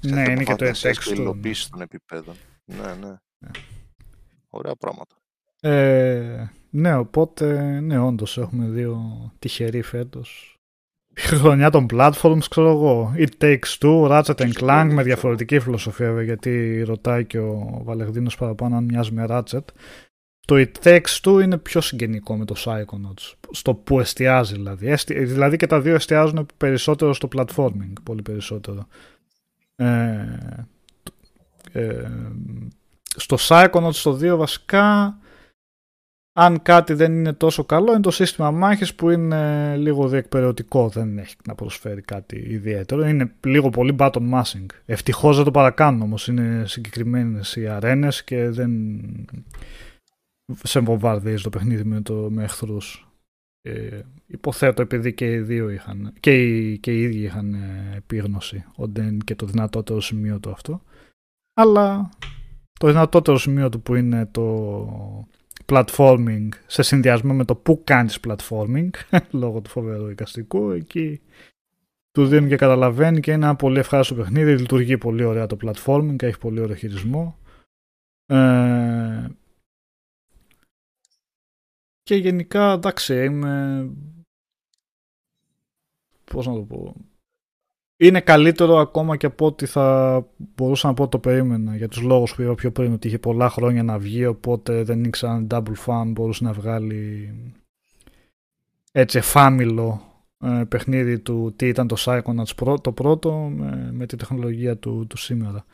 ναι, 0.00 0.30
είναι 0.30 0.44
και 0.44 0.54
το 0.54 0.66
It 0.66 0.80
Takes 0.80 1.08
Two. 1.08 1.12
υλοποίησης 1.12 1.68
των 1.68 1.80
επιπέδων. 1.80 2.36
Ναι, 2.64 2.94
ναι, 2.94 3.16
ναι. 3.38 3.50
Ωραία 4.48 4.76
πράγματα. 4.76 5.16
Ε, 5.60 6.50
ναι, 6.70 6.94
οπότε, 6.94 7.80
ναι, 7.80 7.98
όντως 7.98 8.38
έχουμε 8.38 8.68
δύο 8.68 9.32
τυχεροί 9.38 9.82
φέτος 9.82 10.57
χρονιά 11.18 11.70
των 11.70 11.86
platforms, 11.92 12.42
ξέρω 12.50 12.70
εγώ. 12.70 13.14
It 13.16 13.44
Takes 13.44 13.78
Two, 13.80 14.08
Ratchet 14.08 14.34
and 14.34 14.52
Clank 14.60 14.90
με 14.92 15.02
διαφορετική 15.02 15.60
φιλοσοφία, 15.60 16.22
γιατί 16.22 16.82
ρωτάει 16.86 17.24
και 17.24 17.38
ο 17.38 17.80
Βαλεγδίνος 17.84 18.36
παραπάνω 18.36 18.76
αν 18.76 18.84
μοιάζει 18.84 19.12
με 19.12 19.26
Ratchet. 19.28 19.64
το 20.46 20.54
It 20.56 20.72
Takes 20.82 21.20
Two 21.22 21.42
είναι 21.42 21.58
πιο 21.58 21.80
συγγενικό 21.80 22.36
με 22.36 22.44
το 22.44 22.54
Psychonauts. 22.64 23.32
Στο 23.50 23.74
που 23.74 24.00
εστιάζει 24.00 24.54
δηλαδή. 24.54 24.94
δηλαδή 25.06 25.56
και 25.56 25.66
τα 25.66 25.80
δύο 25.80 25.94
εστιάζουν 25.94 26.46
περισσότερο 26.56 27.12
στο 27.12 27.28
platforming. 27.36 27.92
Πολύ 28.02 28.22
περισσότερο. 28.22 28.86
Ε, 29.76 30.24
ε, 31.72 32.10
στο 33.16 33.36
Psychonauts 33.40 34.00
το 34.02 34.18
2 34.22 34.36
βασικά 34.36 35.18
αν 36.40 36.62
κάτι 36.62 36.92
δεν 36.92 37.12
είναι 37.12 37.32
τόσο 37.32 37.64
καλό 37.64 37.92
είναι 37.92 38.00
το 38.00 38.10
σύστημα 38.10 38.50
μάχης 38.50 38.94
που 38.94 39.10
είναι 39.10 39.76
λίγο 39.76 40.08
διεκπαιρεωτικό, 40.08 40.88
δεν 40.88 41.18
έχει 41.18 41.36
να 41.46 41.54
προσφέρει 41.54 42.00
κάτι 42.00 42.36
ιδιαίτερο. 42.36 43.06
Είναι 43.06 43.32
λίγο 43.46 43.70
πολύ 43.70 43.96
button 43.98 44.32
mashing. 44.32 44.66
Ευτυχώς 44.86 45.36
δεν 45.36 45.44
το 45.44 45.50
παρακάνουν 45.50 46.02
όμως, 46.02 46.28
είναι 46.28 46.62
συγκεκριμένες 46.66 47.56
οι 47.56 47.68
αρένες 47.68 48.24
και 48.24 48.48
δεν 48.48 48.70
σε 50.62 50.80
βομβαρδίζει 50.80 51.42
το 51.42 51.48
παιχνίδι 51.48 51.84
με, 51.84 52.00
το, 52.00 52.14
με 52.30 52.44
εχθρούς. 52.44 53.08
Ε, 53.62 54.00
υποθέτω 54.26 54.82
επειδή 54.82 55.14
και 55.14 55.32
οι 55.32 55.38
δύο 55.38 55.70
είχαν 55.70 56.12
και 56.20 56.34
οι, 56.34 56.78
και 56.78 56.92
οι 56.92 57.02
ίδιοι 57.02 57.22
είχαν 57.22 57.54
ε, 57.54 57.94
επίγνωση 57.96 58.64
ότι 58.74 59.00
είναι 59.00 59.18
και 59.24 59.34
το 59.34 59.46
δυνατότερο 59.46 60.00
σημείο 60.00 60.40
του 60.40 60.50
αυτό. 60.50 60.82
Αλλά 61.54 62.08
το 62.80 62.86
δυνατότερο 62.86 63.38
σημείο 63.38 63.68
του 63.68 63.82
που 63.82 63.94
είναι 63.94 64.26
το 64.26 65.28
platforming 65.68 66.48
σε 66.66 66.82
συνδυασμό 66.82 67.34
με 67.34 67.44
το 67.44 67.56
που 67.56 67.80
κάνεις 67.84 68.18
platforming 68.26 68.90
λόγω 69.30 69.60
του 69.60 69.70
φοβερού 69.70 70.08
εικαστικού 70.08 70.70
εκεί 70.70 71.20
του 72.10 72.26
δίνουν 72.26 72.48
και 72.48 72.56
καταλαβαίνει 72.56 73.20
και 73.20 73.32
είναι 73.32 73.44
ένα 73.44 73.56
πολύ 73.56 73.78
ευχάριστο 73.78 74.14
παιχνίδι 74.14 74.56
λειτουργεί 74.56 74.98
πολύ 74.98 75.24
ωραία 75.24 75.46
το 75.46 75.56
platforming 75.62 76.22
έχει 76.22 76.38
πολύ 76.38 76.60
ωραίο 76.60 76.76
χειρισμό. 76.76 77.38
Ε, 78.26 79.28
και 82.02 82.14
γενικά 82.14 82.72
εντάξει 82.72 83.24
είμαι 83.24 83.88
πώς 86.24 86.46
να 86.46 86.54
το 86.54 86.62
πω 86.62 86.94
είναι 88.00 88.20
καλύτερο 88.20 88.76
ακόμα 88.76 89.16
και 89.16 89.26
από 89.26 89.46
ό,τι 89.46 89.66
θα 89.66 90.26
μπορούσα 90.36 90.88
να 90.88 90.94
πω 90.94 91.08
το 91.08 91.18
περίμενα 91.18 91.76
για 91.76 91.88
τους 91.88 92.00
λόγους 92.02 92.34
που 92.34 92.42
είπα 92.42 92.54
πιο 92.54 92.70
πριν 92.70 92.92
ότι 92.92 93.06
είχε 93.06 93.18
πολλά 93.18 93.50
χρόνια 93.50 93.82
να 93.82 93.98
βγει 93.98 94.26
οπότε 94.26 94.82
δεν 94.82 95.04
ήξεραν 95.04 95.46
double 95.50 95.86
fan 95.86 96.04
μπορούσε 96.06 96.44
να 96.44 96.52
βγάλει 96.52 97.32
έτσι 98.92 99.18
εφάμιλο 99.18 100.02
ε, 100.44 100.62
παιχνίδι 100.68 101.18
του 101.18 101.52
τι 101.56 101.68
ήταν 101.68 101.86
το 101.86 101.96
Psychonauts 101.98 102.76
το 102.80 102.92
πρώτο 102.92 103.32
με, 103.32 103.90
με 103.92 104.06
τη 104.06 104.16
τεχνολογία 104.16 104.76
του, 104.76 105.06
του 105.08 105.16
σήμερα. 105.16 105.64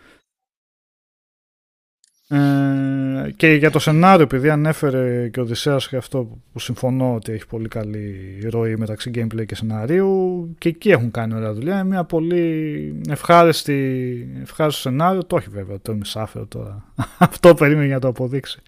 Ε, 2.29 3.31
και 3.37 3.53
για 3.53 3.71
το 3.71 3.79
σενάριο, 3.79 4.23
επειδή 4.23 4.51
ανέφερε 4.51 5.29
και 5.29 5.41
ο 5.41 5.43
Οδυσσέας 5.43 5.89
και 5.89 5.97
αυτό 5.97 6.41
που 6.53 6.59
συμφωνώ 6.59 7.15
ότι 7.15 7.33
έχει 7.33 7.47
πολύ 7.47 7.69
καλή 7.69 8.39
ροή 8.51 8.77
μεταξύ 8.77 9.11
gameplay 9.15 9.47
και 9.47 9.55
σενάριου 9.55 10.55
και 10.59 10.69
εκεί 10.69 10.91
έχουν 10.91 11.11
κάνει 11.11 11.35
ωραία 11.35 11.53
δουλειά. 11.53 11.75
Είναι 11.75 11.85
μια 11.89 12.05
πολύ 12.05 13.01
ευχάριστη, 13.09 14.41
ευχάριστο 14.41 14.81
σενάριο. 14.81 15.25
Το 15.25 15.37
έχει 15.37 15.49
βέβαια, 15.49 15.81
το 15.81 15.93
είμαι 15.93 16.05
σάφερο 16.05 16.47
τώρα. 16.47 16.93
αυτό 17.19 17.55
περίμενε 17.55 17.87
για 17.87 17.95
να 17.95 18.01
το 18.01 18.09
αποδείξει. 18.09 18.63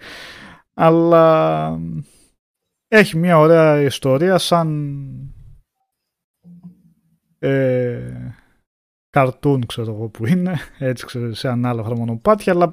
Αλλά 0.75 1.79
έχει 2.89 3.17
μια 3.17 3.39
ωραία 3.39 3.81
ιστορία 3.81 4.39
σαν 4.39 4.97
ε, 7.39 8.01
καρτούν 9.11 9.67
ξέρω 9.67 9.93
εγώ 9.93 10.09
που 10.09 10.27
είναι 10.27 10.59
έτσι 10.79 11.07
ξέρω 11.07 11.35
σε 11.35 11.49
ανάλογα 11.49 11.95
μονοπάτια 11.95 12.53
αλλά 12.53 12.71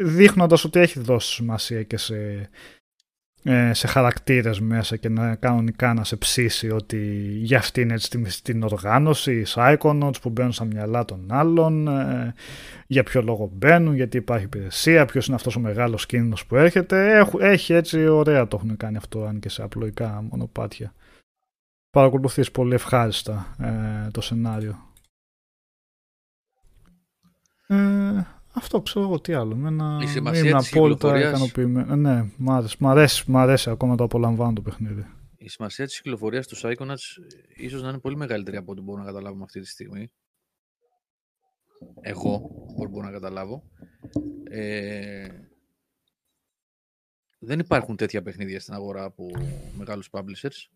δείχνοντας 0.00 0.64
ότι 0.64 0.80
έχει 0.80 1.00
δώσει 1.00 1.32
σημασία 1.32 1.82
και 1.82 1.96
σε, 1.96 2.48
ε, 3.42 3.72
σε 3.72 3.86
χαρακτήρες 3.86 4.60
μέσα 4.60 4.96
και 4.96 5.08
να 5.08 5.34
κανονικά 5.34 5.94
να 5.94 6.04
σε 6.04 6.16
ψήσει 6.16 6.70
ότι 6.70 6.96
για 7.36 7.58
αυτή 7.58 7.80
είναι 7.80 7.94
έτσι 7.94 8.42
την 8.42 8.62
οργάνωση, 8.62 9.32
οι 9.32 9.46
Psychonauts 9.54 10.20
που 10.22 10.30
μπαίνουν 10.30 10.52
στα 10.52 10.64
μυαλά 10.64 11.04
των 11.04 11.26
άλλων, 11.28 11.88
ε, 11.88 12.34
για 12.86 13.02
ποιο 13.02 13.22
λόγο 13.22 13.50
μπαίνουν, 13.52 13.94
γιατί 13.94 14.16
υπάρχει 14.16 14.44
υπηρεσία, 14.44 15.04
ποιος 15.04 15.26
είναι 15.26 15.36
αυτός 15.36 15.56
ο 15.56 15.60
μεγάλος 15.60 16.06
κίνδυνος 16.06 16.46
που 16.46 16.56
έρχεται. 16.56 17.26
έχει 17.38 17.72
έτσι 17.72 18.06
ωραία 18.06 18.48
το 18.48 18.56
έχουν 18.56 18.76
κάνει 18.76 18.96
αυτό, 18.96 19.24
αν 19.24 19.40
και 19.40 19.48
σε 19.48 19.62
απλοϊκά 19.62 20.24
μονοπάτια. 20.30 20.94
Παρακολουθείς 21.90 22.50
πολύ 22.50 22.74
ευχάριστα 22.74 23.54
ε, 23.58 24.10
το 24.10 24.20
σενάριο. 24.20 24.78
Ε, 27.66 28.39
αυτό 28.60 28.80
ξέρω 28.80 29.04
εγώ 29.04 29.20
τι 29.20 29.32
άλλο. 29.32 29.56
Μένα 29.56 29.98
η 30.02 30.06
σημασία 30.06 30.48
είμαι 30.48 30.62
απόλυτα 30.72 31.18
ικανοποιημένο. 31.18 31.96
Ναι, 31.96 32.30
μ' 32.36 32.50
αρέσει, 32.50 32.76
μ 32.78 32.86
αρέσει, 32.86 33.30
μ 33.30 33.36
αρέσει 33.36 33.70
ακόμα 33.70 33.96
το 33.96 34.04
απολαμβάνω 34.04 34.52
το 34.52 34.60
παιχνίδι. 34.62 35.06
Η 35.36 35.48
σημασία 35.48 35.86
της 35.86 35.96
κυκλοφορίας 35.96 36.46
του 36.46 36.56
Psychonauts 36.56 37.34
ίσως 37.56 37.82
να 37.82 37.88
είναι 37.88 37.98
πολύ 37.98 38.16
μεγαλύτερη 38.16 38.56
από 38.56 38.72
ό,τι 38.72 38.80
μπορούμε 38.80 39.04
να 39.04 39.10
καταλάβουμε 39.10 39.44
αυτή 39.44 39.60
τη 39.60 39.66
στιγμή. 39.66 40.10
Εγώ, 42.00 42.50
όπως 42.66 42.90
μπορώ 42.90 43.06
να 43.06 43.12
καταλάβω. 43.12 43.62
Ε, 44.50 45.28
δεν 47.38 47.58
υπάρχουν 47.58 47.96
τέτοια 47.96 48.22
παιχνίδια 48.22 48.60
στην 48.60 48.74
αγορά 48.74 49.04
από 49.04 49.26
μεγάλους 49.76 50.08
publishers. 50.10 50.68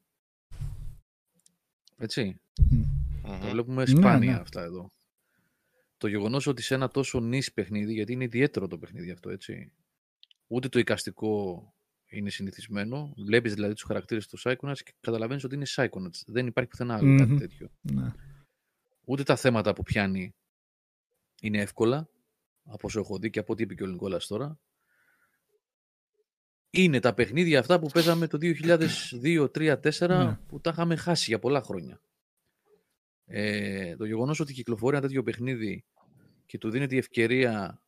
Έτσι. 1.99 2.41
Mm-hmm. 2.61 3.39
Το 3.41 3.49
βλέπουμε 3.51 3.87
σπάνια 3.87 4.19
ναι, 4.19 4.27
ναι. 4.27 4.41
αυτά 4.41 4.63
εδώ 4.63 4.91
το 5.97 6.07
γεγονός 6.07 6.47
ότι 6.47 6.63
σε 6.63 6.75
ένα 6.75 6.89
τόσο 6.89 7.21
νης 7.21 7.53
παιχνίδι, 7.53 7.93
γιατί 7.93 8.13
είναι 8.13 8.25
ιδιαίτερο 8.25 8.67
το 8.69 8.79
παιχνίδι 8.79 9.11
αυτό, 9.11 9.31
έτσι. 9.31 9.73
Ούτε 10.47 10.69
το 10.69 10.79
εικαστικό 10.79 11.69
είναι 12.07 12.31
συνηθισμένο. 12.31 13.15
Βλέπεις 13.17 13.55
δηλαδή 13.55 13.75
τους 13.75 13.83
χαρακτήρες 13.83 14.27
του 14.27 14.39
Psychonauts 14.39 14.79
και 14.85 14.95
καταλαβαίνεις 15.01 15.45
ότι 15.45 15.55
είναι 15.55 15.67
Psychonauts. 15.69 16.23
Δεν 16.27 16.47
υπάρχει 16.47 16.71
πουθενά 16.71 16.95
άλλο 16.95 17.19
κάτι 17.19 17.37
τέτοιο. 17.37 17.71
Ναι. 17.81 18.13
Ούτε 19.05 19.23
τα 19.23 19.37
θέματα 19.37 19.73
που 19.73 19.83
πιάνει 19.83 20.35
είναι 21.41 21.59
εύκολα, 21.59 22.09
από 22.65 22.87
όσο 22.87 23.01
έχω 23.01 23.19
δει 23.19 23.31
και 23.31 23.39
από 23.39 23.53
ό,τι 23.53 23.63
είπε 23.63 23.75
και 23.75 23.83
ο 23.83 23.87
Νικόλας 23.87 24.27
τώρα. 24.27 24.59
Είναι 26.71 27.01
τα 27.01 27.15
παιχνίδια 27.15 27.59
αυτά 27.59 27.79
που 27.79 27.89
παίζαμε 27.89 28.27
το 28.27 28.39
2002, 28.41 28.89
2003, 29.23 29.77
2004 29.83 30.39
που 30.49 30.61
τα 30.61 30.71
είχαμε 30.71 30.97
χάσει 30.97 31.25
για 31.29 31.39
πολλά 31.39 31.63
χρόνια. 31.63 32.01
Ε, 33.27 33.97
το 33.97 34.05
γεγονός 34.05 34.41
ότι 34.41 34.53
κυκλοφορεί 34.53 34.97
ένα 34.97 35.07
τέτοιο 35.07 35.23
παιχνίδι 35.23 35.85
και 36.47 36.59
του 36.59 36.71
δίνει 36.71 36.87
τη 36.87 36.99
ευκαιρία 36.99 37.83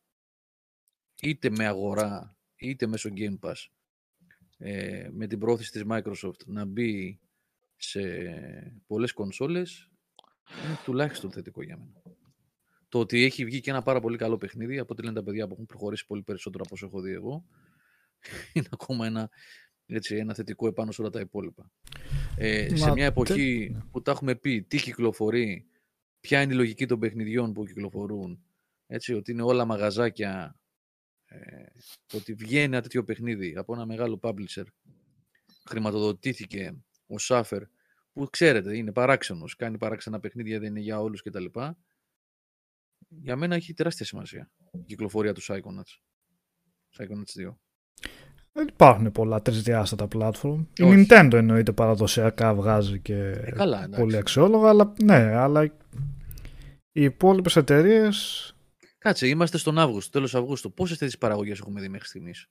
είτε 1.21 1.49
με 1.49 1.65
αγορά 1.65 2.37
είτε 2.55 2.87
μέσω 2.87 3.09
Game 3.15 3.39
Pass 3.39 3.65
ε, 4.57 5.09
με 5.11 5.27
την 5.27 5.39
πρόθεση 5.39 5.71
της 5.71 5.83
Microsoft 5.89 6.45
να 6.45 6.65
μπει 6.65 7.19
σε 7.75 8.01
πολλές 8.87 9.13
κονσόλες 9.13 9.91
είναι 10.65 10.77
τουλάχιστον 10.83 11.31
θετικό 11.31 11.63
για 11.63 11.77
μένα. 11.77 12.01
Το 12.89 12.99
ότι 12.99 13.23
έχει 13.23 13.45
βγει 13.45 13.59
και 13.59 13.69
ένα 13.69 13.81
πάρα 13.81 13.99
πολύ 13.99 14.17
καλό 14.17 14.37
παιχνίδι 14.37 14.79
από 14.79 14.93
ό,τι 14.93 15.03
λένε 15.03 15.15
τα 15.15 15.23
παιδιά 15.23 15.47
που 15.47 15.53
έχουν 15.53 15.65
προχωρήσει 15.65 16.05
πολύ 16.05 16.23
περισσότερο 16.23 16.63
από 16.65 16.73
όσο 16.75 16.85
έχω 16.85 17.01
δει 17.01 17.11
εγώ 17.11 17.45
είναι 18.53 18.67
ακόμα 18.71 19.05
ένα, 19.05 19.29
έτσι, 19.87 20.15
ένα 20.15 20.33
θετικό 20.33 20.67
επάνω 20.67 20.91
σε 20.91 21.01
όλα 21.01 21.09
τα 21.09 21.19
υπόλοιπα. 21.19 21.71
Ε, 22.37 22.75
σε 22.75 22.91
μια 22.91 23.05
εποχή 23.05 23.69
ναι. 23.73 23.79
που 23.91 24.01
τα 24.01 24.11
έχουμε 24.11 24.35
πει 24.35 24.63
τι 24.63 24.77
κυκλοφορεί, 24.77 25.67
ποια 26.19 26.41
είναι 26.41 26.53
η 26.53 26.55
λογική 26.55 26.85
των 26.85 26.99
παιχνιδιών 26.99 27.53
που 27.53 27.65
κυκλοφορούν, 27.65 28.43
έτσι, 28.87 29.13
ότι 29.13 29.31
είναι 29.31 29.41
όλα 29.41 29.65
μαγαζάκια, 29.65 30.59
ε, 31.25 31.37
ότι 32.13 32.33
βγαίνει 32.33 32.63
ένα 32.63 32.81
τέτοιο 32.81 33.03
παιχνίδι 33.03 33.55
από 33.57 33.73
ένα 33.73 33.85
μεγάλο 33.85 34.19
publisher, 34.21 34.63
χρηματοδοτήθηκε 35.69 36.77
ο 37.07 37.17
Σάφερ, 37.17 37.63
που 38.13 38.27
ξέρετε 38.29 38.77
είναι 38.77 38.91
παράξενος, 38.91 39.55
κάνει 39.55 39.77
παράξενα 39.77 40.19
παιχνίδια, 40.19 40.59
δεν 40.59 40.69
είναι 40.69 40.79
για 40.79 41.01
όλους 41.01 41.21
κτλ. 41.21 41.45
Για 43.09 43.35
μένα 43.35 43.55
έχει 43.55 43.73
τεράστια 43.73 44.05
σημασία 44.05 44.51
η 44.71 44.83
κυκλοφορία 44.85 45.33
του 45.33 45.41
Psychonauts. 45.43 45.99
Psychonauts 46.97 47.47
2. 47.47 47.55
Δεν 48.57 48.67
υπάρχουν 48.67 49.11
πολλά 49.11 49.41
τρισδιάστατα 49.41 50.07
platform. 50.15 50.65
Η 50.73 50.83
Nintendo 50.83 51.33
εννοείται 51.33 51.71
παραδοσιακά 51.71 52.53
βγάζει 52.53 52.99
και 52.99 53.15
ε, 53.15 53.51
καλά, 53.51 53.89
πολύ 53.97 54.17
αξιόλογα, 54.17 54.69
αλλά 54.69 54.93
ναι, 55.03 55.35
αλλά 55.35 55.63
οι 56.91 57.03
υπόλοιπες 57.03 57.55
εταιρείε. 57.55 58.09
Κάτσε, 58.97 59.27
είμαστε 59.27 59.57
στον 59.57 59.77
Αύγουστο, 59.77 60.11
τέλος 60.11 60.35
Αυγούστου. 60.35 60.73
Πόσες 60.73 60.97
τέτοιες 60.97 61.17
παραγωγές 61.17 61.59
έχουμε 61.59 61.81
δει 61.81 61.89
μέχρι 61.89 62.07
στιγμής; 62.07 62.49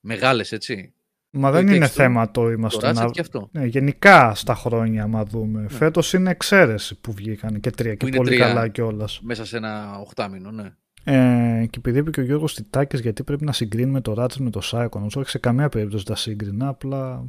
Μεγάλες, 0.00 0.52
έτσι; 0.52 0.94
Μα 1.30 1.50
δεν 1.50 1.68
είναι 1.68 1.88
θέμα 1.88 2.30
το 2.30 2.50
είμαστε 2.50 2.94
στον 2.94 3.04
Αύγουστο. 3.04 3.48
Ναι, 3.52 3.64
γενικά 3.64 4.34
στα 4.34 4.54
χρόνια, 4.54 5.02
άμα 5.02 5.24
δούμε. 5.24 5.60
Ναι. 5.60 5.68
Φέτος 5.68 6.12
είναι 6.12 6.30
εξαίρεση 6.30 7.00
που 7.00 7.12
βγήκαν 7.12 7.60
και 7.60 7.70
τρία 7.70 7.94
και 7.94 8.08
πολύ 8.08 8.36
καλά 8.36 8.68
κιόλας. 8.68 9.20
Μέσα 9.22 9.44
σε 9.44 9.56
ένα 9.56 9.98
οχτάμινο, 9.98 10.50
ναι. 10.50 10.74
Ε, 11.04 11.66
και 11.70 11.78
επειδή 11.78 11.98
είπε 11.98 12.10
και 12.10 12.20
ο 12.20 12.24
Γιώργος 12.24 12.54
Τιτάκης, 12.54 13.00
γιατί 13.00 13.24
πρέπει 13.24 13.44
να 13.44 13.52
συγκρίνουμε 13.52 14.00
το 14.00 14.14
Ratchet 14.18 14.36
με 14.38 14.50
το 14.50 14.60
Psychonauts, 14.62 15.16
όχι 15.16 15.30
σε 15.30 15.38
καμία 15.38 15.68
περίπτωση 15.68 16.04
τα 16.04 16.16
σύγκρινα, 16.16 16.68
απλά. 16.68 17.24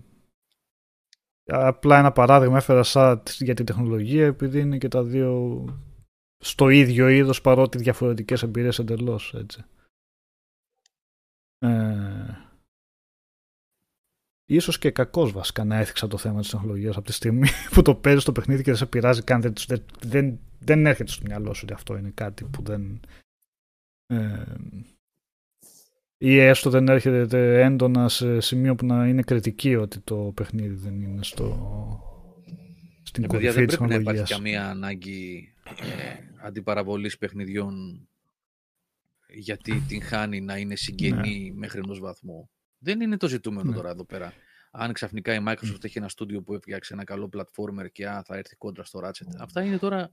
Απλά 1.45 1.97
ένα 1.97 2.11
παράδειγμα 2.11 2.57
έφερα 2.57 2.83
σαν 2.83 3.23
για 3.39 3.53
την 3.53 3.65
τεχνολογία, 3.65 4.25
επειδή 4.25 4.59
είναι 4.59 4.77
και 4.77 4.87
τα 4.87 5.03
δύο 5.03 5.65
στο 6.37 6.69
ίδιο 6.69 7.09
είδος 7.09 7.41
παρότι 7.41 7.77
διαφορετικές 7.77 8.43
εμπειρίες 8.43 8.79
εντελώς 8.79 9.33
έτσι. 9.33 9.63
Ε, 11.59 12.47
ίσως 14.45 14.77
και 14.77 14.91
κακός 14.91 15.31
βασικά 15.31 15.63
να 15.63 15.77
έθιξα 15.77 16.07
το 16.07 16.17
θέμα 16.17 16.39
της 16.39 16.49
τεχνολογίας 16.49 16.97
από 16.97 17.05
τη 17.05 17.13
στιγμή 17.13 17.47
που 17.73 17.81
το 17.81 17.95
παίζεις 17.95 18.23
το 18.23 18.31
παιχνίδι 18.31 18.63
και 18.63 18.69
δεν 18.69 18.79
σε 18.79 18.85
πειράζει 18.85 19.23
καν, 19.23 19.41
δεν, 19.41 19.53
δεν, 19.67 19.83
δεν, 20.01 20.39
δεν 20.59 20.85
έρχεται 20.85 21.11
στο 21.11 21.21
μυαλό 21.25 21.53
σου 21.53 21.61
ότι 21.63 21.73
αυτό 21.73 21.97
είναι 21.97 22.11
κάτι 22.13 22.43
που 22.43 22.63
δεν... 22.63 22.99
Ε, 24.13 24.45
ή 26.17 26.39
έστω 26.39 26.69
δεν 26.69 26.87
έρχεται 26.87 27.61
έντονα 27.63 28.09
σε 28.09 28.39
σημείο 28.39 28.75
που 28.75 28.85
να 28.85 29.07
είναι 29.07 29.21
κριτική 29.21 29.75
ότι 29.75 29.99
το 29.99 30.15
παιχνίδι 30.35 30.75
δεν 30.75 31.01
είναι 31.01 31.23
στο, 31.23 31.69
στην 33.03 33.23
ε, 33.23 33.27
κορυφή 33.27 33.51
δεν 33.53 33.67
της 33.67 33.77
πρέπει 33.77 33.93
να 33.93 33.99
υπάρχει 33.99 34.19
τεχνολογίας. 34.23 34.29
καμία 34.29 34.69
ανάγκη 34.69 35.53
ε, 35.65 36.45
αντιπαραβολής 36.47 37.17
παιχνιδιών 37.17 38.07
γιατί 39.27 39.83
την 39.87 40.01
χάνει 40.01 40.41
να 40.41 40.57
είναι 40.57 40.75
συγγενή 40.75 41.49
Ναι. 41.49 41.59
μέχρι 41.59 41.79
ενός 41.83 41.99
βαθμού. 41.99 42.49
Δεν 42.77 43.01
είναι 43.01 43.17
το 43.17 43.27
ζητούμενο 43.27 43.69
Ναι. 43.69 43.75
τώρα 43.75 43.89
εδώ 43.89 44.05
πέρα. 44.05 44.33
Αν 44.71 44.93
ξαφνικά 44.93 45.33
η 45.33 45.39
Microsoft 45.47 45.83
έχει 45.83 45.97
ένα 45.97 46.09
στούντιο 46.09 46.41
που 46.41 46.53
έφτιαξε 46.53 46.93
ένα 46.93 47.03
καλό 47.03 47.29
platformer 47.37 47.91
και 47.91 48.07
α, 48.07 48.23
θα 48.23 48.35
έρθει 48.37 48.55
κόντρα 48.55 48.83
στο 48.83 48.99
Ratchet. 49.03 49.27
Αυτά 49.39 49.63
είναι 49.63 49.77
τώρα 49.77 50.11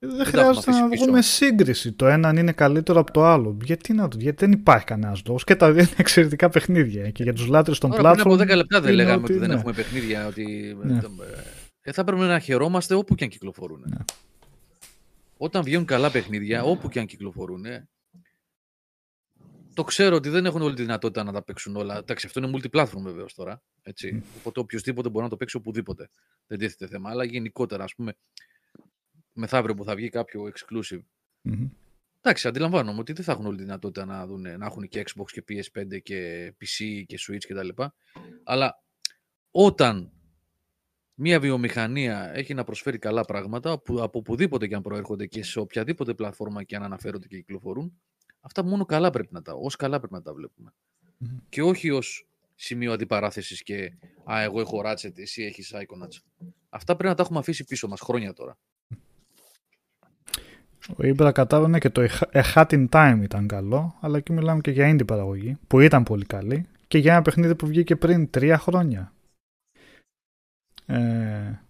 Δεν 0.00 0.18
τα 0.18 0.24
χρειάζεται 0.24 0.58
έχουμε 0.58 0.78
να 0.78 0.84
αφήσει 0.84 0.90
πίσω. 0.90 1.04
βγούμε 1.04 1.22
σύγκριση. 1.22 1.92
Το 1.92 2.06
ένα 2.06 2.28
αν 2.28 2.36
είναι 2.36 2.52
καλύτερο 2.52 3.00
από 3.00 3.12
το 3.12 3.24
άλλο. 3.24 3.56
Γιατί, 3.64 3.92
να, 3.92 4.08
το- 4.08 4.16
γιατί 4.20 4.44
δεν 4.44 4.52
υπάρχει 4.52 4.84
κανένα 4.84 5.16
λόγο. 5.26 5.38
Και 5.44 5.56
τα 5.56 5.72
δύο 5.72 5.82
είναι 5.82 5.94
εξαιρετικά 5.96 6.48
παιχνίδια. 6.48 7.10
Και 7.10 7.22
για 7.22 7.32
τους 7.32 7.46
λάτρες 7.46 7.78
των 7.78 7.90
Τώρα 7.90 8.12
πριν 8.12 8.24
platform. 8.24 8.32
από 8.32 8.42
10 8.42 8.56
λεπτά 8.56 8.80
δεν 8.80 8.92
είναι 8.92 9.02
λέγαμε 9.02 9.22
ότι, 9.22 9.32
δεν 9.32 9.48
ναι. 9.48 9.54
έχουμε 9.54 9.72
παιχνίδια. 9.72 10.26
Ότι... 10.26 10.76
Ναι. 10.82 11.00
Ε, 11.80 11.92
θα 11.92 12.04
πρέπει 12.04 12.22
να 12.22 12.38
χαιρόμαστε 12.38 12.94
όπου 12.94 13.14
και 13.14 13.24
αν 13.24 13.30
κυκλοφορούν. 13.30 13.84
Ναι. 13.88 13.96
Όταν 15.36 15.62
βγαίνουν 15.62 15.86
καλά 15.86 16.10
παιχνίδια, 16.10 16.62
όπου 16.62 16.88
και 16.88 16.98
αν 16.98 17.06
κυκλοφορούν, 17.06 17.64
το 19.74 19.84
ξέρω 19.84 20.16
ότι 20.16 20.28
δεν 20.28 20.46
έχουν 20.46 20.62
όλη 20.62 20.74
τη 20.74 20.82
δυνατότητα 20.82 21.24
να 21.24 21.32
τα 21.32 21.42
παίξουν 21.42 21.76
όλα. 21.76 21.96
Εντάξει, 21.96 22.26
αυτό 22.26 22.40
είναι 22.40 22.50
multiplatform 22.58 23.00
βεβαίως 23.02 23.34
τώρα. 23.34 23.62
Έτσι. 23.82 24.22
Οπότε 24.38 24.60
οποιοδήποτε 24.60 25.08
μπορεί 25.08 25.24
να 25.24 25.30
το 25.30 25.36
παίξει 25.36 25.56
οπουδήποτε. 25.56 26.08
Δεν 26.46 26.58
τίθεται 26.58 26.86
θέμα. 26.86 27.10
Αλλά 27.10 27.24
γενικότερα, 27.24 27.84
ας 27.84 27.94
πούμε, 27.94 28.12
μεθαύριο 29.38 29.74
που 29.74 29.84
θα 29.84 29.94
βγει 29.94 30.08
κάποιο 30.08 30.50
exclusive. 30.52 31.02
Μμμ. 31.42 31.68
Εντάξει, 32.20 32.48
αντιλαμβάνομαι 32.48 32.98
ότι 32.98 33.12
δεν 33.12 33.24
θα 33.24 33.32
έχουν 33.32 33.46
όλη 33.46 33.56
τη 33.56 33.62
δυνατότητα 33.62 34.04
να, 34.04 34.26
δουν, 34.26 34.40
να 34.40 34.66
έχουν 34.66 34.88
και 34.88 35.04
Xbox 35.06 35.24
και 35.32 35.44
PS5 35.48 36.02
και 36.02 36.52
PC 36.60 37.02
και 37.06 37.18
Switch 37.20 37.44
κτλ. 37.48 37.82
Αλλά 38.44 38.82
όταν 39.50 40.12
μια 41.14 41.40
βιομηχανία 41.40 42.30
έχει 42.34 42.54
να 42.54 42.64
προσφέρει 42.64 42.98
καλά 42.98 43.24
πράγματα, 43.24 43.78
που 43.78 44.02
από 44.02 44.18
οπουδήποτε 44.18 44.66
και 44.66 44.74
αν 44.74 44.82
προέρχονται 44.82 45.26
και 45.26 45.42
σε 45.42 45.60
οποιαδήποτε 45.60 46.14
πλατφόρμα 46.14 46.62
και 46.62 46.76
αν 46.76 46.82
αναφέρονται 46.82 47.26
και 47.26 47.36
κυκλοφορούν, 47.36 48.00
αυτά 48.40 48.64
μόνο 48.64 48.84
καλά 48.84 49.10
πρέπει 49.10 49.32
να 49.32 49.42
τα, 49.42 49.52
ως 49.52 49.76
καλά 49.76 49.98
πρέπει 49.98 50.14
να 50.14 50.22
τα 50.22 50.34
βλέπουμε. 50.34 50.74
Μμμ. 51.18 51.38
Και 51.48 51.62
όχι 51.62 51.90
ως 51.90 52.28
σημείο 52.54 52.92
αντιπαράθεσης 52.92 53.62
και 53.62 53.92
«Α, 54.32 54.40
εγώ 54.42 54.60
έχω 54.60 54.82
Ratchet, 54.84 55.18
εσύ 55.18 55.42
έχεις 55.42 55.74
Psychonauts». 55.74 56.46
Αυτά 56.68 56.96
πρέπει 56.96 57.08
να 57.08 57.14
τα 57.14 57.22
έχουμε 57.22 57.38
αφήσει 57.38 57.64
πίσω 57.64 57.88
μας 57.88 58.00
χρόνια 58.00 58.32
τώρα. 58.32 58.58
Ο 60.96 61.06
Ήμπρα 61.06 61.32
κατάβανε 61.32 61.78
και 61.78 61.90
το 61.90 62.06
A 62.32 62.42
Hat 62.54 62.66
in 62.66 62.88
Time 62.88 63.18
ήταν 63.22 63.46
καλό, 63.46 63.94
αλλά 64.00 64.16
εκεί 64.16 64.32
μιλάμε 64.32 64.60
και 64.60 64.70
για 64.70 64.94
indie 64.94 65.06
παραγωγή, 65.06 65.56
που 65.66 65.80
ήταν 65.80 66.02
πολύ 66.02 66.24
καλή, 66.24 66.66
και 66.88 66.98
για 66.98 67.12
ένα 67.12 67.22
παιχνίδι 67.22 67.54
που 67.54 67.66
βγήκε 67.66 67.96
πριν 67.96 68.30
τρία 68.30 68.58
χρόνια. 68.58 69.12
Ε, 70.86 71.60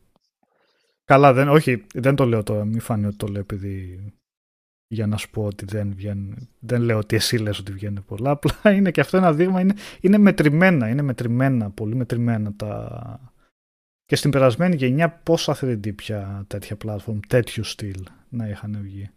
καλά, 1.05 1.33
δεν, 1.33 1.49
όχι, 1.49 1.85
δεν 1.95 2.15
το 2.15 2.25
λέω 2.25 2.43
τώρα, 2.43 2.65
μη 2.65 2.79
φάνει 2.79 3.07
ότι 3.07 3.17
το 3.17 3.27
λέω 3.27 3.41
επειδή 3.41 4.01
για 4.91 5.07
να 5.07 5.17
σου 5.17 5.31
πω 5.31 5.45
ότι 5.45 5.65
δεν 5.65 5.95
βγαίνουν, 5.95 6.49
δεν 6.59 6.83
λέω 6.83 6.99
ότι 6.99 7.17
εσύ 7.17 7.37
λες 7.37 7.59
ότι 7.59 7.73
βγαίνουν 7.73 8.05
πολλά, 8.05 8.31
απλά 8.31 8.53
είναι 8.77 8.91
και 8.91 9.01
αυτό 9.01 9.17
ένα 9.17 9.33
δείγμα, 9.33 9.61
είναι, 9.61 9.75
είναι 10.01 10.19
μετρημένα, 10.19 10.89
είναι 10.89 11.03
μετρημένα, 11.03 11.71
πολύ 11.71 11.95
μετρημένα 11.95 12.53
τα... 12.55 13.33
Και 14.05 14.17
στην 14.17 14.31
περασμένη 14.31 14.77
γενιά 14.77 15.11
πόσα 15.11 15.57
3D 15.61 15.95
πια 15.95 16.45
τέτοια 16.47 16.77
platform, 16.85 17.19
τέτοιου 17.29 17.65
στυλ 17.65 18.07
να 18.31 18.49
είχαν 18.49 18.83
βγει. 18.83 19.11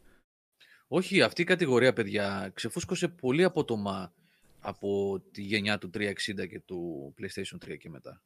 Όχι, 0.88 1.22
αυτή 1.22 1.42
η 1.42 1.46
κατηγορία, 1.46 1.94
παιδιά, 1.94 2.52
ξεφούσκωσε 2.54 3.08
πολύ 3.08 3.44
απότομα 3.44 4.14
από 4.60 5.20
τη 5.32 5.42
γενιά 5.42 5.78
του 5.78 5.90
360 5.94 6.14
και 6.50 6.60
του 6.60 7.14
PlayStation 7.18 7.58
3 7.66 7.78
και 7.78 7.90
μετά. 7.90 8.22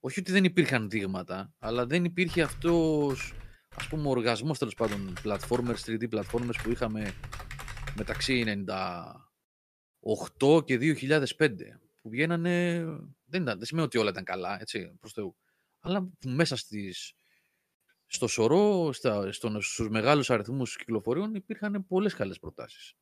Όχι 0.00 0.20
ότι 0.20 0.32
δεν 0.32 0.44
υπήρχαν 0.44 0.90
δείγματα, 0.90 1.54
αλλά 1.58 1.86
δεν 1.86 2.04
υπήρχε 2.04 2.42
αυτός, 2.42 3.34
ας 3.74 3.88
πούμε, 3.88 4.06
ο 4.06 4.10
οργασμός 4.10 4.58
τέλος 4.58 4.74
πάντων 4.74 5.12
platformers, 5.24 5.76
3D 5.86 6.08
platformers 6.10 6.56
που 6.62 6.70
είχαμε 6.70 7.14
μεταξύ 7.96 8.64
98 10.40 10.64
και 10.64 10.78
2005, 10.78 11.80
που 12.02 12.08
βγαίνανε, 12.08 12.84
δεν, 13.24 13.42
ήταν, 13.42 13.56
δεν 13.56 13.64
σημαίνει 13.64 13.86
ότι 13.86 13.98
όλα 13.98 14.10
ήταν 14.10 14.24
καλά, 14.24 14.60
έτσι, 14.60 14.96
προς 15.00 15.12
Θεού, 15.12 15.36
αλλά 15.80 16.02
που 16.02 16.28
μέσα 16.28 16.56
στις, 16.56 17.14
στο 18.12 18.26
σωρό, 18.26 18.92
στα, 18.92 19.32
στον, 19.32 19.62
στους 19.62 19.88
μεγάλους 19.88 20.30
αριθμούς 20.30 20.76
κυκλοφοριών 20.76 21.34
υπήρχαν 21.34 21.86
πολλές 21.86 22.14
καλές 22.14 22.38
προτάσεις. 22.38 22.94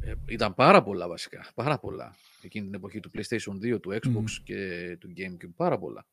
Ε, 0.00 0.14
ήταν 0.26 0.54
πάρα 0.54 0.82
πολλά 0.82 1.08
βασικά, 1.08 1.50
πάρα 1.54 1.78
πολλά. 1.78 2.16
Εκείνη 2.42 2.64
την 2.64 2.74
εποχή 2.74 3.00
του 3.00 3.10
PlayStation 3.14 3.74
2, 3.74 3.80
του 3.80 3.90
Xbox 3.92 4.08
Μμμ. 4.08 4.24
και 4.44 4.96
του 5.00 5.12
GameCube, 5.16 5.54
πάρα 5.56 5.78
πολλά. 5.78 6.06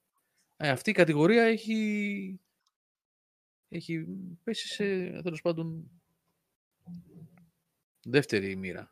Ε, 0.57 0.69
αυτή 0.69 0.89
η 0.89 0.93
κατηγορία 0.93 1.43
έχει, 1.43 2.39
έχει 3.69 4.05
πέσει 4.43 4.67
σε, 4.67 4.83
τέλος 5.21 5.41
πάντων, 5.41 5.91
δεύτερη 8.03 8.55
μοίρα. 8.55 8.91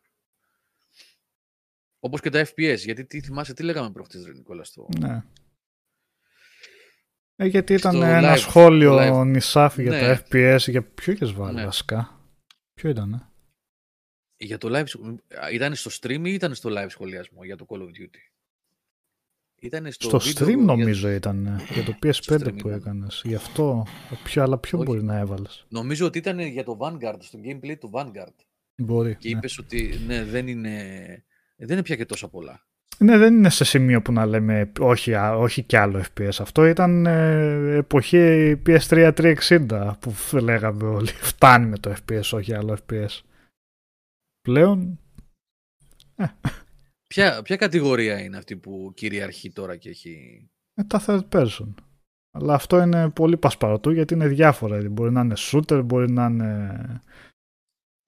Όπως 2.00 2.22
και 2.22 2.30
τα 2.30 2.46
FPS, 2.46 2.78
γιατί 2.78 3.06
τι 3.06 3.22
θυμάσαι, 3.22 3.54
τι 3.54 3.64
λέγαμε 3.64 3.91
προχτές, 3.91 4.26
ρε 4.26 4.34
Νικόλα, 4.34 4.64
στο... 4.64 4.88
Ναι. 5.00 5.24
Ε, 7.41 7.45
γιατί 7.45 7.74
ήταν 7.74 7.94
Στο 7.95 8.03
ένα 8.03 8.34
live, 8.36 8.38
σχόλιο 8.38 9.02
στο 9.03 9.20
live. 9.22 9.26
νησάφι 9.26 9.82
για 9.82 9.91
Ναι. 9.91 9.99
τα 9.99 10.24
FPS. 10.30 10.57
Για 10.68 10.84
ποιο 10.84 11.14
είχες 11.14 11.32
βάλει 11.32 11.56
Ναι. 11.56 11.66
βασικά; 11.66 12.20
Ποιο 12.74 12.90
ήταν. 12.90 13.32
Για 14.38 14.57
το 14.57 14.78
live, 14.80 14.88
σχο- 14.88 15.07
α, 15.44 15.49
ήταν 15.52 15.76
στο 15.76 15.90
stream 16.02 16.22
ή 16.26 16.34
ήταν 16.34 16.53
στο 16.56 16.70
live 16.74 16.86
σχολιασμό 16.90 17.44
για 17.44 17.56
το 17.57 17.66
Call 17.70 17.78
of 17.78 17.86
Duty; 17.88 18.20
Ήταν 19.61 19.91
στο, 19.91 20.07
Στο 20.07 20.20
βίντεο 20.20 20.48
stream 20.48 20.56
για- 20.56 20.66
νομίζω 20.66 21.10
ήταν. 21.10 21.45
ε, 21.45 21.66
Για 21.74 21.84
το 21.84 21.98
PS5 22.03 22.36
stream 22.36 22.57
που 22.57 22.68
ήταν. 22.68 22.80
έκανες. 22.80 23.22
Γι' 23.26 23.36
αυτό. 23.36 23.86
Ποιο, 24.24 24.44
αλλά 24.44 24.57
ποιο 24.57 24.78
Όχι. 24.78 24.88
μπορεί 24.88 25.03
να 25.03 25.18
έβαλες; 25.18 25.66
Νομίζω 25.70 26.06
ότι 26.06 26.18
ήταν 26.18 26.40
για 26.40 26.64
το 26.64 26.78
Vanguard, 26.82 27.18
στο 27.20 27.40
gameplay 27.44 27.78
του 27.80 27.91
Vanguard. 27.94 28.36
Μπορεί. 28.76 29.16
Και 29.16 29.30
ναι. 29.30 29.38
είπες 29.38 29.57
ότι 29.57 29.99
ναι, 30.06 30.24
δεν 30.24 30.48
είναι, 30.48 30.76
δεν 31.56 31.70
είναι 31.72 31.84
πια 31.84 31.95
και 31.95 32.06
τόσα 32.06 32.30
πολλά. 32.30 32.68
Ναι, 33.03 33.17
δεν 33.17 33.34
είναι 33.35 33.49
σε 33.49 33.63
σημείο 33.63 34.01
που 34.01 34.11
να 34.11 34.26
λέμε 34.26 34.71
όχι, 34.80 35.15
α, 35.15 35.38
όχι 35.38 35.63
κι 35.63 35.76
άλλο 35.76 36.03
FPS. 36.15 36.30
Αυτό 36.39 36.65
ήταν 36.65 37.05
ε, 37.05 37.76
εποχή 37.76 38.61
PS3 38.65 39.11
360 39.15 39.91
που 39.99 40.11
φ- 40.11 40.34
λέγαμε 40.41 40.84
όλοι. 40.85 41.07
Φτάνει 41.07 41.65
με 41.65 41.77
το 41.77 41.93
FPS, 42.05 42.30
όχι 42.31 42.53
άλλο 42.53 42.77
FPS. 42.88 43.19
Πλέον 44.41 44.99
Ποια, 47.07 47.41
ποια 47.41 47.55
κατηγορία 47.55 48.19
είναι 48.23 48.38
αυτή 48.38 48.55
που 48.55 48.91
κυριαρχεί 48.95 49.51
τώρα 49.51 49.76
και 49.76 49.89
έχει... 49.89 50.45
ε, 50.73 50.84
τα 50.84 51.03
third 51.05 51.27
person. 51.30 51.73
Αλλά 52.31 52.53
αυτό 52.53 52.81
είναι 52.81 53.09
πολύ 53.09 53.38
πασπαρωτού 53.38 53.91
γιατί 53.91 54.13
είναι 54.13 54.27
διάφορα. 54.27 54.76
Δηλαδή, 54.76 54.93
Μπορεί 54.93 55.11
να 55.11 55.21
είναι 55.21 55.35
shooter, 55.38 55.81
μπορεί 55.85 56.11
να 56.11 56.26
είναι 56.26 57.01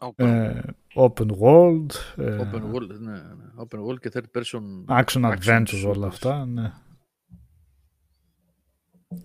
Open. 0.03 0.25
ε, 0.25 0.61
open 0.95 1.27
world, 1.39 1.85
ε, 2.17 2.37
Open 2.41 2.61
world, 2.73 2.99
ναι, 2.99 3.11
ναι. 3.11 3.51
Open 3.57 3.79
world 3.79 3.99
και 3.99 4.11
third 4.13 4.37
person 4.37 5.01
action 5.03 5.21
action 5.21 5.37
adventures, 5.37 5.85
όλα 5.87 6.07
shooters. 6.07 6.09
αυτά. 6.09 6.45
Ναι. 6.45 6.71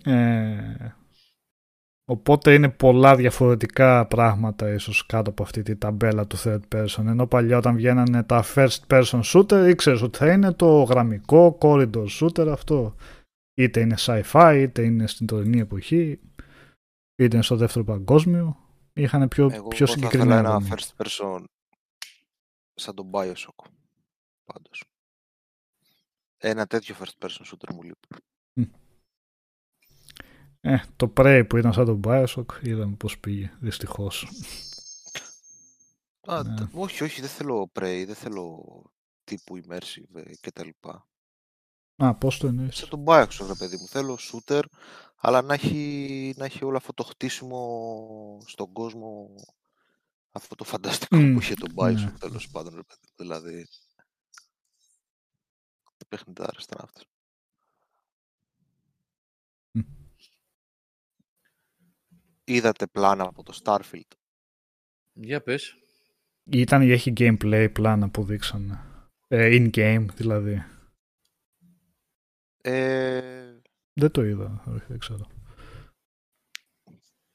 Ε, 0.03 0.95
οπότε 2.05 2.53
είναι 2.53 2.69
πολλά 2.69 3.15
διαφορετικά 3.15 4.07
πράγματα 4.07 4.69
ίσως 4.73 5.05
κάτω 5.05 5.29
από 5.29 5.43
αυτή 5.43 5.61
τη 5.61 5.75
ταμπέλα 5.75 6.27
του 6.27 6.37
third 6.37 6.61
person. 6.75 7.05
Ενώ 7.05 7.27
παλιά 7.27 7.57
όταν 7.57 7.75
βγαίνανε 7.75 8.23
τα 8.23 8.43
first 8.55 8.79
person 8.87 9.21
shooter 9.23 9.67
ήξερες 9.69 10.01
ότι 10.01 10.17
θα 10.17 10.31
είναι 10.31 10.53
το 10.53 10.83
γραμμικό 10.83 11.57
corridor 11.61 12.05
shooter 12.19 12.47
αυτό. 12.51 12.95
Είτε 13.53 13.79
είναι 13.79 13.95
sci-fi, 13.97 14.59
είτε 14.61 14.83
είναι 14.83 15.07
στην 15.07 15.27
τωρινή 15.27 15.59
εποχή, 15.59 16.19
είτε 17.15 17.35
είναι 17.35 17.43
στο 17.43 17.55
δεύτερο 17.55 17.85
παγκόσμιο. 17.85 18.57
Είχαν 18.97 19.27
πιο, 19.27 19.49
Εγώ 19.51 19.67
πιο 19.67 19.85
θα 19.87 19.93
ήθελα 19.93 20.07
συγκεκριμένα. 20.07 20.39
ένα 20.39 20.51
δομή. 20.59 20.69
first 20.71 21.03
person 21.05 21.43
σαν 22.73 22.95
τον 22.95 23.09
Bioshock. 23.13 23.65
Πάντως. 24.45 24.83
Ένα 26.37 26.67
τέτοιο 26.67 26.95
first 26.99 27.25
person 27.25 27.45
shooter 27.45 27.73
μου 27.73 27.83
λείπει. 27.83 28.07
Ε, 30.61 30.77
το 30.95 31.13
Prey 31.17 31.45
που 31.49 31.57
ήταν 31.57 31.73
σαν 31.73 31.85
τον 31.85 32.01
Bioshock 32.03 32.45
είδαμε 32.63 32.95
πώς 32.95 33.19
πήγε, 33.19 33.57
δυστυχώς. 33.59 34.27
Α, 36.27 36.43
Ναι. 36.43 36.55
τε- 36.55 36.67
όχι, 36.73 37.03
όχι, 37.03 37.21
δεν 37.21 37.29
θέλω 37.29 37.71
Prey, 37.73 38.03
δεν 38.05 38.15
θέλω 38.15 38.63
τύπου 39.23 39.57
immersive 39.57 40.15
ε, 40.15 40.35
και 40.35 40.51
τα 40.51 40.65
λοιπά. 40.65 41.07
Α, 41.97 42.15
πώς 42.15 42.37
το 42.37 42.47
εννοείς. 42.47 42.75
Σαν 42.75 42.89
τον 42.89 43.03
Bioshock, 43.07 43.47
ρε 43.47 43.55
παιδί 43.57 43.77
μου. 43.77 43.87
Θέλω 43.87 44.17
shooter, 44.31 44.61
αλλά 45.15 45.41
να 45.41 45.53
έχει, 45.53 46.33
να 46.37 46.45
έχει 46.45 46.65
όλο 46.65 46.77
αυτό 46.77 46.93
το 46.93 47.03
χτίσιμο 47.03 48.41
στον 48.45 48.71
κόσμο, 48.73 49.29
αυτό 50.31 50.55
το 50.55 50.63
φανταστικό 50.63 51.17
Μμ, 51.17 51.33
που 51.33 51.41
είχε 51.41 51.53
το 51.53 51.67
ναι. 51.67 51.73
Bioshock, 51.75 52.13
τέλος 52.19 52.49
πάντων, 52.49 52.75
ρε 52.75 52.83
παιδί 52.83 53.01
μου. 53.07 53.13
Δηλαδή, 53.15 53.67
παιχνιδάρες 56.09 56.63
ήταν 56.63 56.79
αυτές. 56.83 57.05
Είδατε 62.43 62.87
πλάνα 62.87 63.23
από 63.23 63.43
το 63.43 63.59
Starfield; 63.63 64.11
Για 65.13 65.41
πες. 65.41 65.75
Ήταν 66.43 66.81
ή 66.81 66.91
έχει 66.91 67.13
gameplay 67.17 67.69
πλάνα 67.73 68.09
που 68.09 68.23
δείξανε. 68.23 68.79
Ε, 69.27 69.49
in-game 69.51 70.05
δηλαδή. 70.15 70.65
Ε, 72.61 73.59
Δεν 73.93 74.11
το 74.11 74.23
είδα, 74.23 74.63
όχι, 74.67 74.85
δεν 74.87 74.97
ξέρω. 74.99 75.27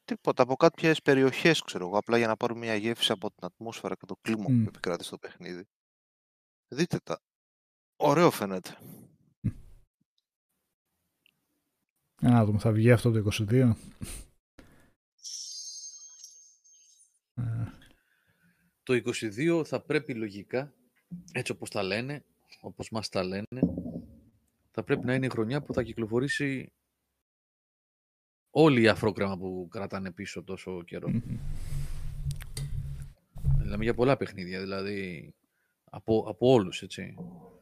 τίποτα 0.04 0.42
από 0.42 0.56
κάποιες 0.56 1.02
περιοχές, 1.02 1.60
ξέρω 1.62 1.86
εγώ, 1.86 1.98
απλά 1.98 2.18
για 2.18 2.26
να 2.26 2.36
πάρω 2.36 2.54
μια 2.54 2.74
γεύση 2.74 3.12
από 3.12 3.28
την 3.30 3.44
ατμόσφαιρα 3.44 3.94
και 3.94 4.06
το 4.06 4.16
κλίμα 4.20 4.44
Μμ. 4.48 4.62
που 4.62 4.68
επικρατεί 4.68 5.04
στο 5.04 5.18
παιχνίδι. 5.18 5.64
Δείτε 6.68 6.98
τα. 7.04 7.20
Ωραίο 7.96 8.30
φαίνεται. 8.30 8.76
Για 12.20 12.30
να 12.30 12.44
δούμε, 12.44 12.58
θα 12.58 12.72
βγει 12.72 12.92
αυτό 12.92 13.10
το 13.10 13.30
22. 13.32 13.74
Ε, 17.34 17.64
Το 18.82 18.94
22 18.94 19.62
θα 19.66 19.80
πρέπει 19.80 20.14
λογικά, 20.14 20.74
έτσι 21.32 21.52
όπως 21.52 21.70
τα 21.70 21.82
λένε, 21.82 22.24
όπως 22.60 22.90
μας 22.90 23.08
τα 23.08 23.24
λένε, 23.24 23.60
θα 24.74 24.84
πρέπει 24.84 25.04
να 25.06 25.14
είναι 25.14 25.26
η 25.26 25.28
χρονιά 25.28 25.62
που 25.62 25.74
θα 25.74 25.82
κυκλοφορήσει 25.82 26.72
όλη 28.50 28.82
η 28.82 28.88
αφρόκρεμα 28.88 29.38
που 29.38 29.68
κρατάνε 29.70 30.12
πίσω 30.12 30.42
τόσο 30.42 30.82
καιρό. 30.82 31.08
μμμ. 31.08 31.38
Μιλάμε 33.58 33.84
για 33.84 33.94
πολλά 33.94 34.16
παιχνίδια, 34.16 34.60
δηλαδή 34.60 35.34
από, 35.84 36.24
από 36.28 36.52
όλους, 36.52 36.82
έτσι. 36.82 37.14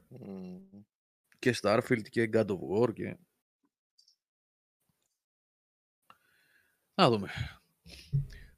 Μμ. 0.08 0.58
Και 1.38 1.56
Starfield 1.60 2.08
και 2.10 2.30
God 2.32 2.46
of 2.46 2.58
War 2.78 2.92
και... 2.92 3.16
Να 6.94 7.10
δούμε. 7.10 7.28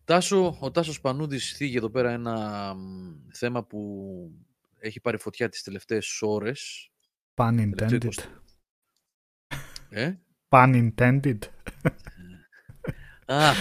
Τάσο, 0.04 0.56
ο 0.60 0.70
Τάσος 0.70 1.00
Πανούδης 1.00 1.52
θίγει 1.52 1.76
εδώ 1.76 1.90
πέρα 1.90 2.10
ένα 2.10 2.74
μ, 2.74 3.14
θέμα 3.32 3.64
που 3.64 4.30
έχει 4.78 5.00
πάρει 5.00 5.18
φωτιά 5.18 5.48
τις 5.48 5.62
τελευταίες 5.62 6.22
ώρες. 6.22 6.90
Pun 7.34 7.72
Τελευταίο 7.76 8.10
intended. 8.10 8.38
20. 8.38 8.41
Ε; 9.94 10.18
Pun 10.48 10.92
intended. 10.94 11.38
Α, 13.26 13.52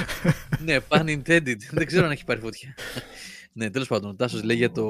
ναι, 0.60 0.78
pun 0.90 1.22
intended. 1.22 1.58
Δεν 1.72 1.86
ξέρω 1.86 2.06
αν 2.06 2.12
έχει 2.12 2.26
πάρει 2.26 2.40
φωτιά. 2.40 2.76
ναι, 3.54 3.70
τέλος 3.70 3.88
πάντων, 3.88 4.10
ο 4.10 4.16
Τάσος 4.16 4.44
λέει 4.44 4.58
για, 4.58 4.72
το, 4.72 4.86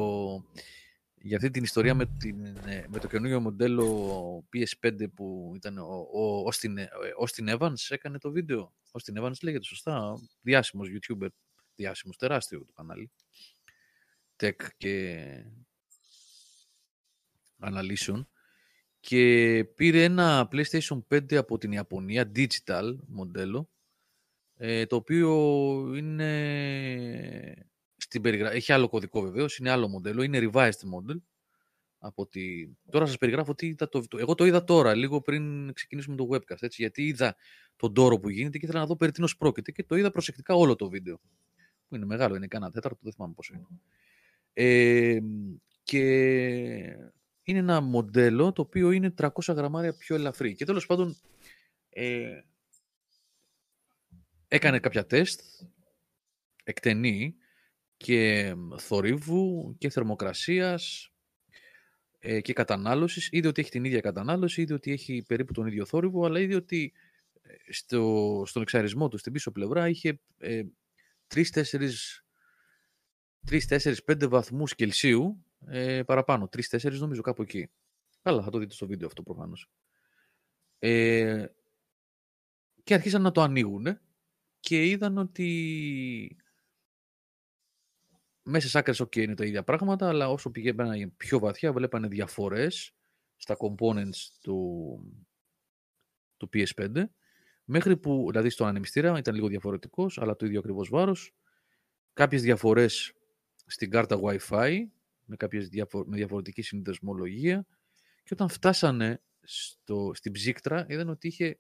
για 1.16 1.38
αυτή 1.38 1.50
την 1.50 1.64
ιστορία 1.64 1.96
με, 1.96 2.06
την, 2.06 2.46
ε, 2.46 2.86
με 2.90 3.00
το 3.00 3.08
καινούργιο 3.08 3.40
μοντέλο 3.40 4.48
PS5 4.54 5.14
που 5.14 5.54
ήταν 5.56 5.78
ο, 5.78 6.08
ο 6.14 6.48
Austin, 6.48 6.78
ε, 6.78 6.86
Austin 7.26 7.58
Evans 7.58 7.86
έκανε 7.90 8.18
το 8.18 8.32
βίντεο. 8.32 8.74
Austin 8.92 9.22
Evans 9.22 9.40
λέγεται 9.42 9.64
σωστά, 9.64 10.14
διάσημος 10.42 10.88
YouTuber, 10.90 11.28
διάσημος, 11.76 12.18
τεράστιο 12.18 12.66
το 12.66 12.72
κανάλι. 12.76 13.12
Tech 14.36 14.68
και 14.78 15.26
αναλύσεων 17.60 18.31
και 19.02 19.66
πήρε 19.76 20.04
ένα 20.04 20.50
PlayStation 20.52 21.00
5 21.14 21.36
από 21.36 21.58
την 21.58 21.72
Ιαπωνία, 21.72 22.32
digital 22.36 22.96
μοντέλο, 23.08 23.70
ε, 24.58 24.86
το 24.86 24.96
οποίο 24.96 25.30
είναι 25.96 27.68
στην 27.98 28.22
περιγρα... 28.22 28.52
έχει 28.52 28.72
άλλο 28.72 28.90
κωδικό 28.90 29.22
βεβαίως, 29.22 29.58
είναι 29.58 29.70
άλλο 29.70 29.88
μοντέλο, 29.88 30.22
είναι 30.22 30.50
revised 30.52 30.70
model. 30.70 31.16
Από 32.04 32.28
τη... 32.28 32.68
Τώρα 32.90 33.06
σας 33.06 33.18
περιγράφω 33.18 33.56
τι 33.56 33.68
είδα 33.68 33.90
το... 33.90 34.08
το- 34.08 34.18
Εγώ 34.18 34.36
το 34.36 34.46
είδα 34.46 34.64
τώρα, 34.64 34.96
λίγο 34.96 35.22
πριν 35.22 35.74
ξεκινήσουμε 35.74 36.16
το 36.16 36.28
webcast, 36.32 36.62
έτσι, 36.62 36.82
γιατί 36.82 37.04
είδα 37.08 37.36
τον 37.76 37.94
τόρο 37.94 38.20
που 38.20 38.30
γίνεται 38.30 38.58
και 38.58 38.66
ήθελα 38.66 38.80
να 38.82 38.86
δω 38.86 38.96
περί 38.96 39.12
τίνος 39.12 39.38
πρόκειται 39.38 39.72
και 39.72 39.84
το 39.84 39.96
είδα 39.96 40.12
προσεκτικά 40.12 40.54
όλο 40.56 40.76
το 40.76 40.90
βίντεο. 40.90 41.20
Που 41.88 41.96
είναι 41.96 42.06
μεγάλο, 42.06 42.36
είναι 42.36 42.48
κανένα 42.48 42.72
τέταρτο, 42.72 43.00
δεν 43.02 43.14
θυμάμαι 43.14 43.34
πόσο 43.34 43.54
είναι. 43.54 43.68
Ε, 44.54 45.20
και 45.84 46.04
είναι 47.44 47.60
ένα 47.60 47.82
μοντέλο 47.82 48.52
το 48.52 48.62
οποίο 48.62 48.92
είναι 48.92 49.14
300 49.18 49.30
γραμμάρια 49.48 49.94
πιο 49.94 50.16
ελαφρύ. 50.16 50.56
Και 50.56 50.66
τέλος 50.66 50.86
πάντων 50.86 51.18
ε, 51.90 52.42
έκανε 54.48 54.80
κάποια 54.80 55.06
τεστ 55.06 55.42
εκτενή 56.64 57.36
και 57.98 58.54
θορύβου 58.78 59.76
και 59.78 59.90
θερμοκρασίας 59.90 61.12
ε, 62.20 62.42
και 62.42 62.54
κατανάλωσης. 62.54 63.30
Είδε 63.32 63.48
ότι 63.48 63.62
έχει 63.62 63.70
την 63.70 63.84
ίδια 63.84 64.00
κατανάλωση, 64.00 64.62
είδε 64.62 64.74
ότι 64.74 64.92
έχει 64.92 65.24
περίπου 65.28 65.54
τον 65.54 65.68
ίδιο 65.68 65.86
θόρυβο, 65.86 66.26
αλλά 66.26 66.40
είδε 66.40 66.56
ότι 66.56 66.94
ε, 67.42 67.72
στο, 67.72 68.44
στον 68.46 68.62
εξαρισμό 68.62 69.08
του 69.08 69.18
στην 69.18 69.34
πίσω 69.34 69.52
πλευρά 69.52 69.90
είχε 69.90 70.20
ε, 70.38 70.64
3-4 71.34 71.44
3-4-5 73.50 74.30
βαθμούς 74.30 74.76
Κελσίου 74.76 75.46
ε, 75.68 76.04
παραπάνω. 76.04 76.50
3-4 76.58 76.98
νομίζω 77.00 77.22
κάπου 77.22 77.42
εκεί. 77.42 77.70
Καλά, 78.22 78.44
θα 78.44 78.50
το 78.50 78.58
δείτε 78.58 78.74
στο 78.74 78.88
βίντεο 78.88 79.08
αυτό 79.08 79.24
προφανώς. 79.24 79.70
Ε, 80.80 81.46
και 82.84 82.94
αρχίσαν 82.94 83.22
να 83.22 83.32
το 83.32 83.42
ανοίγουν 83.42 84.00
και 84.60 84.86
είδαν 84.86 85.18
ότι 85.18 86.38
μέσα 88.44 88.68
σε 88.68 88.78
άκρες 88.78 89.02
ok 89.02 89.16
είναι 89.16 89.36
τα 89.36 89.46
ίδια 89.46 89.64
πράγματα, 89.64 90.08
αλλά 90.08 90.30
όσο 90.30 90.52
πηγαίνανε 90.52 91.08
πιο 91.08 91.40
βαθιά 91.40 91.74
βλέπανε 91.74 92.08
διαφορές 92.08 92.94
στα 93.38 93.58
components 93.60 94.30
του, 94.42 95.00
του 96.38 96.50
PS5, 96.54 97.04
μέχρι 97.64 97.98
που, 97.98 98.26
δηλαδή 98.30 98.50
στον 98.50 98.68
ανεμιστήρα 98.68 99.18
ήταν 99.18 99.36
λίγο 99.36 99.48
διαφορετικός, 99.48 100.18
αλλά 100.18 100.36
το 100.36 100.46
ίδιο 100.46 100.60
ακριβώς 100.60 100.90
βάρος, 100.90 101.36
κάποιες 102.14 102.42
διαφορές 102.42 103.14
στην 103.66 103.90
κάρτα 103.90 104.20
Wi-Fi, 104.24 104.86
με, 105.32 105.38
κάποιες 105.38 105.68
διαφο- 105.68 106.06
με 106.08 106.16
διαφορετική 106.16 106.62
συνδεσμολογία, 106.62 107.66
και 108.24 108.34
όταν 108.34 108.50
φτάσανε 108.50 109.22
στο, 109.42 110.12
στην 110.14 110.32
ψύκτρα, 110.32 110.86
είδαν 110.90 111.10
ότι 111.10 111.28
είχε 111.28 111.60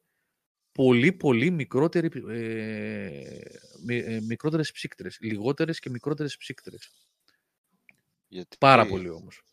πολύ 0.72 1.12
πολύ 1.12 1.52
μικρότερη, 1.52 2.10
ε, 2.28 3.42
μι- 3.86 4.06
ε, 4.06 4.22
μικρότερες 4.22 4.72
ψύκτρες, 4.72 5.18
λιγότερες 5.22 5.80
και 5.80 5.90
μικρότερες 5.90 6.38
ψύκτρες. 6.38 6.92
Γιατί... 8.28 8.58
Πάρα 8.60 8.88
πολύ 8.88 9.10
όμως. 9.10 9.44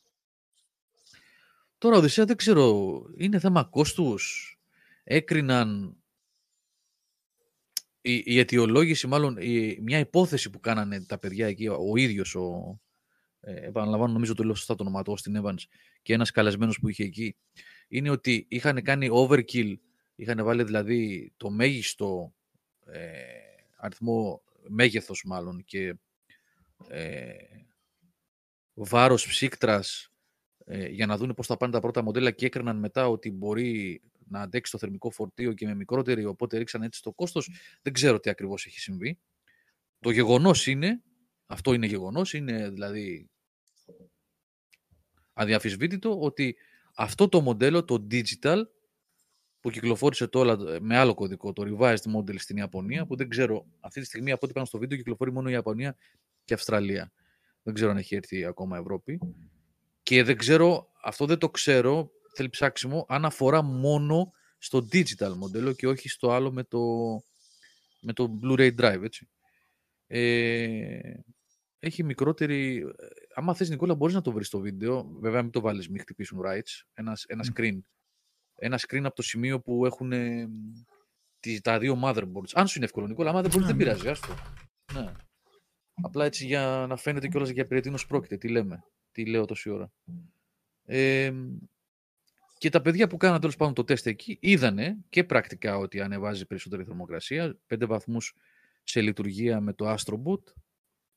Τώρα, 1.78 1.97
Οδυσσέα, 1.97 2.24
δεν 2.24 2.36
ξέρω, 2.36 3.05
είναι 3.16 3.39
θέμα 3.39 3.65
κόστους. 3.65 4.53
Έκριναν 5.05 5.97
η, 8.01 8.23
η 8.24 8.39
αιτιολόγηση, 8.39 9.07
μάλλον 9.07 9.36
η, 9.36 9.78
μια 9.81 9.99
υπόθεση 9.99 10.51
που 10.51 10.61
κάνανε 10.61 11.05
τα 11.05 11.19
παιδιά 11.19 11.47
εκεί, 11.47 11.69
ο 11.69 11.97
ίδιος 11.97 12.35
ο, 12.35 12.81
ε, 13.40 13.66
επαναλαμβάνω 13.66 14.12
νομίζω 14.12 14.35
το 14.35 14.44
λέω 14.44 14.55
σωστά 14.55 14.74
το 14.74 14.82
όνομα 14.82 15.02
του, 15.02 15.16
Austin 15.19 15.43
Evans 15.43 15.62
και 16.02 16.12
ένας 16.12 16.31
καλεσμένος 16.31 16.78
που 16.78 16.89
είχε 16.89 17.05
εκεί, 17.05 17.36
είναι 17.89 18.10
ότι 18.10 18.47
είχαν 18.48 18.82
κάνει 18.82 19.09
overkill, 19.12 19.74
είχαν 20.15 20.44
βάλει 20.44 20.62
δηλαδή 20.65 21.32
το 21.36 21.51
μέγιστο 21.51 22.35
ε, 22.86 23.20
αριθμό, 23.77 24.43
μέγεθος 24.69 25.23
μάλλον 25.27 25.65
και 25.65 25.94
ε, 26.89 27.35
βάρος 28.74 29.27
ψύκτρας 29.27 30.12
ε, 30.65 30.86
για 30.89 31.06
να 31.06 31.16
δουν 31.16 31.35
πώς 31.35 31.47
θα 31.47 31.56
πάνε 31.56 31.73
τα 31.73 31.81
πρώτα 31.81 32.02
μοντέλα 32.02 32.31
και 32.31 32.47
έκριναν 32.47 32.78
μετά 32.78 33.09
ότι 33.09 33.31
μπορεί 33.31 34.02
να 34.28 34.40
αντέξει 34.40 34.73
το 34.73 34.78
θερμικό 34.78 35.10
φορτίο 35.10 35.52
και 35.52 35.66
με 35.66 35.74
μικρότερη, 35.74 36.24
οπότε 36.24 36.59
ρίξαν 36.59 36.82
έτσι 36.82 37.02
το 37.02 37.12
κόστος. 37.12 37.51
Δεν 37.82 37.93
ξέρω 37.93 38.20
τι 38.20 38.31
ακριβώς 38.31 38.66
έχει 38.66 38.81
συμβεί. 38.81 39.19
Το 40.01 40.10
γεγονός 40.10 40.66
είναι, 40.66 41.02
αυτό 41.48 41.72
είναι 41.72 41.86
γεγονός, 41.86 42.32
είναι 42.32 42.68
δηλαδή 42.68 43.30
αδιαφυσβήτητο 45.32 46.20
ότι 46.20 46.56
αυτό 46.94 47.28
το 47.28 47.40
μοντέλο, 47.40 47.84
το 47.84 48.06
digital, 48.10 48.62
που 49.60 49.70
κυκλοφόρησε 49.70 50.26
τώρα 50.26 50.80
με 50.80 50.96
άλλο 50.96 51.14
κωδικό, 51.14 51.52
το 51.52 51.62
revised 51.66 52.16
model 52.16 52.38
στην 52.38 52.56
Ιαπωνία, 52.56 53.06
που 53.06 53.16
δεν 53.16 53.28
ξέρω, 53.28 53.66
αυτή 53.80 54.00
τη 54.00 54.06
στιγμή 54.06 54.30
από 54.30 54.40
ό,τι 54.44 54.52
πάνω 54.52 54.66
στο 54.66 54.78
βίντεο 54.78 54.98
κυκλοφορεί 54.98 55.32
μόνο 55.32 55.48
η 55.48 55.52
Ιαπωνία 55.52 55.96
και 56.44 56.54
Αυστραλία. 56.54 57.12
Δεν 57.62 57.74
ξέρω 57.74 57.90
αν 57.90 57.96
έχει 57.96 58.14
έρθει 58.14 58.44
ακόμα 58.44 58.78
Ευρώπη. 58.78 59.18
Και 60.02 60.22
δεν 60.22 60.36
ξέρω, 60.36 60.88
αυτό 61.02 61.26
δεν 61.26 61.38
το 61.38 61.50
ξέρω, 61.50 62.10
θέλει 62.34 62.48
ψάξιμο, 62.48 63.06
αν 63.08 63.24
αφορά 63.24 63.62
μόνο 63.62 64.32
στο 64.58 64.88
digital 64.92 65.32
μοντέλο 65.36 65.72
και 65.72 65.88
όχι 65.88 66.08
στο 66.08 66.30
άλλο 66.30 66.52
με 66.52 66.64
το, 66.64 66.80
με 68.00 68.12
το 68.12 68.38
Blu-ray 68.42 68.74
drive, 68.80 69.02
έτσι. 69.02 69.28
Ε, 70.06 70.98
έχει 71.78 72.02
μικρότερη... 72.05 72.84
Άμα 73.34 73.55
θες, 73.55 73.68
Νικόλα, 73.68 73.94
μπορείς 73.94 74.14
να 74.14 74.20
το 74.20 74.32
βρεις 74.32 74.46
στο 74.46 74.59
βίντεο. 74.60 75.16
Βέβαια, 75.20 75.42
μην 75.42 75.50
το 75.50 75.60
βάλεις, 75.60 75.88
μην 75.88 76.00
χτυπήσουν 76.00 76.40
rights. 76.44 76.82
Ένα, 76.94 77.16
ένα 77.26 77.44
screen. 77.55 77.78
Ένα 78.55 78.78
screen 78.88 79.02
από 79.05 79.14
το 79.14 79.22
σημείο 79.22 79.60
που 79.60 79.86
έχουν 79.86 80.12
ε, 80.12 80.48
τις, 81.40 81.60
τα 81.60 81.78
δύο 81.78 82.00
motherboards. 82.05 82.50
Αν 82.52 82.66
σου 82.66 82.76
είναι 82.76 82.84
εύκολο, 82.84 83.06
Νικόλα, 83.06 83.30
άμα 83.30 83.40
δεν 83.42 83.50
μπορείς, 83.50 83.66
δεν 83.66 83.76
πειράζει, 83.76 84.09
άστο. 84.09 84.34
Ναι. 84.92 85.12
Απλά 86.02 86.24
έτσι 86.24 86.46
για 86.46 86.86
να 86.88 86.96
φαίνεται 86.96 87.28
κιόλας 87.28 87.48
για 87.48 87.66
περί 87.66 87.80
τίνος 87.80 88.06
πρόκειται. 88.06 88.36
Τι 88.36 88.48
λέμε. 88.48 88.84
Τι 89.12 89.26
λέω 89.26 89.44
τόση 89.44 89.70
ώρα. 89.70 89.92
Ε, 90.84 91.32
Και 92.59 92.68
τα 92.68 92.82
παιδιά 92.82 93.06
που 93.06 93.16
κάναν 93.16 93.40
τέλος 93.40 93.56
πάντων 93.56 93.74
το 93.74 93.84
τεστ 93.84 94.06
εκεί 94.06 94.38
είδανε 94.40 94.96
και 95.09 95.24
πρακτικά 95.24 95.76
ότι 95.76 96.00
ανεβάζει 96.00 96.46
περισσότερη 96.46 96.84
θερμοκρασία, 96.84 97.59
5 97.66 97.86
βαθμούς 97.86 98.34
σε 98.82 99.00
λειτουργία 99.00 99.60
με 99.60 99.72
το 99.72 99.94
Astroboot, 99.94 100.52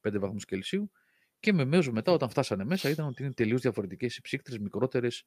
5 0.07 0.19
βαθμούς 0.19 0.45
Κελσίου, 0.45 0.91
και 1.39 1.53
με 1.53 1.65
μέσο 1.65 1.91
μετά 1.91 2.11
όταν 2.11 2.29
φτάσανε 2.29 2.63
μέσα 2.63 2.89
ήταν 2.89 3.07
ότι 3.07 3.23
είναι 3.23 3.33
τελείως 3.33 3.61
διαφορετικές 3.61 4.17
οι 4.17 4.21
ψύκτρες, 4.21 4.57
μικρότερες 4.57 5.25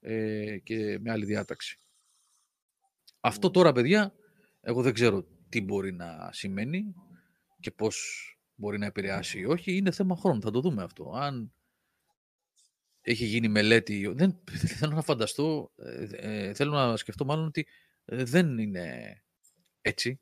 ε, 0.00 0.58
και 0.58 0.98
με 1.00 1.10
άλλη 1.10 1.24
διάταξη. 1.24 1.78
Αυτό 3.20 3.50
τώρα, 3.50 3.72
παιδιά, 3.72 4.14
εγώ 4.60 4.82
δεν 4.82 4.92
ξέρω 4.92 5.26
τι 5.48 5.60
μπορεί 5.60 5.92
να 5.92 6.30
σημαίνει 6.32 6.94
και 7.60 7.70
πώς 7.70 7.96
μπορεί 8.54 8.78
να 8.78 8.86
επηρεάσει 8.86 9.38
ή 9.38 9.44
όχι. 9.44 9.76
Είναι 9.76 9.90
θέμα 9.90 10.16
χρόνου, 10.16 10.40
θα 10.40 10.50
το 10.50 10.60
δούμε 10.60 10.82
αυτό. 10.82 11.12
Αν 11.14 11.52
έχει 13.00 13.24
γίνει 13.24 13.48
μελέτη, 13.48 14.12
δεν 14.14 14.38
θέλω 14.78 14.94
να 14.94 15.02
φανταστώ, 15.02 15.72
ε, 15.76 16.04
ε, 16.10 16.54
θέλω 16.54 16.72
να 16.72 16.96
σκεφτώ 16.96 17.24
μάλλον 17.24 17.46
ότι 17.46 17.66
ε, 18.04 18.24
δεν 18.24 18.58
είναι 18.58 19.16
έτσι. 19.80 20.20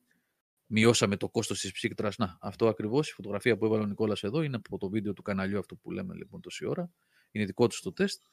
Μειώσαμε 0.67 1.17
το 1.17 1.29
κόστος 1.29 1.61
της 1.61 1.73
ψύκτρας. 1.73 2.17
Να, 2.17 2.39
αυτό 2.41 2.69
ακριβώς, 2.69 3.11
η 3.11 3.13
φωτογραφία 3.13 3.57
που 3.57 3.65
έβαλε 3.65 3.83
ο 3.83 3.87
Νικόλας 3.87 4.23
εδώ 4.23 4.43
είναι 4.43 4.57
από 4.57 4.79
το 4.79 4.89
βίντεο 4.89 5.13
του 5.13 5.23
καναλιού 5.23 5.59
αυτό 5.59 5.77
που 5.77 5.91
λέμε 5.91 6.15
λοιπόν 6.15 6.41
τόση 6.41 6.67
ώρα. 6.67 6.91
Είναι 7.31 7.45
δικό 7.45 7.67
του 7.67 7.77
το 7.83 7.93
τεστ. 7.93 8.25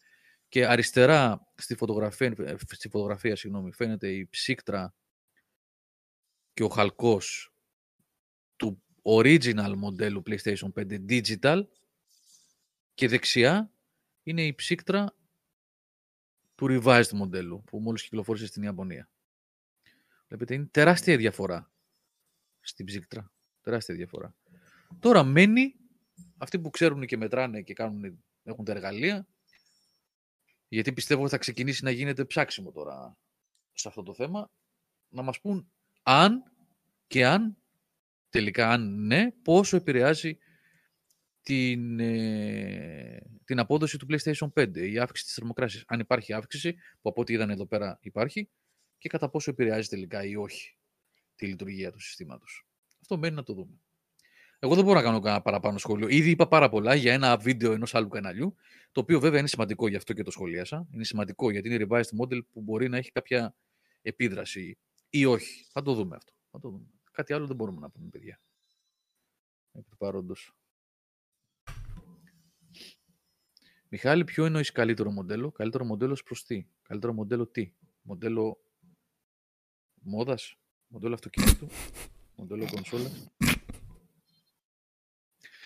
Και 0.48 0.66
αριστερά 0.66 1.52
στη 1.56 1.76
φωτογραφία, 1.76 2.58
στη 2.72 2.90
φωτογραφία 2.90 3.36
συγγνώμη, 3.36 3.74
φαίνεται 3.74 4.12
η 4.12 4.28
ψύκτρα 4.28 4.96
και 6.54 6.64
ο 6.64 6.70
χαλκός 6.70 7.54
του 8.56 8.84
original 9.02 9.74
μοντέλου 9.78 10.24
PlayStation 10.26 10.72
5 10.76 11.00
Digital 11.10 11.62
και 12.94 13.08
δεξιά 13.08 13.72
είναι 14.24 14.46
η 14.46 14.54
ψύκτρα 14.54 15.16
του 16.56 16.68
revised 16.70 17.12
μοντέλου 17.12 17.64
που 17.64 17.80
μόλις 17.80 18.04
κυκλοφόρησε 18.04 18.46
στην 18.46 18.64
Ιαπωνία. 18.64 19.10
Βλέπετε, 20.28 20.54
είναι 20.54 20.66
τεράστια 20.66 21.18
διαφορά 21.18 21.71
στην 22.62 22.86
ψύκτρα. 22.86 23.32
Τεράστια 23.62 23.96
διαφορά. 23.96 24.36
Τώρα 25.00 25.24
μένει 25.24 25.76
αυτοί 26.38 26.60
που 26.60 26.70
ξέρουν 26.70 27.06
και 27.06 27.18
μετράνε 27.18 27.62
και 27.62 27.74
κάνουν, 27.74 28.24
έχουν 28.44 28.66
τα 28.66 28.72
εργαλεία 28.72 29.28
γιατί 30.68 30.94
πιστεύω 30.94 31.22
ότι 31.22 31.32
θα 31.32 31.38
ξεκινήσει 31.38 31.84
να 31.84 31.92
γίνεται 31.92 32.26
ψάξιμο 32.26 32.72
τώρα 32.72 33.18
σε 33.74 33.88
αυτό 33.88 34.04
το 34.04 34.14
θέμα, 34.14 34.52
να 35.10 35.22
μας 35.22 35.40
πούν 35.42 35.72
αν 36.04 36.44
και 37.08 37.26
αν, 37.26 37.58
τελικά 38.30 38.70
αν 38.70 39.06
ναι, 39.06 39.32
πόσο 39.32 39.76
επηρεάζει 39.76 40.38
την, 41.42 42.00
ε, 42.00 43.22
την 43.46 43.60
απόδοση 43.60 43.98
του 43.98 44.08
PlayStation 44.10 44.54
5, 44.54 44.78
η 44.78 45.00
αύξηση 45.00 45.28
της 45.28 45.36
θερμοκράσης. 45.36 45.84
Αν 45.88 46.00
υπάρχει 46.00 46.34
αύξηση, 46.34 46.74
που 46.74 47.10
από 47.10 47.22
ό,τι 47.22 47.34
είδαν 47.34 47.50
εδώ 47.50 47.66
πέρα 47.66 47.98
υπάρχει, 48.02 48.50
και 48.98 49.10
κατά 49.10 49.30
πόσο 49.30 49.52
επηρεάζει 49.52 49.88
τελικά 49.88 50.24
ή 50.24 50.36
όχι 50.36 50.78
τη 51.42 51.48
λειτουργία 51.48 51.92
του 51.92 52.00
συστήματος. 52.00 52.68
Αυτό 53.02 53.18
μένει 53.18 53.36
να 53.36 53.44
το 53.44 53.54
δούμε. 53.54 53.80
Εγώ 54.60 54.76
δεν 54.76 54.84
μπορώ 54.84 54.98
να 54.98 55.04
κάνω 55.04 55.20
κανένα 55.20 55.42
παραπάνω 55.42 55.78
σχόλιο. 55.78 56.08
Ήδη 56.08 56.30
είπα 56.30 56.48
πάρα 56.48 56.70
πολλά 56.70 56.96
για 56.96 57.14
ένα 57.14 57.38
βίντεο 57.38 57.72
ενός 57.72 57.96
άλλου 57.96 58.08
καναλιού, 58.08 58.56
το 58.92 59.02
οποίο 59.02 59.20
βέβαια 59.20 59.40
είναι 59.40 59.48
σημαντικό, 59.48 59.88
γι' 59.88 59.96
αυτό 59.96 60.14
και 60.14 60.24
το 60.24 60.32
σχολίασα. 60.32 60.88
Είναι 60.92 61.04
σημαντικό 61.04 61.52
γιατί 61.52 61.74
είναι 61.74 61.86
revised 61.90 62.22
model 62.22 62.46
που 62.52 62.62
μπορεί 62.62 62.90
να 62.90 62.98
έχει 62.98 63.12
κάποια 63.12 63.56
επίδραση 64.02 64.78
ή 65.10 65.26
όχι. 65.26 65.66
Θα 65.72 65.82
το 65.82 65.94
δούμε 65.94 66.16
αυτό. 66.16 66.34
Θα 66.52 66.60
το 66.60 66.70
δούμε. 66.70 66.86
Κάτι 67.12 67.34
άλλο 67.34 67.48
δεν 67.48 67.56
μπορούμε 67.56 67.80
να 67.80 67.90
πούμε, 67.90 68.10
παιδιά. 68.10 68.42
Επί 69.72 69.96
παρόντος. 69.98 70.56
Μιχάλη, 73.88 74.24
ποιο 74.24 74.46
εννοείς 74.46 74.72
καλύτερο 74.72 75.12
μοντέλο; 75.12 75.52
Καλύτερο 75.52 75.86
μοντέλο 75.86 76.22
προς 76.26 76.44
τι; 76.46 76.68
Καλύτερο 76.82 77.14
μοντέλο 77.14 77.48
τι; 77.48 77.74
Μοντέλο 78.02 78.64
μόδας; 79.94 80.61
Μοντέλο 80.92 81.14
αυτοκίνητου. 81.14 81.68
μοντέλο 82.36 82.68
κονσόλας. 82.72 83.32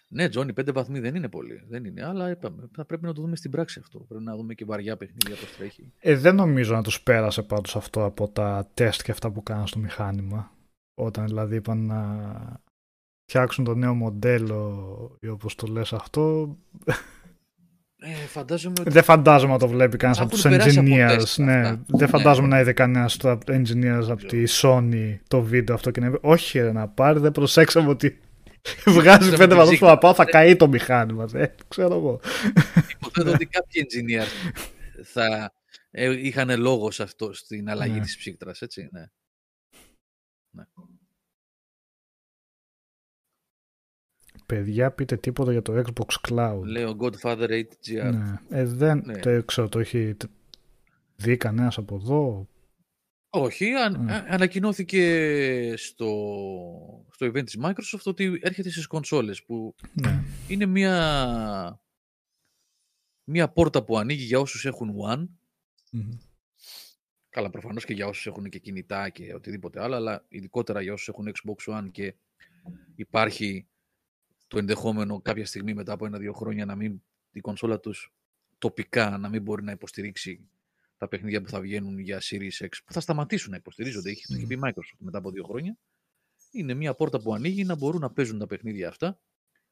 Ναι, 0.08 0.30
Τζόνι, 0.30 0.54
πέντε 0.54 0.72
βαθμοί 0.72 1.00
δεν 1.00 1.16
είναι 1.16 1.30
πολύ. 1.30 1.64
Δεν 1.68 1.86
είναι, 1.86 2.06
αλλά 2.06 2.30
είπαμε, 2.30 2.70
θα 2.76 2.86
πρέπει 2.86 3.04
να 3.04 3.14
το 3.14 3.22
δούμε 3.22 3.36
στην 3.36 3.52
πράξη 3.52 3.80
αυτό. 3.80 4.00
Πρέπει 4.00 4.24
να 4.24 4.36
δούμε 4.36 4.54
και 4.54 4.66
βαριά 4.66 4.98
παιχνίδια 4.98 5.36
πώς 5.36 5.56
τρέχει. 5.58 5.94
Ε, 6.00 6.16
δεν 6.16 6.36
νομίζω 6.36 6.74
να 6.76 6.84
τους 6.84 7.02
πέρασε 7.02 7.44
πάντως 7.44 7.76
αυτό 7.76 8.04
από 8.04 8.30
τα 8.30 8.70
τεστ 8.74 9.02
και 9.02 9.12
αυτά 9.12 9.32
που 9.32 9.44
κάναν 9.44 9.68
στο 9.68 9.80
μηχάνημα. 9.80 10.52
Όταν 10.94 11.26
δηλαδή 11.26 11.56
είπαν 11.56 11.86
να 11.86 12.62
φτιάξουν 13.26 13.64
το 13.64 13.76
νέο 13.76 13.94
μοντέλο 13.94 15.18
ή 15.22 15.28
όπως 15.28 15.56
το 15.56 15.68
λες 15.68 15.94
αυτό 15.94 16.56
ε, 18.08 18.28
φαντάζομαι 18.28 18.76
ότι... 18.80 18.90
Δεν 18.90 19.04
φαντάζομαι 19.04 19.54
να 19.54 19.60
το 19.60 19.68
βλέπει 19.68 19.98
κανένας 19.98 20.22
από 20.22 20.32
τους 20.32 20.46
engineers. 20.46 21.36
ναι. 21.38 21.62
Δεν 21.62 21.80
ναι. 21.88 22.08
φαντάζομαι 22.08 22.48
να 22.48 22.60
είδε 22.60 22.74
κανένας 22.74 23.18
από 23.24 23.46
του 23.46 23.54
engineers 23.54 24.10
από 24.10 24.26
τη 24.26 24.44
Sony 24.48 25.18
το 25.28 25.42
βίντεο 25.42 25.76
αυτό 25.76 25.92
και 25.92 26.00
να 26.00 26.08
είπε 26.08 26.18
Όχι, 26.22 26.60
ρε, 26.60 26.72
να 26.72 26.88
πάρει, 26.88 27.20
δεν 27.20 27.32
προσέξαμε 27.32 27.90
ότι 27.90 28.20
βγάζει 28.98 29.38
πέντε 29.38 29.56
βαθμού 29.56 29.78
που 29.78 29.98
πάω, 30.02 30.14
θα 30.14 30.26
καεί 30.26 30.56
το 30.56 30.68
μηχάνημα. 30.68 31.26
Δεν 31.26 31.52
ξέρω 31.68 31.96
εγώ. 31.96 32.20
Υποθέτω 33.00 33.32
ότι 33.32 33.46
κάποιοι 33.46 33.86
engineers 33.86 34.52
θα 35.04 35.54
ε, 35.92 36.26
είχαν 36.26 36.60
λόγο 36.60 36.92
σε 36.92 37.04
αυτό 37.04 37.34
στην 37.34 37.70
αλλαγή 37.70 37.94
ναι. 37.94 38.02
της 38.02 38.18
ψύκτρας, 38.18 38.62
έτσι. 38.62 38.90
Ναι. 38.92 39.06
Παιδιά, 44.46 44.92
πείτε 44.92 45.18
τίποτα 45.18 45.52
για 45.52 45.62
το 45.62 45.84
Xbox 45.86 46.30
Cloud. 46.30 46.62
Λέω 46.64 46.98
Godfather 47.00 47.50
8GR. 47.50 48.12
Ναι. 48.12 48.40
Ε, 48.50 48.66
δεν 48.66 49.02
ναι. 49.06 49.20
το 49.20 49.44
ξέρω, 49.44 49.70
το 49.70 49.80
έχει 49.80 50.16
δει 51.16 51.38
κανένας 51.38 51.78
από 51.78 51.96
εδώ; 51.96 52.48
Όχι, 53.30 53.72
αν, 53.72 54.04
ναι. 54.04 54.26
ανακοινώθηκε 54.28 55.74
στο, 55.78 56.08
στο 57.12 57.26
event 57.26 57.44
της 57.46 57.58
Microsoft 57.62 58.04
ότι 58.04 58.40
έρχεται 58.42 58.70
στις 58.70 58.88
κονσόλες 58.88 59.44
που 59.44 59.76
ναι. 59.94 60.24
είναι 60.48 60.66
μια, 60.66 61.82
μια 63.24 63.50
πόρτα 63.50 63.84
που 63.84 63.98
ανοίγει 63.98 64.24
για 64.24 64.40
όσους 64.40 64.66
έχουν 64.66 64.96
One. 65.10 65.28
Καλά, 67.30 67.50
προφανώς 67.50 67.86
και 67.86 67.94
για 67.94 68.08
όσους 68.08 68.26
έχουν 68.28 68.50
και 68.50 68.60
κινητά 68.60 69.10
και 69.10 69.34
οτιδήποτε 69.34 69.82
άλλο, 69.82 69.96
αλλά 69.96 70.26
ειδικότερα 70.28 70.82
για 70.82 70.94
όσους 70.94 71.08
έχουν 71.08 71.32
Xbox 71.32 71.78
One 71.78 71.92
και 71.92 72.16
υπάρχει 72.96 73.68
το 74.48 74.58
ενδεχόμενο 74.58 75.22
κάποια 75.22 75.46
στιγμή 75.46 75.74
μετά 75.74 75.94
από 75.94 76.06
ένα-δύο 76.06 76.34
χρόνια 76.34 76.66
να 76.66 76.76
μην 76.76 77.02
η 77.32 77.40
κονσόλα 77.40 77.80
τους 77.80 78.14
τοπικά 78.58 79.18
να 79.18 79.30
μην 79.30 79.42
μπορεί 79.42 79.64
να 79.64 79.72
υποστηρίξει 79.72 80.50
τα 80.98 81.08
παιχνίδια 81.08 81.42
που 81.42 81.50
θα 81.50 81.60
βγαίνουν 81.60 82.00
για 82.00 82.22
Series 82.22 82.58
X, 82.60 82.70
που 82.86 82.94
θα 82.94 83.00
σταματήσουν 83.00 83.52
να 83.52 83.58
υποστηρίζονται, 83.58 84.10
έχει, 84.10 84.26
το 84.28 84.34
έχει 84.34 84.46
πει 84.46 84.60
Microsoft 84.64 84.98
μετά 84.98 85.18
από 85.18 85.32
δύο 85.32 85.44
χρόνια. 85.44 85.78
Είναι 86.52 86.74
μια 86.74 86.94
πόρτα 86.94 87.22
που 87.22 87.34
ανοίγει 87.34 87.64
να 87.64 87.76
μπορούν 87.76 88.02
να 88.02 88.12
παίζουν 88.12 88.40
τα 88.40 88.48
παιχνίδια 88.48 88.88
αυτά 88.88 89.20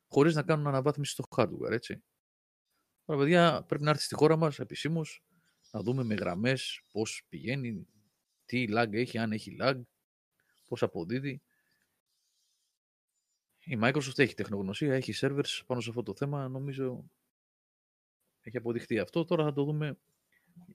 χωρίς 0.07 0.35
να 0.35 0.43
κάνουν 0.43 0.67
αναβάθμιση 0.67 1.11
στο 1.11 1.23
hardware, 1.29 1.71
έτσι. 1.71 2.03
Τώρα, 3.05 3.19
παιδιά, 3.19 3.63
πρέπει 3.67 3.83
να 3.83 3.89
έρθει 3.89 4.03
στη 4.03 4.15
χώρα 4.15 4.35
μας 4.35 4.59
επισήμως 4.59 5.23
να 5.71 5.81
δούμε 5.81 6.03
με 6.03 6.13
γραμμές 6.13 6.81
πώς 6.91 7.25
πηγαίνει, 7.29 7.87
τι 8.45 8.65
lag 8.69 8.87
έχει, 8.91 9.17
αν 9.17 9.31
έχει 9.31 9.57
lag, 9.61 9.81
πώς 10.67 10.83
αποδίδει. 10.83 11.41
Η 13.65 13.77
Microsoft 13.81 14.19
έχει 14.19 14.33
τεχνογνωσία, 14.33 14.93
έχει 14.93 15.13
servers 15.15 15.61
πάνω 15.65 15.81
σε 15.81 15.89
αυτό 15.89 16.03
το 16.03 16.15
θέμα. 16.15 16.47
Νομίζω 16.47 17.03
έχει 18.41 18.57
αποδειχθεί 18.57 18.99
αυτό. 18.99 19.25
Τώρα 19.25 19.43
θα 19.43 19.53
το 19.53 19.63
δούμε 19.63 19.97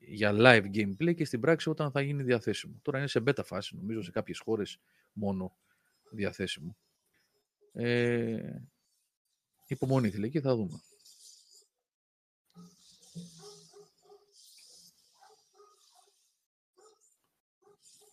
για 0.01 0.33
live 0.35 0.65
gameplay 0.75 1.15
και 1.15 1.25
στην 1.25 1.41
πράξη 1.41 1.71
όταν 1.71 1.91
θα 1.91 2.01
γίνει 2.01 2.23
διαθέσιμο. 2.23 2.79
Τώρα 2.83 2.99
είναι 2.99 3.07
σε 3.07 3.23
beta 3.27 3.45
φάση, 3.45 3.77
νομίζω, 3.77 4.03
σε 4.03 4.11
κάποιες 4.11 4.39
χώρες 4.39 4.79
μόνο 5.13 5.57
διαθέσιμο. 6.11 6.77
Ε, 7.73 8.63
υπομονή 9.67 10.11
θέλει 10.11 10.31
και 10.31 10.41
θα 10.41 10.57
δούμε. 10.57 10.81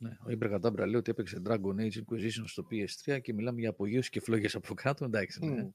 Ναι, 0.06 0.18
ο 0.26 0.32
Ιμπρε 0.32 0.50
Κατάμπρα 0.50 0.86
λέει 0.86 0.96
ότι 0.96 1.12
έπαιξε 1.12 1.42
Dragon 1.46 1.76
Age 1.80 1.98
Inquisition 1.98 2.44
στο 2.46 2.68
PS3 2.72 3.22
και 3.22 3.34
μιλάμε 3.34 3.60
για 3.60 3.70
απογείωση 3.70 4.10
και 4.10 4.20
φλόγες 4.20 4.56
από 4.56 4.74
κάτω. 4.74 5.06
Εντάξει, 5.06 5.46
ναι. 5.46 5.70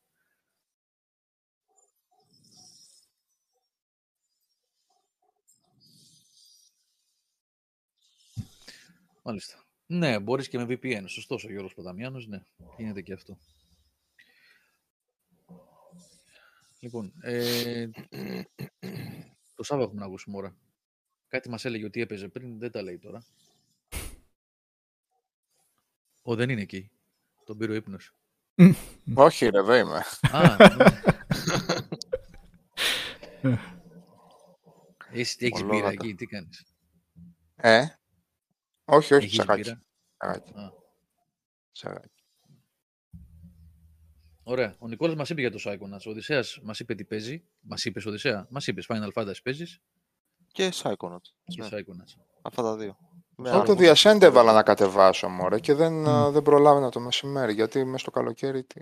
Μάλιστα. 9.22 9.64
Ναι, 9.86 10.20
μπορείς 10.20 10.48
και 10.48 10.58
με 10.58 10.64
VPN. 10.68 11.04
Σωστός 11.06 11.44
ο 11.44 11.50
Γιώργος 11.50 11.74
Παδαμιάνος, 11.74 12.26
ναι. 12.26 12.42
Γίνεται 12.76 13.02
και 13.02 13.12
αυτό. 13.12 13.38
Λοιπόν, 16.80 17.12
ε, 17.20 17.88
το 19.54 19.62
Σάββα 19.62 19.84
έχουμε 19.84 20.00
να 20.00 20.06
ακούσουμε 20.06 20.36
ώρα. 20.36 20.56
Κάτι 21.28 21.48
μας 21.48 21.64
έλεγε 21.64 21.84
ότι 21.84 22.00
έπαιζε 22.00 22.28
πριν, 22.28 22.58
δεν 22.58 22.70
τα 22.70 22.82
λέει 22.82 22.98
τώρα. 22.98 23.24
Ο, 26.30 26.34
δεν 26.34 26.48
είναι 26.50 26.60
εκεί. 26.60 26.90
Τον 27.44 27.56
πήρε 27.58 27.72
ο 27.72 27.74
ύπνος. 27.74 28.14
Όχι 29.14 29.48
ρε, 29.48 29.58
εδώ 29.58 29.74
είμαι. 29.74 30.02
Α, 30.32 30.56
ναι. 30.76 30.84
Εσύ 35.12 35.36
τι 35.36 35.46
έχεις 35.46 35.64
πήρα 35.64 35.88
εκεί, 35.88 36.14
τι 36.14 36.26
κάνεις; 36.26 36.64
Ε, 37.56 37.84
όχι, 38.84 39.14
όχι, 39.14 39.24
Έχεις 39.24 39.38
τσακάκι. 39.38 39.60
μπύρα; 39.62 39.82
Τσακάκι. 40.18 40.52
Α. 40.58 40.72
τσακάκι. 41.72 42.24
Ωραία. 44.42 44.76
Ο 44.78 44.88
Νικόλας 44.88 45.16
μας 45.16 45.30
είπε 45.30 45.40
για 45.40 45.50
το 45.50 45.58
Psychonauts. 45.64 46.06
Ο 46.06 46.10
Οδυσσέας 46.10 46.60
μας 46.62 46.80
είπε 46.80 46.94
τι 46.94 47.04
παίζει. 47.04 47.44
Μας 47.60 47.84
είπες 47.84 48.06
Οδυσσέα. 48.06 48.46
Μας 48.50 48.66
είπες 48.66 48.86
Final 48.88 49.12
Fantasy 49.14 49.42
παίζεις; 49.42 49.80
Και 50.52 50.72
Psychonauts. 50.74 51.30
και 51.44 51.62
Ναι, 51.62 51.68
Psychonauts. 51.70 52.22
αυτά 52.42 52.62
τα 52.62 52.76
δύο. 52.76 52.96
Με 53.40 53.48
Εγώ 53.48 53.58
το 53.58 53.64
άλλο. 53.64 53.74
Διασέντε 53.74 54.26
έβαλα 54.26 54.52
να 54.52 54.62
κατεβάσω, 54.62 55.28
μωρέ, 55.28 55.58
και 55.60 55.74
δεν, 55.74 55.92
Μμ. 56.00 56.08
α, 56.08 56.30
δεν 56.30 56.42
προλάβαινα 56.42 56.88
το 56.88 57.00
μεσημέρι, 57.00 57.52
γιατί 57.52 57.84
μέσα 57.84 57.98
στο 57.98 58.10
καλοκαίρι 58.10 58.64
τι... 58.64 58.80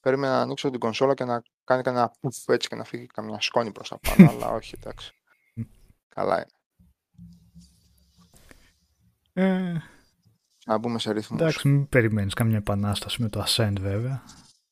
Περίμενα 0.00 0.34
να 0.34 0.40
ανοίξω 0.40 0.70
την 0.70 0.80
κονσόλα 0.80 1.14
και 1.14 1.24
να 1.24 1.42
κάνει 1.64 1.82
κανένα 1.82 2.12
πουφ 2.20 2.36
έτσι 2.48 2.68
και 2.68 2.74
να 2.74 2.84
φύγει 2.84 3.06
καμιά 3.06 3.40
σκόνη 3.40 3.72
προς 3.72 3.88
τα 3.88 3.98
πάνω, 3.98 4.30
αλλά 4.30 4.50
όχι, 4.50 4.74
εντάξει. 4.80 5.12
Μμ. 5.54 5.62
Καλά 6.08 6.34
είναι. 6.36 6.46
Ε, 9.32 9.72
Να 10.66 10.78
μπούμε 10.78 10.98
σε 10.98 11.12
ρυθμούς. 11.12 11.40
εντάξει, 11.40 11.68
μην 11.68 11.88
περιμένεις 11.88 12.34
καμιά 12.34 12.56
επανάσταση 12.56 13.22
με 13.22 13.28
το 13.28 13.44
Ascend 13.46 13.74
βέβαια. 13.80 14.22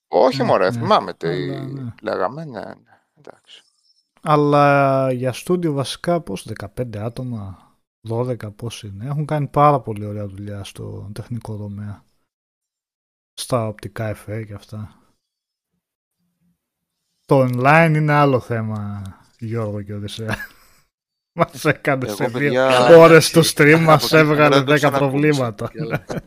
Όχι, 0.08 0.38
Ναι, 0.38 0.44
μωρέ, 0.44 0.64
ναι. 0.64 0.72
θυμάμαι 0.72 1.14
τι 1.14 1.26
Αλλά, 1.28 1.62
ναι. 1.62 1.94
λέγαμε, 2.02 2.44
ναι, 2.44 2.60
ναι, 2.60 3.00
εντάξει. 3.18 3.62
Αλλά 4.22 5.12
για 5.12 5.32
στούντιο 5.32 5.72
βασικά 5.72 6.20
πώς 6.20 6.48
15 6.76 6.96
άτομα, 6.96 7.67
12 8.08 8.54
πώς 8.56 8.82
είναι. 8.82 9.06
Έχουν 9.06 9.24
κάνει 9.26 9.46
πάρα 9.46 9.80
πολύ 9.80 10.04
ωραία 10.04 10.26
δουλειά 10.26 10.64
στο 10.64 11.10
τεχνικό 11.14 11.56
τομέα. 11.56 12.04
Στα 13.32 13.66
οπτικά 13.66 14.06
εφέ 14.08 14.44
και 14.44 14.54
αυτά. 14.54 15.02
Το 17.26 17.40
online 17.42 17.92
είναι 17.96 18.12
άλλο 18.12 18.40
θέμα, 18.40 19.02
Γιώργο 19.38 19.82
και 19.82 19.94
Οδυσσέα. 19.94 20.36
Μας 21.38 21.64
έκανε 21.64 22.06
Εγώ, 22.06 22.14
σε 22.16 22.24
δύο 22.24 22.38
παιδιά, 22.38 22.96
ώρες 22.96 23.30
του 23.30 23.46
stream, 23.46 23.80
μας 23.80 24.02
από 24.02 24.06
την 24.06 24.18
έβγαλε 24.18 24.54
ώρα 24.54 24.64
δεν 24.64 24.74
10 24.74 24.76
ξανακούσα. 24.76 25.10
προβλήματα. 25.10 25.70
Καλά. 25.74 26.04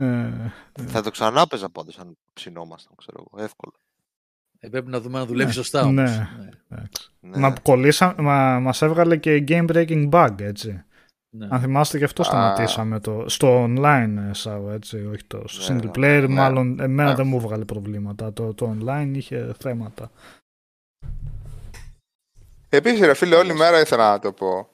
Ε, 0.00 0.52
Θα 0.86 1.02
το 1.02 1.10
ξανά 1.10 1.46
παίζα 1.46 1.70
πάντως 1.70 1.98
αν 1.98 2.18
ψινόμασταν, 2.32 2.96
ξέρω 2.96 3.24
εγώ. 3.30 3.44
Εύκολα. 3.44 3.74
Ε, 4.60 4.68
πρέπει 4.68 4.90
να 4.90 5.00
δούμε 5.00 5.18
αν 5.18 5.26
δουλεύει 5.26 5.46
Ναι, 5.48 5.52
σωστά 5.54 5.80
όμως. 5.82 5.94
ναι. 5.94 6.28
Ναι. 6.38 6.48
εντάξει. 6.70 7.10
Ναι. 7.20 7.38
Μα, 7.38 7.54
κολλήσα, 7.62 8.14
μα 8.18 8.60
μας 8.60 8.82
έβγαλε 8.82 9.16
και 9.16 9.44
game 9.48 9.66
breaking 9.72 10.08
bug, 10.10 10.34
έτσι. 10.40 10.82
Ναι. 11.36 11.48
Αν 11.50 11.60
θυμάστε 11.60 11.98
γι' 11.98 12.04
αυτό 12.04 12.22
Α. 12.22 12.24
σταματήσαμε 12.24 13.00
το, 13.00 13.24
στο 13.28 13.64
online 13.64 14.14
ε, 14.28 14.32
Σάβα, 14.32 14.72
έτσι, 14.72 15.06
όχι 15.12 15.24
το 15.26 15.42
στο 15.46 15.72
Ναι, 15.72 15.78
single 15.80 15.84
ναι, 15.84 15.90
player, 15.94 16.20
ναι. 16.28 16.34
μάλλον 16.34 16.80
εμένα 16.80 17.08
Ναι. 17.08 17.14
δεν 17.14 17.26
μου 17.26 17.36
έβγαλε 17.36 17.64
προβλήματα. 17.64 18.32
Το, 18.32 18.54
το 18.54 18.76
online 18.80 19.10
είχε 19.14 19.54
θέματα. 19.58 20.10
Επίσης, 22.68 23.00
ρε 23.00 23.14
φίλε, 23.14 23.36
όλη 23.36 23.54
μέρα 23.54 23.80
ήθελα 23.80 24.10
να 24.10 24.18
το 24.18 24.32
πω 24.32 24.68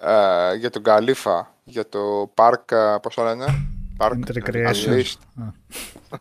ε, 0.00 0.54
για 0.54 0.70
τον 0.70 0.82
Καλύφα, 0.82 1.54
για 1.64 1.88
το 1.88 2.32
Park, 2.36 2.72
ε, 2.72 2.96
πώς 3.02 3.14
το 3.14 3.22
λένε, 3.24 3.44
Park 3.98 4.12
Recreation. 4.32 4.72
Unleashed. 4.88 5.18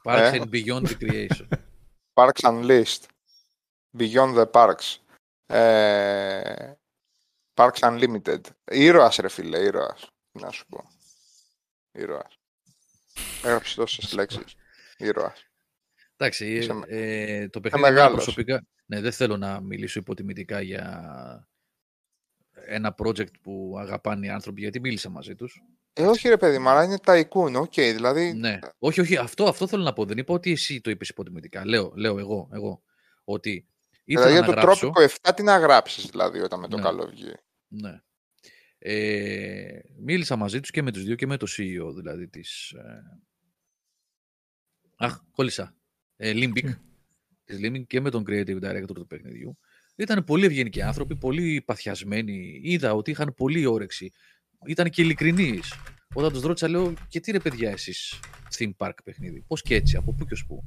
Parks 0.04 0.20
Ε. 0.20 0.32
and 0.40 0.50
Beyond 0.50 0.82
the 0.88 0.96
Creation. 1.02 1.48
Parks 2.18 2.42
Unleashed. 2.44 3.04
Beyond 3.98 4.36
the 4.38 4.52
Parks. 4.52 4.98
Ε, 5.46 6.74
Parks 7.54 7.80
Unlimited. 7.80 8.42
Ήρωας 8.72 9.16
ρε 9.16 9.30
φίλε, 9.30 9.60
ήρωας. 9.64 10.10
Τι 10.32 10.42
Να 10.44 10.52
σου 10.52 10.66
πω. 10.68 10.88
Ήρωας. 11.92 12.40
Έγραψε 13.44 13.76
τόσες 13.76 14.14
λέξεις. 14.14 14.56
Ήρωας. 14.98 15.46
Εντάξει, 16.18 16.46
ε, 16.46 16.50
Είσαι- 16.50 16.84
ε, 16.88 17.50
το 17.50 17.60
παιχνίδι 17.60 17.86
εμένα 17.86 18.02
μεγάλος. 18.02 18.24
προσωπικά, 18.24 18.66
ναι, 18.86 19.02
δεν 19.02 19.12
θέλω 19.12 19.38
να 19.38 19.62
μιλήσω 19.62 20.00
υποτιμητικά 20.00 20.62
για 20.62 21.48
ένα 22.66 22.96
project 22.98 23.40
που 23.42 23.76
αγαπάνε 23.80 24.26
οι 24.26 24.30
άνθρωποι, 24.30 24.62
γιατί 24.62 24.80
μίλησα 24.80 25.10
μαζί 25.10 25.36
τους. 25.36 25.62
Ε, 25.98 26.06
όχι 26.06 26.30
ρε 26.30 26.38
παιδί, 26.38 26.60
μου, 26.60 26.70
αλλά 26.70 26.84
είναι 26.84 26.98
tycoon, 27.00 27.56
ok, 27.56 27.74
δηλαδή... 27.74 28.34
Ναι. 28.34 28.60
Όχι, 28.80 29.02
όχι, 29.02 29.18
αυτό, 29.18 29.44
αυτό 29.44 29.68
θέλω 29.68 29.84
να 29.84 29.94
πω. 29.94 30.06
Δεν 30.06 30.18
είπα 30.18 30.34
ότι 30.34 30.52
εσύ 30.52 30.82
το 30.82 30.90
είπες 30.90 31.10
υποτιμητικά. 31.10 31.66
Λέω, 31.66 31.92
λέω 31.96 32.20
εγώ, 32.20 32.50
εγώ, 32.54 32.84
ότι 33.24 33.68
ήθελα 34.04 34.26
Δηλαδή 34.26 34.32
για 34.32 34.40
να 34.40 34.46
το 34.46 34.52
γράψω... 34.52 34.80
Tropico 34.80 35.14
7 35.22 35.32
τι 35.36 35.44
να 35.44 35.58
γράψεις 35.58 36.06
δηλαδή 36.06 36.40
όταν 36.40 36.60
με 36.60 36.68
το 36.68 36.78
Ναι. 36.78 36.84
καλό 36.84 37.08
βγει. 37.08 37.34
Ναι. 37.68 38.02
Ε, 38.80 39.80
μίλησα 40.00 40.36
μαζί 40.36 40.60
τους 40.60 40.72
και 40.72 40.82
με 40.82 40.92
τους 40.92 41.04
δύο 41.04 41.16
και 41.16 41.28
με 41.28 41.38
το 41.38 41.48
CEO 41.58 41.94
δηλαδή 41.96 42.28
της... 42.28 42.72
Ε... 42.72 43.20
Αχ, 44.96 45.20
κόλλησα. 45.32 45.76
Ε, 46.16 46.32
Limbic, 46.36 46.54
Τι; 46.54 46.76
της 47.46 47.60
Limbic 47.62 47.86
και 47.88 48.02
με 48.02 48.10
τον 48.10 48.24
creative 48.28 48.60
director 48.62 48.94
του 48.94 49.08
παιχνιδιού. 49.08 49.58
Ήταν 49.96 50.24
πολύ 50.24 50.46
ευγενικοί 50.46 50.82
άνθρωποι, 50.82 51.16
πολύ 51.16 51.62
παθιασμένοι. 51.62 52.60
Είδα 52.64 52.94
ότι 52.94 53.12
είχαν 53.12 53.34
πολύ 53.34 53.66
όρεξη. 53.66 54.12
Ήταν 54.66 54.90
και 54.90 55.02
ειλικρινείς. 55.02 55.60
Όταν 56.14 56.32
τους 56.34 56.42
ρώτησα, 56.42 56.68
λέω, 56.70 56.94
και 57.08 57.20
τι 57.20 57.32
ρε 57.32 57.40
παιδιά 57.40 57.70
εσείς 57.72 58.20
theme 58.58 58.72
park 58.78 58.92
παιχνίδι, 59.04 59.42
πώς 59.48 59.62
και 59.62 59.76
έτσι, 59.76 59.98
από 59.98 60.14
πού 60.14 60.26
και 60.26 60.34
ως 60.34 60.46
πού. 60.46 60.64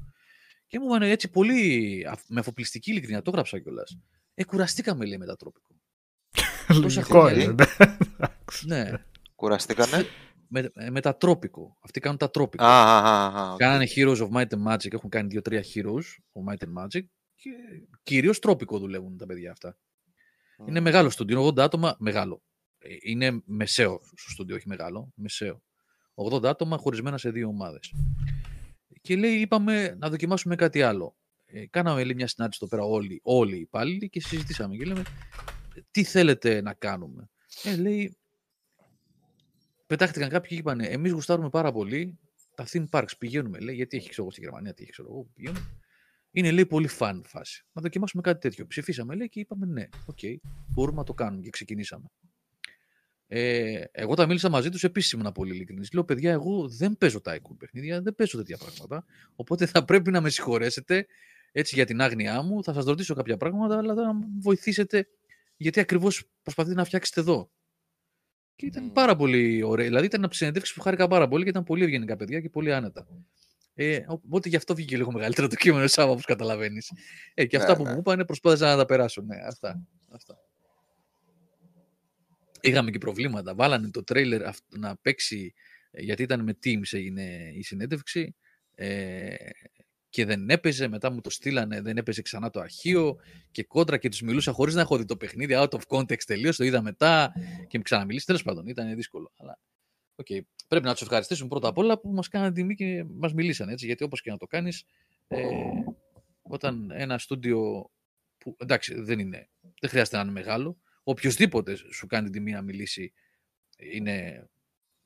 Και 0.67 0.79
μου 0.79 0.85
είπαν 0.87 1.03
έτσι 1.03 1.31
πολύ 1.31 2.07
αφ- 2.11 2.29
με 2.29 2.41
αφοπλιστική 2.41 2.91
ειλικρίνεια, 2.91 3.23
το 3.23 3.31
γράψα 3.31 3.59
κιόλας. 3.59 3.99
Ε, 4.35 4.45
κουραστήκαμε, 4.45 5.05
λέει, 5.07 5.19
με 5.19 5.27
τα 5.27 5.37
Tropico. 5.37 5.75
Τόσα 6.67 6.81
Λογικό 6.81 7.03
χρόνια, 7.05 7.43
είναι. 7.43 7.53
εντάξει. 7.53 8.67
Ναι, 8.67 8.91
Κουραστήκανε; 9.35 10.05
με, 10.49 10.71
ε, 10.75 10.91
με 10.91 11.01
τα 11.01 11.17
Tropico. 11.17 11.77
Αυτοί 11.81 12.01
κάνουν 12.01 12.19
τα 12.19 12.31
Tropico. 12.31 12.65
Α, 12.65 12.69
α, 12.69 12.99
α, 12.99 13.41
α, 13.43 13.53
οκ. 13.53 13.59
Κάνανε 13.59 13.87
Heroes 13.95 14.17
of 14.17 14.29
Might 14.31 14.49
and 14.49 14.73
Magic, 14.73 14.93
έχουν 14.93 15.11
κάνει 15.11 15.29
δύο-τρία 15.29 15.65
Heroes 15.75 16.07
of 16.33 16.53
Might 16.53 16.65
and 16.69 16.83
Magic 16.85 17.03
και 17.35 17.51
κυρίως 18.03 18.39
τρόπικο 18.39 18.79
δουλεύουν 18.79 19.17
τα 19.17 19.27
παιδιά 19.27 19.51
αυτά. 19.51 19.77
Είναι 20.69 20.79
Μμ. 20.81 20.85
μεγάλο 20.85 21.11
στούντιο, 21.11 21.47
80 21.47 21.59
άτομα, 21.59 21.97
μεγάλο. 21.99 22.43
Ε, 22.83 22.97
Είναι 23.01 23.43
μεσαίο 23.45 24.01
στο 24.15 24.31
στούντιο, 24.31 24.57
όχι 24.57 24.69
μεγάλο, 24.69 25.13
μεσαίο. 25.15 25.63
80 26.15 26.45
άτομα 26.45 26.77
χωρισμένα 26.77 27.19
σε 27.19 27.31
δύο 27.31 27.49
ομάδες. 27.49 27.95
Και 29.01 29.17
λέει, 29.17 29.35
είπαμε 29.35 29.97
να 29.99 30.09
δοκιμάσουμε 30.09 30.55
κάτι 30.55 30.83
άλλο. 30.83 31.17
Ε, 31.47 31.67
κάναμε 31.67 32.05
λέει, 32.05 32.15
μια 32.15 32.27
συνάντηση 32.27 32.59
εδώ 32.63 32.77
πέρα 32.77 32.89
όλοι, 32.89 33.21
όλοι 33.23 33.57
οι 33.57 33.61
υπάλληλοι 33.61 34.09
και 34.09 34.21
συζητήσαμε 34.21 34.77
και 34.77 34.85
λέμε 34.85 35.03
τι 35.91 36.05
θέλετε 36.05 36.61
να 36.61 36.75
κάνουμε; 36.75 37.31
Ε, 37.65 37.77
λέει, 37.77 38.17
πετάχτηκαν 39.87 40.29
κάποιοι 40.29 40.49
και 40.49 40.55
είπαν 40.55 40.81
εμείς 40.81 41.13
γουστάρουμε 41.13 41.49
πάρα 41.49 41.73
πολύ 41.73 42.19
τα 42.55 42.67
theme 42.73 42.89
parks 42.91 43.19
πηγαίνουμε, 43.19 43.59
λέει, 43.59 43.75
γιατί 43.75 43.97
έχει 43.97 44.09
ξέρω 44.09 44.23
εγώ 44.23 44.31
στη 44.31 44.41
Γερμανία, 44.41 44.75
τι 44.75 44.83
έχει 44.83 44.91
ξέρω 44.91 45.09
εγώ, 45.11 45.23
που 45.23 45.33
πηγαίνουμε. 45.35 45.81
Είναι 46.31 46.51
λέει 46.51 46.67
πολύ 46.67 46.89
fun 46.99 47.21
φάση. 47.25 47.67
Να 47.73 47.83
δοκιμάσουμε 47.83 48.23
κάτι 48.23 48.41
τέτοιο. 48.41 48.67
Ψηφίσαμε 48.67 49.15
λέει 49.15 49.29
και 49.29 49.41
είπαμε 49.41 49.67
ναι, 49.67 49.89
οκ, 50.07 50.19
μπορούμε 50.69 50.99
να 50.99 51.05
το 51.05 51.15
κάνουμε 51.15 51.43
και 51.43 51.51
ξεκινήσαμε. 51.51 52.11
Ε, 53.33 53.83
εγώ 53.93 54.11
όταν 54.11 54.27
μίλησα 54.27 54.49
μαζί 54.49 54.69
τους 54.69 54.85
επίσης 54.85 55.17
ήμουν 55.17 55.33
πολύ 55.33 55.55
ειλικρινής. 55.55 55.93
Λέω, 55.93 56.05
παιδιά, 56.05 56.33
εγώ 56.33 56.69
δεν 56.69 56.99
παίζω 56.99 57.21
tycoon 57.25 57.57
παιχνίδια, 57.59 58.03
δεν 58.03 58.15
παίζω 58.15 58.37
τέτοια 58.37 58.57
πράγματα. 58.57 59.05
Οπότε 59.35 59.67
θα 59.67 59.85
πρέπει 59.85 60.11
να 60.11 60.21
με 60.21 60.31
συγχωρέσετε 60.31 61.07
έτσι 61.53 61.75
για 61.75 61.87
την 61.87 62.01
άγνοιά 62.01 62.43
μου. 62.43 62.65
Θα 62.65 62.73
σας 62.73 62.85
ρωτήσω 62.85 63.15
κάποια 63.15 63.37
πράγματα, 63.37 63.79
αλλά 63.79 63.95
θα 63.95 64.15
με 64.15 64.25
βοηθήσετε 64.41 65.07
γιατί 65.57 65.81
ακριβώς 65.81 66.25
προσπαθείτε 66.43 66.75
να 66.75 66.85
φτιάξετε 66.85 67.21
εδώ. 67.21 67.51
Και 68.57 68.67
ήταν 68.67 68.85
Μμμ. 68.85 68.93
πάρα 68.93 69.17
πολύ 69.17 69.63
ωραία. 69.63 69.87
Δηλαδή 69.87 70.07
ήταν 70.07 70.21
από 70.21 70.29
τις 70.29 70.39
συνεντεύξεις 70.39 70.75
που 70.75 70.81
χάρηκα 70.81 71.09
πάρα 71.09 71.29
πολύ 71.29 71.45
και 71.45 71.51
ήταν 71.51 71.65
πολύ 71.65 71.83
ευγενικά 71.85 72.17
παιδιά 72.17 72.41
και 72.41 72.49
πολύ 72.49 72.75
άνετα. 72.75 73.07
Ε, 73.75 74.05
οπότε 74.07 74.49
γι' 74.49 74.57
αυτό 74.57 74.75
βγήκε 74.75 74.97
λίγο 74.97 75.13
μεγαλύτερο 75.13 75.49
το 75.49 75.57
κείμενο, 75.57 75.87
Σάβα, 75.87 76.11
όπως 76.11 76.25
καταλαβαίνεις. 76.25 76.93
Ε, 77.35 77.47
και 77.47 77.57
αυτά 77.57 77.71
Ναι, 77.71 77.77
που 77.77 77.83
ναι. 77.85 77.93
μου 77.93 77.99
είπαν 77.99 78.25
προσπάθησα 78.27 78.67
να 78.71 78.77
τα 78.77 78.85
περάσω. 78.85 79.23
Ναι, 79.23 79.37
αυτά. 79.47 79.87
αυτά. 80.11 80.39
Είχαμε 82.61 82.91
και 82.91 82.99
προβλήματα. 82.99 83.55
Βάλανε 83.55 83.91
το 83.91 84.05
τρέιλερ 84.05 84.47
αυ- 84.47 84.77
να 84.79 84.97
παίξει, 84.97 85.55
ε, 85.91 86.03
γιατί 86.03 86.23
ήταν 86.23 86.43
με 86.43 86.59
Teams 86.65 86.93
έγινε 86.93 87.51
η 87.55 87.63
συνέντευξη 87.63 88.35
ε, 88.75 89.35
και 90.09 90.25
δεν 90.25 90.51
έπαιζε. 90.51 90.89
Μετά 90.89 91.11
μου 91.11 91.21
το 91.21 91.31
στείλανε, 91.31 91.81
δεν 91.81 91.97
έπαιζε 91.97 92.23
ξανά 92.23 92.51
το 92.51 92.61
αρχείο 92.61 93.17
και 93.51 93.65
κόντρα 93.65 93.97
και 93.97 94.09
τους 94.09 94.21
μιλούσα 94.21 94.53
χωρίς 94.53 94.75
να 94.75 94.81
έχω 94.81 94.97
δει 94.97 95.05
το 95.05 95.17
παιχνίδι, 95.17 95.55
out 95.57 95.69
of 95.69 95.81
context 95.89 96.23
τελείως, 96.27 96.57
το 96.57 96.65
είδα 96.65 96.83
μετά 96.83 97.33
και 97.69 97.79
με 97.79 97.83
ξαναμιλήσει. 97.85 98.27
Τέλος 98.27 98.43
πάντων, 98.43 98.67
ήταν 98.67 98.95
δύσκολο. 98.95 99.33
Αλλά, 99.37 99.59
okay. 100.23 100.41
Πρέπει 100.69 100.85
να 100.85 100.93
τους 100.93 101.03
ευχαριστήσουμε 101.03 101.49
πρώτα 101.49 101.69
απ' 101.69 101.79
όλα 101.79 101.99
που 102.01 102.11
μας 102.11 102.29
κάνανε 102.29 102.53
τιμή 102.53 102.75
και 102.75 103.05
μας 103.09 103.35
μιλήσαν, 103.35 103.69
έτσι, 103.69 103.87
γιατί 103.87 104.05
όπως 104.05 104.21
και 104.23 104.31
να 104.31 104.37
το 104.37 104.47
κάνεις, 104.47 104.85
ε, 105.29 105.47
όταν 106.43 106.91
ένα 106.95 107.19
στούντιο 107.19 107.91
που 108.39 108.57
εντάξει 108.59 109.01
δεν 109.01 109.19
είναι, 109.19 109.49
δεν 109.81 109.91
χρειάζεται 109.91 110.17
να 110.17 110.23
είναι 110.23 110.33
μεγάλο, 110.33 110.79
οποιοδήποτε 111.03 111.77
σου 111.93 112.07
κάνει 112.07 112.25
την 112.25 112.33
τιμή 112.33 112.53
να 112.53 112.63
μιλήσει 112.63 113.13
είναι 113.77 114.49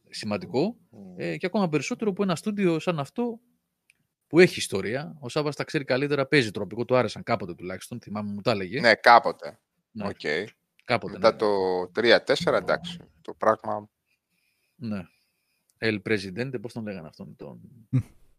σημαντικό 0.08 0.76
Μμ. 0.90 1.14
ε, 1.16 1.36
και 1.36 1.46
ακόμα 1.46 1.68
περισσότερο 1.68 2.12
που 2.12 2.22
ένα 2.22 2.36
στούντιο 2.36 2.78
σαν 2.78 2.98
αυτό 2.98 3.40
που 4.26 4.40
έχει 4.40 4.58
ιστορία. 4.58 5.16
Ο 5.20 5.28
Σάββας 5.28 5.56
τα 5.56 5.64
ξέρει 5.64 5.84
καλύτερα, 5.84 6.26
παίζει 6.26 6.50
τροπικό, 6.50 6.84
του 6.84 6.96
άρεσαν 6.96 7.22
κάποτε 7.22 7.54
τουλάχιστον, 7.54 8.00
θυμάμαι 8.00 8.32
μου 8.32 8.40
τα 8.40 8.50
έλεγε. 8.50 8.80
Ναι, 8.80 8.94
κάποτε. 8.94 9.58
ναι, 9.90 10.06
οκ. 10.06 10.20
κάποτε. 10.84 11.12
Μετά 11.12 11.30
ναι. 11.30 11.36
το 11.36 11.46
3-4, 11.94 12.52
εντάξει. 12.52 12.98
Το 13.22 13.34
πράγμα. 13.34 13.88
Ναι. 14.74 15.02
El 15.78 15.98
Presidente, 16.08 16.60
πώς 16.60 16.72
τον 16.72 16.82
λέγανε 16.82 17.08
αυτόν, 17.08 17.36
τον... 17.36 17.60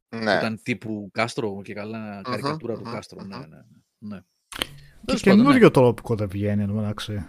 Ναι. 0.09 0.33
ήταν 0.33 0.61
τύπου 0.63 1.09
Κάστρο 1.13 1.61
και 1.63 1.73
καλά 1.73 2.21
καρικατούρα 2.23 2.73
του 2.73 2.85
μμμ, 2.85 2.91
Κάστρο. 2.91 3.23
Ναι, 3.23 3.37
μμμ. 3.37 3.49
ναι, 3.49 3.57
ναι. 3.97 4.19
Και 4.49 5.05
Τέλος 5.05 5.21
πάντων, 5.23 5.37
ναι. 5.37 5.43
καινούριο 5.43 5.71
Tropico 5.71 6.15
δεν 6.15 6.27
βγαίνει 6.27 6.61
εν 6.61 6.67
τω 6.67 6.73
μεταξύ. 6.73 7.25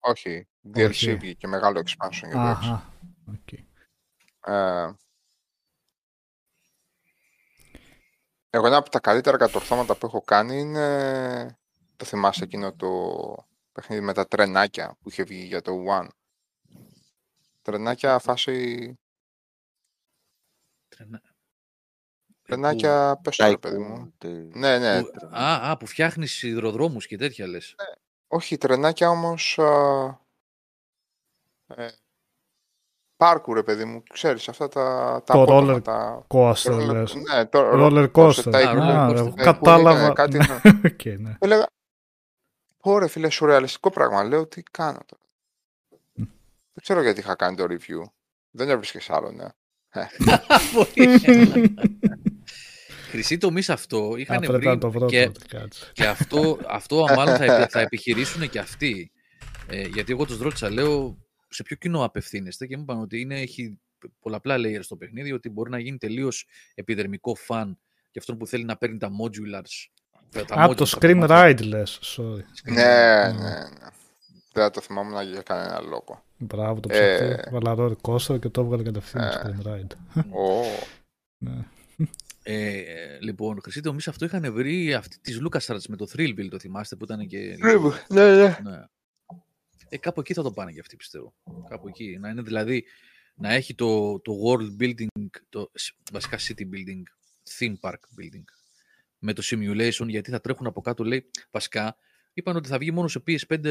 Όχι, 0.00 0.48
DLC 0.74 0.88
Όχι. 0.88 1.14
βγήκε 1.16 1.46
μεγάλο 1.46 1.80
expansion 1.80 2.26
για 2.26 2.32
το 2.32 2.46
έξι. 2.48 2.68
Αχα. 2.68 2.92
οκ. 3.26 3.52
Ε, 4.46 4.94
εγώ 8.50 8.66
ένα 8.66 8.76
από 8.76 8.90
τα 8.90 9.00
καλύτερα 9.00 9.36
κατορθώματα 9.36 9.96
που 9.96 10.06
έχω 10.06 10.20
κάνει 10.22 10.58
είναι, 10.60 11.58
το 11.96 12.04
θυμάσαι 12.04 12.44
εκείνο 12.44 12.74
το 12.74 13.14
παιχνίδι 13.72 14.02
με 14.02 14.12
τα 14.12 14.26
τρενάκια 14.26 14.96
που 15.00 15.08
είχε 15.08 15.22
βγει 15.22 15.44
για 15.44 15.62
το 15.62 15.84
One; 15.88 16.08
Τρενάκια 17.62 18.18
φάση, 18.18 18.94
Τρενα- 20.88 21.22
τρενάκια 22.42 23.20
πες 23.22 23.36
το 23.36 23.46
ρε 23.48 23.58
παιδί 23.58 23.76
Tycoon, 23.76 23.86
μου. 23.98 24.14
τε- 24.18 24.54
Ναι, 24.54 24.78
ναι, 24.78 25.02
Που, 25.02 25.10
α, 25.30 25.70
α, 25.70 25.76
που 25.76 25.86
φτιάχνεις 25.86 26.32
σιδηροδρόμους 26.32 27.06
και 27.06 27.16
τέτοια 27.16 27.46
λες. 27.46 27.74
Όχι 28.32 28.56
τρενάκια 28.58 29.08
όμως 29.10 29.58
α, 29.58 30.18
ε, 31.66 31.88
πάρκου 33.16 33.54
ρε 33.54 33.62
παιδί 33.62 33.84
μου, 33.84 34.02
ξέρεις 34.02 34.48
αυτά 34.48 34.68
τα, 34.68 34.82
τα 35.26 35.34
Το 35.34 35.42
απότομα, 35.42 35.74
roller 35.76 35.82
τα- 35.82 36.26
coaster 36.28 36.72
roller- 36.72 36.92
λες. 36.92 37.14
ναι, 37.14 37.46
το 37.46 37.58
Roller 37.72 38.10
coaster 38.12 38.32
coaster. 38.32 38.52
tycoon. 38.52 38.78
roller 38.78 38.96
Α, 38.96 39.08
coaster 39.08 39.12
ρε, 39.14 39.20
tycoon. 39.20 39.24
Ναι, 39.24 39.30
που 39.30 39.34
Κατάλαβα. 39.36 39.92
λέγανε 39.92 40.12
κάτι, 40.12 40.36
Ναι. 40.38 40.46
ναι. 40.46 40.60
Οκ, 40.92 41.04
ναι. 41.20 41.36
Έλεγα, 41.38 41.66
πω 42.78 42.98
ρε 42.98 43.06
φίλε, 43.08 43.30
σουρεαλιστικό 43.30 43.90
πράγμα. 43.90 44.24
Λέω, 44.24 44.46
τι 44.46 44.62
κάνω 44.62 44.98
τώρα. 45.06 45.22
Δεν 46.72 46.82
ξέρω 46.82 47.02
γιατί 47.02 47.20
είχα 47.20 47.34
κάνει 47.34 47.56
το 47.56 47.64
review. 47.68 48.02
Δεν 48.50 48.68
έβρισκες 48.68 49.10
άλλο, 49.10 49.30
ναι. 49.32 49.46
Χρυσή 53.10 53.38
τομή 53.38 53.62
σε 53.62 53.72
αυτό 53.72 54.12
Α, 54.14 54.18
είχαν 54.18 54.38
πρέπει 54.38 54.52
βρει 54.52 54.66
να 54.66 54.78
το 54.78 54.90
βρω 54.90 55.06
και, 55.06 55.24
τότε, 55.24 55.40
κάτσε. 55.48 55.90
και 55.92 56.06
αυτό, 56.06 56.58
αυτό 56.68 57.04
μάλλον 57.16 57.36
θα, 57.36 57.44
επι- 57.44 57.70
θα 57.70 57.80
επιχειρήσουν 57.80 58.48
και 58.50 58.58
αυτοί. 58.58 59.10
Ε, 59.68 59.82
γιατί 59.86 60.12
εγώ 60.12 60.24
τους 60.26 60.38
ρώτησα, 60.38 60.70
λέω, 60.70 61.18
σε 61.48 61.62
ποιο 61.62 61.76
κοινό 61.76 62.04
απευθύνεστε 62.04 62.66
και 62.66 62.76
μου 62.76 62.82
είπαν 62.82 63.00
ότι 63.00 63.20
είναι, 63.20 63.40
έχει 63.40 63.78
πολλαπλά 64.20 64.56
layers 64.58 64.80
στο 64.82 64.96
παιχνίδι, 64.96 65.32
ότι 65.32 65.48
μπορεί 65.50 65.70
να 65.70 65.78
γίνει 65.80 65.98
τελείως 65.98 66.46
επιδερμικό 66.74 67.34
φαν 67.34 67.78
για 68.10 68.20
αυτόν 68.20 68.36
που 68.38 68.46
θέλει 68.46 68.64
να 68.64 68.76
παίρνει 68.76 68.98
τα 68.98 69.08
modulars. 69.22 69.88
τα 70.46 70.54
Α, 70.60 70.68
modules, 70.68 70.76
το 70.76 70.84
τα 70.84 70.98
Scream 70.98 71.10
κομμάτια. 71.12 71.42
Ride 71.50 71.62
λες, 71.66 71.98
sorry. 72.16 72.38
Scream 72.38 72.72
Ναι, 72.72 73.28
Ride. 73.28 73.34
ναι, 73.34 73.48
ναι. 73.48 73.88
Δεν 74.52 74.62
θα 74.62 74.70
το 74.70 74.80
θυμόμουν 74.80 75.22
για 75.32 75.42
κανένα 75.42 75.80
λόγο. 75.80 76.24
Μπράβο, 76.38 76.80
το 76.80 76.88
Ε. 76.92 77.16
ψαχτή. 77.16 77.50
Βάλα 77.54 77.74
roller 77.78 77.96
coaster 78.10 78.40
και 78.40 78.48
το 78.48 78.60
έβγαλε 78.60 78.82
κατευθείαν 78.82 79.24
Ε. 79.24 79.30
Scream 79.34 79.66
Ride. 79.68 80.22
Ω, 80.30 80.62
Ναι. 81.38 81.64
Ε, 82.42 83.18
λοιπόν, 83.20 83.60
Χρυσή 83.62 83.80
τομή 83.80 84.00
σε 84.00 84.10
αυτό 84.10 84.24
είχαν 84.24 84.52
βρει 84.52 84.94
αυτή 84.94 85.18
της 85.20 85.40
LucasArts 85.42 85.84
με 85.88 85.96
το 85.96 86.06
Thrillville, 86.12 86.48
το 86.50 86.58
θυμάστε 86.58 86.96
που 86.96 87.04
ήταν 87.04 87.26
και. 87.26 87.56
Ναι, 88.08 88.36
ναι. 88.36 88.58
Ναι. 88.62 88.82
Ε, 89.88 89.96
κάπου 89.98 90.20
εκεί 90.20 90.34
θα 90.34 90.42
το 90.42 90.52
πάνε 90.52 90.72
και 90.72 90.80
αυτοί, 90.80 90.96
πιστεύω. 90.96 91.34
Κάπου 91.68 91.88
εκεί. 91.88 92.18
Να 92.20 92.28
είναι 92.28 92.42
δηλαδή 92.42 92.84
να 93.34 93.52
έχει 93.52 93.74
το, 93.74 94.20
το 94.20 94.32
world 94.46 94.82
building, 94.82 95.06
το, 95.48 95.70
σ- 95.74 95.94
βασικά 96.12 96.38
city 96.38 96.62
building, 96.62 97.02
theme 97.58 97.74
park 97.80 97.92
building, 97.92 98.44
με 99.18 99.32
το 99.32 99.42
simulation, 99.44 100.06
γιατί 100.06 100.30
θα 100.30 100.40
τρέχουν 100.40 100.66
από 100.66 100.80
κάτω, 100.80 101.04
λέει, 101.04 101.30
βασικά, 101.50 101.96
είπαν 102.32 102.56
ότι 102.56 102.68
θα 102.68 102.78
βγει 102.78 102.90
μόνο 102.90 103.08
σε 103.08 103.22
PS5 103.26 103.64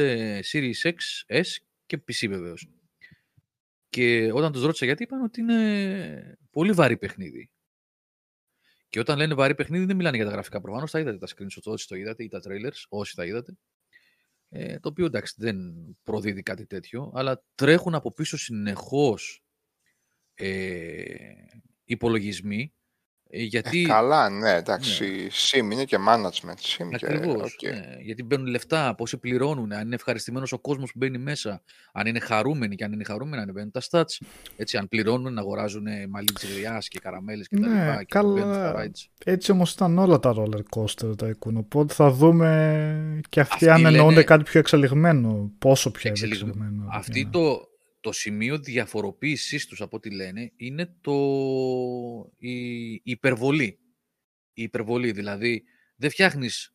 Series 0.52 0.82
X, 0.82 0.94
S 1.26 1.42
και 1.86 1.96
PC 2.08 2.28
βεβαίως. 2.28 2.68
Και 3.88 4.30
όταν 4.32 4.52
τους 4.52 4.62
ρώτησα 4.62 4.84
γιατί, 4.84 5.02
είπαν 5.02 5.22
ότι 5.22 5.40
είναι 5.40 6.38
πολύ 6.50 6.72
βαρύ 6.72 6.96
παιχνίδι. 6.96 7.50
Και 8.90 9.00
όταν 9.00 9.18
λένε 9.18 9.34
βαρύ 9.34 9.54
παιχνίδι, 9.54 9.84
δεν 9.84 9.96
μιλάνε 9.96 10.16
για 10.16 10.26
τα 10.26 10.32
γραφικά 10.32 10.60
προφανώς. 10.60 10.90
Τα 10.90 11.00
είδατε 11.00 11.18
τα 11.18 11.26
screenshots, 11.26 11.62
όσοι 11.64 11.88
το 11.88 11.94
είδατε, 11.94 12.24
ή 12.24 12.28
τα 12.28 12.40
trailers, 12.44 12.84
όσοι 12.88 13.16
τα 13.16 13.24
είδατε. 13.24 13.56
Ε, 14.48 14.78
το 14.78 14.88
οποίο 14.88 15.04
εντάξει 15.04 15.34
δεν 15.36 15.56
προδίδει 16.02 16.42
κάτι 16.42 16.66
τέτοιο, 16.66 17.12
αλλά 17.14 17.44
τρέχουν 17.54 17.94
από 17.94 18.12
πίσω 18.12 18.36
συνεχώς 18.36 19.44
ε, 20.34 21.04
υπολογισμοί, 21.84 22.62
ε, 22.62 22.79
γιατί... 23.32 23.82
Ε, 23.82 23.86
καλά, 23.86 24.28
ναι, 24.30 24.50
εντάξει. 24.54 25.28
Sim 25.50 25.72
είναι 25.72 25.84
και 25.84 25.96
management. 26.08 26.50
Sim 26.82 26.88
και, 26.96 27.06
Ακριβώς, 27.06 27.56
οκ. 27.62 27.70
ναι, 27.70 27.80
γιατί 28.02 28.22
μπαίνουν 28.22 28.46
λεφτά, 28.46 28.94
πόσοι 28.94 29.16
πληρώνουν, 29.16 29.72
αν 29.72 29.86
είναι 29.86 29.94
ευχαριστημένος 29.94 30.52
ο 30.52 30.58
κόσμος 30.58 30.92
που 30.92 30.98
μπαίνει 30.98 31.18
μέσα, 31.18 31.62
αν 31.92 32.06
είναι 32.06 32.18
χαρούμενοι 32.20 32.74
και 32.76 32.84
αν 32.84 32.92
είναι 32.92 33.04
χαρούμενοι 33.04 33.42
ανεβαίνουν 33.42 33.70
τα 33.70 33.80
stats, 33.90 34.26
έτσι, 34.56 34.76
αν 34.76 34.88
πληρώνουν 34.88 35.32
να 35.34 35.40
αγοράζουν 35.40 35.86
ε, 35.86 36.06
μαλλί 36.10 36.26
της 36.34 36.52
γριάς 36.54 36.88
και 36.88 36.98
καραμέλες 36.98 37.48
και 37.48 37.56
τα 37.56 37.66
Ναι, 37.68 37.80
λοιπά 37.80 37.96
και 37.98 38.04
καλά. 38.08 38.32
ανεβαίνουν 38.42 38.54
στα 38.54 38.84
rides. 38.84 39.10
Έτσι 39.24 39.50
όμως 39.50 39.72
ήταν 39.72 39.98
όλα 39.98 40.18
τα 40.18 40.34
roller 40.36 40.62
coaster 40.78 41.16
τα 41.18 41.28
εικόνα. 41.28 41.58
Οπότε 41.58 41.94
θα 41.94 42.10
δούμε 42.10 43.20
και 43.28 43.40
αυτοί, 43.40 43.54
Αυτοί 43.54 43.68
αν 43.70 43.84
εννοούνται 43.86 44.12
λένε- 44.14 44.26
κάτι 44.26 44.42
πιο 44.42 44.60
εξελιγμένο. 44.60 45.50
Πόσο 45.58 45.90
πιο 45.90 46.10
Εξελιγμένο. 46.10 46.50
εξελιγμένο. 46.52 46.88
Αυτή 46.92 47.18
για 47.18 47.24
να- 47.24 47.30
το, 47.30 47.68
το 48.00 48.12
σημείο 48.12 48.58
διαφοροποίησής 48.58 49.66
τους 49.66 49.80
από 49.80 49.96
ό,τι 49.96 50.10
λένε 50.10 50.52
είναι 50.56 50.94
το, 51.00 51.12
η, 52.38 52.92
η 52.92 53.00
υπερβολή. 53.02 53.78
Η 54.52 54.62
υπερβολή, 54.62 55.12
δηλαδή 55.12 55.64
δεν 55.96 56.10
φτιάχνεις 56.10 56.74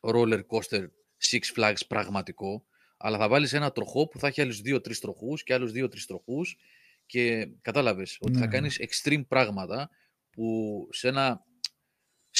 roller 0.00 0.40
coaster 0.46 0.86
Six 1.30 1.40
Flags 1.56 1.80
πραγματικό, 1.88 2.66
αλλά 2.96 3.18
θα 3.18 3.28
βάλεις 3.28 3.52
ένα 3.52 3.72
τροχό 3.72 4.08
που 4.08 4.18
θα 4.18 4.26
έχει 4.26 4.40
άλλους 4.40 4.60
δύο-τρεις 4.60 5.00
τροχούς 5.00 5.42
και 5.42 5.54
άλλους 5.54 5.72
δύο-τρεις 5.72 6.06
τροχούς 6.06 6.56
και 7.06 7.48
κατάλαβες 7.60 8.16
ότι 8.20 8.32
θα 8.32 8.46
Ναι. 8.46 8.46
κάνεις 8.46 8.80
extreme 8.80 9.26
πράγματα 9.28 9.90
που 10.30 10.88
σε 10.92 11.08
ένα 11.08 11.44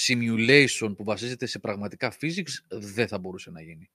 simulation 0.07 0.95
που 0.97 1.05
βασίζεται 1.05 1.47
σε 1.47 1.59
πραγματικά 1.59 2.17
physics 2.21 2.53
δεν 2.69 3.09
θα 3.09 3.19
μπορούσε 3.19 3.51
να 3.51 3.63
γίνει. 3.63 3.91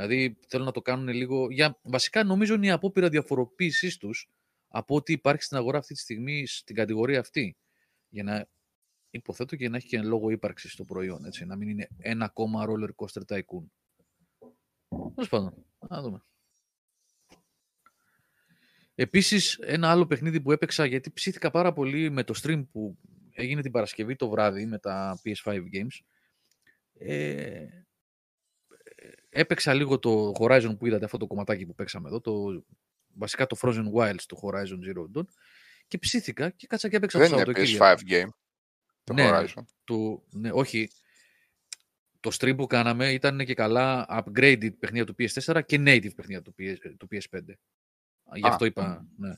Δηλαδή 0.00 0.36
θέλουν 0.46 0.66
να 0.66 0.72
το 0.72 0.82
κάνουν 0.82 1.08
λίγο. 1.08 1.50
Για, 1.50 1.78
βασικά 1.82 2.24
νομίζω 2.24 2.54
είναι 2.54 2.66
η 2.66 2.70
απόπειρα 2.70 3.08
διαφοροποίησής 3.08 3.96
τους 3.96 4.28
από 4.68 4.94
ό,τι 4.94 5.12
υπάρχει 5.12 5.42
στην 5.42 5.56
αγορά 5.56 5.78
αυτή 5.78 5.94
τη 5.94 6.00
στιγμή 6.00 6.46
στην 6.46 6.74
κατηγορία 6.74 7.20
αυτή. 7.20 7.56
Για 8.08 8.22
να 8.22 8.48
υποθέτω 9.10 9.56
και 9.56 9.68
να 9.68 9.76
έχει 9.76 9.86
και 9.86 9.96
ένα 9.96 10.06
λόγο 10.06 10.30
ύπαρξης 10.30 10.72
στο 10.72 10.84
προϊόν. 10.84 11.24
Έτσι, 11.24 11.44
να 11.44 11.56
μην 11.56 11.68
είναι 11.68 11.88
ένα 11.98 12.24
ακόμα 12.24 12.66
roller 12.68 12.90
coaster 12.96 13.22
tycoon. 13.26 13.64
Τέλος 15.14 15.28
πάντων, 15.28 15.64
να 15.88 16.02
δούμε. 16.02 16.22
Επίσης, 18.94 19.54
ένα 19.54 19.90
άλλο 19.90 20.06
παιχνίδι 20.06 20.40
που 20.40 20.52
έπαιξα, 20.52 20.84
γιατί 20.84 21.10
ψήθηκα 21.10 21.50
πάρα 21.50 21.72
πολύ 21.72 22.10
με 22.10 22.24
το 22.24 22.34
stream 22.42 22.66
που 22.72 22.98
έγινε 23.32 23.62
την 23.62 23.70
Παρασκευή 23.70 24.16
το 24.16 24.28
βράδυ 24.28 24.66
με 24.66 24.78
τα 24.78 25.20
PS5 25.24 25.60
games. 25.72 25.98
Ε, 26.98 27.66
έπαιξα 29.30 29.74
λίγο 29.74 29.98
το 29.98 30.32
Horizon 30.38 30.78
που 30.78 30.86
είδατε, 30.86 31.04
αυτό 31.04 31.16
το 31.16 31.26
κομματάκι 31.26 31.66
που 31.66 31.74
παίξαμε 31.74 32.08
εδώ, 32.08 32.20
το, 32.20 32.64
βασικά 33.14 33.46
το 33.46 33.56
Frozen 33.60 33.84
Wilds 33.94 34.22
του 34.28 34.38
Horizon 34.42 34.78
Zero 34.88 35.18
Dawn 35.18 35.24
και 35.88 35.98
ψήθηκα 35.98 36.50
και 36.50 36.66
κάτσα 36.66 36.88
και 36.88 36.96
έπαιξα 36.96 37.18
Δεν 37.18 37.28
το 37.30 37.34
είναι 37.36 37.44
Σαββατοκύριακο. 37.44 38.00
PS5 38.00 38.12
game. 38.12 38.28
Το 39.04 39.12
Ναι, 39.12 39.30
Horizon. 39.32 39.62
του, 39.84 40.24
ναι, 40.30 40.50
όχι. 40.52 40.88
Το 42.20 42.30
stream 42.38 42.56
που 42.56 42.66
κάναμε 42.66 43.12
ήταν 43.12 43.44
και 43.44 43.54
καλά 43.54 44.06
upgraded 44.10 44.78
παιχνίδια 44.78 45.04
του 45.06 45.14
PS4 45.18 45.60
και 45.66 45.76
native 45.80 46.14
παιχνίδια 46.14 46.42
του, 46.42 46.54
PS, 46.58 46.76
του 46.98 47.08
PS5. 47.10 47.40
Γι' 48.34 48.46
Α. 48.46 48.48
αυτό 48.48 48.64
είπα, 48.64 49.06
ναι. 49.16 49.34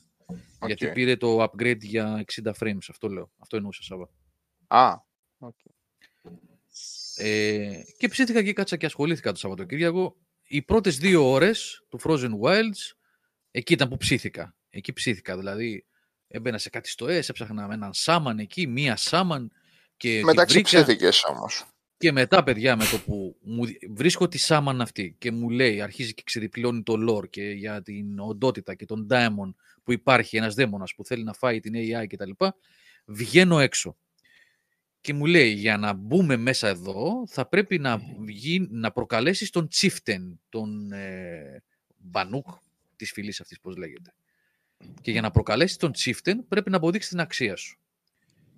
Γιατί 0.67 0.87
Οκ. 0.87 0.93
πήρε 0.93 1.17
το 1.17 1.43
upgrade 1.43 1.81
για 1.81 2.25
60 2.43 2.53
frames, 2.59 2.79
αυτό 2.89 3.09
λέω. 3.09 3.33
Αυτό 3.39 3.57
εννοούσα, 3.57 3.83
Σάβα. 3.83 4.09
Α, 4.67 4.97
οκ. 5.39 5.57
Ε, 7.25 7.83
και 7.97 8.09
ψήθηκα 8.09 8.43
και 8.43 8.53
κάτσα 8.53 8.77
και 8.77 8.87
ασχολήθηκα 8.87 9.33
το 9.33 9.39
Σαββατοκύριακο. 9.39 10.17
Οι 10.43 10.63
πρώτες 10.63 10.97
δύο 10.97 11.31
ώρες 11.31 11.85
του 11.89 12.01
Frozen 12.05 12.31
Wilds, 12.43 12.95
εκεί 13.51 13.73
ήταν 13.73 13.89
που 13.89 13.97
ψήθηκα. 13.97 14.57
Εκεί 14.71 14.93
ψήθηκα, 14.93 15.37
δηλαδή 15.37 15.87
έμπαινα 16.29 16.59
σε 16.59 16.71
κάτι 16.71 16.89
στο 16.89 17.07
quest, 17.07 17.29
έψαχνα 17.29 17.67
με 17.67 17.75
έναν 17.75 17.93
Σάμαν 17.93 18.39
εκεί, 18.39 18.67
μία 18.67 18.97
Σάμαν 18.97 19.53
και 19.97 20.19
τη 20.19 20.25
Μεταξύ 20.25 20.55
βρήκα. 20.55 20.69
ψήθηκες 20.83 21.25
όμως. 21.25 21.65
Και 21.97 22.13
μετά, 22.13 22.43
παιδιά, 22.43 22.77
με 22.77 22.85
το 22.85 22.99
που 22.99 23.37
μου, 23.43 23.67
δι- 23.67 23.79
βρίσκω 23.91 24.29
τη 24.29 24.39
Σάμαν 24.39 24.81
αυτή 24.81 25.17
και 25.19 25.31
μου 25.31 25.51
λέει, 25.51 25.81
αρχίζει 25.81 26.15
και 26.15 26.23
ξεδιπλώνει 26.27 26.83
το 26.83 26.95
lore 27.09 27.31
και 27.31 27.43
για 27.43 27.83
την 27.83 28.19
οντότητα 28.19 28.75
και 28.75 28.85
τον 28.85 29.07
Diamond 29.11 29.55
που 29.83 29.93
υπάρχει, 29.93 30.37
ένας 30.37 30.55
δαίμονας 30.55 30.95
που 30.95 31.05
θέλει 31.05 31.25
να 31.25 31.33
φάει 31.33 31.61
την 31.61 31.73
AI 31.77 32.07
κτλ. 32.09 32.31
Βγαίνω 33.05 33.59
έξω. 33.59 33.97
Και 35.03 35.15
μου 35.15 35.27
λέει, 35.27 35.51
για 35.51 35.77
να 35.77 35.93
μπούμε 35.93 36.37
μέσα 36.37 36.69
εδώ, 36.69 37.25
θα 37.27 37.47
πρέπει 37.47 37.79
να, 37.79 38.01
βγει, 38.19 38.67
να 38.71 38.93
προκαλέσεις 38.93 39.51
τον 39.51 39.69
Chieftain, 39.75 40.37
τον 40.49 40.93
ε, 40.93 41.63
Μπανούκ 41.97 42.47
της 42.97 43.13
φυλής 43.13 43.41
αυτής, 43.41 43.61
πώς 43.61 43.77
λέγεται. 43.77 44.15
Και 45.01 45.11
για 45.11 45.21
να 45.21 45.31
προκαλέσεις 45.31 45.77
τον 45.77 45.91
Chieftain, 45.99 46.35
πρέπει 46.49 46.71
να 46.71 46.77
αποδείξεις 46.77 47.11
την 47.11 47.21
αξία 47.21 47.57
σου. 47.57 47.79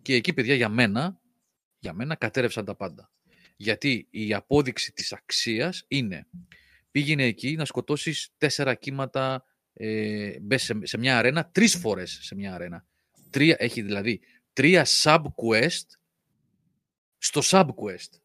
Και 0.02 0.14
εκεί, 0.14 0.32
παιδιά, 0.32 0.54
για 0.54 0.68
μένα, 0.68 1.20
για 1.78 1.92
μένα 1.92 2.14
κατέρευσαν 2.14 2.64
τα 2.64 2.74
πάντα. 2.74 3.10
Γιατί 3.56 4.06
η 4.10 4.34
απόδειξη 4.34 4.92
της 4.92 5.12
αξίας 5.12 5.84
είναι 5.88 6.26
πήγαινε 6.90 7.24
εκεί 7.24 7.54
να 7.54 7.64
σκοτώσεις 7.64 8.28
τέσσερα 8.38 8.74
κύματα 8.74 9.44
ε, 9.72 10.40
μπες 10.40 10.62
σε, 10.62 10.78
σε 10.82 10.98
μια 10.98 11.18
αρένα, 11.18 11.50
τρεις 11.50 11.76
φορές 11.76 12.18
σε 12.22 12.34
μια 12.34 12.54
αρένα. 12.54 12.86
Τρία, 13.30 13.56
έχει 13.58 13.82
δηλαδή 13.82 14.20
τρία 14.52 14.86
sub-quest 15.02 15.86
στο 17.24 17.40
sub-quest. 17.44 18.18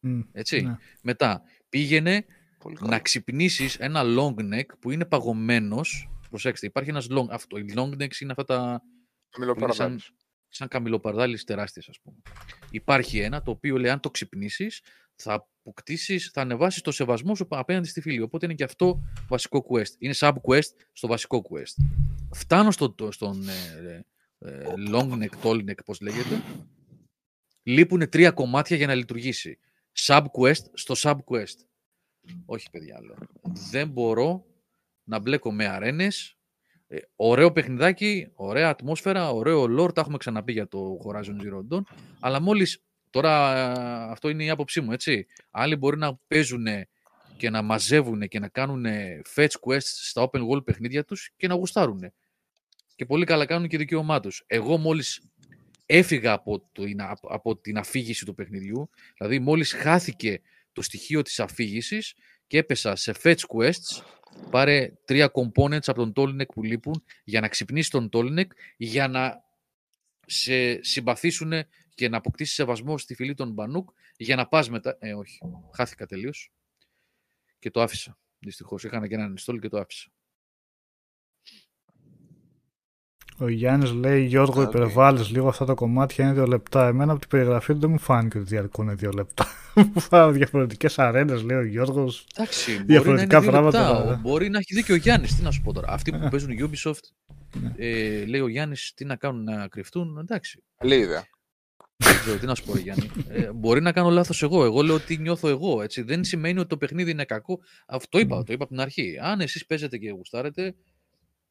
Μμ, 0.00 0.20
Έτσι. 0.32 0.60
ναι. 0.60 0.76
Μετά 1.02 1.42
πήγαινε 1.68 2.24
Πολύ 2.58 2.76
καλό. 2.76 2.90
να 2.90 2.98
ξυπνήσεις 2.98 3.76
ένα 3.76 4.02
long 4.04 4.34
neck 4.54 4.66
που 4.80 4.90
είναι 4.90 5.04
παγωμένος. 5.04 6.08
Προσέξτε, 6.30 6.66
υπάρχει 6.66 6.90
ένας 6.90 7.06
long, 7.10 7.26
αυτό, 7.30 7.56
οι 7.58 7.72
long 7.76 7.90
necks 8.02 8.20
είναι 8.20 8.30
αυτά 8.36 8.44
τα 8.44 8.82
Μιλοπαραδάλης. 9.38 10.10
σαν 10.48 10.68
καμιλοπαρδάλης 10.68 11.44
τεράστιες 11.44 11.88
ας 11.88 12.00
πούμε. 12.00 12.16
Υπάρχει 12.70 13.18
ένα 13.18 13.42
το 13.42 13.50
οποίο 13.50 13.76
λέει 13.78 13.90
αν 13.90 14.00
το 14.00 14.10
ξυπνήσεις 14.10 14.80
θα 15.14 15.32
αποκτήσεις, 15.62 16.30
θα 16.32 16.40
ανεβάσεις 16.40 16.82
το 16.82 16.90
σεβασμό 16.92 17.34
σου 17.34 17.46
απέναντι 17.50 17.88
στη 17.88 18.00
φίλη. 18.00 18.20
Οπότε 18.20 18.46
είναι 18.46 18.54
και 18.54 18.64
αυτό 18.64 19.00
βασικό 19.28 19.66
quest. 19.70 19.94
Είναι 19.98 20.14
sub-quest 20.16 20.70
στο 20.92 21.06
βασικό 21.08 21.42
quest. 21.50 21.84
Φτάνω 22.32 22.70
στο, 22.70 22.90
το- 22.92 23.12
στον 23.12 23.48
ε, 23.48 24.04
ε, 24.38 24.62
long 24.90 25.12
neck, 25.22 25.30
tall 25.42 25.70
neck, 25.70 25.84
πώς 25.84 26.00
λέγεται. 26.00 26.42
Λείπουν 27.66 28.08
τρία 28.08 28.30
κομμάτια 28.30 28.76
για 28.76 28.86
να 28.86 28.94
λειτουργήσει. 28.94 29.58
Sub-quest 29.98 30.64
στο 30.72 30.94
sub-quest. 30.98 31.58
Όχι, 32.46 32.70
παιδιά, 32.70 33.00
λέω. 33.02 33.16
Δεν 33.70 33.88
μπορώ 33.88 34.44
να 35.04 35.18
μπλέκω 35.18 35.52
με 35.52 35.66
αρένες. 35.66 36.36
Ε, 36.86 36.98
ωραίο 37.16 37.52
παιχνιδάκι, 37.52 38.30
ωραία 38.34 38.68
ατμόσφαιρα, 38.68 39.30
ωραίο 39.30 39.64
lore, 39.78 39.94
τα 39.94 40.00
έχουμε 40.00 40.16
ξαναπεί 40.16 40.52
για 40.52 40.68
το 40.68 40.98
Horizon 41.04 41.42
Zero 41.42 41.74
Dawn, 41.74 41.82
αλλά 42.20 42.40
μόλις, 42.40 42.82
τώρα 43.10 43.56
ε, 43.56 44.10
αυτό 44.10 44.28
είναι 44.28 44.44
η 44.44 44.50
άποψή 44.50 44.80
μου, 44.80 44.92
έτσι, 44.92 45.26
άλλοι 45.50 45.76
μπορεί 45.76 45.98
να 45.98 46.18
παίζουν 46.26 46.66
και 47.36 47.50
να 47.50 47.62
μαζεύουν 47.62 48.28
και 48.28 48.38
να 48.38 48.48
κάνουν 48.48 48.84
fetch 49.34 49.54
quests 49.66 49.80
στα 49.80 50.30
open 50.30 50.40
world 50.48 50.64
παιχνίδια 50.64 51.04
τους 51.04 51.30
και 51.36 51.46
να 51.46 51.54
γουστάρουν. 51.54 52.12
Και 52.96 53.06
πολύ 53.06 53.24
καλά 53.24 53.46
κάνουν 53.46 53.68
και 53.68 53.78
δικαίωμά 53.78 54.20
τους. 54.20 54.44
Εγώ 54.46 54.76
μόλις 54.76 55.22
έφυγα 55.86 56.32
από, 56.32 56.68
το, 56.72 56.84
από 57.22 57.56
την 57.56 57.78
αφήγηση 57.78 58.24
του 58.24 58.34
παιχνιδιού, 58.34 58.90
δηλαδή 59.18 59.38
μόλις 59.38 59.72
χάθηκε 59.72 60.40
το 60.72 60.82
στοιχείο 60.82 61.22
της 61.22 61.40
αφήγησης 61.40 62.14
και 62.46 62.58
έπεσα 62.58 62.96
σε 62.96 63.14
fetch 63.22 63.40
quests, 63.48 64.02
πάρε 64.50 64.92
τρία 65.04 65.30
components 65.34 65.86
από 65.86 66.10
τον 66.10 66.12
Tolnek 66.16 66.46
που 66.54 66.62
λείπουν 66.62 67.04
για 67.24 67.40
να 67.40 67.48
ξυπνήσει 67.48 67.90
τον 67.90 68.08
Tolnek, 68.12 68.46
για 68.76 69.08
να 69.08 69.42
σε 70.26 70.82
συμπαθήσουν 70.82 71.52
και 71.94 72.08
να 72.08 72.16
αποκτήσεις 72.16 72.54
σεβασμό 72.54 72.98
στη 72.98 73.14
φυλή 73.14 73.34
των 73.34 73.52
Μπανούκ, 73.52 73.90
για 74.16 74.36
να 74.36 74.46
πας 74.46 74.70
μετά... 74.70 74.96
Ε, 75.00 75.14
όχι, 75.14 75.38
χάθηκα 75.74 76.06
τελείως 76.06 76.52
και 77.58 77.70
το 77.70 77.82
άφησα. 77.82 78.18
Δυστυχώς, 78.38 78.84
είχα 78.84 79.08
και 79.08 79.14
ένα 79.14 79.38
uninstall 79.38 79.58
και 79.60 79.68
το 79.68 79.78
άφησα. 79.78 80.10
Ο 83.38 83.48
Γιάννης 83.48 83.92
λέει: 83.92 84.24
Γιώργο, 84.24 84.62
Οκ. 84.62 84.68
υπερβάλλεις 84.68 85.30
λίγο 85.30 85.48
αυτά 85.48 85.64
τα 85.64 85.74
κομμάτια. 85.74 86.24
Είναι 86.24 86.34
δύο 86.34 86.46
λεπτά. 86.46 86.86
Εμένα 86.86 87.10
από 87.12 87.20
την 87.20 87.28
περιγραφή 87.28 87.72
του 87.72 87.78
δεν 87.78 87.90
μου 87.90 87.98
φάνηκε 87.98 88.38
ότι 88.38 88.46
διαρκούν 88.48 88.96
δύο 88.96 89.10
λεπτά. 89.10 89.46
Μου 89.94 90.00
φάνηκε 90.00 90.36
διαφορετικές 90.38 90.98
αρένες, 90.98 91.42
λέει 91.42 91.56
ο 91.56 91.64
Γιώργος. 91.64 92.26
Εντάξει, 92.34 92.70
μπορεί 92.70 92.76
να 92.78 92.84
είναι 92.84 92.92
Διαφορετικά 92.92 93.40
δύο 93.40 93.50
πράγματα, 93.50 93.92
λεπτά. 93.98 94.12
ε. 94.12 94.16
Μπορεί 94.16 94.48
να 94.48 94.58
έχει 94.58 94.74
δίκιο 94.74 94.94
ο 94.94 94.98
Γιάννης. 94.98 95.36
Τι 95.36 95.42
να 95.42 95.50
σου 95.50 95.62
πω 95.62 95.72
τώρα. 95.72 95.88
Αυτοί 95.90 96.10
που 96.10 96.24
Ε. 96.24 96.28
παίζουν 96.30 96.50
Ubisoft, 96.60 97.02
Ναι. 97.62 97.72
ε, 97.76 98.24
λέει 98.24 98.40
ο 98.40 98.48
Γιάννης, 98.48 98.92
τι 98.96 99.04
να 99.04 99.16
κάνουν 99.16 99.42
να 99.44 99.68
κρυφτούν. 99.68 100.18
Εντάξει. 100.18 100.62
Καλή 100.78 100.94
ιδέα. 100.96 101.24
Δεν 101.96 102.14
ξέρω 102.14 102.38
τι 102.38 102.46
να 102.46 102.54
σου 102.54 102.64
πω, 102.64 102.74
ρε 102.74 102.80
Γιάννη. 102.80 103.10
Ε, 103.28 103.52
μπορεί 103.54 103.80
να 103.80 103.92
κάνω 103.92 104.10
λάθος 104.10 104.42
εγώ. 104.42 104.64
Εγώ 104.64 104.82
λέω 104.82 105.00
τι 105.00 105.16
νιώθω 105.18 105.48
εγώ. 105.48 105.82
Έτσι. 105.82 106.02
Δεν 106.02 106.24
σημαίνει 106.24 106.58
ότι 106.58 106.68
το 106.68 106.76
παιχνίδι 106.76 107.10
είναι 107.10 107.24
κακό. 107.24 107.58
Αυτό 107.86 108.18
είπα, 108.18 108.42
το 108.42 108.52
είπα 108.52 108.62
από 108.64 108.72
την 108.72 108.80
αρχή. 108.82 109.14
Αν 109.22 109.40
εσείς 109.40 109.66
παίζετε 109.66 109.96
και 109.98 110.10
γουστάρετε, 110.10 110.74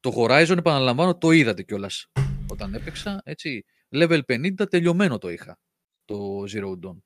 το 0.04 0.12
Horizon, 0.16 0.56
επαναλαμβάνω, 0.58 1.16
το 1.18 1.30
είδατε 1.30 1.62
κιόλας 1.62 2.06
όταν 2.46 2.74
έπαιξα. 2.74 3.20
Έτσι. 3.24 3.64
Level 3.94 4.20
50 4.32 4.68
τελειωμένο 4.70 5.18
το 5.18 5.30
είχα. 5.30 5.58
Το 6.04 6.16
Zero 6.54 6.86
Dawn. 6.86 6.96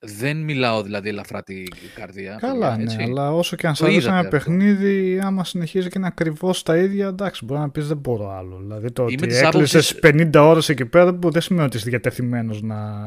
Δεν 0.00 0.36
μιλάω 0.44 0.82
δηλαδή 0.82 1.08
ελαφρά 1.08 1.42
την 1.42 1.66
καρδία. 1.94 2.36
Καλά, 2.40 2.68
παιδιά, 2.70 2.76
ναι, 2.76 2.82
έτσι. 2.82 3.02
αλλά 3.10 3.32
όσο 3.34 3.56
και 3.56 3.66
αν 3.66 3.72
Το 3.72 3.78
σα 3.78 3.84
αρέσει 3.84 3.98
είδατε 4.00 4.12
ένα 4.18 4.26
αυτό. 4.26 4.30
παιχνίδι, 4.36 5.20
άμα 5.22 5.44
συνεχίζει 5.44 5.88
και 5.88 5.98
είναι 5.98 6.06
ακριβώς 6.06 6.62
τα 6.62 6.76
ίδια, 6.76 7.06
εντάξει, 7.06 7.44
μπορεί 7.44 7.60
να 7.60 7.70
πεις 7.70 7.86
δεν 7.88 7.96
μπορώ 7.96 8.30
άλλο. 8.30 8.58
Δηλαδή 8.58 8.92
το 8.92 9.02
Είμαι 9.02 9.12
ότι 9.12 9.26
της 9.26 9.40
έκλεισες 9.42 9.90
άποψης- 9.90 9.98
50 10.00 10.48
ώρες 10.48 10.68
εκεί 10.68 10.86
πέρα 10.86 11.14
που 11.14 11.30
δεν 11.30 11.42
σημαίνει 11.42 11.66
ότι 11.66 11.76
είσαι 11.76 11.88
διατεθειμένος 11.90 12.62
να 12.62 13.04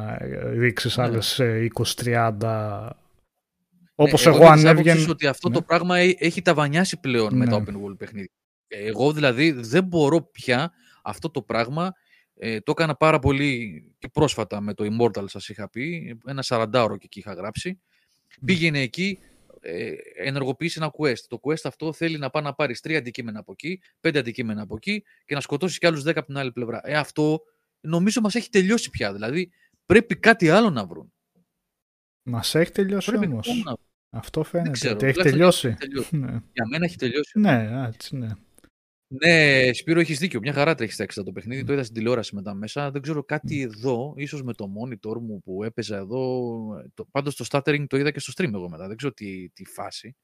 ρίξεις 0.57 0.97
Ναι. 0.97 1.03
άλλες 1.03 1.39
20-30. 1.39 2.95
Όπω 3.95 4.17
Ναι, 4.17 4.23
εγώ, 4.35 4.37
είμαι 4.37 4.45
αν 4.47 4.53
της 4.55 4.65
άποψης 4.65 4.91
έβγαινε. 4.91 5.11
ότι 5.11 5.27
αυτό 5.27 5.47
Ναι. 5.49 5.53
το 5.55 5.61
πράγμα 5.61 5.99
έ- 5.99 6.15
έχει 6.21 6.41
ταβανιάσει 6.41 6.99
πλέον 6.99 7.37
με 7.37 7.45
τα 7.47 7.59
Ναι. 7.59 7.65
open 7.67 7.73
world 7.73 7.97
παιχνίδια. 7.97 8.31
Εγώ 8.73 9.13
δηλαδή 9.13 9.51
δεν 9.51 9.83
μπορώ 9.83 10.21
πια 10.21 10.71
αυτό 11.03 11.29
το 11.31 11.41
πράγμα. 11.41 11.93
Ε, 12.35 12.59
το 12.59 12.71
έκανα 12.71 12.95
πάρα 12.95 13.19
πολύ 13.19 13.83
και 13.97 14.07
πρόσφατα 14.07 14.61
με 14.61 14.73
το 14.73 14.85
Immortal 14.91 15.29
σας 15.29 15.49
είχα 15.49 15.69
πει. 15.69 16.17
Ένα 16.25 16.43
40ωρο 16.47 16.95
και 16.97 17.05
εκεί 17.05 17.19
είχα 17.19 17.33
γράψει. 17.33 17.81
Πήγαινε 18.45 18.79
εκεί, 18.79 19.19
ε, 19.61 19.91
ενεργοποιήσει 20.15 20.77
ένα 20.81 20.91
quest. 20.97 21.19
Το 21.27 21.39
quest 21.43 21.61
αυτό 21.63 21.93
θέλει 21.93 22.17
να 22.17 22.29
πάει 22.29 22.43
να 22.43 22.53
πάρεις 22.53 22.79
τρία 22.81 22.97
αντικείμενα 22.97 23.39
από 23.39 23.51
εκεί, 23.51 23.81
πέντε 23.99 24.19
αντικείμενα 24.19 24.61
από 24.61 24.75
εκεί 24.75 25.03
και 25.25 25.35
να 25.35 25.41
σκοτώσεις 25.41 25.77
κι 25.77 25.85
άλλους 25.85 26.03
10 26.03 26.09
από 26.15 26.25
την 26.25 26.37
άλλη 26.37 26.51
πλευρά. 26.51 26.81
Ε, 26.83 26.97
αυτό 26.97 27.41
νομίζω 27.79 28.21
μας 28.21 28.35
έχει 28.35 28.49
τελειώσει 28.49 28.89
πια. 28.89 29.13
Δηλαδή 29.13 29.51
πρέπει 29.85 30.15
κάτι 30.15 30.49
άλλο 30.49 30.69
να 30.69 30.85
βρουν. 30.85 31.13
Μας 32.23 32.55
έχει 32.55 32.71
τελειώσει 32.71 33.09
Πρέπει 33.09 33.25
όμως. 33.25 33.45
κάτι 33.47 33.51
άλλο 33.55 33.63
να 33.65 33.71
βρουν. 33.71 33.85
Αυτό 34.09 34.43
φαίνεται 34.43 34.69
ξέρω, 34.71 34.93
ότι 34.93 35.05
έχει 35.05 35.13
τουλάχιστον 35.13 35.39
τελειώσει. 35.39 35.67
έχει 35.67 35.77
τελειώσει. 35.77 36.17
Ναι, 36.17 36.39
Για 36.53 36.67
μένα 36.69 36.85
έχει 36.85 36.95
τελειώσει. 36.97 37.39
ναι, 37.39 37.85
έτσι, 37.87 38.15
ναι. 38.15 38.29
Ναι, 39.13 39.73
Σπύρο, 39.73 39.99
έχεις 39.99 40.19
δίκιο. 40.19 40.39
Μια 40.39 40.53
χαρά 40.53 40.75
τρέχεις 40.75 40.93
στα 40.93 41.03
έξι 41.03 41.23
το 41.23 41.31
παιχνίδι. 41.31 41.63
Το 41.63 41.73
είδα 41.73 41.83
στην 41.83 41.95
τηλεόραση 41.95 42.35
μετά 42.35 42.53
μέσα. 42.53 42.91
Δεν 42.91 43.01
ξέρω 43.01 43.23
κάτι 43.23 43.61
εδώ, 43.61 44.13
ίσως 44.17 44.43
με 44.43 44.53
το 44.53 44.65
monitor 44.65 45.19
μου 45.21 45.39
που 45.39 45.63
έπαιζα 45.63 45.97
εδώ. 45.97 46.49
Το, 46.93 47.05
πάντως 47.05 47.35
το 47.35 47.45
stuttering 47.49 47.85
το 47.87 47.97
είδα 47.97 48.11
και 48.11 48.19
στο 48.19 48.33
stream 48.35 48.53
εγώ 48.53 48.69
μετά. 48.69 48.87
Δεν 48.87 48.97
ξέρω 48.97 49.13
τι, 49.13 49.49
τι 49.49 49.65
φάση. 49.65 50.15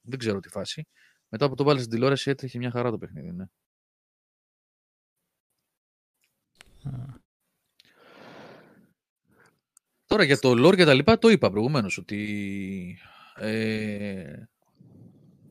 Δεν 0.00 0.18
ξέρω 0.18 0.40
τι 0.40 0.48
φάση. 0.48 0.86
Μετά 1.28 1.48
που 1.48 1.54
το 1.54 1.64
βάλει 1.64 1.78
στην 1.78 1.90
τηλεόραση 1.90 2.30
έτρεχε 2.30 2.58
μια 2.58 2.70
χαρά 2.70 2.90
το 2.90 2.98
παιχνίδι. 2.98 3.32
Ναι. 3.32 3.44
Τώρα 10.06 10.24
για 10.24 10.38
το 10.38 10.68
lore 10.68 10.76
και 10.76 10.84
τα 10.84 10.94
λοιπά 10.94 11.18
το 11.18 11.28
είπα 11.28 11.50
προηγουμένως 11.50 11.98
ότι 11.98 12.98
ε, 13.36 14.42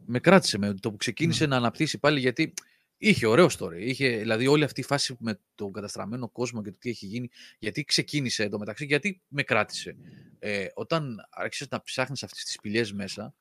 με 0.06 0.20
κράτησε 0.20 0.58
με 0.58 0.74
το 0.74 0.92
που 0.92 0.98
ξεκίνησε 0.98 1.46
να 1.46 1.56
αναπτύσσει 1.56 2.00
πάλι 2.00 2.20
γιατί 2.20 2.54
είχε 3.02 3.28
ωραίο 3.28 3.48
story. 3.58 3.78
Είχε, 3.78 4.18
δηλαδή 4.18 4.48
όλη 4.48 4.64
αυτή 4.64 4.80
η 4.80 4.84
φάση 4.84 5.16
με 5.20 5.40
τον 5.56 5.72
καταστραμμένο 5.72 6.30
κόσμο 6.30 6.62
και 6.64 6.72
το 6.72 6.78
τι 6.80 6.90
έχει 6.90 7.06
γίνει. 7.06 7.30
Γιατί 7.60 7.84
ξεκίνησε 7.84 8.44
εδώ 8.44 8.60
μεταξύ, 8.60 8.86
γιατί 8.86 9.22
με 9.28 9.44
κράτησε. 9.44 9.96
Ε, 10.40 10.66
όταν 10.74 11.28
άρχισες 11.30 11.68
να 11.70 11.82
ψάχνεις 11.82 12.24
αυτές 12.24 12.44
τις 12.44 12.54
σπηλιές 12.54 12.94
μέσα, 12.94 13.34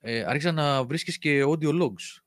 ε, 0.00 0.22
άρχισα 0.22 0.52
να 0.52 0.84
βρίσκεις 0.84 1.18
και 1.18 1.42
audio 1.44 1.82
logs. 1.82 2.20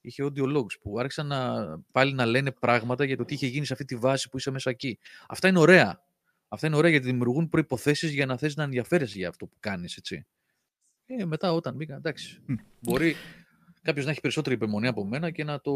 Είχε 0.00 0.24
audio 0.24 0.56
logs 0.56 0.80
που 0.80 0.98
άρχισαν 0.98 1.26
να, 1.26 1.64
πάλι 1.92 2.12
να 2.12 2.26
λένε 2.26 2.52
πράγματα 2.52 3.04
για 3.04 3.16
το 3.16 3.24
τι 3.24 3.34
είχε 3.34 3.46
γίνει 3.46 3.66
σε 3.66 3.72
αυτή 3.72 3.84
τη 3.84 3.96
βάση 3.96 4.28
που 4.28 4.36
είσαι 4.36 4.50
μέσα 4.50 4.70
εκεί. 4.70 4.98
Αυτά 5.28 5.48
είναι 5.48 5.58
ωραία. 5.58 6.04
Αυτά 6.48 6.66
είναι 6.66 6.76
ωραία 6.76 6.90
γιατί 6.90 7.06
δημιουργούν 7.06 7.48
προϋποθέσεις 7.48 8.12
για 8.12 8.26
να 8.26 8.36
θες 8.36 8.56
να 8.56 8.62
ενδιαφέρεσαι 8.62 9.18
για 9.18 9.28
αυτό 9.28 9.46
που 9.46 9.56
κάνεις, 9.60 9.96
έτσι. 9.96 10.26
Ε, 11.06 11.24
μετά 11.24 11.52
όταν 11.52 11.74
μπήκα, 11.74 11.94
εντάξει. 11.94 12.40
Μμ. 12.46 12.54
Μπορεί 12.80 13.16
κάποιος 13.86 14.04
να 14.04 14.10
έχει 14.10 14.20
περισσότερη 14.20 14.54
υπομονή 14.54 14.86
από 14.86 15.04
μένα 15.04 15.30
και 15.30 15.44
να 15.44 15.60
το, 15.60 15.72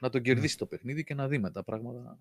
να 0.00 0.08
το 0.10 0.18
κερδίσει 0.18 0.58
το 0.58 0.66
παιχνίδι 0.66 1.04
και 1.04 1.14
να 1.14 1.28
δει 1.28 1.38
μετά 1.38 1.64
πράγματα. 1.64 2.18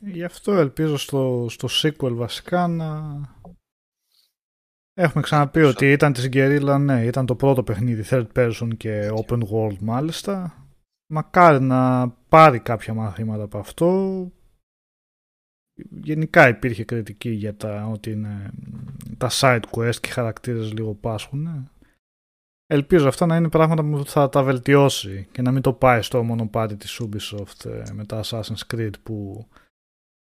Γι' 0.00 0.24
αυτό 0.24 0.52
ελπίζω 0.52 0.96
στο, 0.96 1.46
στο 1.50 1.68
sequel 1.82 2.12
βασικά 2.14 2.66
να... 2.66 3.20
Έχουμε 4.96 5.22
ξαναπεί 5.22 5.62
ότι 5.62 5.92
ήταν 5.92 6.12
της 6.12 6.28
Guerrilla, 6.32 6.76
ναι, 6.80 7.04
ήταν 7.04 7.26
το 7.26 7.36
πρώτο 7.36 7.62
παιχνίδι 7.62 8.04
third 8.10 8.26
person 8.36 8.68
και 8.76 9.10
open 9.26 9.40
world 9.50 9.78
μάλιστα. 9.80 10.64
Μακάρι 11.12 11.64
να 11.64 12.08
πάρει 12.08 12.60
κάποια 12.60 12.94
μαθήματα 12.94 13.42
από 13.42 13.58
αυτό. 13.58 14.30
Γενικά 15.90 16.48
υπήρχε 16.48 16.84
κριτική 16.84 17.30
για 17.30 17.54
τα 17.56 17.86
ότι 17.86 18.10
είναι 18.10 18.50
τα 19.18 19.28
side 19.30 19.62
quest 19.70 19.96
και 20.00 20.08
οι 20.08 20.12
χαρακτήρες 20.12 20.72
λίγο 20.72 20.94
πάσχουν. 20.94 21.70
Ελπίζω 22.66 23.08
αυτά 23.08 23.26
να 23.26 23.36
είναι 23.36 23.48
πράγματα 23.48 23.84
που 23.84 24.06
θα 24.06 24.28
τα 24.28 24.42
βελτιώσει 24.42 25.28
και 25.32 25.42
να 25.42 25.52
μην 25.52 25.62
το 25.62 25.72
πάει 25.72 26.02
στο 26.02 26.22
μονοπάτι 26.22 26.76
της 26.76 27.00
Ubisoft 27.02 27.64
ε, 27.70 27.82
με 27.92 28.04
τα 28.04 28.20
Assassin's 28.24 28.74
Creed 28.74 28.90
που 29.02 29.46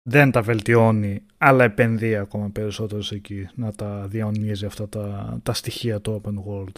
δεν 0.09 0.31
τα 0.31 0.43
βελτιώνει 0.43 1.23
αλλά 1.39 1.65
επενδύει 1.65 2.17
ακόμα 2.17 2.51
περισσότερο 2.51 3.03
σε 3.03 3.15
εκεί 3.15 3.49
να 3.55 3.73
τα 3.73 4.07
διαονίζει 4.09 4.67
αυτά 4.67 4.89
τα, 4.89 5.39
τα 5.43 5.53
στοιχεία 5.53 6.01
του 6.01 6.21
open 6.25 6.35
world. 6.49 6.75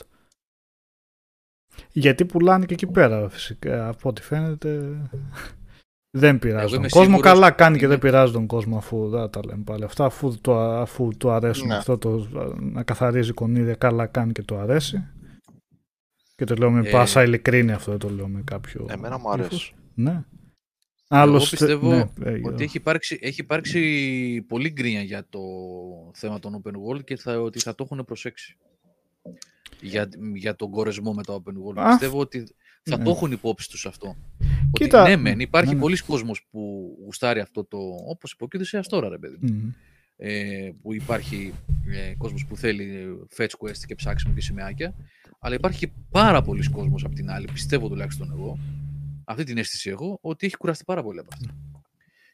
Γιατί 1.93 2.25
πουλάνε 2.25 2.67
και 2.67 2.75
εκεί 2.75 2.87
πέρα 2.87 3.29
φυσικά 3.29 3.89
από 3.89 4.09
ό,τι 4.09 4.23
φαίνεται 4.23 4.97
δεν 6.17 6.39
πειράζει 6.39 6.63
Εγώ 6.65 6.69
τον 6.71 6.79
είμαι 6.79 6.89
κόσμο. 6.89 7.05
σίγουρος 7.05 7.33
Καλά 7.33 7.51
κάνει 7.51 7.79
και 7.79 7.85
είναι- 7.85 7.95
δεν 7.95 8.03
πειράζει 8.03 8.33
τον 8.33 8.47
κόσμο 8.47 8.77
αφού 8.77 9.09
δεν 9.09 9.31
τα 9.31 9.41
λέμε 9.47 9.63
πάλι 9.65 9.85
αυτά. 9.85 10.05
Αφού 10.05 10.41
του, 10.41 10.53
αφού 10.55 11.09
του 11.19 11.31
αρέσουν 11.31 11.67
Ναι. 11.67 11.77
αυτό 11.77 11.99
το 11.99 12.27
να 12.61 12.83
καθαρίζει 12.83 13.33
κονίδια 13.33 13.75
καλά 13.75 14.07
κάνει 14.07 14.33
και 14.33 14.43
το 14.43 14.59
αρέσει. 14.59 15.05
Και 16.37 16.45
το 16.45 16.55
λέω 16.55 16.71
με 16.71 16.89
Ε, 16.89 16.91
πάσα 16.91 17.23
ειλικρίνη 17.23 17.73
αυτό, 17.73 17.91
δεν 17.91 18.01
το 18.01 18.11
λέω 18.11 18.29
με 18.29 18.43
κάποιο. 18.45 18.87
Εμένα 18.91 19.19
μου 19.19 19.31
αρέσει. 19.31 19.49
ύφος. 19.49 19.75
Ναι. 19.95 20.25
Άλλωστε, 21.09 21.57
πιστεύω 21.57 21.89
ναι, 21.89 22.05
ε, 22.25 22.41
Ότι 22.45 22.65
έχει 22.65 22.77
υπάρξει, 22.77 23.19
έχει 23.23 23.41
υπάρξει 23.41 24.45
πολύ 24.49 24.71
γκρίνια 24.71 25.03
για 25.03 25.27
το 25.29 25.41
θέμα 26.15 26.39
των 26.39 26.63
open 26.63 26.73
world 26.73 27.05
και 27.05 27.17
θα, 27.17 27.41
ότι 27.41 27.59
θα 27.59 27.75
το 27.75 27.89
έχουν 27.91 28.05
προσέξει. 28.05 28.57
για, 29.81 30.09
για 30.35 30.57
τον 30.57 30.71
κορεσμό 30.71 31.13
με 31.13 31.23
το 31.23 31.43
open 31.45 31.53
world. 31.53 31.83
Α, 31.83 31.89
Πιστεύω 31.89 32.19
ότι 32.21 32.47
θα 32.83 32.97
ναι. 32.97 33.05
το 33.05 33.11
έχουν 33.11 33.33
υπόψη 33.33 33.69
τους 33.71 33.87
αυτό. 33.87 34.17
Κοίτα, 34.73 35.03
ότι 35.03 35.11
ναι, 35.11 35.17
μεν, 35.17 35.41
υπάρχει 35.41 35.69
ναι, 35.69 35.75
ναι. 35.75 35.81
πολλοί 35.81 35.99
κόσμος 36.03 36.47
που 36.51 36.91
γουστάρει 37.05 37.41
αυτό 37.41 37.65
το, 37.65 37.79
όπως 38.09 38.33
είπε 38.33 38.45
ο 38.45 38.47
κ. 38.47 38.87
τώρα, 38.87 39.09
ρε 39.09 39.19
παιδί 39.19 39.37
μου 39.41 39.53
Μμμ. 39.53 39.71
ε, 40.17 40.71
που 40.83 40.95
υπάρχει 40.95 41.55
ε, 41.91 42.15
κόσμος 42.19 42.47
που 42.47 42.57
θέλει 42.57 42.85
ε, 42.85 43.07
fetch 43.37 43.67
quest 43.67 43.79
και 43.87 43.95
ψάξιμο 43.95 44.35
και 44.35 44.41
σημαίακια, 44.41 44.95
αλλά 45.39 45.55
υπάρχει 45.55 45.79
και 45.79 45.93
πάρα 46.11 46.43
πολλοί 46.43 46.71
κόσμος 46.71 47.05
από 47.05 47.15
την 47.15 47.31
άλλη, 47.31 47.49
πιστεύω 47.53 47.89
τουλάχιστον 47.89 48.31
εγώ, 48.31 48.59
αυτή 49.25 49.45
την 49.45 49.59
αίσθηση 49.59 49.91
έχω, 49.91 50.19
ότι 50.23 50.47
έχει 50.47 50.57
κουραστεί 50.57 50.85
πάρα 50.85 51.03
πολύ 51.03 51.19
από 51.19 51.29
αυτό. 51.33 51.55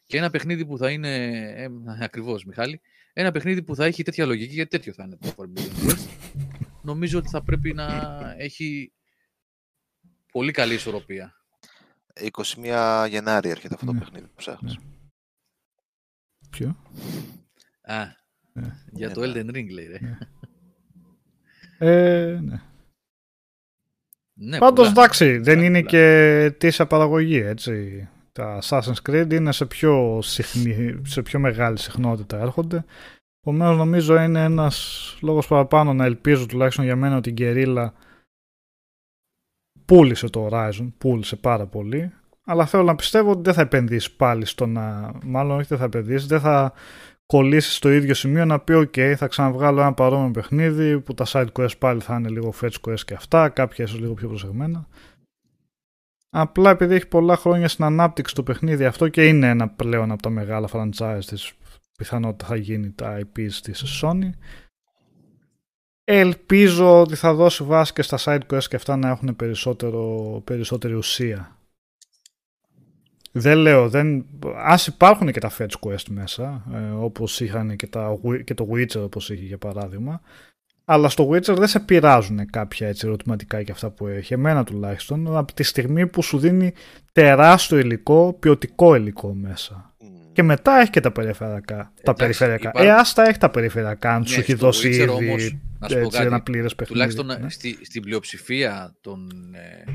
Και 0.07 0.17
ένα 0.17 0.31
παιχνίδι 0.31 0.67
που 0.67 0.79
θα 0.79 0.91
είναι, 0.91 1.15
ε, 1.63 1.69
ακριβώς 2.01 2.45
Μιχάλη, 2.45 2.81
ένα 3.13 3.31
παιχνίδι 3.31 3.63
που 3.63 3.75
θα 3.75 3.85
έχει 3.85 4.03
τέτοια 4.03 4.27
λογική, 4.27 4.55
γιατί 4.55 4.71
τέτοιο 4.71 4.93
θα 4.93 5.05
είναι 5.05 5.17
το 5.17 5.35
Forbidden 5.37 5.89
West, 5.91 6.09
νομίζω 6.83 7.19
ότι 7.19 7.29
θα 7.29 7.43
πρέπει 7.43 7.73
να 7.75 7.89
έχει 8.39 8.93
πολύ 10.33 10.53
καλή 10.53 10.75
ισορροπία. 10.75 11.35
21 12.15 13.07
Γενάρη 13.09 13.49
έρχεται 13.49 13.75
αυτό 13.75 13.87
το 13.87 13.93
Ναι. 13.93 13.99
παιχνίδι 13.99 14.27
που 14.27 14.35
ψάχνεις. 14.37 14.77
Ποιο; 16.51 16.77
Α, 17.83 18.05
Ναι. 18.53 18.77
για 18.93 19.09
Ναι, 19.09 19.13
το 19.15 19.21
ναι. 19.27 19.33
Elden 19.35 19.47
Ring 19.57 19.71
λέει, 19.71 19.87
ρε. 19.87 20.19
Ε, 21.79 22.41
ναι. 22.41 22.61
Ναι, 24.45 24.59
Πάντως 24.59 24.89
πολλά. 24.89 25.01
εντάξει, 25.03 25.39
δεν 25.39 25.55
Πολλά, 25.55 25.67
είναι 25.67 25.79
πολλά. 25.83 25.89
και 25.91 26.55
τίσια 26.59 26.87
παραγωγή, 26.87 27.39
έτσι. 27.39 28.09
Τα 28.33 28.59
Assassin's 28.63 29.11
Creed 29.11 29.33
είναι 29.33 29.53
σε 29.53 29.67
πιο, 29.67 30.19
συχνή, 30.23 31.01
σε 31.07 31.23
πιο 31.23 31.39
μεγάλη 31.39 31.79
συχνότητα 31.79 32.39
έρχονται. 32.41 32.85
Επομένως 33.41 33.77
νομίζω 33.77 34.21
είναι 34.23 34.43
ένας 34.45 35.17
λόγος 35.21 35.47
παραπάνω 35.47 35.93
να 35.95 36.05
ελπίζω 36.05 36.47
τουλάχιστον 36.47 36.85
για 36.85 36.97
μένα 36.97 37.17
ότι 37.17 37.31
η 37.31 37.35
Guerrilla 37.39 37.89
πούλησε 39.85 40.31
το 40.31 40.49
Horizon, 40.51 40.93
πούλησε 40.99 41.37
πάρα 41.37 41.67
πολύ. 41.67 42.13
Αλλά 42.45 42.67
θέλω 42.67 42.83
να 42.83 42.95
πιστεύω 42.95 43.31
ότι 43.31 43.41
δεν 43.43 43.55
θα 43.55 43.61
επενδύσει 43.61 44.17
πάλι 44.17 44.45
στο 44.45 44.67
να. 44.67 45.13
Μάλλον 45.25 45.57
όχι 45.57 45.67
δεν 45.69 45.79
θα 45.79 45.85
επενδύσει, 45.85 46.27
δεν 46.27 46.41
θα 46.41 46.73
κολλήσεις 47.27 47.75
στο 47.75 47.93
ίδιο 47.93 48.15
σημείο 48.15 48.45
να 48.45 48.61
πει: 48.61 48.73
OK, 48.77 49.15
θα 49.17 49.27
ξαναβγάλω 49.27 49.81
ένα 49.81 49.95
παρόμοιο 49.95 50.31
παιχνίδι 50.31 51.01
που 51.01 51.15
τα 51.15 51.25
side 51.29 51.53
quest 51.53 51.79
πάλι 51.79 52.01
θα 52.01 52.17
είναι 52.17 52.29
λίγο 52.29 52.55
fetch 52.61 52.81
quest 52.87 53.01
και 53.01 53.15
αυτά, 53.15 53.49
κάποια 53.49 53.85
ίσως 53.85 53.99
λίγο 53.99 54.15
πιο 54.15 54.29
προσεγμένα. 54.29 54.87
Απλά 56.31 56.71
επειδή 56.71 56.95
έχει 56.95 57.07
πολλά 57.07 57.37
χρόνια 57.37 57.69
στην 57.69 57.85
ανάπτυξη 57.85 58.35
το 58.35 58.43
παιχνίδι 58.43 58.85
αυτό 58.85 59.09
και 59.09 59.27
είναι 59.27 59.49
ένα 59.49 59.69
πλέον 59.69 60.11
από 60.11 60.23
τα 60.23 60.31
μεγάλα 60.31 60.69
franchise 60.73 61.25
της 61.27 61.53
πιθανότητα 61.99 62.47
θα 62.47 62.57
γίνει 62.57 62.91
τα 62.91 63.21
IPs 63.21 63.53
της 63.63 64.03
Sony 64.03 64.31
ελπίζω 66.05 67.01
ότι 67.01 67.15
θα 67.15 67.35
δώσει 67.35 67.65
βάση 67.65 67.93
και 67.93 68.03
στα 68.03 68.19
side 68.21 68.41
quest 68.53 68.65
και 68.65 68.77
αυτά 68.77 68.97
να 68.97 69.09
έχουν 69.09 69.37
περισσότερο, 69.37 70.41
περισσότερη 70.45 70.95
ουσία 70.95 71.57
δεν 73.33 73.59
λέω, 73.59 73.89
δεν... 73.89 74.25
ας 74.57 74.87
υπάρχουν 74.87 75.33
και 75.33 75.41
τα 75.41 75.51
fetch 75.59 75.75
quest 75.81 76.05
μέσα, 76.11 76.65
ε, 76.75 76.91
όπως 76.91 77.41
είχαν 77.41 77.77
και, 77.77 77.87
τα, 77.87 78.19
Wi- 78.25 78.45
και 78.45 78.55
το 78.55 78.69
Witcher 78.73 79.01
όπως 79.03 79.31
είχε 79.31 79.45
για 79.45 79.59
παράδειγμα, 79.59 80.21
αλλά 80.85 81.09
στο 81.09 81.29
Witcher 81.31 81.55
δεν 81.57 81.67
σε 81.67 81.81
πειράζουν 81.81 82.51
κάποια 82.51 82.89
έτσι 82.89 83.07
ερωτηματικά 83.07 83.63
και 83.63 83.73
αυτά 83.73 83.91
που 83.91 84.07
έχει, 84.07 84.35
εμένα 84.35 84.65
τουλάχιστον, 84.65 85.37
από 85.37 85.53
τη 85.55 85.63
στιγμή 85.63 86.07
που 86.07 86.23
σου 86.23 86.39
δίνει 86.39 86.73
τεράστιο 87.13 87.79
υλικό, 87.79 88.37
ποιοτικό 88.39 88.95
υλικό 88.95 89.35
μέσα. 89.35 89.95
Μμ. 90.01 90.33
Και 90.33 90.43
μετά 90.43 90.81
έχει 90.81 90.91
και 90.91 91.01
τα 91.01 91.13
περιφερειακά. 91.13 91.77
τα 91.77 91.91
Εντάξει, 92.01 92.23
περιφερειακά. 92.25 92.69
υπάρχουν- 92.69 92.91
Ε, 92.91 92.95
ας 92.95 93.13
τα 93.15 93.23
έχει 93.29 93.39
τα 93.39 93.51
περιφερειακά, 93.51 94.15
αν 94.15 94.21
Ναι, 94.21 94.27
σου 94.27 94.41
έχει 94.41 94.51
στο 94.53 94.67
δώσει 94.67 94.89
Witcher 94.89 94.93
ήδη 94.93 95.09
όμως, 95.09 95.57
να 95.79 95.89
σου 95.89 95.95
πω 95.95 96.01
έτσι, 96.01 96.17
κάτι, 96.17 96.27
ένα 96.27 96.43
πλήρες 96.43 96.75
παιχνίδι. 96.75 96.93
τουλάχιστον 96.93 97.27
ναι. 97.43 97.51
στη, 97.51 97.79
στην 97.85 98.03
πλειοψηφία 98.03 98.95
των 99.01 99.29
ε, 99.55 99.93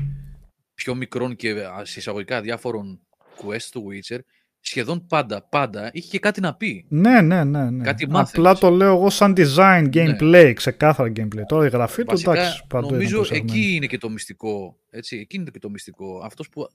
πιο 0.74 0.94
μικρών 0.94 1.36
και 1.36 1.50
α, 1.50 1.84
σε 1.84 1.98
εισαγωγικά 1.98 2.40
διάφορων 2.40 3.00
quest 3.42 3.68
του 3.72 3.86
Witcher, 3.88 4.18
σχεδόν 4.60 5.06
πάντα, 5.06 5.42
πάντα 5.42 5.90
είχε 5.92 6.08
και 6.08 6.18
κάτι 6.18 6.40
να 6.40 6.54
πει. 6.54 6.86
Ναι, 6.88 7.20
ναι, 7.20 7.44
ναι. 7.44 7.70
ναι. 7.70 7.84
Κάτι 7.84 8.04
Απλά 8.04 8.18
μάθαινες. 8.18 8.58
το 8.58 8.70
λέω 8.70 8.92
εγώ 8.94 9.10
σαν 9.10 9.34
design, 9.36 9.88
gameplay, 9.92 10.52
ξεκάθαρα 10.54 11.12
gameplay. 11.16 11.42
Τώρα 11.46 11.66
η 11.66 11.68
γραφή 11.68 12.00
του 12.04 12.10
Βασικά, 12.10 12.32
εντάξει, 12.32 12.62
παντού 12.68 12.86
είναι 12.86 12.96
νομίζω 12.96 13.16
προσεγμένη. 13.16 13.50
εκεί 13.50 13.74
είναι 13.74 13.86
και 13.86 13.98
το 13.98 14.10
μυστικό. 14.10 14.78
Έτσι, 14.90 15.16
εκεί 15.16 15.36
είναι 15.36 15.50
και 15.50 15.58
το 15.58 15.70
μυστικό. 15.70 16.20
Αυτός 16.24 16.48
που 16.48 16.68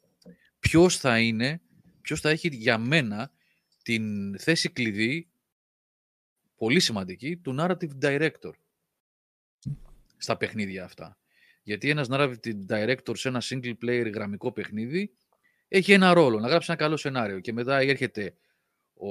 ποιος 0.59 0.97
θα 0.97 1.19
είναι, 1.19 1.61
ποιος 2.01 2.19
θα 2.19 2.29
έχει 2.29 2.47
για 2.47 2.77
μένα 2.77 3.31
την 3.83 4.03
θέση 4.39 4.69
κλειδί 4.69 5.27
πολύ 6.55 6.79
σημαντική 6.79 7.37
του 7.37 7.55
narrative 7.59 7.89
director 8.01 8.51
στα 10.17 10.37
παιχνίδια 10.37 10.83
αυτά. 10.83 11.17
Γιατί 11.63 11.89
ένας 11.89 12.07
narrative 12.11 12.65
director 12.69 13.11
σε 13.17 13.27
ένα 13.27 13.41
single 13.43 13.73
player 13.85 14.11
γραμμικό 14.13 14.51
παιχνίδι 14.51 15.11
έχει 15.75 15.91
ένα 15.91 16.13
ρόλο, 16.13 16.39
να 16.39 16.47
γράψει 16.47 16.71
ένα 16.71 16.81
καλό 16.81 16.97
σενάριο 16.97 17.39
και 17.39 17.53
μετά 17.53 17.77
έρχεται 17.77 18.35
ο 18.93 19.07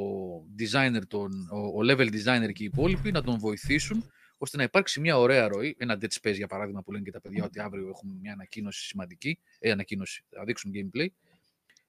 designer, 0.59 1.01
τον, 1.09 1.49
ο, 1.51 1.59
ο 1.59 1.81
level 1.91 2.09
designer 2.09 2.53
και 2.53 2.63
οι 2.63 2.71
υπόλοιποι 2.73 3.13
να 3.13 3.23
τον 3.23 3.39
βοηθήσουν 3.39 4.11
ώστε 4.39 4.57
να 4.57 4.63
υπάρξει 4.63 5.01
μια 5.01 5.19
ωραία 5.19 5.49
ροή, 5.49 5.77
ένα 5.79 5.99
Dead 6.01 6.09
Space 6.21 6.35
για 6.35 6.47
παράδειγμα 6.47 6.83
που 6.83 6.93
λένε 6.93 7.05
και 7.05 7.11
τα 7.11 7.21
παιδιά 7.21 7.45
ότι 7.45 7.61
αύριο 7.61 7.89
έχουμε 7.89 8.15
μια 8.21 8.33
ανακοίνωση 8.33 8.87
σημαντική, 8.87 9.39
ε, 9.59 9.71
ανακοίνωση, 9.71 10.25
θα 10.31 10.45
δείξουν 10.45 10.73
gameplay. 10.75 11.07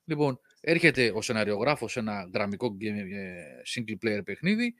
Λοιπόν, 0.05 0.39
έρχεται 0.61 1.11
ο 1.15 1.21
σεναριογράφος 1.21 1.91
σε 1.91 1.99
ένα 1.99 2.29
γραμμικό 2.33 2.77
game- 2.81 3.11
ε, 3.13 3.33
single 3.75 4.05
player 4.05 4.21
παιχνίδι, 4.25 4.73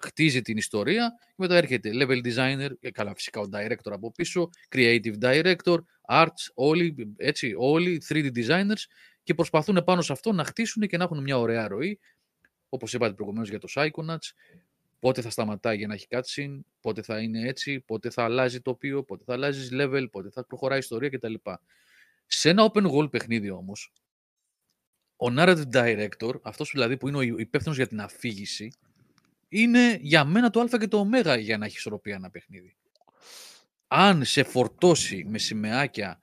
χτίζει 0.00 0.42
την 0.42 0.56
ιστορία 0.56 1.12
και 1.26 1.34
μετά 1.36 1.56
έρχεται 1.56 1.90
level 1.94 2.20
designer, 2.26 2.70
και 2.80 2.90
καλά 2.90 3.14
φυσικά 3.14 3.40
ο 3.40 3.48
director 3.52 3.90
από 3.92 4.12
πίσω, 4.12 4.50
creative 4.68 5.14
director, 5.20 5.78
arts, 6.08 6.50
όλοι, 6.54 7.14
έτσι, 7.16 7.54
όλοι 7.56 8.02
3D 8.08 8.30
designers 8.34 8.84
και 9.22 9.34
προσπαθούν 9.34 9.82
πάνω 9.84 10.02
σε 10.02 10.12
αυτό 10.12 10.32
να 10.32 10.44
χτίσουν 10.44 10.86
και 10.86 10.96
να 10.96 11.04
έχουν 11.04 11.22
μια 11.22 11.38
ωραία 11.38 11.68
ροή, 11.68 11.98
όπως 12.68 12.92
είπατε 12.92 13.14
προηγουμένως 13.14 13.48
για 13.48 13.58
το 13.58 13.68
Psychonauts, 13.74 14.32
πότε 14.98 15.22
θα 15.22 15.30
σταματάει 15.30 15.76
για 15.76 15.86
να 15.86 15.94
έχει 15.94 16.06
cutscene, 16.10 16.60
πότε 16.80 17.02
θα 17.02 17.20
είναι 17.20 17.48
έτσι, 17.48 17.80
πότε 17.80 18.10
θα 18.10 18.24
αλλάζει 18.24 18.60
τοπίο, 18.60 19.04
πότε 19.04 19.24
θα 19.26 19.32
αλλάζει 19.32 19.68
level, 19.72 20.06
πότε 20.10 20.30
θα 20.30 20.44
προχωράει 20.44 20.76
η 20.76 20.80
ιστορία 20.80 21.08
κτλ. 21.08 21.34
Σε 22.26 22.48
ένα 22.48 22.72
open 22.72 22.90
world 22.90 23.10
παιχνίδι 23.10 23.50
όμως, 23.50 23.92
ο 25.16 25.26
narrative 25.36 25.70
director, 25.72 26.40
αυτός 26.42 26.70
δηλαδή 26.72 26.96
που 26.96 27.08
είναι 27.08 27.16
ο 27.16 27.20
υπεύθυνος 27.20 27.76
για 27.76 27.86
την 27.86 28.00
αφήγηση, 28.00 28.72
είναι 29.48 29.98
για 30.00 30.24
μένα 30.24 30.50
το 30.50 30.60
α 30.60 30.78
και 30.78 30.88
το 30.88 30.98
ω 30.98 31.34
για 31.34 31.58
να 31.58 31.64
έχεις 31.64 31.78
ισορροπία 31.78 32.14
ένα 32.14 32.30
παιχνίδι. 32.30 32.76
Αν 33.86 34.24
σε 34.24 34.42
φορτώσει 34.42 35.24
με 35.28 35.38
σημαίακια 35.38 36.22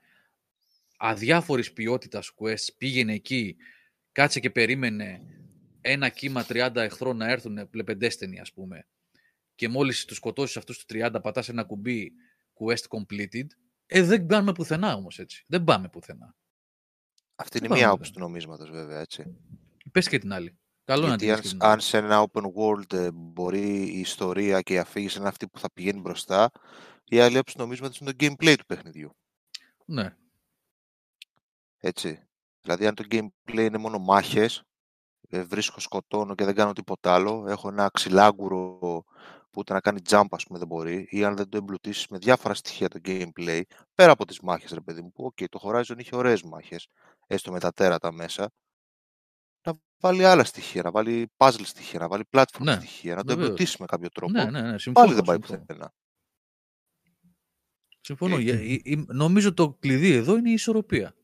αδιάφορης 0.97 1.73
ποιότητας 1.73 2.31
quest, 2.35 2.73
πήγαινε 2.77 3.13
εκεί, 3.13 3.55
κάτσε 4.11 4.39
και 4.39 4.49
περίμενε 4.49 5.21
ένα 5.81 6.09
κύμα 6.09 6.45
30 6.49 6.75
εχθρών 6.75 7.17
να 7.17 7.29
έρθουν, 7.29 7.69
πλεπεντέστενοι 7.69 8.39
ας 8.39 8.53
πούμε, 8.53 8.87
και 9.55 9.69
μόλις 9.69 10.05
τους 10.05 10.17
σκοτώσεις 10.17 10.57
αυτούς 10.57 10.75
τους 10.75 10.85
30 10.97 11.19
πατάς 11.21 11.49
ένα 11.49 11.63
κουμπί 11.63 12.11
quest 12.53 12.97
completed, 12.97 13.45
ε, 13.85 14.01
δεν 14.01 14.25
πάμε 14.25 14.51
πουθενά 14.51 14.95
όμως 14.95 15.19
έτσι. 15.19 15.43
Δεν 15.47 15.63
πάμε 15.63 15.89
πουθενά. 15.89 16.35
Αυτή 17.35 17.57
είναι 17.57 17.67
Πάμε 17.67 17.79
μία 17.79 17.89
μετά. 17.89 17.95
άποψη 17.95 18.13
του 18.13 18.19
νομίσματος 18.19 18.69
βέβαια, 18.69 18.99
έτσι. 18.99 19.35
Πες 19.91 20.07
και 20.09 20.19
την 20.19 20.33
άλλη. 20.33 20.57
Καλό 20.85 21.07
να 21.07 21.17
την 21.17 21.27
Γιατί 21.27 21.31
αν, 21.31 21.41
πεις 21.41 21.49
και 21.49 21.57
την 21.57 21.65
άλλη. 21.65 21.73
αν 21.73 21.79
σε 21.79 21.97
ένα 21.97 22.27
open 22.31 22.43
world 22.43 22.93
ε, 22.93 23.11
μπορεί 23.11 23.93
η 23.93 23.99
ιστορία 23.99 24.61
και 24.61 24.73
η 24.73 24.77
αφήγηση 24.77 25.15
να 25.15 25.19
είναι 25.19 25.29
αυτή 25.29 25.47
που 25.47 25.59
θα 25.59 25.71
πηγαίνει 25.73 25.99
μπροστά, 25.99 26.51
η 27.03 27.19
άλλη 27.19 27.35
άποψη 27.35 27.55
του 27.55 27.61
νομίσματος 27.61 27.97
είναι 27.97 28.11
το 28.13 28.25
gameplay 28.25 28.55
του 28.57 28.65
παιχνιδιού. 28.65 29.15
Ναι. 29.85 30.15
Έτσι. 31.77 32.19
Δηλαδή, 32.61 32.87
αν 32.87 32.95
το 32.95 33.03
gameplay 33.09 33.59
είναι 33.59 33.77
μόνο 33.77 33.97
μάχες, 33.97 34.63
ε, 35.29 35.43
βρίσκω, 35.43 35.79
σκοτώνω 35.79 36.35
και 36.35 36.45
δεν 36.45 36.55
κάνω 36.55 36.73
τίποτα 36.73 37.13
άλλο, 37.13 37.45
έχω 37.47 37.67
ένα 37.67 37.89
ξυλάγκουρο 37.93 38.77
που 39.49 39.59
ούτε 39.59 39.73
να 39.73 39.79
κάνει 39.79 40.01
jump, 40.09 40.25
ας 40.29 40.43
πούμε, 40.43 40.59
δεν 40.59 40.67
μπορεί, 40.67 41.07
ή 41.09 41.23
αν 41.23 41.35
δεν 41.35 41.49
το 41.49 41.57
εμπλουτίσεις 41.57 42.07
με 42.07 42.17
διάφορα 42.17 42.53
στοιχεία 42.53 42.87
το 42.87 42.99
gameplay, 43.05 43.61
πέρα 43.95 44.11
από 44.11 44.25
τις 44.25 44.39
μάχες, 44.39 44.71
ρε 44.71 44.81
παιδί 44.81 45.01
μου, 45.01 45.11
που, 45.11 45.25
οκ, 45.25 45.49
το 45.49 45.59
Horizon 45.63 45.97
είχε 45.97 46.15
ωραίες 46.15 46.43
μάχες, 46.43 46.87
έστω 47.27 47.51
με 47.51 47.59
τα 47.59 47.71
τέρατα 47.71 48.11
μέσα, 48.11 48.49
να 49.65 49.73
βάλει 49.99 50.25
άλλα 50.25 50.43
στοιχεία, 50.43 50.81
να 50.81 50.91
βάλει 50.91 51.31
puzzle 51.37 51.61
στοιχεία, 51.63 51.99
να 51.99 52.07
βάλει 52.07 52.23
platform 52.31 52.61
Ναι, 52.61 52.73
στοιχεία, 52.75 53.15
να 53.15 53.21
το 53.23 53.27
βεβαίως. 53.27 53.45
εμπλουτίσει 53.49 53.77
με 53.79 53.85
κάποιο 53.85 54.09
τρόπο. 54.09 54.31
Ναι, 54.31 54.43
ναι, 54.49 54.61
ναι. 54.61 54.79
Συμφωνώ. 54.79 55.05
Πάλι 55.05 55.13
δεν 55.15 55.23
πάει 55.23 55.37
συμφωνώ. 55.37 55.59
πουθενά. 55.65 55.93
Συμφωνώ. 58.01 58.35
Ε, 58.37 58.41
Για- 58.41 58.61
η- 58.61 58.81
η- 58.83 59.05
νομίζω 59.07 59.53
το 59.53 59.73
κλειδί 59.73 60.11
εδώ 60.11 60.37
είναι 60.37 60.49
η 60.49 60.53
ισορροπία. 60.53 61.15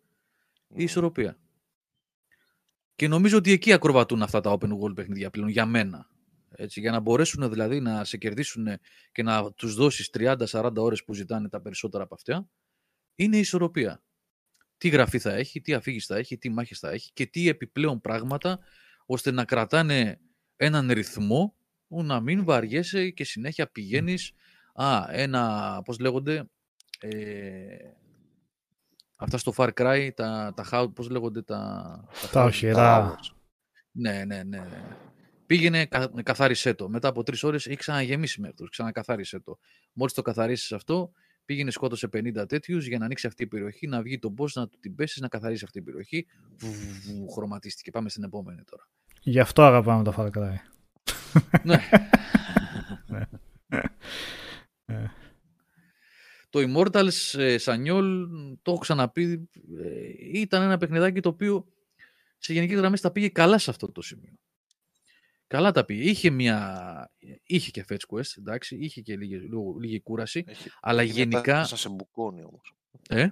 Η 0.68 0.73
Μμ. 0.73 0.80
ισορροπία. 0.80 1.38
Και 2.95 3.07
νομίζω 3.07 3.38
ότι 3.38 3.51
εκεί 3.51 3.73
ακροβατούν 3.73 4.22
αυτά 4.22 4.41
τα 4.41 4.57
open 4.59 4.69
world 4.80 4.95
παιχνίδια 4.95 5.30
πλέον 5.30 5.47
για 5.49 5.65
μένα. 5.65 6.09
Έτσι, 6.55 6.80
για 6.80 6.91
να 6.91 6.99
μπορέσουν 6.99 7.49
δηλαδή 7.49 7.80
να 7.80 8.03
σε 8.03 8.18
κερδίσουν 8.18 8.68
και 9.11 9.23
να 9.23 9.51
τους 9.53 9.76
δώσεις 9.76 10.09
30-40 10.09 10.72
ώρες 10.77 11.03
που 11.03 11.13
ζητάνε 11.13 11.49
τα 11.49 11.61
περισσότερα 11.61 12.03
από 12.03 12.13
αυτά, 12.13 12.49
είναι 13.15 13.35
η 13.38 13.39
ισορροπία. 13.39 14.03
Τι 14.81 14.89
γραφή 14.89 15.19
θα 15.19 15.33
έχει, 15.33 15.61
τι 15.61 15.73
αφήγηση 15.73 16.05
θα 16.05 16.17
έχει, 16.17 16.37
τι 16.37 16.49
μάχες 16.49 16.79
θα 16.79 16.89
έχει 16.89 17.11
και 17.13 17.25
τι 17.25 17.47
επιπλέον 17.49 18.01
πράγματα 18.01 18.59
ώστε 19.05 19.31
να 19.31 19.45
κρατάνε 19.45 20.19
έναν 20.55 20.91
ρυθμό 20.91 21.55
που 21.87 22.03
να 22.03 22.19
μην 22.19 22.43
βαριέσαι 22.43 23.09
και 23.09 23.23
συνέχεια 23.23 23.67
πηγαίνεις 23.71 24.31
Α, 24.73 25.05
ένα, 25.09 25.81
πώς 25.85 25.99
λέγονται, 25.99 26.49
ε, 26.99 27.75
αυτά 29.17 29.37
στο 29.37 29.53
Far 29.57 29.69
Cry, 29.73 30.09
τα, 30.15 30.53
τα 30.55 30.65
how- 30.71 30.91
πώς 30.95 31.09
λέγονται 31.09 31.41
τα... 31.41 31.59
Τα 32.31 32.43
house 32.43 32.47
οχυρά. 32.47 33.15
towers. 33.15 33.35
Ναι, 33.91 34.23
ναι, 34.25 34.43
ναι. 34.43 34.57
ναι. 34.59 34.97
Πήγαινε, 35.45 35.85
κα- 35.85 36.11
καθάρισέ 36.23 36.73
το. 36.73 36.89
Μετά 36.89 37.07
από 37.07 37.23
τρεις 37.23 37.43
ώρες 37.43 37.65
έχει 37.65 37.75
ξαναγεμίσει 37.75 38.41
με 38.41 38.47
αυτούς. 38.47 38.69
Ξανακαθάρισε 38.69 39.39
το. 39.39 39.59
Μόλις 39.93 40.13
το 40.13 40.21
καθαρίσει 40.21 40.75
αυτό, 40.75 41.11
πήγαινε 41.51 41.71
σκότωσε 41.71 42.09
50 42.13 42.47
τέτοιους 42.47 42.87
για 42.87 42.97
να 42.97 43.05
ανοίξει 43.05 43.27
αυτή 43.27 43.43
η 43.43 43.47
περιοχή, 43.47 43.87
να 43.87 44.01
βγει 44.01 44.19
τον 44.19 44.35
boss, 44.37 44.51
να 44.53 44.67
του 44.67 44.77
την 44.79 44.95
πέσει, 44.95 45.21
να 45.21 45.27
καθαρίσει 45.27 45.63
αυτή 45.63 45.77
η 45.77 45.81
περιοχή. 45.81 46.27
Βου, 46.57 46.71
βου, 46.71 47.15
βου, 47.15 47.29
χρωματίστηκε. 47.29 47.91
Πάμε 47.91 48.09
στην 48.09 48.23
επόμενη 48.23 48.63
τώρα. 48.63 48.87
Γι' 49.21 49.39
αυτό 49.39 49.61
αγαπάμε 49.61 50.03
τα 50.03 50.13
Far 50.17 50.29
Cry. 50.37 50.55
ναι. 51.63 51.87
Ε. 54.85 55.05
Το 56.49 56.59
Immortals 56.59 57.39
ε, 57.39 57.57
Σανιόλ, 57.57 58.27
το 58.61 58.71
έχω 58.71 58.79
ξαναπεί, 58.79 59.49
ε, 59.83 60.39
ήταν 60.39 60.61
ένα 60.61 60.77
παιχνιδάκι 60.77 61.19
το 61.19 61.29
οποίο 61.29 61.65
σε 62.37 62.53
γενική 62.53 62.73
γραμμή 62.73 62.99
τα 62.99 63.11
πήγε 63.11 63.29
καλά 63.29 63.57
σε 63.57 63.69
αυτό 63.69 63.91
το 63.91 64.01
σημείο. 64.01 64.33
Καλά 65.51 65.71
τα 65.71 65.85
πήγε. 65.85 66.09
Είχε, 66.09 66.29
μια... 66.29 67.11
είχε 67.43 67.71
και 67.71 67.85
fetch 67.89 68.15
quest, 68.15 68.37
εντάξει, 68.37 68.75
είχε 68.75 69.01
και 69.01 69.17
λίγη, 69.17 69.35
λίγο- 69.35 69.77
λίγη 69.79 69.99
κούραση, 69.99 70.43
Έχει, 70.47 70.69
αλλά 70.81 71.03
είχε 71.03 71.13
μια 71.13 71.23
γενικά... 71.23 71.53
τάση 71.53 71.71
να 71.71 71.77
σε 71.77 71.89
μπουκώνει 71.89 72.43
όμως. 72.43 72.75
Ε, 73.09 73.27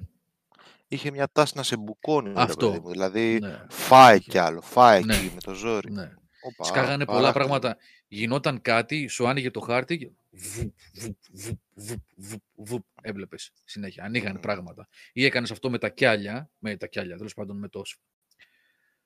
Είχε 0.88 1.12
μια 1.12 1.28
τάση 1.32 1.54
να 1.56 1.64
σε 1.64 1.78
μπουκώνει, 1.78 2.28
ρε 2.28 2.42
Αυτό. 2.42 2.68
παιδί 2.70 2.80
μου. 2.80 2.90
Δηλαδή, 2.92 3.40
ναι, 3.42 3.66
φάει 3.70 4.18
είχε. 4.18 4.30
κι 4.32 4.38
άλλο, 4.38 4.62
φάει 4.62 5.04
Ναι. 5.04 5.16
εκεί 5.16 5.32
με 5.34 5.42
το 5.42 5.54
ζόρι. 5.54 5.92
ναι. 5.92 6.12
Όπα, 6.42 6.64
Σκάγανε 6.64 7.06
πολλά 7.06 7.20
παράκτημα. 7.20 7.32
πράγματα. 7.60 7.78
Γινόταν 8.08 8.62
κάτι, 8.62 9.08
σου 9.08 9.28
άνοιγε 9.28 9.52
το 9.52 9.60
χάρτη 9.60 9.98
και 9.98 10.10
βουπ, 10.32 10.74
βουπ, 10.94 11.16
βουπ, 11.32 11.58
βουπ, 11.74 12.00
βουπ, 12.16 12.42
βουπ, 12.56 12.84
έβλεπες 13.02 13.52
συνέχεια. 13.64 14.04
Ανοίγανε 14.04 14.34
Μμμ. 14.34 14.40
πράγματα. 14.42 14.88
Ή 15.14 15.26
έκανες 15.26 15.52
αυτό 15.52 15.70
με 15.70 15.78
τα 15.78 15.90
κιάλια, 15.90 16.50
με 16.60 16.78
τα 16.78 16.88
κιάλια, 16.88 17.18
τέλος 17.18 17.34
πάντων 17.34 17.58
με 17.58 17.68
το, 17.70 17.86
σ- 17.86 18.00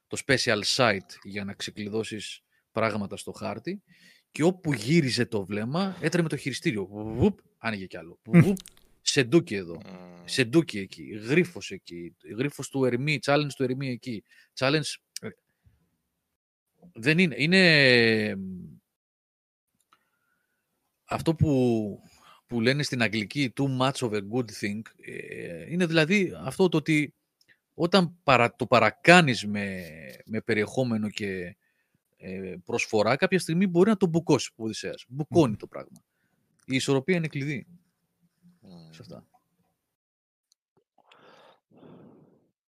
το 0.07 0.21
special 0.25 0.61
site 0.75 1.09
για 1.23 1.43
να 1.43 1.53
ξεκλειδώσεις 1.53 2.41
πράγματα 2.73 3.17
στο 3.17 3.31
χάρτη 3.31 3.81
και 4.31 4.43
όπου 4.43 4.73
γύριζε 4.73 5.25
το 5.25 5.45
βλέμμα 5.45 5.97
έτρεμε 6.01 6.29
το 6.29 6.37
χειριστήριο. 6.37 6.85
Βουπ, 6.91 7.39
άνοιγε 7.57 7.85
κι 7.85 7.97
άλλο. 7.97 8.19
Βουπ, 8.23 8.57
σεντούκι 9.01 9.55
εδώ. 9.55 9.81
Μμμ. 9.85 10.21
Σεντούκι 10.25 10.79
εκεί, 10.79 11.03
γρίφος 11.03 11.71
εκεί, 11.71 12.15
γρίφος 12.37 12.69
του 12.69 12.85
Ερμή, 12.85 13.19
challenge 13.25 13.51
του 13.55 13.63
Ερμή 13.63 13.89
εκεί, 13.89 14.23
challenge... 14.59 14.93
ε, 15.21 15.29
Δεν 16.93 17.17
είναι, 17.17 17.35
είναι 17.37 18.35
αυτό 21.03 21.35
που, 21.35 22.01
που 22.47 22.61
λένε 22.61 22.83
στην 22.83 23.01
αγγλική 23.01 23.53
too 23.55 23.79
much 23.79 24.09
of 24.09 24.11
a 24.11 24.21
good 24.33 24.51
thing, 24.61 24.81
ε, 25.01 25.71
είναι 25.71 25.85
δηλαδή 25.85 26.33
αυτό 26.37 26.69
το 26.69 26.77
ότι 26.77 27.13
όταν 27.73 28.17
παρα, 28.23 28.55
το 28.55 28.67
παρακάνεις 28.67 29.45
με, 29.45 29.85
με 30.25 30.41
περιεχόμενο 30.41 31.09
και 31.09 31.55
ε, 32.25 32.55
προσφορά, 32.65 33.15
κάποια 33.15 33.39
στιγμή 33.39 33.67
μπορεί 33.67 33.89
να 33.89 33.97
το 33.97 34.07
μπουκώσει 34.07 34.51
ο 34.55 34.63
Οδυσσέας. 34.63 35.05
Μπουκώνει 35.07 35.55
το 35.55 35.67
πράγμα. 35.67 36.03
Η 36.65 36.75
ισορροπία 36.75 37.15
είναι 37.15 37.27
κλειδί 37.27 37.67
Μμμ. 38.59 38.91
σε 38.91 39.01
αυτά. 39.01 39.27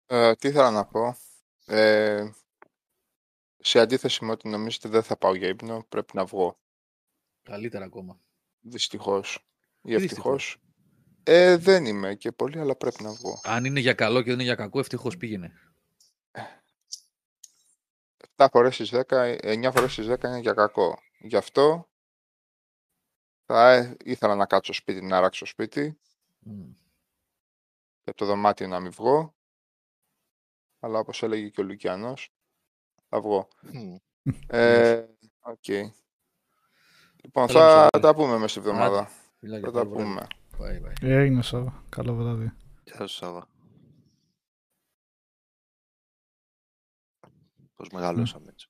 Ε, 0.06 0.34
τι 0.34 0.48
ήθελα 0.48 0.70
να 0.70 0.86
πω. 0.86 1.16
Ε, 1.66 2.30
σε 3.58 3.80
αντίθεση 3.80 4.24
με 4.24 4.30
ό,τι 4.30 4.48
νομίζετε 4.48 4.88
δεν 4.88 5.02
θα 5.02 5.16
πάω 5.16 5.34
για 5.34 5.48
ύπνο, 5.48 5.84
πρέπει 5.88 6.16
να 6.16 6.24
βγω. 6.24 6.58
Καλύτερα 7.42 7.84
ακόμα. 7.84 8.20
Δυστυχώς. 8.60 9.46
Ή 9.82 9.88
Τι 9.88 9.94
ευτυχώς. 9.94 10.58
Ε, 11.22 11.56
δεν 11.56 11.84
είμαι 11.84 12.14
και 12.14 12.32
πολύ, 12.32 12.58
αλλά 12.58 12.76
πρέπει 12.76 13.02
να 13.02 13.12
βγω. 13.12 13.40
Αν 13.44 13.64
είναι 13.64 13.80
για 13.80 13.94
καλό 13.94 14.18
και 14.18 14.24
δεν 14.24 14.34
είναι 14.34 14.42
για 14.42 14.54
κακό, 14.54 14.78
ευτυχώς 14.78 15.16
πήγαινε. 15.16 15.52
7 18.36 18.46
φορές 18.52 18.74
στις 18.74 18.90
10, 18.92 19.02
9 19.42 19.70
φορές 19.72 19.92
στις 19.92 20.06
10 20.06 20.24
είναι 20.24 20.38
για 20.38 20.52
κακό. 20.52 20.98
Γι' 21.18 21.36
αυτό 21.36 21.88
θα 23.46 23.72
ε, 23.72 23.96
ήθελα 24.04 24.34
να 24.34 24.46
κάτσω 24.46 24.72
σπίτι, 24.72 25.02
να 25.02 25.20
ράξω 25.20 25.46
σπίτι 25.46 25.98
Μμ. 26.38 26.70
και 28.02 28.10
από 28.10 28.16
το 28.18 28.24
δωμάτιο 28.26 28.66
να 28.66 28.80
μην 28.80 28.90
βγω. 28.90 29.34
Αλλά 30.80 30.98
όπως 30.98 31.22
έλεγε 31.22 31.48
και 31.48 31.60
ο 31.60 31.64
Λουκιανός, 31.64 32.32
θα 33.08 33.20
βγω. 33.20 33.48
Μμ. 33.60 33.96
Ε, 34.46 35.06
οκ. 35.40 35.68
Λοιπόν, 37.22 37.46
Καλό 37.46 37.58
θα 37.58 37.64
μεσημέρι. 37.66 38.00
τα 38.00 38.14
πούμε 38.14 38.32
μέσα 38.38 38.48
στην 38.48 38.58
εβδομάδα. 38.58 39.10
Φιλάκια, 39.38 39.66
Θα 39.70 39.72
τα 39.72 39.78
καλό 39.78 39.90
βράδυ. 39.94 40.04
πούμε. 40.04 40.26
Bye, 40.58 40.86
bye. 40.88 40.92
Έγινε 41.08 41.42
Σάβα. 41.42 41.84
Καλό 41.88 42.14
βράδυ. 42.14 42.52
Γεια 42.84 43.06
σου, 43.06 43.14
Σάβα. 43.16 43.48
Πώς 47.84 47.92
μεγαλώσαμε 47.92 48.50
έτσι. 48.50 48.68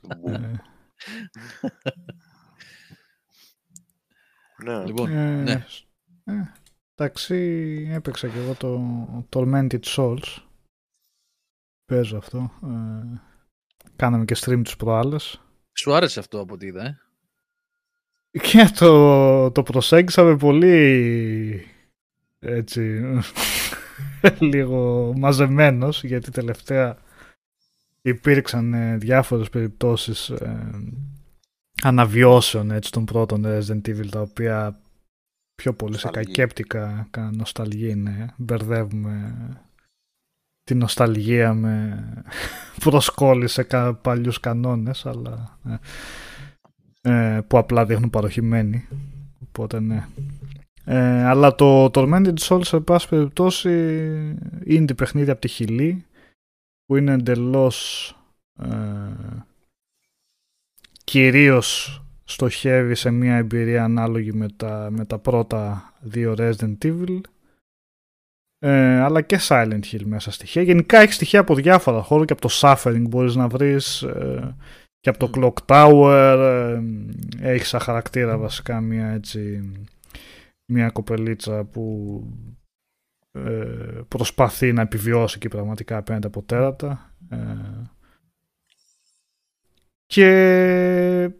Μπου. 0.00 0.28
Ε, 0.28 0.60
Ναι. 4.64 4.84
Λοιπόν, 4.84 5.10
ε, 5.10 5.42
ναι. 5.42 5.66
ε, 6.24 6.42
εντάξει, 6.94 7.36
έπαιξα 7.90 8.28
και 8.28 8.38
εγώ 8.38 8.54
το 8.54 9.26
Tormented 9.32 9.80
Souls. 9.80 10.42
Παίζω 11.84 12.16
αυτό. 12.16 12.50
Ε, 12.62 13.20
κάναμε 13.96 14.24
και 14.24 14.36
stream 14.38 14.60
τους 14.64 14.76
προάλλες. 14.76 15.42
Σου 15.72 15.94
άρεσε 15.94 16.20
αυτό 16.20 16.40
από 16.40 16.54
ό,τι 16.54 16.66
είδα, 16.66 16.84
ε; 16.84 16.98
Και 18.38 18.64
το, 18.78 19.50
το 19.50 19.62
προσέγγισα 19.62 20.24
με 20.24 20.36
πολύ 20.36 21.66
έτσι 22.38 23.02
λίγο 24.52 25.12
μαζεμένος 25.16 26.04
γιατί 26.04 26.30
τελευταία 26.30 26.96
υπήρξαν 28.02 28.74
ε, 28.74 28.96
διάφορες 28.96 29.50
περιπτώσεις 29.50 30.28
ε, 30.30 30.70
αναβιώσεων 31.82 32.70
έτσι, 32.70 32.90
των 32.92 33.04
πρώτων 33.04 33.42
Resident 33.46 33.88
Evil 33.88 34.08
τα 34.10 34.20
οποία 34.20 34.80
πιο 35.54 35.72
πολύ 35.74 35.98
σε 35.98 36.06
Νοσταλγία. 36.06 36.32
κακέπτικα 36.34 37.06
κα- 37.10 37.30
νοσταλγία 37.34 37.90
είναι. 37.90 38.34
Μπερδεύουμε 38.36 39.34
τη 40.62 40.74
νοσταλγία 40.74 41.54
με 41.54 42.04
προσκόλληση 42.84 43.54
σε 43.54 43.62
κα, 43.62 43.94
παλιούς 43.94 44.40
κανόνες 44.40 45.06
αλλά 45.06 45.58
ε, 47.02 47.36
ε, 47.36 47.40
που 47.40 47.58
απλά 47.58 47.86
δείχνουν 47.86 48.10
παροχημένοι. 48.10 48.88
Οπότε 49.48 49.80
ναι. 49.80 50.06
Ε, 50.84 51.24
αλλά 51.24 51.54
το 51.54 51.90
Tormented 51.94 52.34
Souls 52.40 52.64
σε 52.64 52.80
πάση 52.80 53.08
περιπτώσει 53.08 53.70
είναι 54.64 54.86
το 54.86 54.94
παιχνίδι 54.94 55.30
από 55.30 55.40
τη 55.40 55.48
Χιλή 55.48 56.04
που 56.86 56.96
είναι 56.96 57.12
εντελώς 57.12 58.08
ε, 58.62 58.68
κυρίως 61.04 62.02
στοχεύει 62.24 62.94
σε 62.94 63.10
μια 63.10 63.36
εμπειρία 63.36 63.84
ανάλογη 63.84 64.32
με 64.32 64.48
τα, 64.56 64.88
με 64.90 65.04
τα 65.04 65.18
πρώτα 65.18 65.92
δύο 66.00 66.34
Resident 66.38 66.76
Evil 66.82 67.20
ε, 68.58 69.00
αλλά 69.00 69.20
και 69.20 69.38
Silent 69.48 69.80
Hill 69.92 70.02
μέσα 70.04 70.30
στοιχεία. 70.30 70.62
Γενικά 70.62 70.98
έχει 70.98 71.12
στοιχεία 71.12 71.40
από 71.40 71.54
διάφορα 71.54 72.02
χώρο 72.02 72.24
και 72.24 72.32
από 72.32 72.42
το 72.42 72.48
Suffering 72.52 73.02
μπορείς 73.08 73.34
να 73.34 73.48
βρεις 73.48 74.02
ε, 74.02 74.56
και 75.00 75.08
από 75.08 75.18
το 75.18 75.30
Clock 75.34 75.74
Tower 75.74 76.38
ε, 77.40 77.52
έχεις 77.52 77.68
σαν 77.68 77.80
χαρακτήρα 77.80 78.38
βασικά 78.38 78.80
μια 78.80 79.06
έτσι 79.06 79.70
μια 80.66 80.90
κοπελίτσα 80.90 81.64
που 81.64 82.22
ε, 83.32 84.00
προσπαθεί 84.08 84.72
να 84.72 84.82
επιβιώσει 84.82 85.38
και 85.38 85.48
πραγματικά 85.48 85.96
απέναντι 85.96 86.26
από 86.26 86.42
τέρατα 86.42 87.14
ε, 87.28 87.36
και 90.06 91.30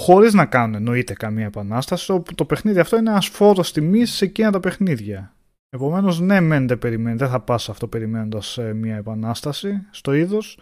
χωρίς 0.00 0.34
να 0.34 0.46
κάνουν 0.46 0.74
εννοείται 0.74 1.12
καμία 1.12 1.46
επανάσταση 1.46 2.06
το, 2.06 2.22
το 2.34 2.44
παιχνίδι 2.44 2.78
αυτό 2.78 2.96
είναι 2.96 3.10
ένας 3.10 3.26
φόρος 3.26 3.72
τιμής 3.72 4.10
σε 4.10 4.24
εκείνα 4.24 4.50
τα 4.50 4.60
παιχνίδια. 4.60 5.36
Επομένως 5.68 6.20
ναι 6.20 6.40
μεν 6.40 6.68
δεν, 6.68 6.78
περιμένεις, 6.78 7.18
δεν 7.18 7.28
θα 7.28 7.40
πας 7.40 7.68
αυτό 7.68 7.88
περιμένοντας 7.88 8.58
ε, 8.58 8.72
μια 8.72 8.96
επανάσταση 8.96 9.86
στο 9.90 10.12
είδος 10.12 10.58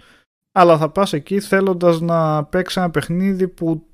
αλλά 0.52 0.78
θα 0.78 0.90
πας 0.90 1.12
εκεί 1.12 1.40
θέλοντας 1.40 2.00
να 2.00 2.44
παίξεις 2.44 2.76
ένα 2.76 2.90
παιχνίδι 2.90 3.48
που 3.48 3.86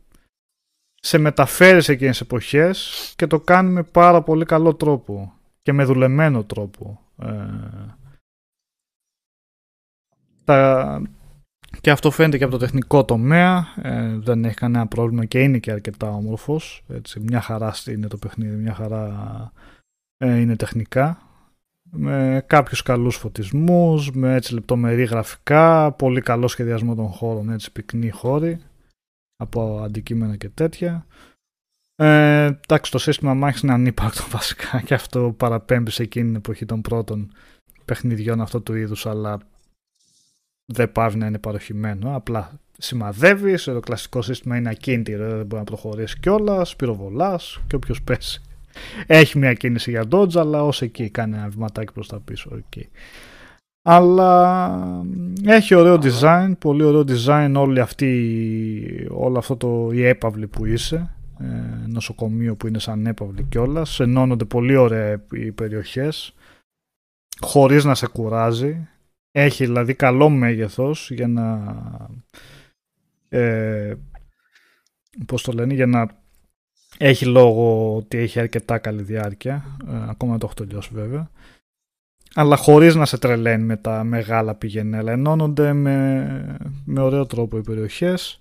σε 1.00 1.18
μεταφέρεις 1.18 1.84
σε 1.84 1.92
εκείνες 1.92 2.18
τις 2.18 2.26
εποχές 2.26 3.12
και 3.16 3.26
το 3.26 3.40
κάνει 3.40 3.70
με 3.70 3.82
πάρα 3.82 4.22
πολύ 4.22 4.44
καλό 4.44 4.74
τρόπο 4.74 5.32
και 5.62 5.72
με 5.72 5.84
δουλεμένο 5.84 6.44
τρόπο. 6.44 7.00
Ε, 7.22 7.46
τα, 10.44 11.02
και 11.80 11.90
αυτό 11.90 12.10
φαίνεται 12.10 12.38
και 12.38 12.44
από 12.44 12.52
το 12.52 12.58
τεχνικό 12.58 13.04
τομέα, 13.04 13.66
ε, 13.82 14.16
δεν 14.18 14.44
έχει 14.44 14.54
κανένα 14.54 14.86
πρόβλημα 14.86 15.24
και 15.24 15.42
είναι 15.42 15.58
και 15.58 15.70
αρκετά 15.70 16.10
όμορφος. 16.10 16.84
Έτσι, 16.88 17.20
μια 17.20 17.40
χαρά 17.40 17.74
είναι 17.88 18.06
το 18.06 18.16
παιχνίδι, 18.16 18.56
μια 18.56 18.74
χαρά 18.74 19.52
ε, 20.16 20.36
είναι 20.36 20.56
τεχνικά. 20.56 21.22
Με 21.92 22.44
κάποιους 22.46 22.82
καλούς 22.82 23.16
φωτισμούς, 23.16 24.10
με 24.10 24.34
έτσι 24.34 24.54
λεπτομερή 24.54 25.04
γραφικά, 25.04 25.92
πολύ 25.92 26.20
καλό 26.20 26.48
σχεδιασμό 26.48 26.94
των 26.94 27.06
χώρων, 27.06 27.50
έτσι 27.50 27.72
πυκνή 27.72 28.10
χώρη. 28.10 28.60
Από 29.40 29.80
αντικείμενα 29.84 30.36
και 30.36 30.48
τέτοια. 30.48 31.06
Ε, 31.96 32.44
εντάξει, 32.44 32.90
το 32.90 32.98
σύστημα 32.98 33.34
μάχης 33.34 33.60
είναι 33.60 33.72
ανύπαρκτο 33.72 34.22
βασικά 34.36 34.80
και 34.80 34.94
αυτό 34.94 35.34
παραπέμπει 35.36 35.90
σε 35.90 36.02
εκείνη 36.02 36.26
την 36.26 36.36
εποχή 36.36 36.64
των 36.64 36.80
πρώτων 36.80 37.32
παιχνιδιών 37.84 38.40
αυτού 38.40 38.62
του 38.62 38.74
είδους, 38.74 39.06
αλλά 39.06 39.38
δεν 40.64 40.92
πάβει 40.92 41.18
να 41.18 41.26
είναι 41.26 41.38
παροχημένο. 41.38 42.16
Απλά 42.16 42.60
σημαδεύει, 42.78 43.62
το 43.62 43.80
κλασικό 43.80 44.22
σύστημα 44.22 44.56
είναι 44.56 44.68
ακίνητο, 44.68 45.16
δεν 45.16 45.46
μπορεί 45.46 45.56
να 45.56 45.64
προχωρήσει 45.64 46.18
κιόλας, 46.20 46.76
πυροβολάς 46.76 47.60
και 47.66 47.76
όποιος 47.76 48.02
πέσει. 48.02 48.42
Έχει 49.06 49.38
μια 49.38 49.52
κίνηση 49.52 49.90
για 49.90 50.04
dodge, 50.10 50.36
αλλά 50.36 50.64
ως 50.64 50.82
εκεί 50.82 51.10
κάνει 51.10 51.36
ένα 51.36 51.48
βηματάκι 51.48 51.92
προς 51.92 52.08
τα 52.08 52.20
πίσω. 52.20 52.50
Okay. 52.52 52.84
Αλλά 53.82 55.04
έχει 55.44 55.74
ωραίο 55.74 55.98
design, 56.02 56.52
πολύ 56.58 56.82
ωραίο 56.82 57.04
design 57.08 57.52
όλη 57.56 57.80
αυτή, 57.80 59.08
όλο 59.10 59.38
αυτό 59.38 59.56
το 59.56 59.90
η 59.92 60.04
έπαυλη 60.04 60.46
που 60.46 60.66
είσαι, 60.66 61.14
ε, 61.38 61.86
νοσοκομείο 61.86 62.56
που 62.56 62.66
είναι 62.66 62.78
σαν 62.78 63.06
έπαυλη 63.06 63.42
κιόλας. 63.42 64.00
Ενώνονται 64.00 64.44
πολύ 64.44 64.76
ωραία 64.76 65.24
οι 65.32 65.52
περιοχές, 65.52 66.34
χωρίς 67.40 67.84
να 67.84 67.94
σε 67.94 68.06
κουράζει. 68.06 68.88
Έχει 69.32 69.64
δηλαδή 69.64 69.94
καλό 69.94 70.28
μέγεθος 70.28 71.10
για 71.10 71.28
να... 71.28 71.76
Ε, 73.28 73.94
πώς 75.26 75.42
το 75.42 75.52
λένε, 75.52 75.74
για 75.74 75.86
να 75.86 76.08
έχει 76.98 77.26
λόγο 77.26 77.96
ότι 77.96 78.18
έχει 78.18 78.40
αρκετά 78.40 78.78
καλή 78.78 79.02
διάρκεια. 79.02 79.76
Ε, 79.86 79.94
ακόμα 80.08 80.30
δεν 80.30 80.40
το 80.40 80.46
έχω 80.46 80.54
τελειώσει 80.54 80.90
βέβαια 80.92 81.30
αλλά 82.34 82.56
χωρίς 82.56 82.94
να 82.94 83.06
σε 83.06 83.18
τρελαίνει 83.18 83.64
με 83.64 83.76
τα 83.76 84.04
μεγάλα 84.04 84.54
πηγενέλα. 84.54 85.12
Ενώνονται 85.12 85.72
με, 85.72 86.56
με 86.84 87.00
ωραίο 87.00 87.26
τρόπο 87.26 87.56
οι 87.56 87.62
περιοχές 87.62 88.40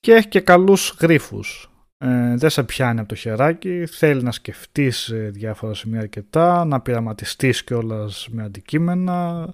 και 0.00 0.12
έχει 0.12 0.28
και 0.28 0.40
καλούς 0.40 0.96
γρίφους. 1.00 1.68
Ε, 1.98 2.34
δεν 2.36 2.50
σε 2.50 2.62
πιάνει 2.62 3.00
από 3.00 3.08
το 3.08 3.14
χεράκι, 3.14 3.86
θέλει 3.86 4.22
να 4.22 4.32
σκεφτείς 4.32 5.12
διάφορα 5.30 5.74
σημεία 5.74 6.00
αρκετά, 6.00 6.64
να 6.64 6.80
πειραματιστείς 6.80 7.64
κιόλας 7.64 8.28
με 8.30 8.42
αντικείμενα, 8.42 9.48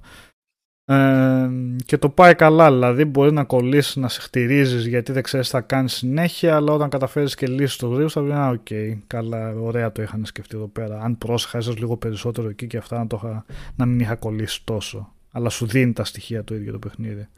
ε, 0.91 1.51
και 1.85 1.99
το 1.99 2.09
πάει 2.09 2.35
καλά, 2.35 2.73
δηλαδή 2.73 3.05
μπορεί 3.05 3.33
να 3.33 3.45
κολλήσεις 3.45 3.97
να 3.97 4.09
εκνευρίζεσαι 4.09 4.87
γιατί 4.87 5.13
δεν 5.13 5.23
ξέρεις 5.23 5.47
τι 5.47 5.53
θα 5.53 5.61
κάνεις 5.61 5.93
συνέχεια, 5.93 6.57
αλλά 6.57 6.73
όταν 6.73 6.89
καταφέρεις 6.89 7.35
και 7.35 7.47
λύσεις 7.47 7.77
το 7.77 7.87
γρήγορα 7.87 8.09
θα 8.09 8.23
πει: 8.23 8.33
Α, 8.33 8.49
οκ, 8.49 8.99
καλά, 9.07 9.55
ωραία 9.55 9.93
το 9.93 10.03
είχαν 10.03 10.25
σκεφτεί 10.25 10.57
εδώ 10.57 10.67
πέρα. 10.67 11.01
Αν 11.01 11.19
πρόσεχα, 11.19 11.59
ίσως 11.59 11.73
λίγο 11.73 11.97
περισσότερο 11.97 12.49
εκεί 12.49 12.67
και 12.67 12.77
αυτά 12.77 12.99
να, 12.99 13.07
το 13.07 13.21
είχα, 13.23 13.45
να 13.77 13.87
μην 13.87 14.01
είχα 14.01 14.15
κολλήσει 14.15 14.65
τόσο. 14.65 15.13
Αλλά 15.33 15.49
σου 15.49 15.67
δίνει 15.67 15.93
τα 15.93 16.05
στοιχεία 16.05 16.45
το 16.45 16.55
ίδιο 16.55 16.73
το 16.73 16.79
παιχνίδι. 16.79 17.29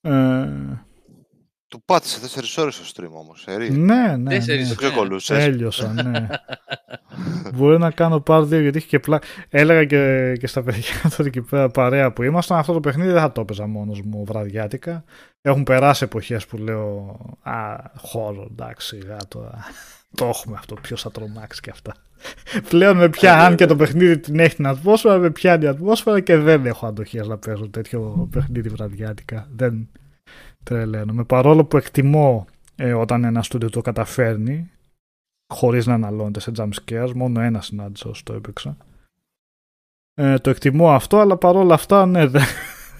Ε, 0.00 0.48
του 1.68 1.82
πάτησε 1.84 2.20
4 2.56 2.62
ώρες 2.62 2.74
στο 2.74 2.84
stream 2.94 3.10
όμως. 3.12 3.44
Ναι, 3.70 4.16
ναι. 4.16 4.36
4 4.36 4.46
ναι. 4.46 4.56
Δεν 4.56 4.76
ξεκολλούσε. 4.76 5.34
Έλιωσα, 5.34 5.92
ναι. 5.92 6.26
Μπορεί 7.54 7.78
να 7.78 7.90
κάνω 7.90 8.20
part 8.20 8.44
δύο 8.44 8.60
γιατί 8.60 8.78
είχε 8.78 8.86
και 8.86 8.98
πλάκα. 8.98 9.26
Έλεγα 9.48 9.84
και, 9.84 10.32
και 10.38 10.46
στα 10.46 10.62
παιδιά 10.62 10.94
τώρα 11.16 11.24
εκεί 11.26 11.40
πέρα 11.40 11.68
παρέα 11.68 12.12
που 12.12 12.22
ήμασταν. 12.22 12.58
Αυτό 12.58 12.72
το 12.72 12.80
παιχνίδι 12.80 13.10
δεν 13.10 13.20
θα 13.20 13.32
το 13.32 13.40
έπαιζα 13.40 13.66
μόνος 13.66 14.00
μου 14.02 14.24
βραδιάτικα. 14.24 15.04
Έχουν 15.40 15.62
περάσει 15.62 16.04
εποχές 16.04 16.46
που 16.46 16.56
λέω 16.56 17.16
Α, 17.42 17.76
χώρο, 17.96 18.48
εντάξει, 18.50 18.98
τώρα. 19.28 19.64
Το 20.14 20.26
έχουμε 20.26 20.56
αυτό, 20.58 20.74
ποιος 20.74 21.02
θα 21.02 21.10
τρομάξει 21.10 21.60
και 21.60 21.70
αυτά. 21.70 21.94
Πλέον 22.68 22.96
με 22.96 23.08
πια, 23.08 23.44
αν 23.44 23.56
και 23.56 23.66
το 23.66 23.76
παιχνίδι 23.76 24.18
την 24.18 24.38
έχει 24.38 24.54
την 24.54 24.66
ατμόσφαιρα, 24.66 25.18
με 25.18 25.30
πιάνει 25.30 25.64
η 25.64 25.68
ατμόσφαιρα 25.68 26.20
και 26.20 26.36
δεν 26.36 26.66
έχω 26.66 26.86
αντοχές 26.86 27.26
να 27.26 27.38
παίζω 27.38 27.68
τέτοιο 27.68 28.28
παιχνίδι 28.30 28.68
βραδιάτικα. 28.68 29.48
Δεν, 29.56 29.88
τρελαίνομαι. 30.66 31.24
Παρόλο 31.24 31.64
που 31.64 31.76
εκτιμώ 31.76 32.46
ε, 32.76 32.92
όταν 32.92 33.24
ένα 33.24 33.42
στούντιο 33.42 33.70
το 33.70 33.80
καταφέρνει, 33.80 34.70
χωρίς 35.54 35.86
να 35.86 35.94
αναλώνεται 35.94 36.40
σε 36.40 36.52
jump 36.56 36.70
scares, 36.84 37.12
μόνο 37.14 37.40
ένα 37.40 37.60
συνάντησα 37.60 38.08
όσο 38.08 38.22
το 38.24 38.32
έπαιξα. 38.32 38.76
Ε, 40.14 40.38
το 40.38 40.50
εκτιμώ 40.50 40.90
αυτό, 40.94 41.18
αλλά 41.18 41.36
παρόλα 41.36 41.74
αυτά, 41.74 42.06
ναι, 42.06 42.26
δεν 42.34 42.42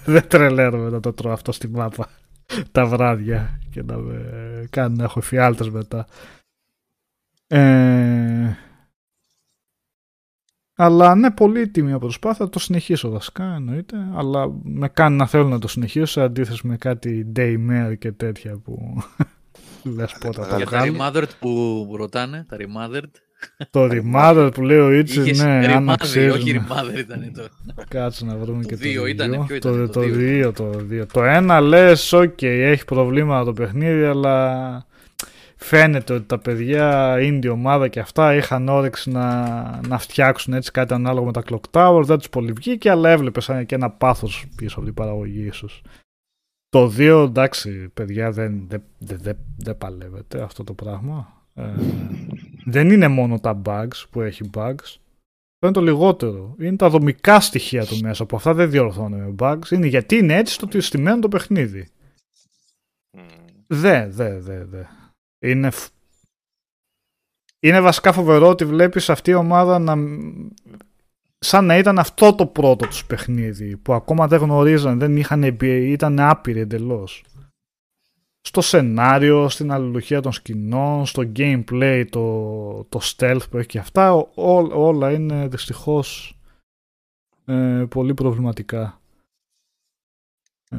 δε 0.04 0.20
τρελαίνομαι 0.20 0.90
να 0.90 1.00
το 1.00 1.12
τρώω 1.12 1.32
αυτό 1.32 1.52
στη 1.52 1.68
μάπα 1.68 2.08
τα 2.72 2.86
βράδια 2.86 3.60
και 3.70 3.82
να 3.82 3.96
με 3.96 4.66
κάνει 4.70 4.96
να 4.96 5.04
έχω 5.04 5.20
εφιάλτες 5.20 5.70
μετά. 5.70 6.06
Ε, 7.46 8.56
αλλά 10.76 11.14
ναι, 11.14 11.30
πολύ 11.30 11.68
τίμια 11.68 11.98
προσπάθεια. 11.98 12.44
Θα 12.44 12.50
το 12.50 12.58
συνεχίσω 12.58 13.10
βασικά 13.10 13.54
εννοείται. 13.54 13.96
Αλλά 14.14 14.52
με 14.62 14.88
κάνει 14.88 15.16
να 15.16 15.26
θέλω 15.26 15.48
να 15.48 15.58
το 15.58 15.68
συνεχίσω 15.68 16.06
σε 16.06 16.20
αντίθεση 16.20 16.66
με 16.66 16.76
κάτι 16.76 17.32
Daymare 17.36 17.94
και 17.98 18.12
τέτοια 18.12 18.58
που 18.64 19.02
λες 19.96 20.16
πότε 20.20 20.42
θα 20.42 20.48
τα 20.48 20.58
βγάλω. 20.58 20.92
τα 20.92 21.10
Remothered 21.12 21.30
που 21.40 21.94
ρωτάνε, 21.96 22.46
τα 22.48 22.56
Remothered. 22.60 23.10
Το 23.70 23.88
Remothered 23.90 24.50
που 24.54 24.62
λέει 24.62 24.78
ο 24.78 24.92
Ιτσι, 24.98 25.20
ναι, 25.20 25.72
αν 25.72 25.90
αξίζει. 25.90 26.28
Όχι 26.28 26.60
Remothered 26.60 26.98
ήταν 26.98 27.32
το. 27.34 27.48
Κάτσε 27.88 28.24
να 28.24 28.36
βρούμε 28.36 28.62
και 28.64 28.74
το 28.74 28.80
δύο. 28.80 29.06
Ήταν, 29.06 29.44
ποιο 29.46 29.56
ήταν, 29.56 29.72
το, 29.72 29.88
το, 29.88 30.00
δύο, 30.00 30.52
το 30.52 30.70
δύο. 30.70 31.06
Το 31.06 31.24
ένα 31.24 31.60
λες, 31.60 32.12
οκ, 32.12 32.42
έχει 32.42 32.84
προβλήματα 32.84 33.44
το 33.44 33.52
παιχνίδι, 33.52 34.04
αλλά 34.04 34.86
φαίνεται 35.66 36.12
ότι 36.12 36.26
τα 36.26 36.38
παιδιά 36.38 37.14
indie 37.18 37.50
ομάδα 37.52 37.88
και 37.88 38.00
αυτά 38.00 38.34
είχαν 38.34 38.68
όρεξη 38.68 39.10
να, 39.10 39.80
να 39.88 39.98
φτιάξουν 39.98 40.52
έτσι 40.52 40.70
κάτι 40.70 40.94
ανάλογο 40.94 41.26
με 41.26 41.32
τα 41.32 41.42
Clock 41.48 41.60
Tower, 41.70 42.02
δεν 42.04 42.18
τους 42.18 42.28
πολύ 42.28 42.52
βγήκε, 42.52 42.90
αλλά 42.90 43.10
έβλεπε 43.10 43.40
σαν 43.40 43.66
και 43.66 43.74
ένα 43.74 43.90
πάθος 43.90 44.46
πίσω 44.56 44.76
από 44.76 44.84
την 44.84 44.94
παραγωγή 44.94 45.46
ίσως. 45.46 45.82
Το 46.68 46.92
2, 46.96 47.24
εντάξει, 47.24 47.88
παιδιά, 47.94 48.30
δεν, 48.30 48.66
δεν, 48.68 48.82
δεν, 48.98 49.36
δεν 49.56 49.78
παλεύεται 49.78 50.42
αυτό 50.42 50.64
το 50.64 50.72
πράγμα. 50.72 51.46
Ε, 51.54 51.74
δεν 52.64 52.90
είναι 52.90 53.08
μόνο 53.08 53.38
τα 53.40 53.62
bugs 53.64 54.04
που 54.10 54.20
έχει 54.20 54.50
bugs. 54.54 54.98
Αυτό 55.58 55.62
είναι 55.62 55.72
το 55.72 55.80
λιγότερο. 55.80 56.54
Είναι 56.60 56.76
τα 56.76 56.88
δομικά 56.88 57.40
στοιχεία 57.40 57.86
του 57.86 57.98
μέσα 58.02 58.26
που 58.26 58.36
αυτά 58.36 58.54
δεν 58.54 58.70
διορθώνουν 58.70 59.20
με 59.20 59.34
bugs. 59.38 59.70
Είναι 59.70 59.86
γιατί 59.86 60.16
είναι 60.16 60.36
έτσι 60.36 60.52
στο 60.54 60.80
στημένο 60.80 61.18
το 61.18 61.28
παιχνίδι. 61.28 61.88
Δε, 63.66 64.08
δε, 64.08 64.38
δε, 64.40 64.64
δε. 64.64 64.82
Είναι, 65.38 65.70
είναι 67.58 67.80
βασικά 67.80 68.12
φοβερό 68.12 68.48
ότι 68.48 68.64
βλέπεις 68.64 69.10
αυτή 69.10 69.30
η 69.30 69.34
ομάδα 69.34 69.78
να... 69.78 69.94
σαν 71.38 71.64
να 71.64 71.76
ήταν 71.76 71.98
αυτό 71.98 72.34
το 72.34 72.46
πρώτο 72.46 72.86
τους 72.86 73.06
παιχνίδι 73.06 73.76
που 73.76 73.92
ακόμα 73.92 74.26
δεν 74.28 74.40
γνωρίζαν, 74.40 74.98
δεν 74.98 75.16
είχαν 75.16 75.42
ήταν 75.62 76.20
άπειροι 76.20 76.60
εντελώς. 76.60 77.24
Στο 78.40 78.60
σενάριο, 78.60 79.48
στην 79.48 79.72
αλληλουχία 79.72 80.20
των 80.20 80.32
σκηνών, 80.32 81.06
στο 81.06 81.32
gameplay, 81.36 82.04
το, 82.10 82.84
το 82.84 83.00
stealth 83.02 83.42
που 83.50 83.58
έχει 83.58 83.66
και 83.66 83.78
αυτά, 83.78 84.14
ό, 84.14 84.26
όλα 84.86 85.12
είναι 85.12 85.48
δυστυχώς 85.48 86.38
ε, 87.44 87.84
πολύ 87.88 88.14
προβληματικά. 88.14 89.00
Ε, 90.70 90.76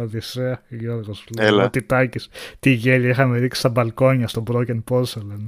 Οδυσσέα, 0.00 0.62
Γιώργος. 0.68 1.24
Έλα. 1.38 1.70
Τι 1.70 1.82
τάκης, 1.82 2.28
τι 2.60 2.70
γέλια 2.70 3.08
είχαμε 3.08 3.38
ρίξει 3.38 3.60
στα 3.60 3.68
μπαλκόνια 3.68 4.28
στο 4.28 4.42
Broken 4.50 4.82
Porcelain. 4.90 5.46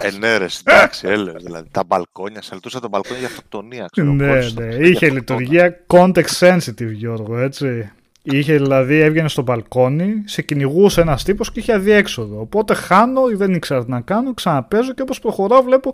Ε, 0.00 0.10
ναι, 0.18 0.36
ρε, 0.36 0.46
εντάξει, 0.64 1.08
έλεγε. 1.08 1.36
Δηλαδή, 1.38 1.68
τα 1.70 1.84
μπαλκόνια, 1.86 2.42
σαλτούσα 2.42 2.80
τα 2.80 2.88
μπαλκόνια 2.88 3.18
για 3.18 3.28
αυτοκτονία, 3.28 3.88
ξέρω. 3.92 4.12
Ναι, 4.12 4.48
ναι. 4.54 4.74
Είχε 4.74 5.10
λειτουργία 5.10 5.84
context 5.86 6.38
sensitive, 6.38 6.92
Γιώργο, 6.92 7.38
έτσι. 7.38 7.90
Είχε 8.22 8.56
δηλαδή, 8.56 8.98
έβγαινε 8.98 9.28
στο 9.28 9.42
μπαλκόνι, 9.42 10.22
σε 10.24 10.42
κυνηγούσε 10.42 11.00
ένας 11.00 11.24
τύπος 11.24 11.52
και 11.52 11.60
είχε 11.60 11.72
αδιέξοδο. 11.72 12.40
Οπότε 12.40 12.74
χάνω, 12.74 13.22
δεν 13.34 13.54
ήξερα 13.54 13.84
τι 13.84 13.90
να 13.90 14.00
κάνω, 14.00 14.34
ξαναπέζω 14.34 14.94
και 14.94 15.02
όπως 15.02 15.18
προχωράω, 15.18 15.62
βλέπω 15.62 15.92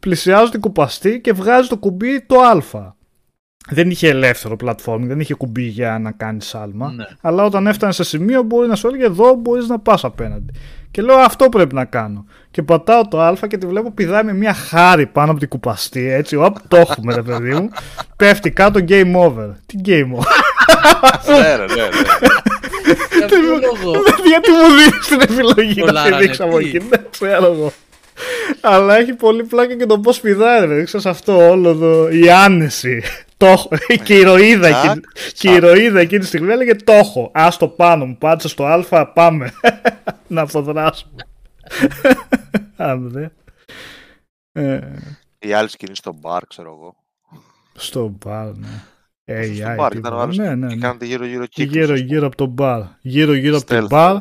πλησιάζω 0.00 0.50
την 0.50 0.60
κουπαστή 0.60 1.20
και 1.20 1.32
βγάζει 1.32 1.68
το 1.68 1.76
κουμπί 1.76 2.20
το 2.20 2.40
Α 2.40 2.62
δεν 3.70 3.90
είχε 3.90 4.08
ελεύθερο 4.08 4.56
platform, 4.64 5.00
δεν 5.00 5.20
είχε 5.20 5.34
κουμπί 5.34 5.62
για 5.62 5.98
να 5.98 6.10
κάνεις 6.10 6.54
άλμα. 6.54 6.92
Ναι. 6.92 7.04
Αλλά 7.20 7.44
όταν 7.44 7.66
έφτανε 7.66 7.92
σε 7.92 8.04
σημείο 8.04 8.42
μπορεί 8.42 8.68
να 8.68 8.74
σου 8.74 8.86
έλεγε 8.86 9.04
εδώ 9.04 9.34
μπορείς 9.34 9.68
να 9.68 9.78
πας 9.78 10.04
απέναντι. 10.04 10.52
Και 10.90 11.02
λέω 11.02 11.16
αυτό 11.16 11.48
πρέπει 11.48 11.74
να 11.74 11.84
κάνω. 11.84 12.24
Και 12.50 12.62
πατάω 12.62 13.08
το 13.08 13.20
Α 13.20 13.34
και 13.48 13.58
τη 13.58 13.66
βλέπω 13.66 13.92
πηδάει 13.92 14.24
με 14.24 14.32
μια 14.32 14.54
χάρη 14.54 15.06
πάνω 15.06 15.30
από 15.30 15.40
την 15.40 15.48
κουπαστή. 15.48 16.10
Έτσι, 16.10 16.36
οπ, 16.36 16.56
το 16.68 16.76
έχουμε 16.76 17.14
ρε 17.14 17.22
παιδί 17.22 17.54
μου. 17.54 17.68
Πέφτει 18.16 18.50
κάτω 18.50 18.80
game 18.88 19.14
over. 19.14 19.50
Τι 19.66 19.78
game 19.84 20.10
over. 20.12 20.26
Ναι, 21.26 21.56
ναι, 21.56 21.64
ναι. 21.74 21.88
Γιατί 24.30 24.50
μου 24.50 24.68
δίνεις 24.76 25.06
την 25.08 25.20
επιλογή 25.20 25.82
να 25.82 26.02
τη 26.02 26.14
δείξω 26.16 26.44
από 26.44 26.58
εκεί; 26.58 26.78
Δεν 26.78 27.06
ξέρω 27.10 27.44
εγώ. 27.44 27.72
Αλλά 28.60 28.96
έχει 28.96 29.12
πολύ 29.12 29.42
πλάκα 29.42 29.76
και 29.76 29.86
το 29.86 29.98
πώς 29.98 30.20
πηδάει, 30.20 30.66
ρε. 30.66 30.82
Ξέρεις 30.82 31.06
αυτό 31.06 31.48
όλο 31.48 31.74
το. 31.74 32.08
η 32.08 32.30
άνεση. 32.30 33.02
Το 33.36 33.46
έχω. 33.46 33.68
και 34.04 34.14
η 34.14 34.18
ηρωίδα 34.18 34.68
εκείνη, 34.68 35.00
και 35.34 35.50
η 35.50 35.54
ηρωίδα 35.54 36.00
εκείνη 36.00 36.20
τη 36.20 36.26
στιγμή 36.26 36.52
έλεγε 36.52 36.74
το 36.74 36.92
έχω. 36.92 37.30
Α 37.34 37.48
το 37.58 37.68
πάνω 37.68 38.06
μου, 38.06 38.16
πάτσε 38.18 38.48
στο 38.48 38.64
Α, 38.90 39.06
πάμε. 39.06 39.52
να 40.28 40.40
αποδράσουμε. 40.40 41.14
Αν 42.76 43.10
δε. 43.12 43.28
Η 45.38 45.52
άλλη 45.52 45.68
σκηνή 45.68 45.96
στο 45.96 46.12
μπαρ, 46.20 46.46
ξέρω 46.46 46.70
εγώ. 46.78 46.96
Στο 47.74 48.16
μπαρ, 48.24 48.46
ναι. 48.56 48.82
AI, 49.26 49.54
στο 49.54 49.74
μπαρ, 49.74 49.76
ήταν 49.76 49.90
τίποτα. 49.90 50.14
ο 50.16 50.20
άλλος 50.20 50.36
ναι, 50.36 50.54
ναι, 50.54 50.66
και 50.68 50.74
ναι. 50.74 50.80
κάνατε 50.80 51.04
γύρω-γύρω 51.04 51.46
Και 51.46 51.64
κύκλους. 51.66 51.74
γύρω 51.76 51.92
ας 51.94 52.00
πούμε. 52.00 52.12
γύρω 52.12 52.26
από 52.26 52.36
τον 52.36 52.48
μπαρ. 52.48 52.82
Γύρω 53.00 53.32
γύρω 53.34 53.56
από 53.56 53.66
τον 53.66 53.84
Stealth. 53.84 53.88
μπαρ. 53.88 54.16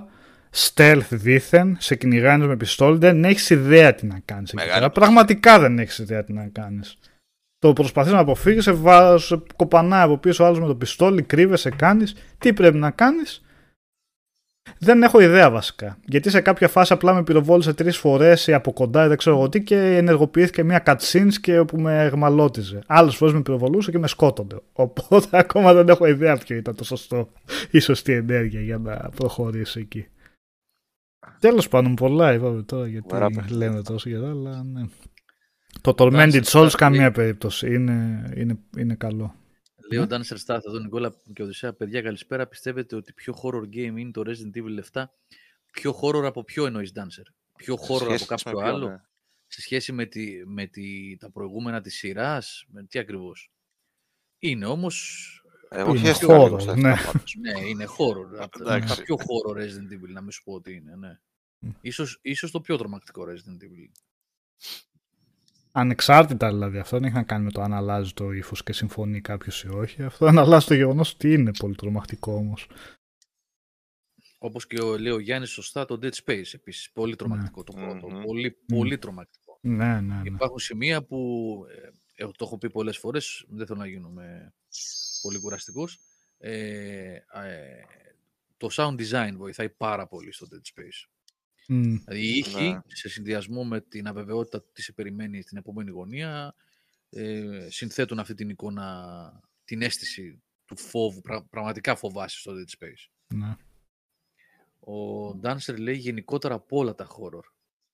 Stealth 0.55 1.07
δίθεν, 1.09 1.77
σε 1.79 1.95
κυνηγάνε 1.95 2.45
με 2.45 2.57
πιστόλι, 2.57 2.97
δεν 2.97 3.23
έχεις 3.25 3.49
ιδέα 3.49 3.95
τι 3.95 4.05
να 4.05 4.19
κάνεις. 4.25 4.53
Μεγάλη 4.53 4.89
Πραγματικά 4.89 5.59
δεν 5.59 5.79
έχεις 5.79 5.97
ιδέα 5.97 6.23
τι 6.23 6.33
να 6.33 6.47
κάνεις. 6.47 6.97
Το 7.63 7.73
προσπαθείς 7.73 8.11
να 8.11 8.19
αποφύγεις, 8.19 8.63
σε, 8.63 8.71
βά- 8.71 9.19
σε 9.19 9.41
κοπανάει 9.55 10.01
από 10.03 10.17
πίσω 10.17 10.43
ο 10.43 10.47
άλλος 10.47 10.59
με 10.59 10.67
το 10.67 10.75
πιστόλι, 10.75 11.21
κρύβεσαι, 11.23 11.69
κάνεις. 11.69 12.15
Τι 12.37 12.53
πρέπει 12.53 12.77
να 12.77 12.91
κάνεις; 12.91 13.43
Δεν 14.77 15.03
έχω 15.03 15.19
ιδέα 15.19 15.51
βασικά. 15.51 15.97
Γιατί 16.05 16.29
σε 16.29 16.41
κάποια 16.41 16.67
φάση 16.67 16.93
απλά 16.93 17.13
με 17.13 17.23
πυροβόλησε 17.23 17.73
τρεις 17.73 17.97
φορές 17.97 18.47
ή 18.47 18.53
από 18.53 18.73
κοντά 18.73 19.05
ή 19.05 19.07
δεν 19.07 19.17
ξέρω 19.17 19.35
εγώ 19.35 19.49
τι 19.49 19.63
και 19.63 19.97
ενεργοποιήθηκε 19.97 20.63
μια 20.63 20.83
cutscenes 20.85 21.33
και 21.41 21.63
που 21.63 21.79
με 21.79 22.03
εγμαλώτιζε. 22.03 22.79
Άλλες 22.87 23.15
φορές 23.15 23.33
με 23.33 23.41
πυροβολούσε 23.41 23.91
και 23.91 23.99
με 23.99 24.07
σκότωνε. 24.07 24.59
Οπότε 24.73 25.37
ακόμα 25.43 25.73
δεν 25.73 25.89
έχω 25.89 26.05
ιδέα 26.05 26.37
ποιο 26.37 26.55
ήταν 26.55 26.75
το 26.75 26.83
σωστό, 26.83 27.29
η 27.71 27.79
σωστή 27.79 28.13
ενέργεια 28.13 28.61
για 28.61 28.77
να 28.77 29.09
προχωρήσει 29.15 29.79
εκεί. 29.79 30.07
Τέλος 31.39 31.67
πάντων, 31.67 31.95
πολλά 31.95 32.33
είπαμε 32.33 32.61
τώρα 32.61 32.87
γιατί 32.87 33.15
Ωραία, 33.15 33.29
παιδιά. 33.29 33.55
λέμε 33.57 33.81
τόσο 33.81 34.09
για 34.09 34.19
τα 34.21 34.29
αλλά 34.29 34.63
ναι. 34.63 34.81
Το 35.81 35.93
Tormented 35.97 36.43
Souls 36.43 36.71
καμία 36.77 37.11
περίπτωση. 37.11 37.73
Είναι, 37.73 38.31
είναι, 38.35 38.57
είναι 38.77 38.95
καλό. 38.95 39.35
Λέει 39.91 39.99
Ναι. 39.99 40.15
ο 40.15 40.19
Dancer 40.19 40.37
Star 40.45 40.59
εδώ, 40.67 40.79
Νικόλα 40.79 41.13
και 41.33 41.43
Οδυσσέα, 41.43 41.73
παιδιά, 41.73 42.01
καλησπέρα. 42.01 42.47
Πιστεύετε 42.47 42.95
ότι 42.95 43.13
πιο 43.13 43.33
horror 43.43 43.63
game 43.63 43.93
είναι 43.97 44.11
το 44.11 44.21
Resident 44.25 44.57
Evil 44.57 44.79
7. 44.93 45.03
Πιο 45.71 45.99
horror 46.01 46.23
από 46.23 46.43
ποιο 46.43 46.65
εννοείς 46.65 46.91
Dancer. 46.95 47.31
Πιο 47.57 47.75
horror 47.75 48.01
από 48.01 48.05
Σχέση 48.05 48.25
κάποιο 48.25 48.51
με 48.51 48.57
ποιο, 48.61 48.67
άλλο; 48.73 48.87
ναι. 48.87 49.01
Σε 49.47 49.61
σχέση 49.61 49.91
με, 49.91 50.05
τη, 50.05 50.45
με 50.45 50.65
τη, 50.65 51.15
τα 51.17 51.31
προηγούμενα 51.31 51.81
της 51.81 51.95
σειράς; 51.95 52.65
Με 52.67 52.83
τι 52.83 52.99
ακριβώς; 52.99 53.51
Είναι 54.39 54.65
όμως... 54.65 55.27
Εγώ 55.69 55.89
Είναι 55.89 55.99
χαίρεστηκα 55.99 56.33
λίγο 56.37 56.55
horror, 56.55 56.61
στα 56.61 56.75
ναι. 56.75 56.91
αυτά 56.91 57.11
πάντως. 57.11 57.35
Ναι, 57.39 57.67
είναι 57.67 57.85
horror. 57.85 58.37
από, 58.39 58.63
τα, 58.63 58.75
Εντάξει. 58.75 58.95
τα 58.97 59.03
πιο 59.03 59.15
horror 59.15 59.57
Resident 59.57 59.93
Evil, 59.93 60.09
να 60.13 60.21
μην 60.21 60.31
σου 60.31 60.43
πω 60.43 60.53
ότι 60.53 60.73
είναι. 60.73 60.95
Ναι. 60.95 61.19
Μμ. 61.59 61.69
Ίσως, 61.81 62.19
ίσως 62.21 62.51
το 62.51 62.61
πιο 62.61 62.77
τρομακτικό 62.77 63.23
Resident 63.23 63.63
Evil. 63.63 63.89
Ανεξάρτητα 65.75 66.47
δηλαδή, 66.47 66.77
αυτό 66.77 66.97
δεν 66.97 67.05
έχει 67.05 67.15
να 67.15 67.23
κάνει 67.23 67.43
με 67.43 67.51
το 67.51 67.61
αν 67.61 67.73
αλλάζει 67.73 68.13
το 68.13 68.31
ύφος 68.31 68.63
και 68.63 68.73
συμφωνεί 68.73 69.21
κάποιος 69.21 69.63
ή 69.63 69.67
όχι. 69.67 70.03
Αυτό 70.03 70.25
αν 70.25 70.37
αλλάζει 70.37 70.65
το 70.65 70.73
γεγονός 70.73 71.11
ότι 71.11 71.33
είναι 71.33 71.51
πολύ 71.53 71.75
τρομακτικό 71.75 72.33
όμως. 72.33 72.67
Όπως 74.37 74.67
και 74.67 74.81
ο, 74.81 74.97
λέει 74.97 75.11
ο 75.11 75.19
Γιάννης 75.19 75.49
σωστά, 75.49 75.85
το 75.85 75.99
Dead 76.01 76.11
Space 76.25 76.53
επίσης. 76.53 76.91
Πολύ 76.91 77.15
τρομακτικό 77.15 77.63
το 77.63 77.73
πρώτο. 77.73 78.09
Μμμ. 78.09 78.23
Πολύ, 78.23 78.51
πολύ 78.67 78.97
τρομακτικό. 78.97 79.59
Ναι, 79.61 80.01
ναι, 80.01 80.15
ναι. 80.15 80.21
Υπάρχουν 80.25 80.59
σημεία 80.59 81.03
που, 81.03 81.17
ε, 81.69 81.89
εγώ 82.15 82.31
το 82.31 82.45
έχω 82.45 82.57
πει 82.57 82.69
πολλές 82.69 82.97
φορές, 82.97 83.45
δεν 83.49 83.67
θέλω 83.67 83.79
να 83.79 83.87
γίνομαι 83.87 84.53
πολύ 85.21 85.39
κουραστικός, 85.39 85.99
ε, 86.37 87.13
ε, 87.13 87.21
το 88.57 88.67
sound 88.71 88.95
design 88.95 89.33
βοηθάει 89.35 89.69
πάρα 89.69 90.07
πολύ 90.07 90.31
στο 90.31 90.47
Dead 90.51 90.79
Space. 90.79 91.07
Μμ. 91.67 91.81
Δηλαδή 91.81 92.25
οι 92.27 92.37
ήχοι, 92.37 92.69
Ναι. 92.69 92.79
σε 92.87 93.09
συνδυασμό 93.09 93.63
με 93.63 93.81
την 93.81 94.07
αβεβαιότητα 94.07 94.61
του 94.61 94.69
τι 94.73 94.81
σε 94.81 94.91
περιμένει 94.93 95.41
στην 95.41 95.57
επόμενη 95.57 95.89
γωνία, 95.91 96.55
ε, 97.09 97.67
συνθέτουν 97.69 98.19
αυτή 98.19 98.33
την 98.33 98.49
εικόνα, 98.49 99.41
την 99.65 99.81
αίσθηση 99.81 100.41
του 100.65 100.77
φόβου, 100.77 101.21
πρα- 101.21 101.45
πραγματικά 101.49 101.95
φοβάσαι 101.95 102.39
στο 102.39 102.51
Dead 102.51 102.83
Space. 102.83 103.09
ναι. 103.35 103.55
Ο 104.85 105.29
Dancer 105.43 105.77
λέει 105.79 105.95
γενικότερα 105.95 106.53
από 106.55 106.77
όλα 106.77 106.95
τα 106.95 107.07
horror. 107.07 107.43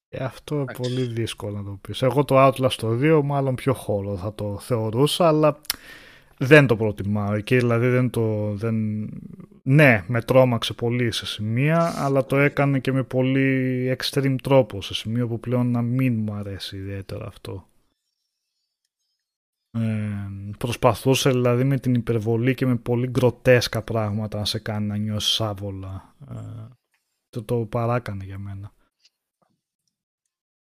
Ε, 0.08 0.24
αυτό 0.24 0.54
είναι 0.54 0.62
Εντάξει. 0.62 0.82
πολύ 0.90 1.06
δύσκολο 1.06 1.56
να 1.56 1.64
το 1.64 1.78
πεις. 1.80 2.02
Εγώ 2.02 2.24
το 2.24 2.46
Outlast 2.46 2.72
το 2.76 2.98
2 3.00 3.22
μάλλον 3.24 3.54
πιο 3.54 3.74
χώρο 3.74 4.16
θα 4.16 4.34
το 4.34 4.58
θεωρούσα, 4.58 5.26
αλλά 5.28 5.60
δεν 6.38 6.66
το 6.66 6.76
προτιμάω. 6.76 7.32
Εκεί 7.34 7.56
δηλαδή 7.56 7.88
δεν 7.88 8.10
το... 8.10 8.54
Δεν... 8.54 9.04
Ναι, 9.62 10.04
με 10.06 10.22
τρόμαξε 10.22 10.74
πολύ 10.74 11.12
σε 11.12 11.26
σημεία, 11.26 12.04
αλλά 12.04 12.26
το 12.26 12.36
έκανε 12.36 12.78
και 12.78 12.92
με 12.92 13.02
πολύ 13.02 13.96
extreme 13.98 14.36
τρόπο, 14.42 14.82
σε 14.82 14.94
σημείο 14.94 15.28
που 15.28 15.40
πλέον 15.40 15.70
να 15.70 15.82
μην 15.82 16.14
μου 16.14 16.32
αρέσει 16.32 16.76
ιδιαίτερα 16.76 17.26
αυτό. 17.26 17.68
Ε, 19.70 20.28
προσπαθούσε 20.58 21.30
δηλαδή 21.30 21.64
με 21.64 21.78
την 21.78 21.94
υπερβολή 21.94 22.54
και 22.54 22.66
με 22.66 22.76
πολύ 22.76 23.08
γκροτέσκα 23.08 23.82
πράγματα 23.82 24.38
να 24.38 24.44
σε 24.44 24.58
κάνει 24.58 24.86
να 24.86 24.96
νιώσεις 24.96 25.40
άβολα. 25.40 26.14
Ε, 26.30 26.68
το, 27.28 27.42
το 27.42 27.56
παράκανε 27.56 28.24
για 28.24 28.38
μένα. 28.38 28.72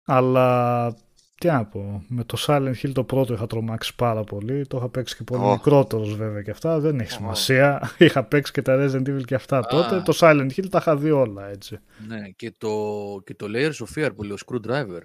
Αλλά 0.05 0.95
τι 1.39 1.47
να 1.47 1.65
πω, 1.65 2.03
με 2.07 2.23
το 2.23 2.37
Silent 2.47 2.73
Hill 2.81 2.91
το 2.93 3.03
πρώτο 3.03 3.33
είχα 3.33 3.47
τρομάξει 3.47 3.95
πάρα 3.95 4.23
πολύ. 4.23 4.67
Το 4.67 4.77
είχα 4.77 4.89
παίξει 4.89 5.15
και 5.15 5.23
πολύ 5.23 5.43
Ω. 5.43 5.51
μικρότερος 5.51 6.15
βέβαια 6.15 6.41
και 6.41 6.51
αυτά. 6.51 6.79
Δεν 6.79 6.99
έχει 6.99 7.13
Ω. 7.13 7.15
σημασία. 7.15 7.91
είχα 7.97 8.23
παίξει 8.23 8.51
και 8.51 8.61
τα 8.61 8.75
Resident 8.79 9.09
Evil 9.09 9.23
και 9.25 9.35
αυτά 9.35 9.65
τότε. 9.65 10.01
Το 10.01 10.17
Silent 10.19 10.49
Hill 10.55 10.69
τα 10.69 10.77
είχα 10.77 10.97
δει 10.97 11.11
όλα 11.11 11.49
έτσι. 11.49 11.79
Ναι, 12.07 12.29
και 12.29 12.53
το, 12.57 12.75
και 13.25 13.35
το 13.35 13.45
Layers 13.49 13.73
of 13.73 13.87
Fear 13.95 14.09
που 14.15 14.23
λέει 14.23 14.31
ο 14.31 14.37
Screwdriver. 14.45 15.01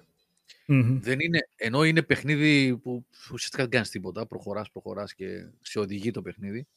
Μμμ. 0.67 0.99
Δεν 1.01 1.19
είναι, 1.19 1.49
ενώ 1.55 1.83
είναι 1.83 2.01
παιχνίδι 2.01 2.77
που 2.77 3.05
ουσιαστικά 3.31 3.61
δεν 3.61 3.71
κάνεις 3.71 3.89
τίποτα, 3.89 4.25
προχωράς, 4.25 4.71
προχωράς 4.71 5.13
και 5.13 5.27
σε 5.61 5.79
οδηγεί 5.79 6.11
το 6.11 6.21
παιχνίδι. 6.21 6.67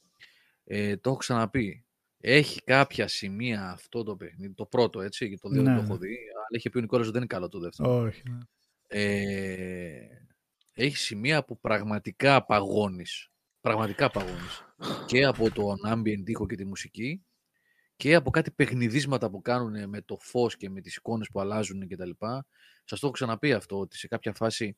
Ε, 0.64 0.96
το 0.96 1.10
έχω 1.10 1.18
ξαναπεί. 1.18 1.84
Έχει 2.20 2.62
κάποια 2.64 3.08
σημεία 3.08 3.70
αυτό 3.70 4.02
το 4.02 4.16
παιχνίδι, 4.16 4.54
το 4.54 4.64
πρώτο 4.66 5.00
έτσι, 5.00 5.26
γιατί 5.26 5.42
το 5.42 5.48
δεύτερο 5.48 5.70
Ναι, 5.70 5.78
το 5.78 5.84
έχω 5.84 5.92
ναι. 5.92 5.98
δει, 5.98 6.16
αλλά 6.34 6.46
είχε 6.48 6.70
πει 6.70 6.78
ο 6.78 6.80
Νικόλας 6.80 7.06
ότι 7.06 7.12
δεν 7.12 7.22
είναι 7.22 7.34
καλό 7.34 7.48
το 7.48 7.58
δεύτερο. 7.58 8.00
Όχι. 8.00 8.22
ναι. 8.30 8.38
Ε, 8.90 10.06
έχεις 10.72 11.00
σημεία 11.00 11.44
που 11.44 11.60
πραγματικά 11.60 12.34
απαγώνεις. 12.34 13.30
Πραγματικά 13.60 14.04
απαγώνεις. 14.04 14.64
και 15.06 15.24
από 15.24 15.50
τον 15.50 15.76
ambient 15.86 16.22
ήχο 16.28 16.46
και 16.46 16.56
τη 16.56 16.64
μουσική 16.64 17.22
και 17.96 18.14
από 18.14 18.30
κάτι 18.30 18.50
παιχνιδίσματα 18.50 19.30
που 19.30 19.42
κάνουν 19.42 19.88
με 19.88 20.02
το 20.02 20.16
φως 20.16 20.56
και 20.56 20.70
με 20.70 20.80
τις 20.80 20.96
εικόνες 20.96 21.28
που 21.32 21.40
αλλάζουν 21.40 21.86
και 21.88 21.96
τα 21.96 22.06
λοιπά. 22.06 22.46
Σας 22.84 23.00
το 23.00 23.06
έχω 23.06 23.14
ξαναπεί 23.14 23.52
αυτό, 23.52 23.78
ότι 23.78 23.96
σε 23.96 24.08
κάποια 24.08 24.32
φάση 24.32 24.76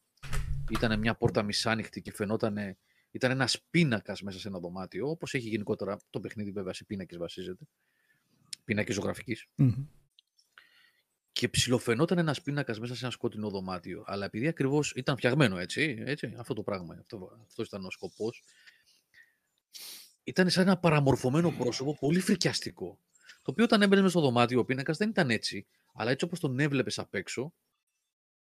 ήταν 0.71 0.99
μια 0.99 1.15
πόρτα 1.15 1.43
μισάνοιχτη 1.43 2.03
και 2.03 2.13
φαινόταν 2.13 2.77
ήταν 3.11 3.31
ένας 3.31 3.63
πίνακας 3.71 4.23
μέσα 4.23 4.39
σε 4.39 4.49
ένα 4.49 4.59
δωμάτιο, 4.59 5.09
όπως 5.09 5.35
έχει 5.35 5.49
γενικότερα 5.49 5.97
το 6.11 6.21
παιχνίδι, 6.21 6.51
βέβαια 6.51 6.73
σε 6.73 6.85
πίνακες 6.85 7.19
βασίζεται. 7.19 7.65
Πίνακες 8.65 8.95
ζωγραφικής. 8.95 9.47
Μμμ. 9.55 9.87
Και 11.41 11.49
ψιλοφαινόταν 11.49 12.19
ένας 12.19 12.43
πίνακας 12.43 12.81
μέσα 12.81 12.95
σε 12.95 13.05
ένα 13.05 13.13
σκότεινο 13.13 13.51
δωμάτιο. 13.51 14.05
Αλλά 14.07 14.25
επειδή 14.25 14.47
ακριβώς 14.49 14.93
ήταν 14.97 15.17
φτιαγμένο 15.17 15.59
έτσι, 15.59 16.03
έτσι 16.07 16.35
αυτό 16.39 16.55
το 16.55 16.63
πράγμα, 16.63 16.97
αυτό, 17.01 17.39
αυτός 17.47 17.67
ήταν 17.67 17.85
ο 17.85 17.91
σκοπός, 17.91 18.43
ήταν 20.25 20.51
σαν 20.51 20.63
ένα 20.63 20.79
παραμορφωμένο 20.79 21.51
πρόσωπο 21.51 21.97
πολύ 22.01 22.21
φρικιαστικό. 22.21 22.99
Το 23.43 23.51
οποίο 23.51 23.65
όταν 23.65 23.83
έμπαινε 23.83 24.01
μέσα 24.01 24.13
στο 24.13 24.21
δωμάτιο, 24.21 24.61
ο 24.61 24.65
πίνακας 24.65 24.97
δεν 24.97 25.09
ήταν 25.09 25.31
έτσι, 25.31 25.67
αλλά 25.95 26.11
έτσι 26.11 26.25
όπως 26.25 26.41
τον 26.41 26.59
έβλεπες 26.59 26.99
απ' 26.99 27.15
έξω, 27.15 27.53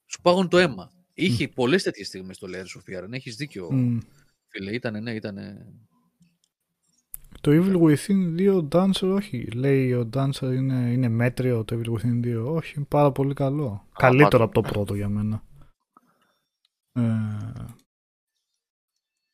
σου 0.07 0.21
πάγωνε 0.21 0.49
το 0.49 0.59
αίμα. 0.59 0.93
Είχε 1.15 1.49
πολλές 1.49 1.83
τέτοιες 1.83 2.07
στιγμές 2.07 2.39
το 2.39 2.47
Layers 2.51 2.81
of 2.81 3.05
Fear. 3.05 3.13
Έχεις 3.13 3.37
δίκιο, 3.37 3.73
Μμ. 3.73 3.99
φίλε. 4.49 4.75
Ήτανε, 4.75 5.01
ναι, 5.01 5.15
ήτανε. 5.15 5.67
Το 7.45 7.51
Evil 7.53 7.81
Within 7.81 8.39
2 8.39 8.69
Dancer 8.69 9.15
όχι. 9.15 9.51
Λέει 9.51 9.93
ο 9.93 10.11
Dancer 10.13 10.43
είναι, 10.43 10.93
είναι 10.93 11.09
μέτριο 11.09 11.65
το 11.65 11.81
Evil 11.81 11.89
Within 11.89 12.25
2. 12.25 12.45
Όχι, 12.47 12.75
είναι 12.77 12.87
πάρα 12.89 13.13
πολύ 13.13 13.35
καλό. 13.35 13.87
Καλύτερο 13.93 14.45
από 14.45 14.55
το 14.55 14.61
πρώτο 14.61 14.95
για 14.95 15.09
μένα. 15.09 15.43
Ε, 16.93 17.67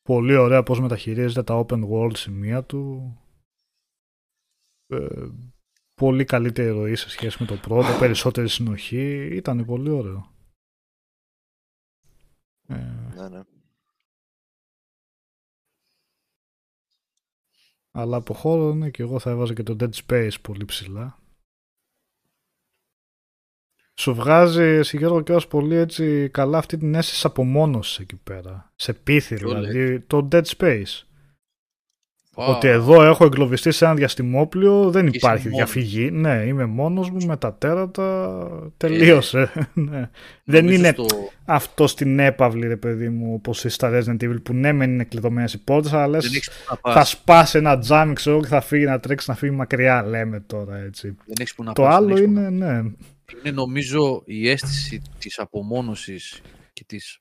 πολύ 0.01 0.35
ωραία 0.35 0.63
πώς 0.63 0.79
μεταχειρίζεται 0.79 1.43
τα 1.43 1.65
open 1.65 1.89
world 1.89 2.17
σημεία 2.17 2.63
του. 2.63 3.13
Ε, 4.87 5.27
πολύ 5.93 6.23
καλύτερη 6.23 6.69
ροή 6.69 6.95
σε 6.95 7.09
σχέση 7.09 7.37
με 7.39 7.45
το 7.45 7.55
πρώτο. 7.55 7.87
Περισσότερη 7.99 8.49
συνοχή. 8.49 9.35
Ήταν 9.35 9.65
πολύ 9.65 9.89
ωραίο. 9.89 10.31
Ε, 12.67 13.00
αλλά 17.91 18.17
από 18.17 18.33
χώρο 18.33 18.73
ναι, 18.73 18.89
και 18.89 19.03
εγώ 19.03 19.19
θα 19.19 19.29
έβαζα 19.29 19.53
και 19.53 19.63
το 19.63 19.75
Dead 19.79 19.89
Space 20.07 20.41
πολύ 20.41 20.65
ψηλά. 20.65 21.19
Σου 23.93 24.13
βγάζει 24.13 24.63
εσύ 24.63 24.97
Γιώργο 24.97 25.21
κιόλας 25.21 25.47
πολύ 25.47 25.75
έτσι 25.75 26.29
καλά 26.29 26.57
αυτή 26.57 26.77
την 26.77 26.95
αίσθηση 26.95 27.27
απομόνωσης 27.27 27.99
εκεί 27.99 28.15
πέρα. 28.15 28.71
Σε 28.75 28.93
πείθει 28.93 29.35
Ποιο 29.35 29.47
δηλαδή 29.47 29.99
το 29.99 30.27
Dead 30.31 30.43
Space. 30.43 31.10
Α, 32.35 32.45
Ότι 32.45 32.67
εδώ 32.67 33.03
έχω 33.03 33.25
εγκλωβιστεί 33.25 33.71
σε 33.71 33.85
ένα 33.85 33.93
διαστημόπλιο, 33.93 34.91
δεν 34.91 35.07
είσαι 35.07 35.17
υπάρχει 35.17 35.43
μόνος. 35.49 35.57
διαφυγή. 35.57 36.11
Ναι, 36.11 36.43
είμαι 36.47 36.65
μόνος 36.65 37.09
μου 37.09 37.25
με 37.25 37.37
τα 37.37 37.53
τέρατα, 37.53 38.71
τελείωσε. 38.77 39.51
ναι. 39.73 40.09
Δεν 40.43 40.63
νομίζω 40.63 40.79
είναι 40.79 40.91
στο- 40.91 41.05
αυτό 41.45 41.87
στην 41.87 42.19
έπαυλη 42.19 42.67
ρε 42.67 42.77
παιδί 42.77 43.09
μου 43.09 43.33
όπως 43.33 43.65
στα 43.67 43.89
Resident 43.93 44.23
Evil 44.23 44.43
που 44.43 44.53
ναι 44.53 44.71
μεν 44.71 44.91
είναι 44.93 45.03
κλειδωμένες 45.03 45.53
οι 45.53 45.63
πόρτες 45.63 45.93
αλλά 45.93 46.07
λες 46.07 46.23
Δεν 46.25 46.33
έχεις 46.35 46.49
που 46.49 46.65
να 46.69 46.75
πας. 46.75 46.93
θα 46.93 47.03
σπάσει 47.03 47.57
ένα 47.57 47.77
τζάμι 47.79 48.13
ξέρω 48.13 48.39
και 48.41 48.47
θα 48.47 48.61
φύγει 48.61 48.85
να 48.85 48.99
τρέξει 48.99 49.29
να 49.29 49.35
φύγει 49.35 49.51
μακριά 49.55 50.03
λέμε 50.03 50.39
τώρα 50.39 50.77
έτσι. 50.77 51.07
Δεν 51.25 51.35
έχεις 51.39 51.53
που 51.55 51.63
να 51.63 51.73
Το 51.73 51.81
πας, 51.81 51.93
δεν 51.95 52.03
άλλο 52.03 52.13
έχεις 52.15 52.25
που 52.25 52.31
να 52.31 52.41
είναι 52.47 52.65
ναι. 52.81 52.91
είναι 53.43 53.51
νομίζω 53.51 54.21
η 54.25 54.49
αίσθηση 54.49 55.01
της 55.19 55.39
απομόνωσης 55.39 56.41
και 56.73 56.83
της, 56.87 57.19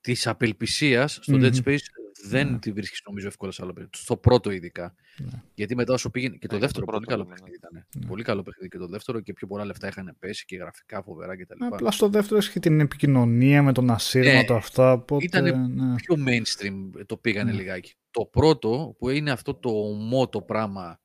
της 0.00 0.26
απελπισίας 0.26 1.18
στο 1.22 1.36
Μμμ. 1.36 1.42
Dead 1.44 1.54
Space 1.64 1.78
δεν 2.24 2.50
Ναι. 2.50 2.58
τη 2.58 2.72
βρίσκεις 2.72 3.02
νομίζω 3.06 3.26
εύκολα 3.26 3.52
σε 3.52 3.62
άλλο 3.62 3.72
παιχνίδι. 3.72 3.96
Στο 3.96 4.16
πρώτο 4.16 4.50
ειδικά. 4.50 4.94
Ναι. 5.18 5.42
Γιατί 5.54 5.74
μετά 5.74 5.92
όσο 5.92 6.10
πήγαινε. 6.10 6.36
Και 6.36 6.46
το 6.46 6.56
Ε, 6.56 6.58
δεύτερο 6.58 6.84
το 6.86 6.92
πολύ 6.92 7.04
πρώτο 7.04 7.22
καλό 7.22 7.22
λέμε, 7.22 7.34
ναι. 7.34 7.40
παιχνίδι 7.40 7.56
ήταν. 7.56 7.86
Ναι. 8.00 8.06
Πολύ 8.06 8.22
καλό 8.22 8.42
παιχνίδι 8.42 8.68
και 8.68 8.78
το 8.78 8.86
δεύτερο 8.86 9.20
και 9.20 9.32
πιο 9.32 9.46
πολλά 9.46 9.64
λεφτά 9.64 9.88
είχαν 9.88 10.16
πέσει 10.18 10.44
και 10.44 10.56
γραφικά 10.56 11.02
φοβερά 11.02 11.36
κτλ. 11.36 11.64
Απλά 11.72 11.90
στο 11.90 12.08
δεύτερο 12.08 12.36
έχει 12.38 12.60
την 12.60 12.80
επικοινωνία 12.80 13.62
με 13.62 13.72
τον 13.72 13.90
ασύρματο 13.90 14.52
Ναι. 14.52 14.58
αυτά. 14.58 14.92
Οπότε, 14.92 15.24
Ήτανε 15.24 15.50
ναι. 15.50 15.94
πιο 15.94 16.16
mainstream 16.28 17.06
το 17.06 17.16
πήγανε 17.16 17.50
Ναι. 17.50 17.56
λιγάκι. 17.56 17.94
Το 18.10 18.24
πρώτο 18.24 18.94
που 18.98 19.08
είναι 19.08 19.30
αυτό 19.30 19.54
το 19.54 19.68
ομό 19.70 20.28
το 20.28 20.42
πράγμα 20.42 21.00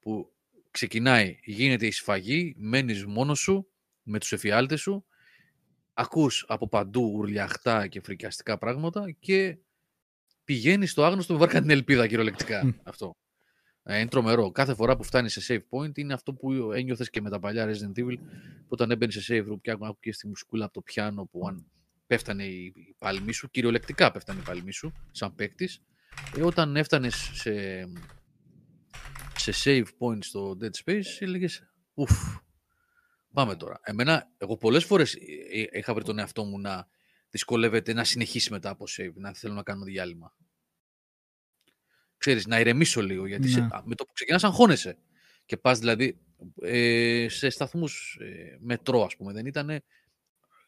που 0.00 0.32
ξεκινάει, 0.70 1.38
γίνεται 1.44 1.86
η 1.86 1.90
σφαγή, 1.90 2.54
μένεις 2.58 3.06
μόνος 3.06 3.38
σου 3.38 3.68
με 4.02 4.18
τους 4.18 4.32
εφιάλτες 4.32 4.80
σου, 4.80 5.04
ακούς 5.94 6.44
από 6.48 6.68
παντού 6.68 7.12
ουρλιαχτά 7.16 7.86
και 7.86 8.00
φρικιαστικά 8.00 8.58
πράγματα 8.58 9.10
και 9.20 9.58
πηγαίνει 10.50 10.86
στο 10.86 11.04
άγνωστο 11.04 11.32
με 11.32 11.38
βάρκα 11.38 11.60
την 11.60 11.70
ελπίδα 11.70 12.06
κυριολεκτικά 12.06 12.66
Μμ. 12.66 12.70
αυτό. 12.82 13.16
Ε, 13.82 13.98
είναι 13.98 14.08
τρομερό. 14.08 14.50
Κάθε 14.50 14.74
φορά 14.74 14.96
που 14.96 15.02
φτάνει 15.02 15.28
σε 15.28 15.40
save 15.48 15.78
point 15.78 15.98
είναι 15.98 16.12
αυτό 16.12 16.34
που 16.34 16.72
ένιωθες 16.72 17.10
και 17.10 17.20
με 17.20 17.30
τα 17.30 17.38
παλιά 17.38 17.66
Resident 17.66 18.00
Evil 18.00 18.16
που 18.18 18.68
όταν 18.68 18.90
έμπαινε 18.90 19.12
σε 19.12 19.20
save 19.28 19.52
room 19.52 19.60
και 19.60 19.70
άκουγες 19.70 20.16
τη 20.16 20.28
μουσικούλα 20.28 20.64
από 20.64 20.74
το 20.74 20.80
πιάνο 20.82 21.24
που 21.24 21.46
αν 21.48 21.66
πέφτανε 22.06 22.44
η, 22.44 22.64
η 22.64 22.94
παλμή 22.98 23.32
σου, 23.32 23.50
κυριολεκτικά 23.50 24.10
πέφτανε 24.10 24.40
η 24.40 24.42
παλμή 24.42 24.72
σου, 24.72 24.92
σαν 25.10 25.34
παίκτης. 25.34 25.82
Ε, 26.36 26.42
όταν 26.42 26.76
έφτανες 26.76 27.30
σε, 27.32 27.84
σε 29.36 29.52
save 29.64 29.86
point 29.98 30.18
στο 30.20 30.58
Dead 30.60 30.84
Space, 30.84 31.06
έλεγες 31.18 31.62
Ουφ, 31.94 32.36
πάμε 33.32 33.56
τώρα. 33.56 33.80
Εμένα, 33.82 34.30
εγώ 34.38 34.56
πολλές 34.56 34.84
φορές 34.84 35.14
ε, 35.14 35.18
ε, 35.60 35.78
είχα 35.78 35.94
βρει 35.94 36.04
τον 36.04 36.18
εαυτό 36.18 36.44
μου 36.44 36.60
να 36.60 36.88
δυσκολεύεται 37.30 37.92
να 37.92 38.04
συνεχίσει 38.04 38.52
μετά 38.52 38.70
από 38.70 38.84
save, 38.88 39.12
να 39.14 39.34
θέλω 39.34 39.54
να 39.54 39.62
κάνω 39.62 39.84
διάλειμμα. 39.84 40.34
Ξέρεις, 42.16 42.46
να 42.46 42.60
ηρεμήσω 42.60 43.02
λίγο, 43.02 43.26
γιατί 43.26 43.48
σε- 43.48 43.60
Ναι. 43.60 43.66
α, 43.70 43.82
με 43.84 43.94
το 43.94 44.04
που 44.04 44.12
ξεκινάς 44.12 44.44
αγχώνεσαι. 44.44 44.98
Και 45.46 45.56
πας 45.56 45.78
δηλαδή 45.78 46.18
ε, 46.62 47.26
σε 47.28 47.48
σταθμούς 47.50 48.18
ε, 48.20 48.56
μετρό, 48.60 49.02
ας 49.04 49.16
πούμε, 49.16 49.32
δεν 49.32 49.46
ήτανε, 49.46 49.82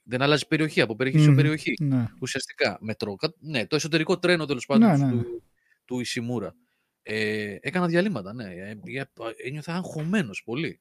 δεν 0.03 0.23
αλλάζει 0.23 0.47
περιοχή 0.47 0.81
από 0.81 0.97
περιοχή 0.97 1.19
σε 1.23 1.29
Μμμ. 1.29 1.37
περιοχή. 1.37 1.75
Ναι. 1.81 2.07
Ουσιαστικά, 2.21 2.79
μετρό. 2.81 3.15
Κα- 3.15 3.35
Ναι, 3.39 3.67
το 3.67 3.77
εσωτερικό 3.77 4.19
τρένο 4.19 4.47
τέλος 4.47 4.67
πάντων 4.67 4.89
Ναι, 4.99 5.07
ναι. 5.07 5.11
του, 5.23 5.43
του 5.85 6.01
Ισιμούρα. 6.01 6.55
Ε, 7.03 7.57
έκανα 7.61 7.87
διαλύματα, 7.87 8.33
ναι. 8.33 8.45
Ε, 8.55 8.71
ε, 8.85 9.05
ένιωθα 9.45 9.75
αγχωμένος 9.75 10.43
πολύ. 10.45 10.81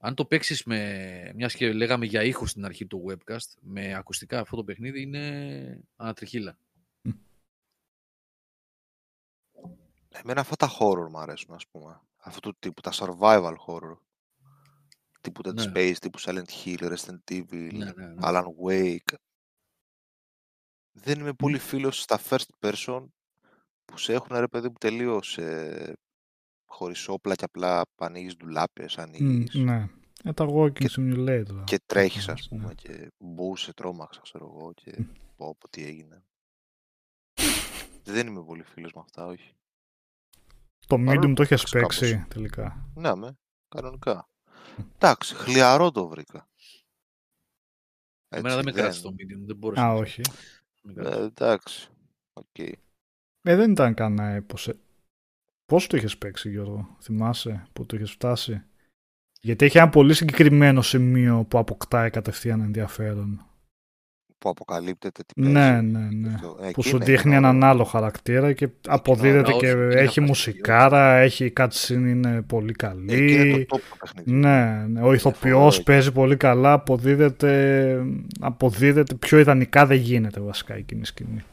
Αν 0.00 0.14
το 0.14 0.24
παίξεις 0.24 0.64
με, 0.64 1.32
μιας 1.34 1.54
και 1.54 1.72
λέγαμε 1.72 2.06
για 2.06 2.22
ήχο 2.22 2.46
στην 2.46 2.64
αρχή 2.64 2.86
του 2.86 3.04
webcast, 3.08 3.54
με 3.60 3.94
ακουστικά 3.94 4.40
αυτό 4.40 4.56
το 4.56 4.64
παιχνίδι 4.64 5.00
είναι 5.02 5.80
ανατριχίλα. 5.96 6.58
Εμένα 10.08 10.40
αυτά 10.40 10.56
τα 10.56 10.70
horror 10.78 11.08
μου 11.10 11.18
αρέσουν, 11.18 11.54
ας 11.54 11.66
πούμε. 11.66 12.00
Αυτού 12.16 12.50
του 12.50 12.56
τύπου, 12.58 12.80
τα 12.80 12.92
survival 12.94 13.54
horror. 13.66 13.98
Τύπου 15.20 15.40
Dead 15.44 15.54
Ναι. 15.54 15.64
Space, 15.66 15.96
τύπου 16.00 16.20
Silent 16.20 16.48
Hill, 16.64 16.96
Resident 16.96 17.32
Evil, 17.32 17.70
Ναι, 17.72 17.84
ναι, 17.84 18.06
ναι. 18.06 18.14
Alan 18.22 18.44
Wake. 18.64 19.14
Δεν 20.92 21.20
είμαι 21.20 21.32
πολύ 21.32 21.58
φίλος 21.58 22.00
στα 22.00 22.20
first 22.28 22.46
person 22.60 23.06
που 23.84 23.98
σε 23.98 24.12
έχουν 24.12 24.36
ρε 24.36 24.48
παιδί 24.48 24.68
μου 24.68 24.76
τελείως 24.80 25.38
ε, 25.38 25.96
χωρίς 26.70 27.08
όπλα 27.08 27.34
και 27.34 27.44
απλά 27.44 27.84
ανοίγεις 27.96 28.36
ντουλάπες, 28.36 28.96
Μμ, 28.96 29.00
ανοίγεις 29.00 29.54
ναι. 29.54 29.88
Ε, 30.24 30.32
τα 30.32 30.46
walking 30.50 30.72
Και- 30.72 30.90
simulator. 30.96 31.62
και 31.64 31.80
τρέχεις 31.86 32.28
ας 32.28 32.48
Ναι. 32.50 32.58
πούμε 32.58 32.74
και 32.74 33.08
μπούς 33.18 33.60
σε 33.62 33.72
τρόμαξα 33.72 34.20
ξέρω 34.22 34.52
εγώ 34.54 34.72
και 34.72 35.04
πω 35.36 35.56
πω 35.58 35.68
τι 35.68 35.84
έγινε. 35.84 36.22
Δεν 38.04 38.26
είμαι 38.26 38.42
πολύ 38.44 38.62
φίλος 38.62 38.92
με 38.92 39.00
αυτά, 39.00 39.26
όχι. 39.26 39.52
Το 40.86 40.96
Παρόλο 40.98 41.20
medium 41.20 41.26
που 41.26 41.32
το 41.34 41.42
έχεις 41.42 41.70
παίξω 41.70 42.00
παίξει 42.00 42.24
τελικά. 42.28 42.90
Ναι, 42.94 43.14
με, 43.16 43.38
κανονικά. 43.68 44.28
Εντάξει, 44.94 45.34
χλιαρό 45.34 45.90
το 45.90 46.08
βρήκα. 46.08 46.48
Εμένα 48.28 48.54
δεν 48.54 48.64
με 48.64 48.70
δεν- 48.72 48.80
κράτησε 48.82 49.02
το 49.02 49.08
Medium, 49.18 49.46
δεν 49.46 49.56
μπορούσα. 49.56 49.82
Α, 49.82 49.86
να- 49.86 49.92
όχι. 49.94 50.20
με 50.82 50.92
Ε, 50.92 50.94
κράτησε. 50.94 51.22
εντάξει. 51.22 51.88
Οκ. 52.32 52.58
Ε, 52.58 52.76
δεν 53.56 53.70
ήταν 53.70 53.94
κανένα 53.94 54.28
έπος. 54.28 54.68
ε. 54.68 54.78
Πώς 55.68 55.86
το 55.86 55.96
είχες 55.96 56.18
παίξει 56.18 56.50
Γιώργο, 56.50 56.96
θυμάσαι 57.00 57.66
που 57.72 57.86
το 57.86 57.96
είχες 57.96 58.10
φτάσει; 58.10 58.62
Γιατί 59.40 59.64
έχει 59.64 59.78
ένα 59.78 59.88
πολύ 59.88 60.14
συγκεκριμένο 60.14 60.82
σημείο 60.82 61.44
που 61.48 61.58
αποκτάει 61.58 62.10
κατευθείαν 62.10 62.60
ενδιαφέρον. 62.60 63.42
Που 64.38 64.48
αποκαλύπτεται 64.48 65.22
τι 65.26 65.34
παίζει. 65.40 65.52
Ναι, 65.52 65.80
ναι, 65.80 66.08
ναι. 66.10 66.34
Αυτό. 66.34 66.58
Ε, 66.62 66.70
Που 66.70 66.80
εκεί 66.80 66.82
σου 66.82 66.96
είναι, 66.96 67.04
δείχνει 67.04 67.36
είναι 67.36 67.36
έναν 67.36 67.56
ωραίο. 67.56 67.68
άλλο 67.70 67.84
χαρακτήρα 67.84 68.52
και 68.52 68.68
αποδίδεται 68.86 69.52
ωραίο, 69.52 69.58
και 69.58 69.66
είναι 69.66 70.00
έχει 70.00 70.20
φανταστικό. 70.20 70.26
μουσικάρα, 70.26 71.16
έχει 71.16 71.52
cutscene 71.56 71.90
είναι 71.90 72.42
πολύ 72.42 72.74
Εκεί 73.06 73.34
είναι 73.34 73.44
καλή. 73.44 73.66
το 73.66 73.76
top 73.76 73.80
το 73.88 73.96
παιχνίδι. 73.98 74.32
Ναι, 74.32 74.86
ναι, 74.88 75.02
ο 75.02 75.12
ηθοποιός 75.12 75.74
φοβερό. 75.74 75.82
παίζει 75.84 76.12
πολύ 76.12 76.36
καλά, 76.36 76.72
αποδίδεται, 76.72 78.04
αποδίδεται 78.40 79.14
πιο 79.14 79.38
ιδανικά 79.38 79.86
δεν 79.86 79.98
γίνεται 79.98 80.40
βασικά 80.40 80.74
εκείνη 80.74 81.00
η 81.00 81.04
σκηνή. 81.04 81.44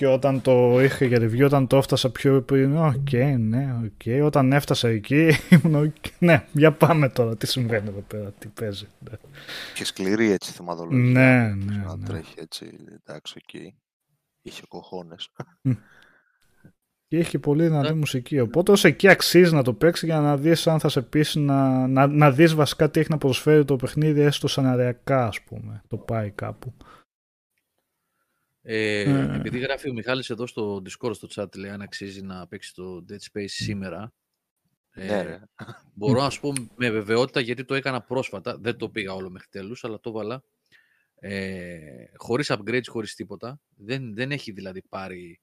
Και 0.00 0.06
όταν 0.06 0.40
το 0.40 0.80
είχε 0.82 1.04
για 1.04 1.18
review, 1.20 1.44
όταν 1.44 1.66
το 1.66 1.76
έφτασα 1.76 2.10
πιο 2.10 2.42
πριν, 2.42 2.76
οκ, 2.76 3.12
ναι, 3.38 3.76
οκ. 3.84 4.24
Όταν 4.24 4.52
έφτασα 4.52 4.88
εκεί, 4.88 5.30
ήμουν, 5.64 5.74
«Οκ, 5.84 5.94
ναι, 6.18 6.46
για 6.52 6.72
πάμε 6.72 7.08
τώρα, 7.08 7.36
τι 7.36 7.46
συμβαίνει 7.46 7.88
εδώ 7.88 8.00
πέρα, 8.00 8.30
τι 8.38 8.48
παίζει. 8.48 8.86
Ναι, 9.10 9.16
Και 9.74 9.84
σκληρή 9.84 10.30
έτσι 10.30 10.52
θεματολογία. 10.52 11.12
ναι, 11.12 11.54
ναι. 11.54 11.82
Να 11.86 11.96
ναι. 11.96 12.04
τρέχει 12.06 12.34
έτσι, 12.36 12.66
εντάξει, 13.00 13.34
οκ. 13.42 13.60
Είχε 14.42 14.62
cojones. 14.68 15.28
Και 17.06 17.18
έχει 17.18 17.30
και 17.30 17.38
πολύ 17.38 17.62
δυνατή 17.62 17.88
Ναι. 17.88 17.94
μουσική. 17.94 18.40
Οπότε 18.40 18.72
ως 18.72 18.84
εκεί 18.84 19.08
αξίζει 19.08 19.54
να 19.54 19.62
το 19.62 19.72
παίξει 19.72 20.06
για 20.06 20.20
να 20.20 20.36
δεις 20.36 20.66
αν 20.66 20.80
θα 20.80 20.88
σε 20.88 21.02
πείσει 21.02 21.40
να, 21.40 21.86
να, 21.86 22.06
να 22.06 22.30
δεις 22.30 22.54
βασικά 22.54 22.90
τι 22.90 23.00
έχει 23.00 23.10
να 23.10 23.18
προσφέρει 23.18 23.64
το 23.64 23.76
παιχνίδι 23.76 24.20
έστω 24.20 24.48
σεναριακά 24.48 25.26
ας 25.26 25.40
πούμε. 25.42 25.82
Το 25.88 25.96
πάει 25.96 26.30
κάπου. 26.30 26.74
Ε, 28.72 29.00
Ε. 29.00 29.36
Επειδή 29.36 29.58
γράφει 29.58 29.90
ο 29.90 29.92
Μιχάλης 29.92 30.30
εδώ 30.30 30.46
στο 30.46 30.82
Discord, 30.84 31.14
στο 31.14 31.28
chat, 31.34 31.56
λέει 31.56 31.70
αν 31.70 31.82
αξίζει 31.82 32.22
να 32.22 32.46
παίξει 32.46 32.74
το 32.74 33.04
Dead 33.08 33.18
Space 33.32 33.44
σήμερα. 33.48 34.12
Ε, 34.90 35.06
Ναι, 35.06 35.22
ρε. 35.22 35.40
Μπορώ 35.94 36.22
να 36.22 36.30
σου 36.30 36.40
πω 36.40 36.52
με 36.76 36.90
βεβαιότητα 36.90 37.40
γιατί 37.40 37.64
το 37.64 37.74
έκανα 37.74 38.02
πρόσφατα. 38.02 38.58
Δεν 38.58 38.76
το 38.76 38.88
πήγα 38.88 39.12
όλο 39.12 39.30
μέχρι 39.30 39.48
τέλους, 39.50 39.84
αλλά 39.84 40.00
το 40.00 40.10
βάλα. 40.10 40.44
Ε, 41.14 42.04
χωρίς 42.16 42.52
upgrades, 42.52 42.86
χωρίς 42.86 43.14
τίποτα. 43.14 43.60
Δεν, 43.76 44.14
δεν 44.14 44.32
έχει 44.32 44.52
δηλαδή 44.52 44.82
πάρει 44.82 45.40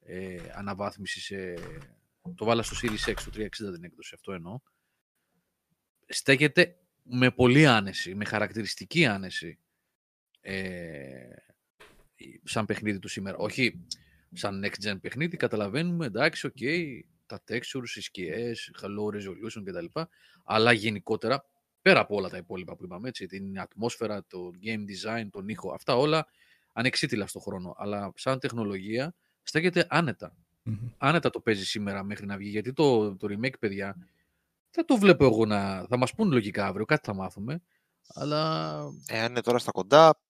ε, 0.00 0.36
αναβάθμιση 0.54 1.20
σε... 1.20 1.54
Το 2.34 2.44
βάλα 2.44 2.62
στο 2.62 2.76
Series 2.82 3.10
X, 3.10 3.14
το 3.24 3.30
360 3.34 3.48
την 3.48 3.84
έκδοση, 3.84 4.12
αυτό 4.14 4.32
εννοώ. 4.32 4.60
Στέκεται 6.06 6.76
με 7.02 7.30
πολύ 7.30 7.66
άνεση, 7.66 8.14
με 8.14 8.24
χαρακτηριστική 8.24 9.06
άνεση. 9.06 9.58
Ε, 10.40 11.34
σαν 12.44 12.66
παιχνίδι 12.66 12.98
του 12.98 13.08
σήμερα. 13.08 13.36
Όχι 13.36 13.86
σαν 14.32 14.64
next 14.64 14.88
gen 14.88 14.96
παιχνίδι, 15.00 15.36
καταλαβαίνουμε, 15.36 16.06
εντάξει, 16.06 16.46
οκ, 16.46 16.58
τα 17.26 17.42
textures, 17.48 17.96
οι 17.96 18.00
σκιές, 18.00 18.70
low 18.82 19.14
resolution 19.14 19.62
κτλ. 19.64 20.00
Αλλά 20.44 20.72
γενικότερα, 20.72 21.44
πέρα 21.82 22.00
από 22.00 22.16
όλα 22.16 22.28
τα 22.28 22.36
υπόλοιπα 22.36 22.76
που 22.76 22.84
είπαμε, 22.84 23.08
έτσι, 23.08 23.26
την 23.26 23.60
ατμόσφαιρα, 23.60 24.24
το 24.28 24.50
game 24.64 24.84
design, 25.18 25.26
τον 25.30 25.48
ήχο, 25.48 25.72
αυτά 25.72 25.96
όλα 25.96 26.26
ανεξίτηλα 26.72 27.26
στο 27.26 27.38
χρόνο. 27.38 27.74
Αλλά 27.78 28.12
σαν 28.16 28.38
τεχνολογία 28.38 29.14
στέκεται 29.42 29.86
άνετα. 29.88 30.36
Μμμ. 30.62 30.88
Άνετα 30.98 31.30
το 31.30 31.40
παίζει 31.40 31.64
σήμερα 31.64 32.04
μέχρι 32.04 32.26
να 32.26 32.36
βγει. 32.36 32.48
Γιατί 32.48 32.72
το, 32.72 33.16
το 33.16 33.28
remake, 33.30 33.58
παιδιά, 33.58 33.96
δεν 34.70 34.84
το 34.86 34.96
βλέπω 34.96 35.24
εγώ 35.24 35.46
να. 35.46 35.86
Θα 35.86 35.96
μας 35.98 36.14
πούν 36.14 36.32
λογικά 36.32 36.66
αύριο, 36.66 36.84
κάτι 36.84 37.02
θα 37.04 37.14
μάθουμε. 37.14 37.62
Αλλά 38.14 38.80
Εάν 39.06 39.30
είναι 39.30 39.40
τώρα 39.40 39.58
στα 39.58 39.70
κοντά, 39.70 40.20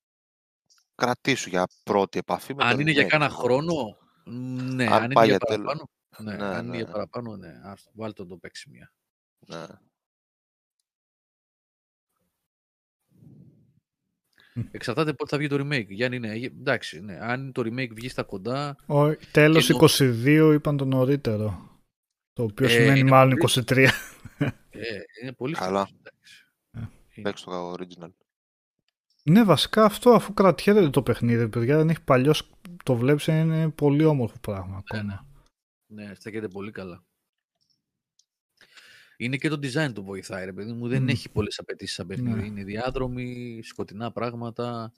κρατήσου 0.96 1.48
για 1.48 1.68
πρώτη 1.82 2.18
επαφή 2.18 2.54
με 2.54 2.64
αν 2.64 2.74
το 2.74 2.80
είναι 2.80 2.90
για 2.90 3.04
remake, 3.04 3.08
κάνα 3.08 3.24
μόνο. 3.26 3.36
χρόνο. 3.38 3.98
Ναι, 4.24 4.86
Αν 4.86 4.92
αν, 4.92 5.04
είναι 5.04 5.12
πάει 5.14 5.26
για 5.28 5.36
για 5.36 5.56
τέλος. 5.56 5.64
παραπάνω. 5.64 5.90
Ναι, 6.18 6.36
Ναι, 6.36 6.44
αν 6.44 6.62
είναι 6.64 6.70
ναι. 6.70 6.82
για 6.82 6.86
παραπάνω, 6.92 7.36
ναι. 7.36 7.60
Άστο, 7.64 7.90
βάλτε 7.94 8.22
το 8.22 8.28
το 8.28 8.36
παίξει 8.36 8.70
μία. 8.70 8.92
Ναι. 9.46 9.64
Εξαρτάται 14.70 15.12
πότε 15.12 15.30
θα 15.30 15.38
βγει 15.38 15.48
το 15.48 15.56
remake. 15.66 15.86
Γιάννη, 15.88 16.18
ναι, 16.18 16.28
ε, 16.28 16.44
εντάξει, 16.44 17.00
ναι. 17.00 17.18
Αν 17.20 17.52
το 17.52 17.62
remake 17.62 17.90
βγει 17.94 18.08
στα 18.08 18.22
κοντά. 18.22 18.76
Ο, 18.86 19.14
τέλος 19.16 19.70
Ενώ- 19.70 19.78
22 19.78 20.52
είπαν 20.54 20.76
το 20.76 20.84
νωρίτερο. 20.84 21.78
Το 22.32 22.42
οποίο 22.42 22.66
Ε, 22.66 22.68
σημαίνει 22.68 22.98
είναι 22.98 23.10
μάλλον 23.10 23.38
πολύ- 23.38 23.64
23. 23.68 23.88
Ε, 24.70 24.98
είναι 25.22 25.32
πολύ 25.32 25.54
Καλά. 25.54 25.84
φθηνός, 25.84 26.00
εντάξει. 26.00 26.44
Είναι. 27.14 27.28
Παίξ 27.28 27.42
το 27.42 27.72
original. 27.72 28.10
Ναι, 29.30 29.44
βασικά 29.44 29.84
αυτό 29.84 30.10
αφού 30.10 30.34
κρατιέται 30.34 30.90
το 30.90 31.02
παιχνίδι, 31.02 31.48
παιδιά, 31.48 31.76
δεν 31.76 31.88
έχει 31.88 32.02
παλιός. 32.02 32.50
Το 32.82 32.94
βλέπεις, 32.94 33.26
είναι 33.26 33.70
πολύ 33.70 34.04
όμορφο 34.04 34.38
πράγμα 34.40 34.82
Ναι, 34.92 34.98
ακόμα. 34.98 35.26
Ναι, 35.86 36.14
στέκεται 36.14 36.48
πολύ 36.48 36.70
καλά. 36.70 37.04
Είναι 39.16 39.36
και 39.36 39.48
το 39.48 39.58
design 39.62 39.92
του 39.94 40.02
βοηθάει, 40.02 40.44
ρε 40.44 40.52
παιδί 40.52 40.72
μου. 40.72 40.88
Δεν 40.88 41.02
Μμ. 41.02 41.08
έχει 41.08 41.30
πολλές 41.30 41.58
απαιτήσεις 41.58 41.94
σαν 41.94 42.06
παιχνίδι. 42.06 42.40
Ναι. 42.40 42.46
Είναι 42.46 42.64
διάδρομοι, 42.64 43.60
σκοτεινά 43.62 44.12
πράγματα. 44.12 44.92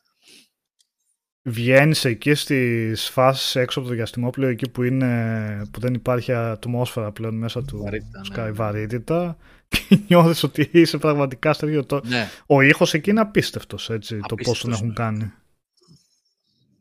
Βγαίνει 1.42 1.98
εκεί 2.02 2.34
στις 2.34 3.08
φάσεις 3.08 3.56
έξω 3.56 3.80
από 3.80 3.88
το 3.88 3.94
διαστημόπλαιο, 3.94 4.48
εκεί 4.48 4.70
που, 4.70 4.82
είναι, 4.82 5.68
που 5.70 5.80
δεν 5.80 5.94
υπάρχει 5.94 6.32
ατμόσφαιρα 6.32 7.12
πλέον 7.12 7.34
μέσα 7.34 7.64
του 7.64 7.78
Βαρύτητα, 7.78 8.20
ναι, 8.20 8.34
Sky 8.34 8.44
ναι. 8.44 8.50
βαρύτητα 8.50 9.36
και 9.68 9.98
νιώθεις 10.08 10.42
ότι 10.42 10.68
είσαι 10.72 10.98
πραγματικά 10.98 11.52
στο 11.52 11.66
ίδιο 11.66 11.84
το... 11.84 12.00
Ναι, 12.04 12.28
Ο 12.46 12.60
ήχος 12.60 12.94
εκεί 12.94 13.10
είναι 13.10 13.20
απίστευτος, 13.20 13.90
έτσι, 13.90 14.18
το 14.28 14.34
πώς 14.34 14.60
τον 14.60 14.72
Απίστευτος, 14.72 14.74
έχουν 14.74 14.86
ναι. 14.86 14.94
κάνει. 14.94 15.32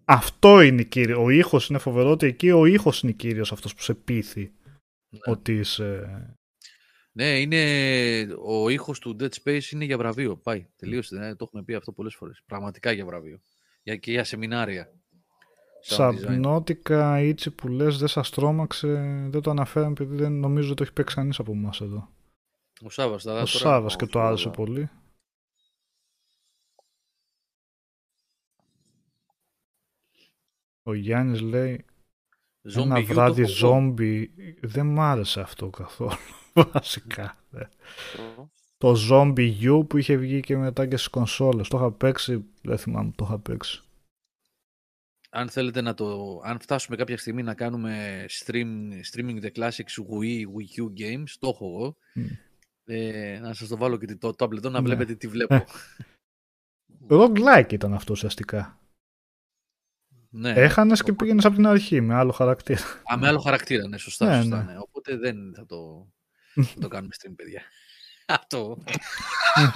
Αυτό 0.05 0.61
είναι 0.61 0.83
κύριο. 0.83 1.23
Ο 1.23 1.29
ήχος 1.29 1.69
είναι 1.69 1.77
φοβερό 1.77 2.09
ότι 2.09 2.25
εκεί 2.27 2.51
ο 2.51 2.65
ήχος 2.65 3.01
είναι 3.01 3.11
κύριος 3.11 3.51
αυτός 3.51 3.75
που 3.75 3.81
σε 3.81 3.93
πείθει 3.93 4.51
ναι. 5.09 5.19
ότι 5.25 5.53
είσαι... 5.53 6.07
ναι, 7.11 7.39
είναι. 7.39 7.61
Ο 8.45 8.69
ήχος 8.69 8.99
του 8.99 9.15
Dead 9.19 9.29
Space 9.43 9.71
είναι 9.71 9.85
για 9.85 9.97
βραβείο. 9.97 10.35
Πάει. 10.37 10.67
Τελείωσε. 10.75 11.15
Ναι, 11.15 11.35
το 11.35 11.43
έχουμε 11.47 11.63
πει 11.63 11.73
αυτό 11.73 11.91
πολλές 11.91 12.15
φορές. 12.15 12.43
Πραγματικά 12.45 12.91
για 12.91 13.05
βραβείο. 13.05 13.39
Για, 13.87 13.95
και 13.95 14.11
για 14.11 14.23
σεμινάρια. 14.23 14.91
Sound 15.85 16.09
design. 16.09 16.19
Σαμπνότικα, 16.19 17.21
Ιτσι 17.21 17.51
που 17.51 17.67
λες 17.67 17.97
δεν 17.97 18.07
σας 18.07 18.29
τρόμαξε, 18.29 18.87
δεν 19.29 19.41
το 19.41 19.49
αναφέραμε 19.49 19.91
επειδή 19.91 20.15
δεν 20.15 20.31
νομίζω 20.31 20.67
ότι 20.67 20.75
το 20.75 20.83
έχει 20.83 20.93
παίξει 20.93 21.15
κανείς 21.15 21.39
από 21.39 21.51
εμάς 21.51 21.81
εδώ. 21.81 22.09
Ο 22.85 22.89
Σάβα. 22.89 23.41
Ο 23.41 23.45
Σάβας 23.45 23.95
και 23.95 24.05
το 24.05 24.21
άρεσε 24.21 24.49
πολύ. 24.49 24.89
Ο 30.83 30.93
Γιάννης 30.93 31.41
λέει 31.41 31.85
ένα 32.61 33.01
βράδυ 33.01 33.43
ζόμπι 33.43 34.33
δεν 34.61 34.85
μ' 34.85 34.99
άρεσε 34.99 35.41
αυτό 35.41 35.69
καθόλου 35.69 36.17
βασικά. 36.73 37.37
Ε. 38.77 38.85
Το 38.85 38.95
Zombie 39.11 39.61
U 39.61 39.87
που 39.89 39.97
είχε 39.97 40.15
βγει 40.15 40.39
και 40.39 40.57
μετά 40.57 40.85
και 40.87 40.95
στις 40.97 41.07
κονσόλες. 41.09 41.67
Το 41.67 41.77
είχα 41.77 41.91
παίξει, 41.91 42.45
δεν 42.61 42.77
θυμάμαι, 42.77 43.11
το 43.15 43.23
είχα 43.25 43.39
παίξει. 43.39 43.81
Αν 45.29 45.49
θέλετε 45.49 45.81
να 45.81 45.93
το. 45.93 46.39
Αν 46.43 46.59
φτάσουμε 46.59 46.95
κάποια 46.97 47.17
στιγμή 47.17 47.43
να 47.43 47.53
κάνουμε 47.53 48.25
stream, 48.29 48.91
streaming 49.13 49.41
the 49.43 49.51
classics 49.55 49.95
Wii, 50.11 50.41
Wii 50.41 50.81
U 50.81 51.01
games, 51.01 51.29
το 51.39 51.47
έχω 51.47 51.65
εγώ. 51.65 51.95
Μμ. 52.13 52.25
Ε, 52.89 53.39
να 53.39 53.53
σας 53.53 53.67
το 53.67 53.77
βάλω 53.77 53.97
και 53.97 54.15
το 54.15 54.33
tablet 54.37 54.57
εδώ 54.57 54.69
να 54.69 54.79
Ναι. 54.81 54.85
βλέπετε 54.87 55.15
τι 55.15 55.27
βλέπω. 55.27 55.65
Roguelike 57.09 57.71
ήταν 57.73 57.93
αυτό 57.93 58.13
ουσιαστικά. 58.13 58.79
ναι. 60.29 60.51
Έχανες 60.51 61.03
και 61.03 61.13
πήγαινες 61.13 61.45
από 61.45 61.55
την 61.55 61.65
αρχή 61.67 62.01
με 62.01 62.13
άλλο 62.13 62.31
χαρακτήρα. 62.31 62.81
Α, 63.13 63.17
με 63.17 63.27
άλλο 63.27 63.39
χαρακτήρα, 63.39 63.87
ναι, 63.87 63.97
σωστά. 63.97 64.25
Ναι, 64.27 64.41
σωστά 64.41 64.63
ναι. 64.63 64.71
ναι. 64.71 64.79
Οπότε 64.79 65.17
δεν 65.17 65.53
θα 65.55 65.65
το, 65.65 66.07
θα 66.53 66.79
το 66.79 66.87
κάνουμε 66.87 67.13
stream, 67.21 67.33
παιδιά. 67.35 67.61
Αυτό. 68.27 68.77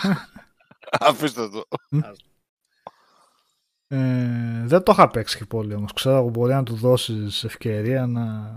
Αφήστε 0.99 1.49
το. 1.49 1.63
Ε, 3.87 4.63
δεν 4.65 4.83
το 4.83 4.91
είχα 4.91 5.07
παίξει 5.09 5.37
και 5.37 5.45
πολύ 5.45 5.73
όμως. 5.73 5.93
Ξέρω 5.93 6.15
εγώ 6.17 6.29
μπορεί 6.29 6.53
να 6.53 6.63
του 6.63 6.75
δώσεις 6.75 7.43
ευκαιρία 7.43 8.05
να, 8.05 8.55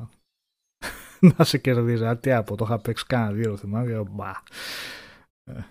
να 1.37 1.45
σε 1.45 1.59
κερδίζει. 1.59 2.05
Α, 2.07 2.17
τι 2.19 2.33
από, 2.33 2.57
το 2.57 2.65
είχα 2.65 2.79
παίξει 2.79 3.07
κάνα 3.07 3.33
δύο, 3.33 3.57
θυμάμαι. 3.57 3.87
και 3.93 4.03
Μπα. 4.11 4.31
Ε. 5.45 5.65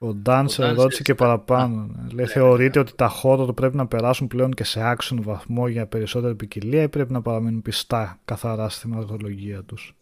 Ο 0.00 0.14
Ντάνσερ 0.14 0.72
Dancer, 0.72 0.76
ρώτησε 0.76 1.02
και 1.02 1.12
στα- 1.12 1.24
παραπάνω. 1.24 1.86
ναι. 1.86 2.02
Λέει, 2.12 2.24
ναι, 2.26 2.32
θεωρείτε 2.32 2.78
ναι. 2.78 2.84
ότι 2.84 2.96
τα 2.96 3.08
χώρο 3.08 3.52
πρέπει 3.52 3.76
να 3.76 3.86
περάσουν 3.86 4.26
πλέον 4.26 4.52
και 4.52 4.64
σε 4.64 4.82
άξιο 4.88 5.22
βαθμό 5.22 5.68
για 5.68 5.86
περισσότερη 5.86 6.34
ποικιλία 6.34 6.82
ή 6.82 6.88
πρέπει 6.88 7.12
να 7.12 7.22
παραμείνουν 7.22 7.62
πιστά 7.62 8.20
καθαρά 8.24 8.68
στη 8.68 8.80
θεματολογία 8.88 9.62
τους; 9.64 9.96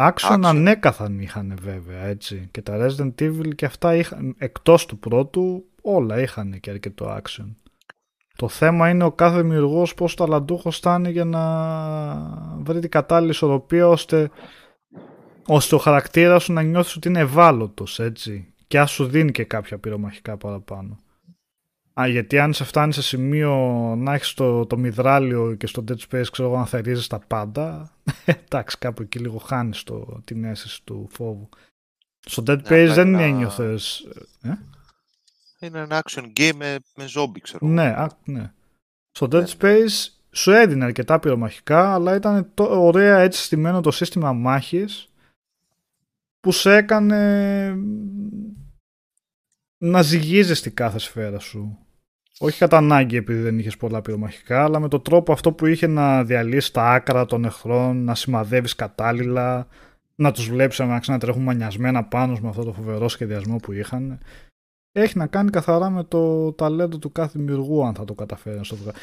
Άξιον 0.00 0.40
Action. 0.40 0.46
ανέκαθαν 0.48 1.18
είχαν 1.18 1.56
βέβαια, 1.60 2.04
έτσι. 2.04 2.48
Και 2.50 2.62
τα 2.62 2.76
Resident 2.80 3.22
Evil 3.22 3.54
και 3.54 3.64
αυτά 3.64 3.94
είχαν, 3.94 4.34
εκτός 4.38 4.86
του 4.86 4.98
πρώτου, 4.98 5.64
όλα 5.82 6.20
είχαν 6.20 6.60
και 6.60 6.70
αρκετό 6.70 7.16
action. 7.16 7.54
Το 8.36 8.48
θέμα 8.48 8.88
είναι 8.88 9.04
ο 9.04 9.12
κάθε 9.12 9.40
δημιουργός 9.40 9.94
πόσο 9.94 10.16
ταλαντούχος 10.16 10.80
θα 10.80 10.94
είναι 10.94 11.10
για 11.10 11.24
να 11.24 11.42
βρει 12.62 12.80
την 12.80 12.90
κατάλληλη 12.90 13.30
ισορροπία 13.30 13.88
ώστε, 13.88 14.30
ώστε 15.46 15.74
ο 15.74 15.78
χαρακτήρας 15.78 16.42
σου 16.42 16.52
να 16.52 16.62
νιώθεις 16.62 16.96
ότι 16.96 17.08
είναι 17.08 17.20
ευάλωτος, 17.20 17.98
έτσι. 17.98 18.54
Και 18.66 18.78
ας 18.78 18.90
σου 18.90 19.06
δίνει 19.06 19.30
και 19.30 19.44
κάποια 19.44 19.78
πυρομαχικά 19.78 20.36
παραπάνω. 20.36 20.98
Α, 22.00 22.06
γιατί 22.06 22.38
αν 22.38 22.52
σε 22.52 22.64
φτάνει 22.64 22.92
σε 22.92 23.02
σημείο 23.02 23.54
να 23.98 24.14
έχεις 24.14 24.34
το, 24.34 24.66
το 24.66 24.76
μυδράλιο 24.76 25.54
και 25.54 25.66
στο 25.66 25.84
Dead 25.88 25.96
Space 26.10 26.26
ξέρω 26.32 26.48
εγώ 26.48 26.58
να 26.58 26.66
θερίζεις 26.66 27.06
τα 27.06 27.18
πάντα, 27.18 27.92
εντάξει 28.44 28.78
κάπου 28.78 29.02
εκεί 29.02 29.18
λίγο 29.18 29.38
χάνεις 29.38 29.82
το, 29.82 30.20
την 30.24 30.44
αίσθηση 30.44 30.82
του 30.84 31.08
φόβου. 31.10 31.48
Στο 32.20 32.42
Dead 32.42 32.46
Ναι, 32.46 32.54
Space 32.54 32.80
απλά 32.82 32.94
δεν 32.94 33.08
είναι 33.08 33.22
ένα- 33.22 33.34
ένιωθες... 33.34 34.06
Ε; 34.42 34.52
Είναι 35.60 35.78
ένα 35.78 36.02
action 36.04 36.24
game 36.36 36.52
με, 36.56 36.78
με 36.96 37.04
zombie, 37.16 37.40
ξέρω. 37.40 37.58
εγώ. 37.66 37.72
Ναι, 37.74 37.86
α, 37.88 38.08
ναι. 38.24 38.52
Στο 39.10 39.28
Dead 39.30 39.44
Space 39.58 40.06
σου 40.30 40.50
έδινε 40.50 40.84
αρκετά 40.84 41.18
πυρομαχικά, 41.18 41.94
αλλά 41.94 42.14
ήταν 42.14 42.50
το, 42.54 42.64
ωραία 42.86 43.18
έτσι 43.18 43.42
στημένο 43.42 43.80
το 43.80 43.90
σύστημα 43.90 44.32
μάχης 44.32 45.08
που 46.40 46.52
σε 46.52 46.74
έκανε 46.76 47.70
να 49.78 50.02
ζυγίζεις 50.02 50.60
την 50.60 50.74
κάθε 50.74 50.98
σφαίρα 50.98 51.38
σου. 51.38 51.78
Όχι 52.40 52.58
κατά 52.58 52.76
ανάγκη 52.76 53.16
επειδή 53.16 53.40
δεν 53.40 53.58
είχες 53.58 53.76
πολλά 53.76 54.00
πυρομαχικά, 54.00 54.64
αλλά 54.64 54.80
με 54.80 54.88
τον 54.88 55.02
τρόπο 55.02 55.32
αυτό 55.32 55.52
που 55.52 55.66
είχε 55.66 55.86
να 55.86 56.24
διαλύσεις 56.24 56.70
τα 56.70 56.90
άκρα 56.90 57.24
των 57.24 57.44
εχθρών, 57.44 58.04
να 58.04 58.14
σημαδεύεις 58.14 58.74
κατάλληλα, 58.74 59.66
να 60.14 60.32
τους 60.32 60.48
βλέπεις 60.48 60.78
να 60.78 61.00
να 61.06 61.18
τρέχουν 61.18 61.42
μανιασμένα 61.42 62.04
πάνω 62.04 62.34
σου 62.34 62.42
με 62.42 62.48
αυτό 62.48 62.64
το 62.64 62.72
φοβερό 62.72 63.08
σχεδιασμό 63.08 63.56
που 63.56 63.72
είχαν. 63.72 64.18
Έχει 64.92 65.18
να 65.18 65.26
κάνει 65.26 65.50
καθαρά 65.50 65.90
με 65.90 66.04
το 66.04 66.52
ταλέντο 66.52 66.98
του 66.98 67.12
κάθε 67.12 67.38
δημιουργού 67.38 67.86
αν 67.86 67.94
θα 67.94 68.04
το 68.04 68.14
καταφέρει 68.14 68.56
να 68.56 68.64
στο 68.64 68.76
βγάλει. 68.76 68.96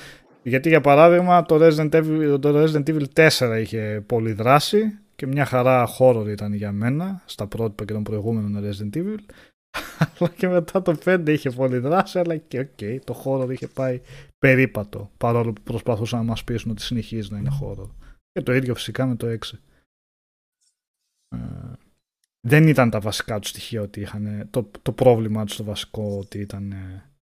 Γιατί 0.43 0.69
για 0.69 0.81
παράδειγμα 0.81 1.43
το 1.43 1.55
Resident, 1.61 1.89
Evil, 1.89 2.37
το 2.39 2.63
Resident 2.63 2.89
Evil 2.89 3.29
4 3.29 3.59
είχε 3.61 4.03
πολύ 4.05 4.33
δράση 4.33 4.99
και 5.15 5.27
μια 5.27 5.45
χαρά 5.45 5.87
horror 5.99 6.27
ήταν 6.27 6.53
για 6.53 6.71
μένα 6.71 7.21
στα 7.25 7.47
πρότυπα 7.47 7.85
και 7.85 7.93
των 7.93 8.03
προηγούμενων 8.03 8.63
Resident 8.63 8.97
Evil. 8.97 9.19
Αλλά 10.19 10.31
και 10.37 10.47
μετά 10.47 10.81
το 10.81 10.97
5 11.05 11.23
είχε 11.27 11.49
πολύ 11.49 11.77
δράση, 11.77 12.19
αλλά 12.19 12.37
και 12.37 12.59
οκ, 12.59 13.03
το 13.03 13.23
horror 13.25 13.51
είχε 13.51 13.67
πάει 13.67 14.01
περίπατο. 14.37 15.11
Παρόλο 15.17 15.53
που 15.53 15.61
προσπαθούσαν 15.61 16.19
να 16.19 16.25
μας 16.25 16.43
πείσουν 16.43 16.71
ότι 16.71 16.81
συνεχίζει 16.81 17.31
να 17.31 17.37
είναι 17.37 17.51
horror. 17.61 17.89
Και 18.31 18.41
το 18.41 18.53
ίδιο 18.53 18.75
φυσικά 18.75 19.05
με 19.05 19.15
το 19.15 19.27
6. 19.27 19.37
Ε, 21.35 21.37
δεν 22.47 22.67
ήταν 22.67 22.89
τα 22.89 22.99
βασικά 22.99 23.39
του 23.39 23.47
στοιχεία 23.47 23.81
ότι 23.81 23.99
είχαν. 23.99 24.47
Το, 24.49 24.69
το 24.81 24.91
πρόβλημά 24.91 25.45
τους 25.45 25.55
το 25.55 25.63
βασικό 25.63 26.17
ότι 26.17 26.39
ήταν. 26.39 26.73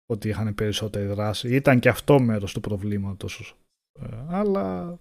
Ότι 0.08 0.28
είχαν 0.28 0.55
περισσότερη 0.55 1.07
δράση. 1.07 1.55
Ήταν 1.55 1.78
και 1.78 1.89
αυτό 1.89 2.20
μέρος 2.20 2.52
του 2.52 2.60
προβλήματος. 2.60 3.57
Ε, 4.00 4.07
αλλά 4.28 4.99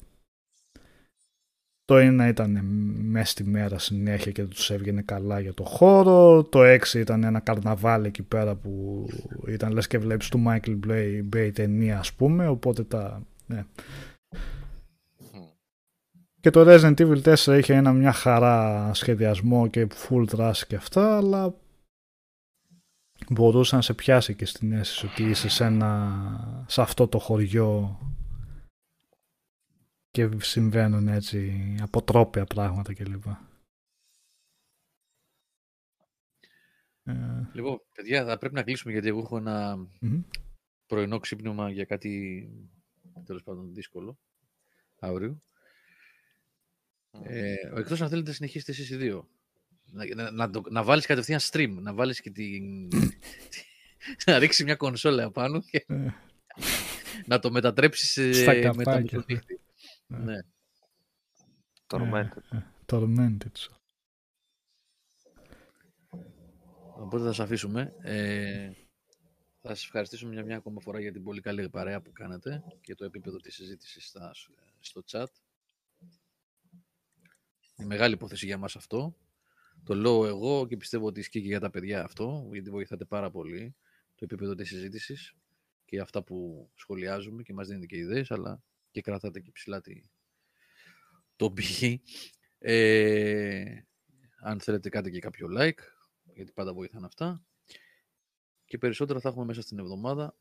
το 1.85 1.97
ένα 1.97 2.27
ήταν 2.27 2.59
μέσα 3.01 3.25
στη 3.25 3.43
μέρα 3.43 3.80
συνέχεια 3.80 4.31
και 4.31 4.43
τους 4.43 4.69
έβγαινε 4.69 5.01
καλά 5.01 5.39
για 5.39 5.53
το 5.53 5.64
χώρο. 5.64 6.43
Το 6.43 6.59
6 6.64 6.93
ήταν 6.93 7.23
ένα 7.23 7.39
καρναβάλι 7.39 8.07
εκεί 8.07 8.23
πέρα 8.23 8.55
που 8.55 9.05
ήταν 9.47 9.72
λες 9.72 9.88
και 9.88 9.97
βλέπεις 9.97 10.30
του 10.30 10.43
Michael 10.47 10.80
Bay, 10.88 11.23
Bay 11.35 11.51
ταινία 11.53 11.99
ας 11.99 12.14
πούμε. 12.14 12.47
Οπότε 12.47 12.83
τα... 12.83 13.22
Ναι. 13.45 13.64
Μμ. 15.33 15.45
Και 16.39 16.49
το 16.49 16.64
Resident 16.67 16.95
Evil 16.97 17.35
4 17.35 17.57
είχε 17.57 17.73
ένα 17.73 17.93
μια 17.93 18.11
χαρά 18.11 18.89
σχεδιασμό 18.93 19.67
και 19.67 19.88
full 20.07 20.23
δράση 20.27 20.67
και 20.67 20.75
αυτά, 20.75 21.17
αλλά 21.17 21.53
μπορούσε 23.30 23.75
να 23.75 23.81
σε 23.81 23.93
πιάσει 23.93 24.33
και 24.35 24.45
στην 24.45 24.73
αίσθηση 24.73 25.05
ότι 25.05 25.23
είσαι 25.23 25.49
σε, 25.49 25.65
ένα, 25.65 26.65
σε 26.67 26.81
αυτό 26.81 27.07
το 27.07 27.19
χωριό 27.19 27.99
και 30.16 30.30
συμβαίνουν 30.40 31.08
έτσι 31.08 31.76
αποτρόπια 31.82 32.45
πράγματα 32.45 32.94
κλπ. 32.94 33.24
Ε, 37.03 37.14
Λοιπόν, 37.53 37.82
παιδιά, 37.94 38.26
θα 38.26 38.38
πρέπει 38.38 38.53
να 38.56 38.64
κλείσουμε 38.64 38.92
γιατί 38.94 39.08
εγώ 39.08 39.19
έχω 39.19 39.38
ένα 39.38 39.76
μμμ. 40.00 40.22
πρωινό 40.85 41.19
ξύπνημα 41.19 41.72
για 41.72 41.85
κάτι 41.85 42.48
τέλος 43.26 43.44
πάντων 43.44 43.74
δύσκολο 43.74 44.19
αύριο. 45.00 45.42
Ε, 47.24 47.53
εκτός 47.76 48.02
αν 48.02 48.10
θέλετε 48.10 48.27
να 48.30 48.35
συνεχίσετε 48.35 48.72
εσείς 48.72 48.90
οι 48.90 48.95
δύο. 48.95 49.30
Να, 49.92 50.16
να, 50.16 50.32
να, 50.32 50.50
το- 50.50 50.69
να 50.69 50.84
βάλεις 50.84 51.06
κατευθείαν 51.06 51.40
stream, 51.42 51.69
να 51.80 51.94
βάλεις 51.94 52.22
και 52.22 52.32
την... 52.32 52.88
να 54.26 54.40
ρίξεις 54.40 54.64
μια 54.66 54.76
κονσόλα 54.76 55.24
απάνω 55.24 55.61
και 55.61 55.85
Ε. 55.88 56.08
να 57.26 57.40
το 57.40 57.52
μετατρέψεις 57.52 58.18
ε, 58.18 58.34
Στα 58.34 58.53
μετά 60.08 60.14
καπάκια. 60.14 60.14
μεσονύχτη. 60.14 60.14
Ε. 60.14 60.17
ναι. 60.17 60.40
Tormented. 61.88 62.64
Tormented. 62.85 63.84
Οπότε 66.98 67.24
θα 67.24 67.30
σας 67.34 67.40
αφήσουμε. 67.40 67.95
Ε, 68.01 68.72
θα 69.61 69.75
σας 69.75 69.84
ευχαριστήσουμε 69.84 70.32
μια, 70.32 70.43
μια 70.43 70.58
ακόμα 70.58 70.82
φορά 70.82 71.00
για 71.00 71.11
την 71.11 71.24
πολύ 71.24 71.42
καλή 71.42 71.69
παρέα 71.69 72.01
που 72.01 72.11
κάνατε 72.11 72.64
και 72.82 72.95
το 72.95 73.06
επίπεδο 73.06 73.38
της 73.38 73.56
συζήτησης 73.56 74.08
στα, 74.08 74.32
στο 74.80 75.03
chat. 75.08 75.25
Είναι 77.75 77.88
μεγάλη 77.88 78.14
υπόθεση 78.14 78.45
για 78.45 78.58
μας 78.58 78.75
αυτό. 78.75 79.17
Το 79.84 79.95
λέω 79.95 80.25
εγώ 80.25 80.67
και 80.67 80.77
πιστεύω 80.77 81.06
ότι 81.06 81.19
ισχύει 81.19 81.42
και 81.42 81.48
για 81.48 81.59
τα 81.59 81.69
παιδιά 81.69 82.03
αυτό, 82.03 82.50
γιατί 82.51 82.69
βοηθάτε 82.69 83.06
πάρα 83.06 83.32
πολύ 83.32 83.75
το 84.16 84.24
επίπεδο 84.24 84.56
της 84.56 84.67
συζήτησης 84.67 85.35
και 85.85 86.00
αυτά 86.00 86.24
που 86.24 86.69
σχολιάζουμε 86.75 87.43
και 87.43 87.53
μας 87.53 87.67
δίνετε 87.67 87.85
και 87.85 87.98
ιδέες, 87.98 88.32
αλλά 88.32 88.64
και 88.95 89.01
κρατάτε 89.01 89.40
και 89.40 89.51
ψηλά 89.51 89.82
τη, 89.82 90.01
το 91.35 91.51
πηγή. 91.51 92.01
Ε, 92.57 93.82
αν 94.41 94.59
θέλετε 94.59 94.90
κάντε 94.90 95.09
και 95.09 95.19
κάποιο 95.19 95.48
like, 95.57 95.80
γιατί 96.33 96.51
πάντα 96.51 96.74
βοηθάνε 96.74 97.06
αυτά. 97.06 97.45
Και 98.65 98.77
περισσότερα 98.77 99.19
θα 99.19 99.30
έχουμε 99.30 99.45
μέσα 99.45 99.61
στην 99.61 99.80
εβδομάδα. 99.80 100.35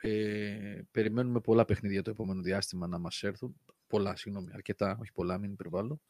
Ε, 0.00 0.80
περιμένουμε 0.90 1.40
πολλά 1.40 1.64
παιχνίδια 1.64 2.02
το 2.02 2.10
επόμενο 2.10 2.42
διάστημα 2.42 2.86
να 2.86 2.98
μας 2.98 3.22
έρθουν. 3.22 3.60
Πολλά, 3.86 4.16
συγγνώμη, 4.16 4.50
αρκετά, 4.52 4.98
όχι 5.00 5.12
πολλά, 5.12 5.38
μην 5.38 5.52
υπερβάλλω. 5.52 6.00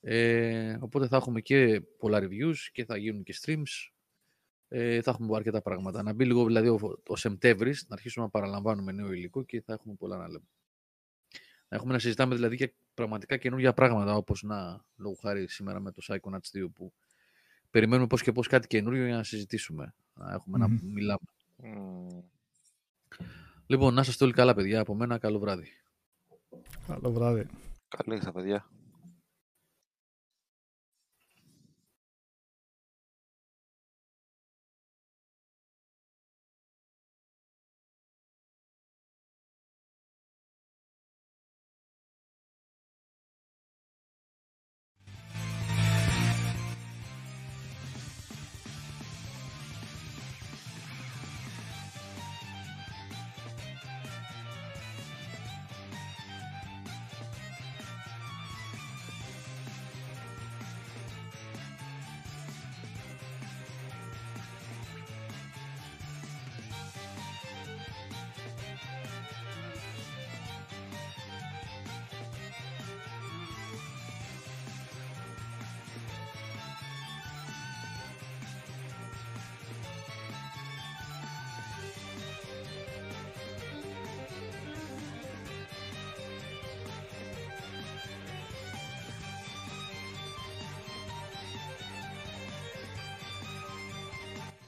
Ε, 0.00 0.76
οπότε 0.80 1.08
θα 1.08 1.16
έχουμε 1.16 1.40
και 1.40 1.80
πολλά 1.80 2.18
reviews 2.22 2.56
και 2.72 2.84
θα 2.84 2.96
γίνουν 2.96 3.22
και 3.22 3.34
streams. 3.40 3.90
Ε, 4.68 5.02
θα 5.02 5.10
έχουμε 5.10 5.36
αρκετά 5.36 5.62
πράγματα. 5.62 6.02
Να 6.02 6.12
μπει 6.12 6.24
λίγο 6.24 6.44
δηλαδή 6.44 6.68
ο, 6.68 7.00
ο 7.06 7.16
Σεπτέμβρης, 7.16 7.86
να 7.88 7.94
αρχίσουμε 7.94 8.24
να 8.24 8.30
παραλαμβάνουμε 8.30 8.92
νέο 8.92 9.12
υλικό 9.12 9.42
και 9.42 9.60
θα 9.60 9.72
έχουμε 9.72 9.94
πολλά 9.94 10.16
να 10.16 10.26
λέμε. 10.26 10.46
Να 11.68 11.76
έχουμε 11.76 11.92
να 11.92 11.98
συζητάμε 11.98 12.34
δηλαδή 12.34 12.56
και 12.56 12.74
πραγματικά 12.94 13.36
καινούργια 13.36 13.72
πράγματα, 13.72 14.16
όπως 14.16 14.42
να, 14.42 14.84
λόγω 14.96 15.14
χάρη 15.14 15.48
σήμερα 15.48 15.80
με 15.80 15.92
το 15.92 16.02
Psychonauts 16.06 16.64
2 16.64 16.66
που 16.74 16.92
περιμένουμε 17.70 18.06
πώς 18.06 18.22
και 18.22 18.32
πώς 18.32 18.46
κάτι 18.46 18.66
καινούριο 18.66 19.06
για 19.06 19.16
να 19.16 19.22
συζητήσουμε. 19.22 19.94
Να 20.14 20.32
έχουμε 20.32 20.58
να 20.58 20.68
μιλάμε. 20.68 21.26
Λοιπόν, 23.66 23.94
να 23.94 24.00
είστε 24.00 24.24
όλοι 24.24 24.32
καλά, 24.32 24.54
παιδιά. 24.54 24.80
Από 24.80 24.94
μένα, 24.94 25.18
καλό 25.18 25.38
βράδυ. 25.38 25.68
Καλό 26.86 27.12
βράδυ. 27.12 27.46
Καλή 27.88 28.22
παιδιά. 28.32 28.70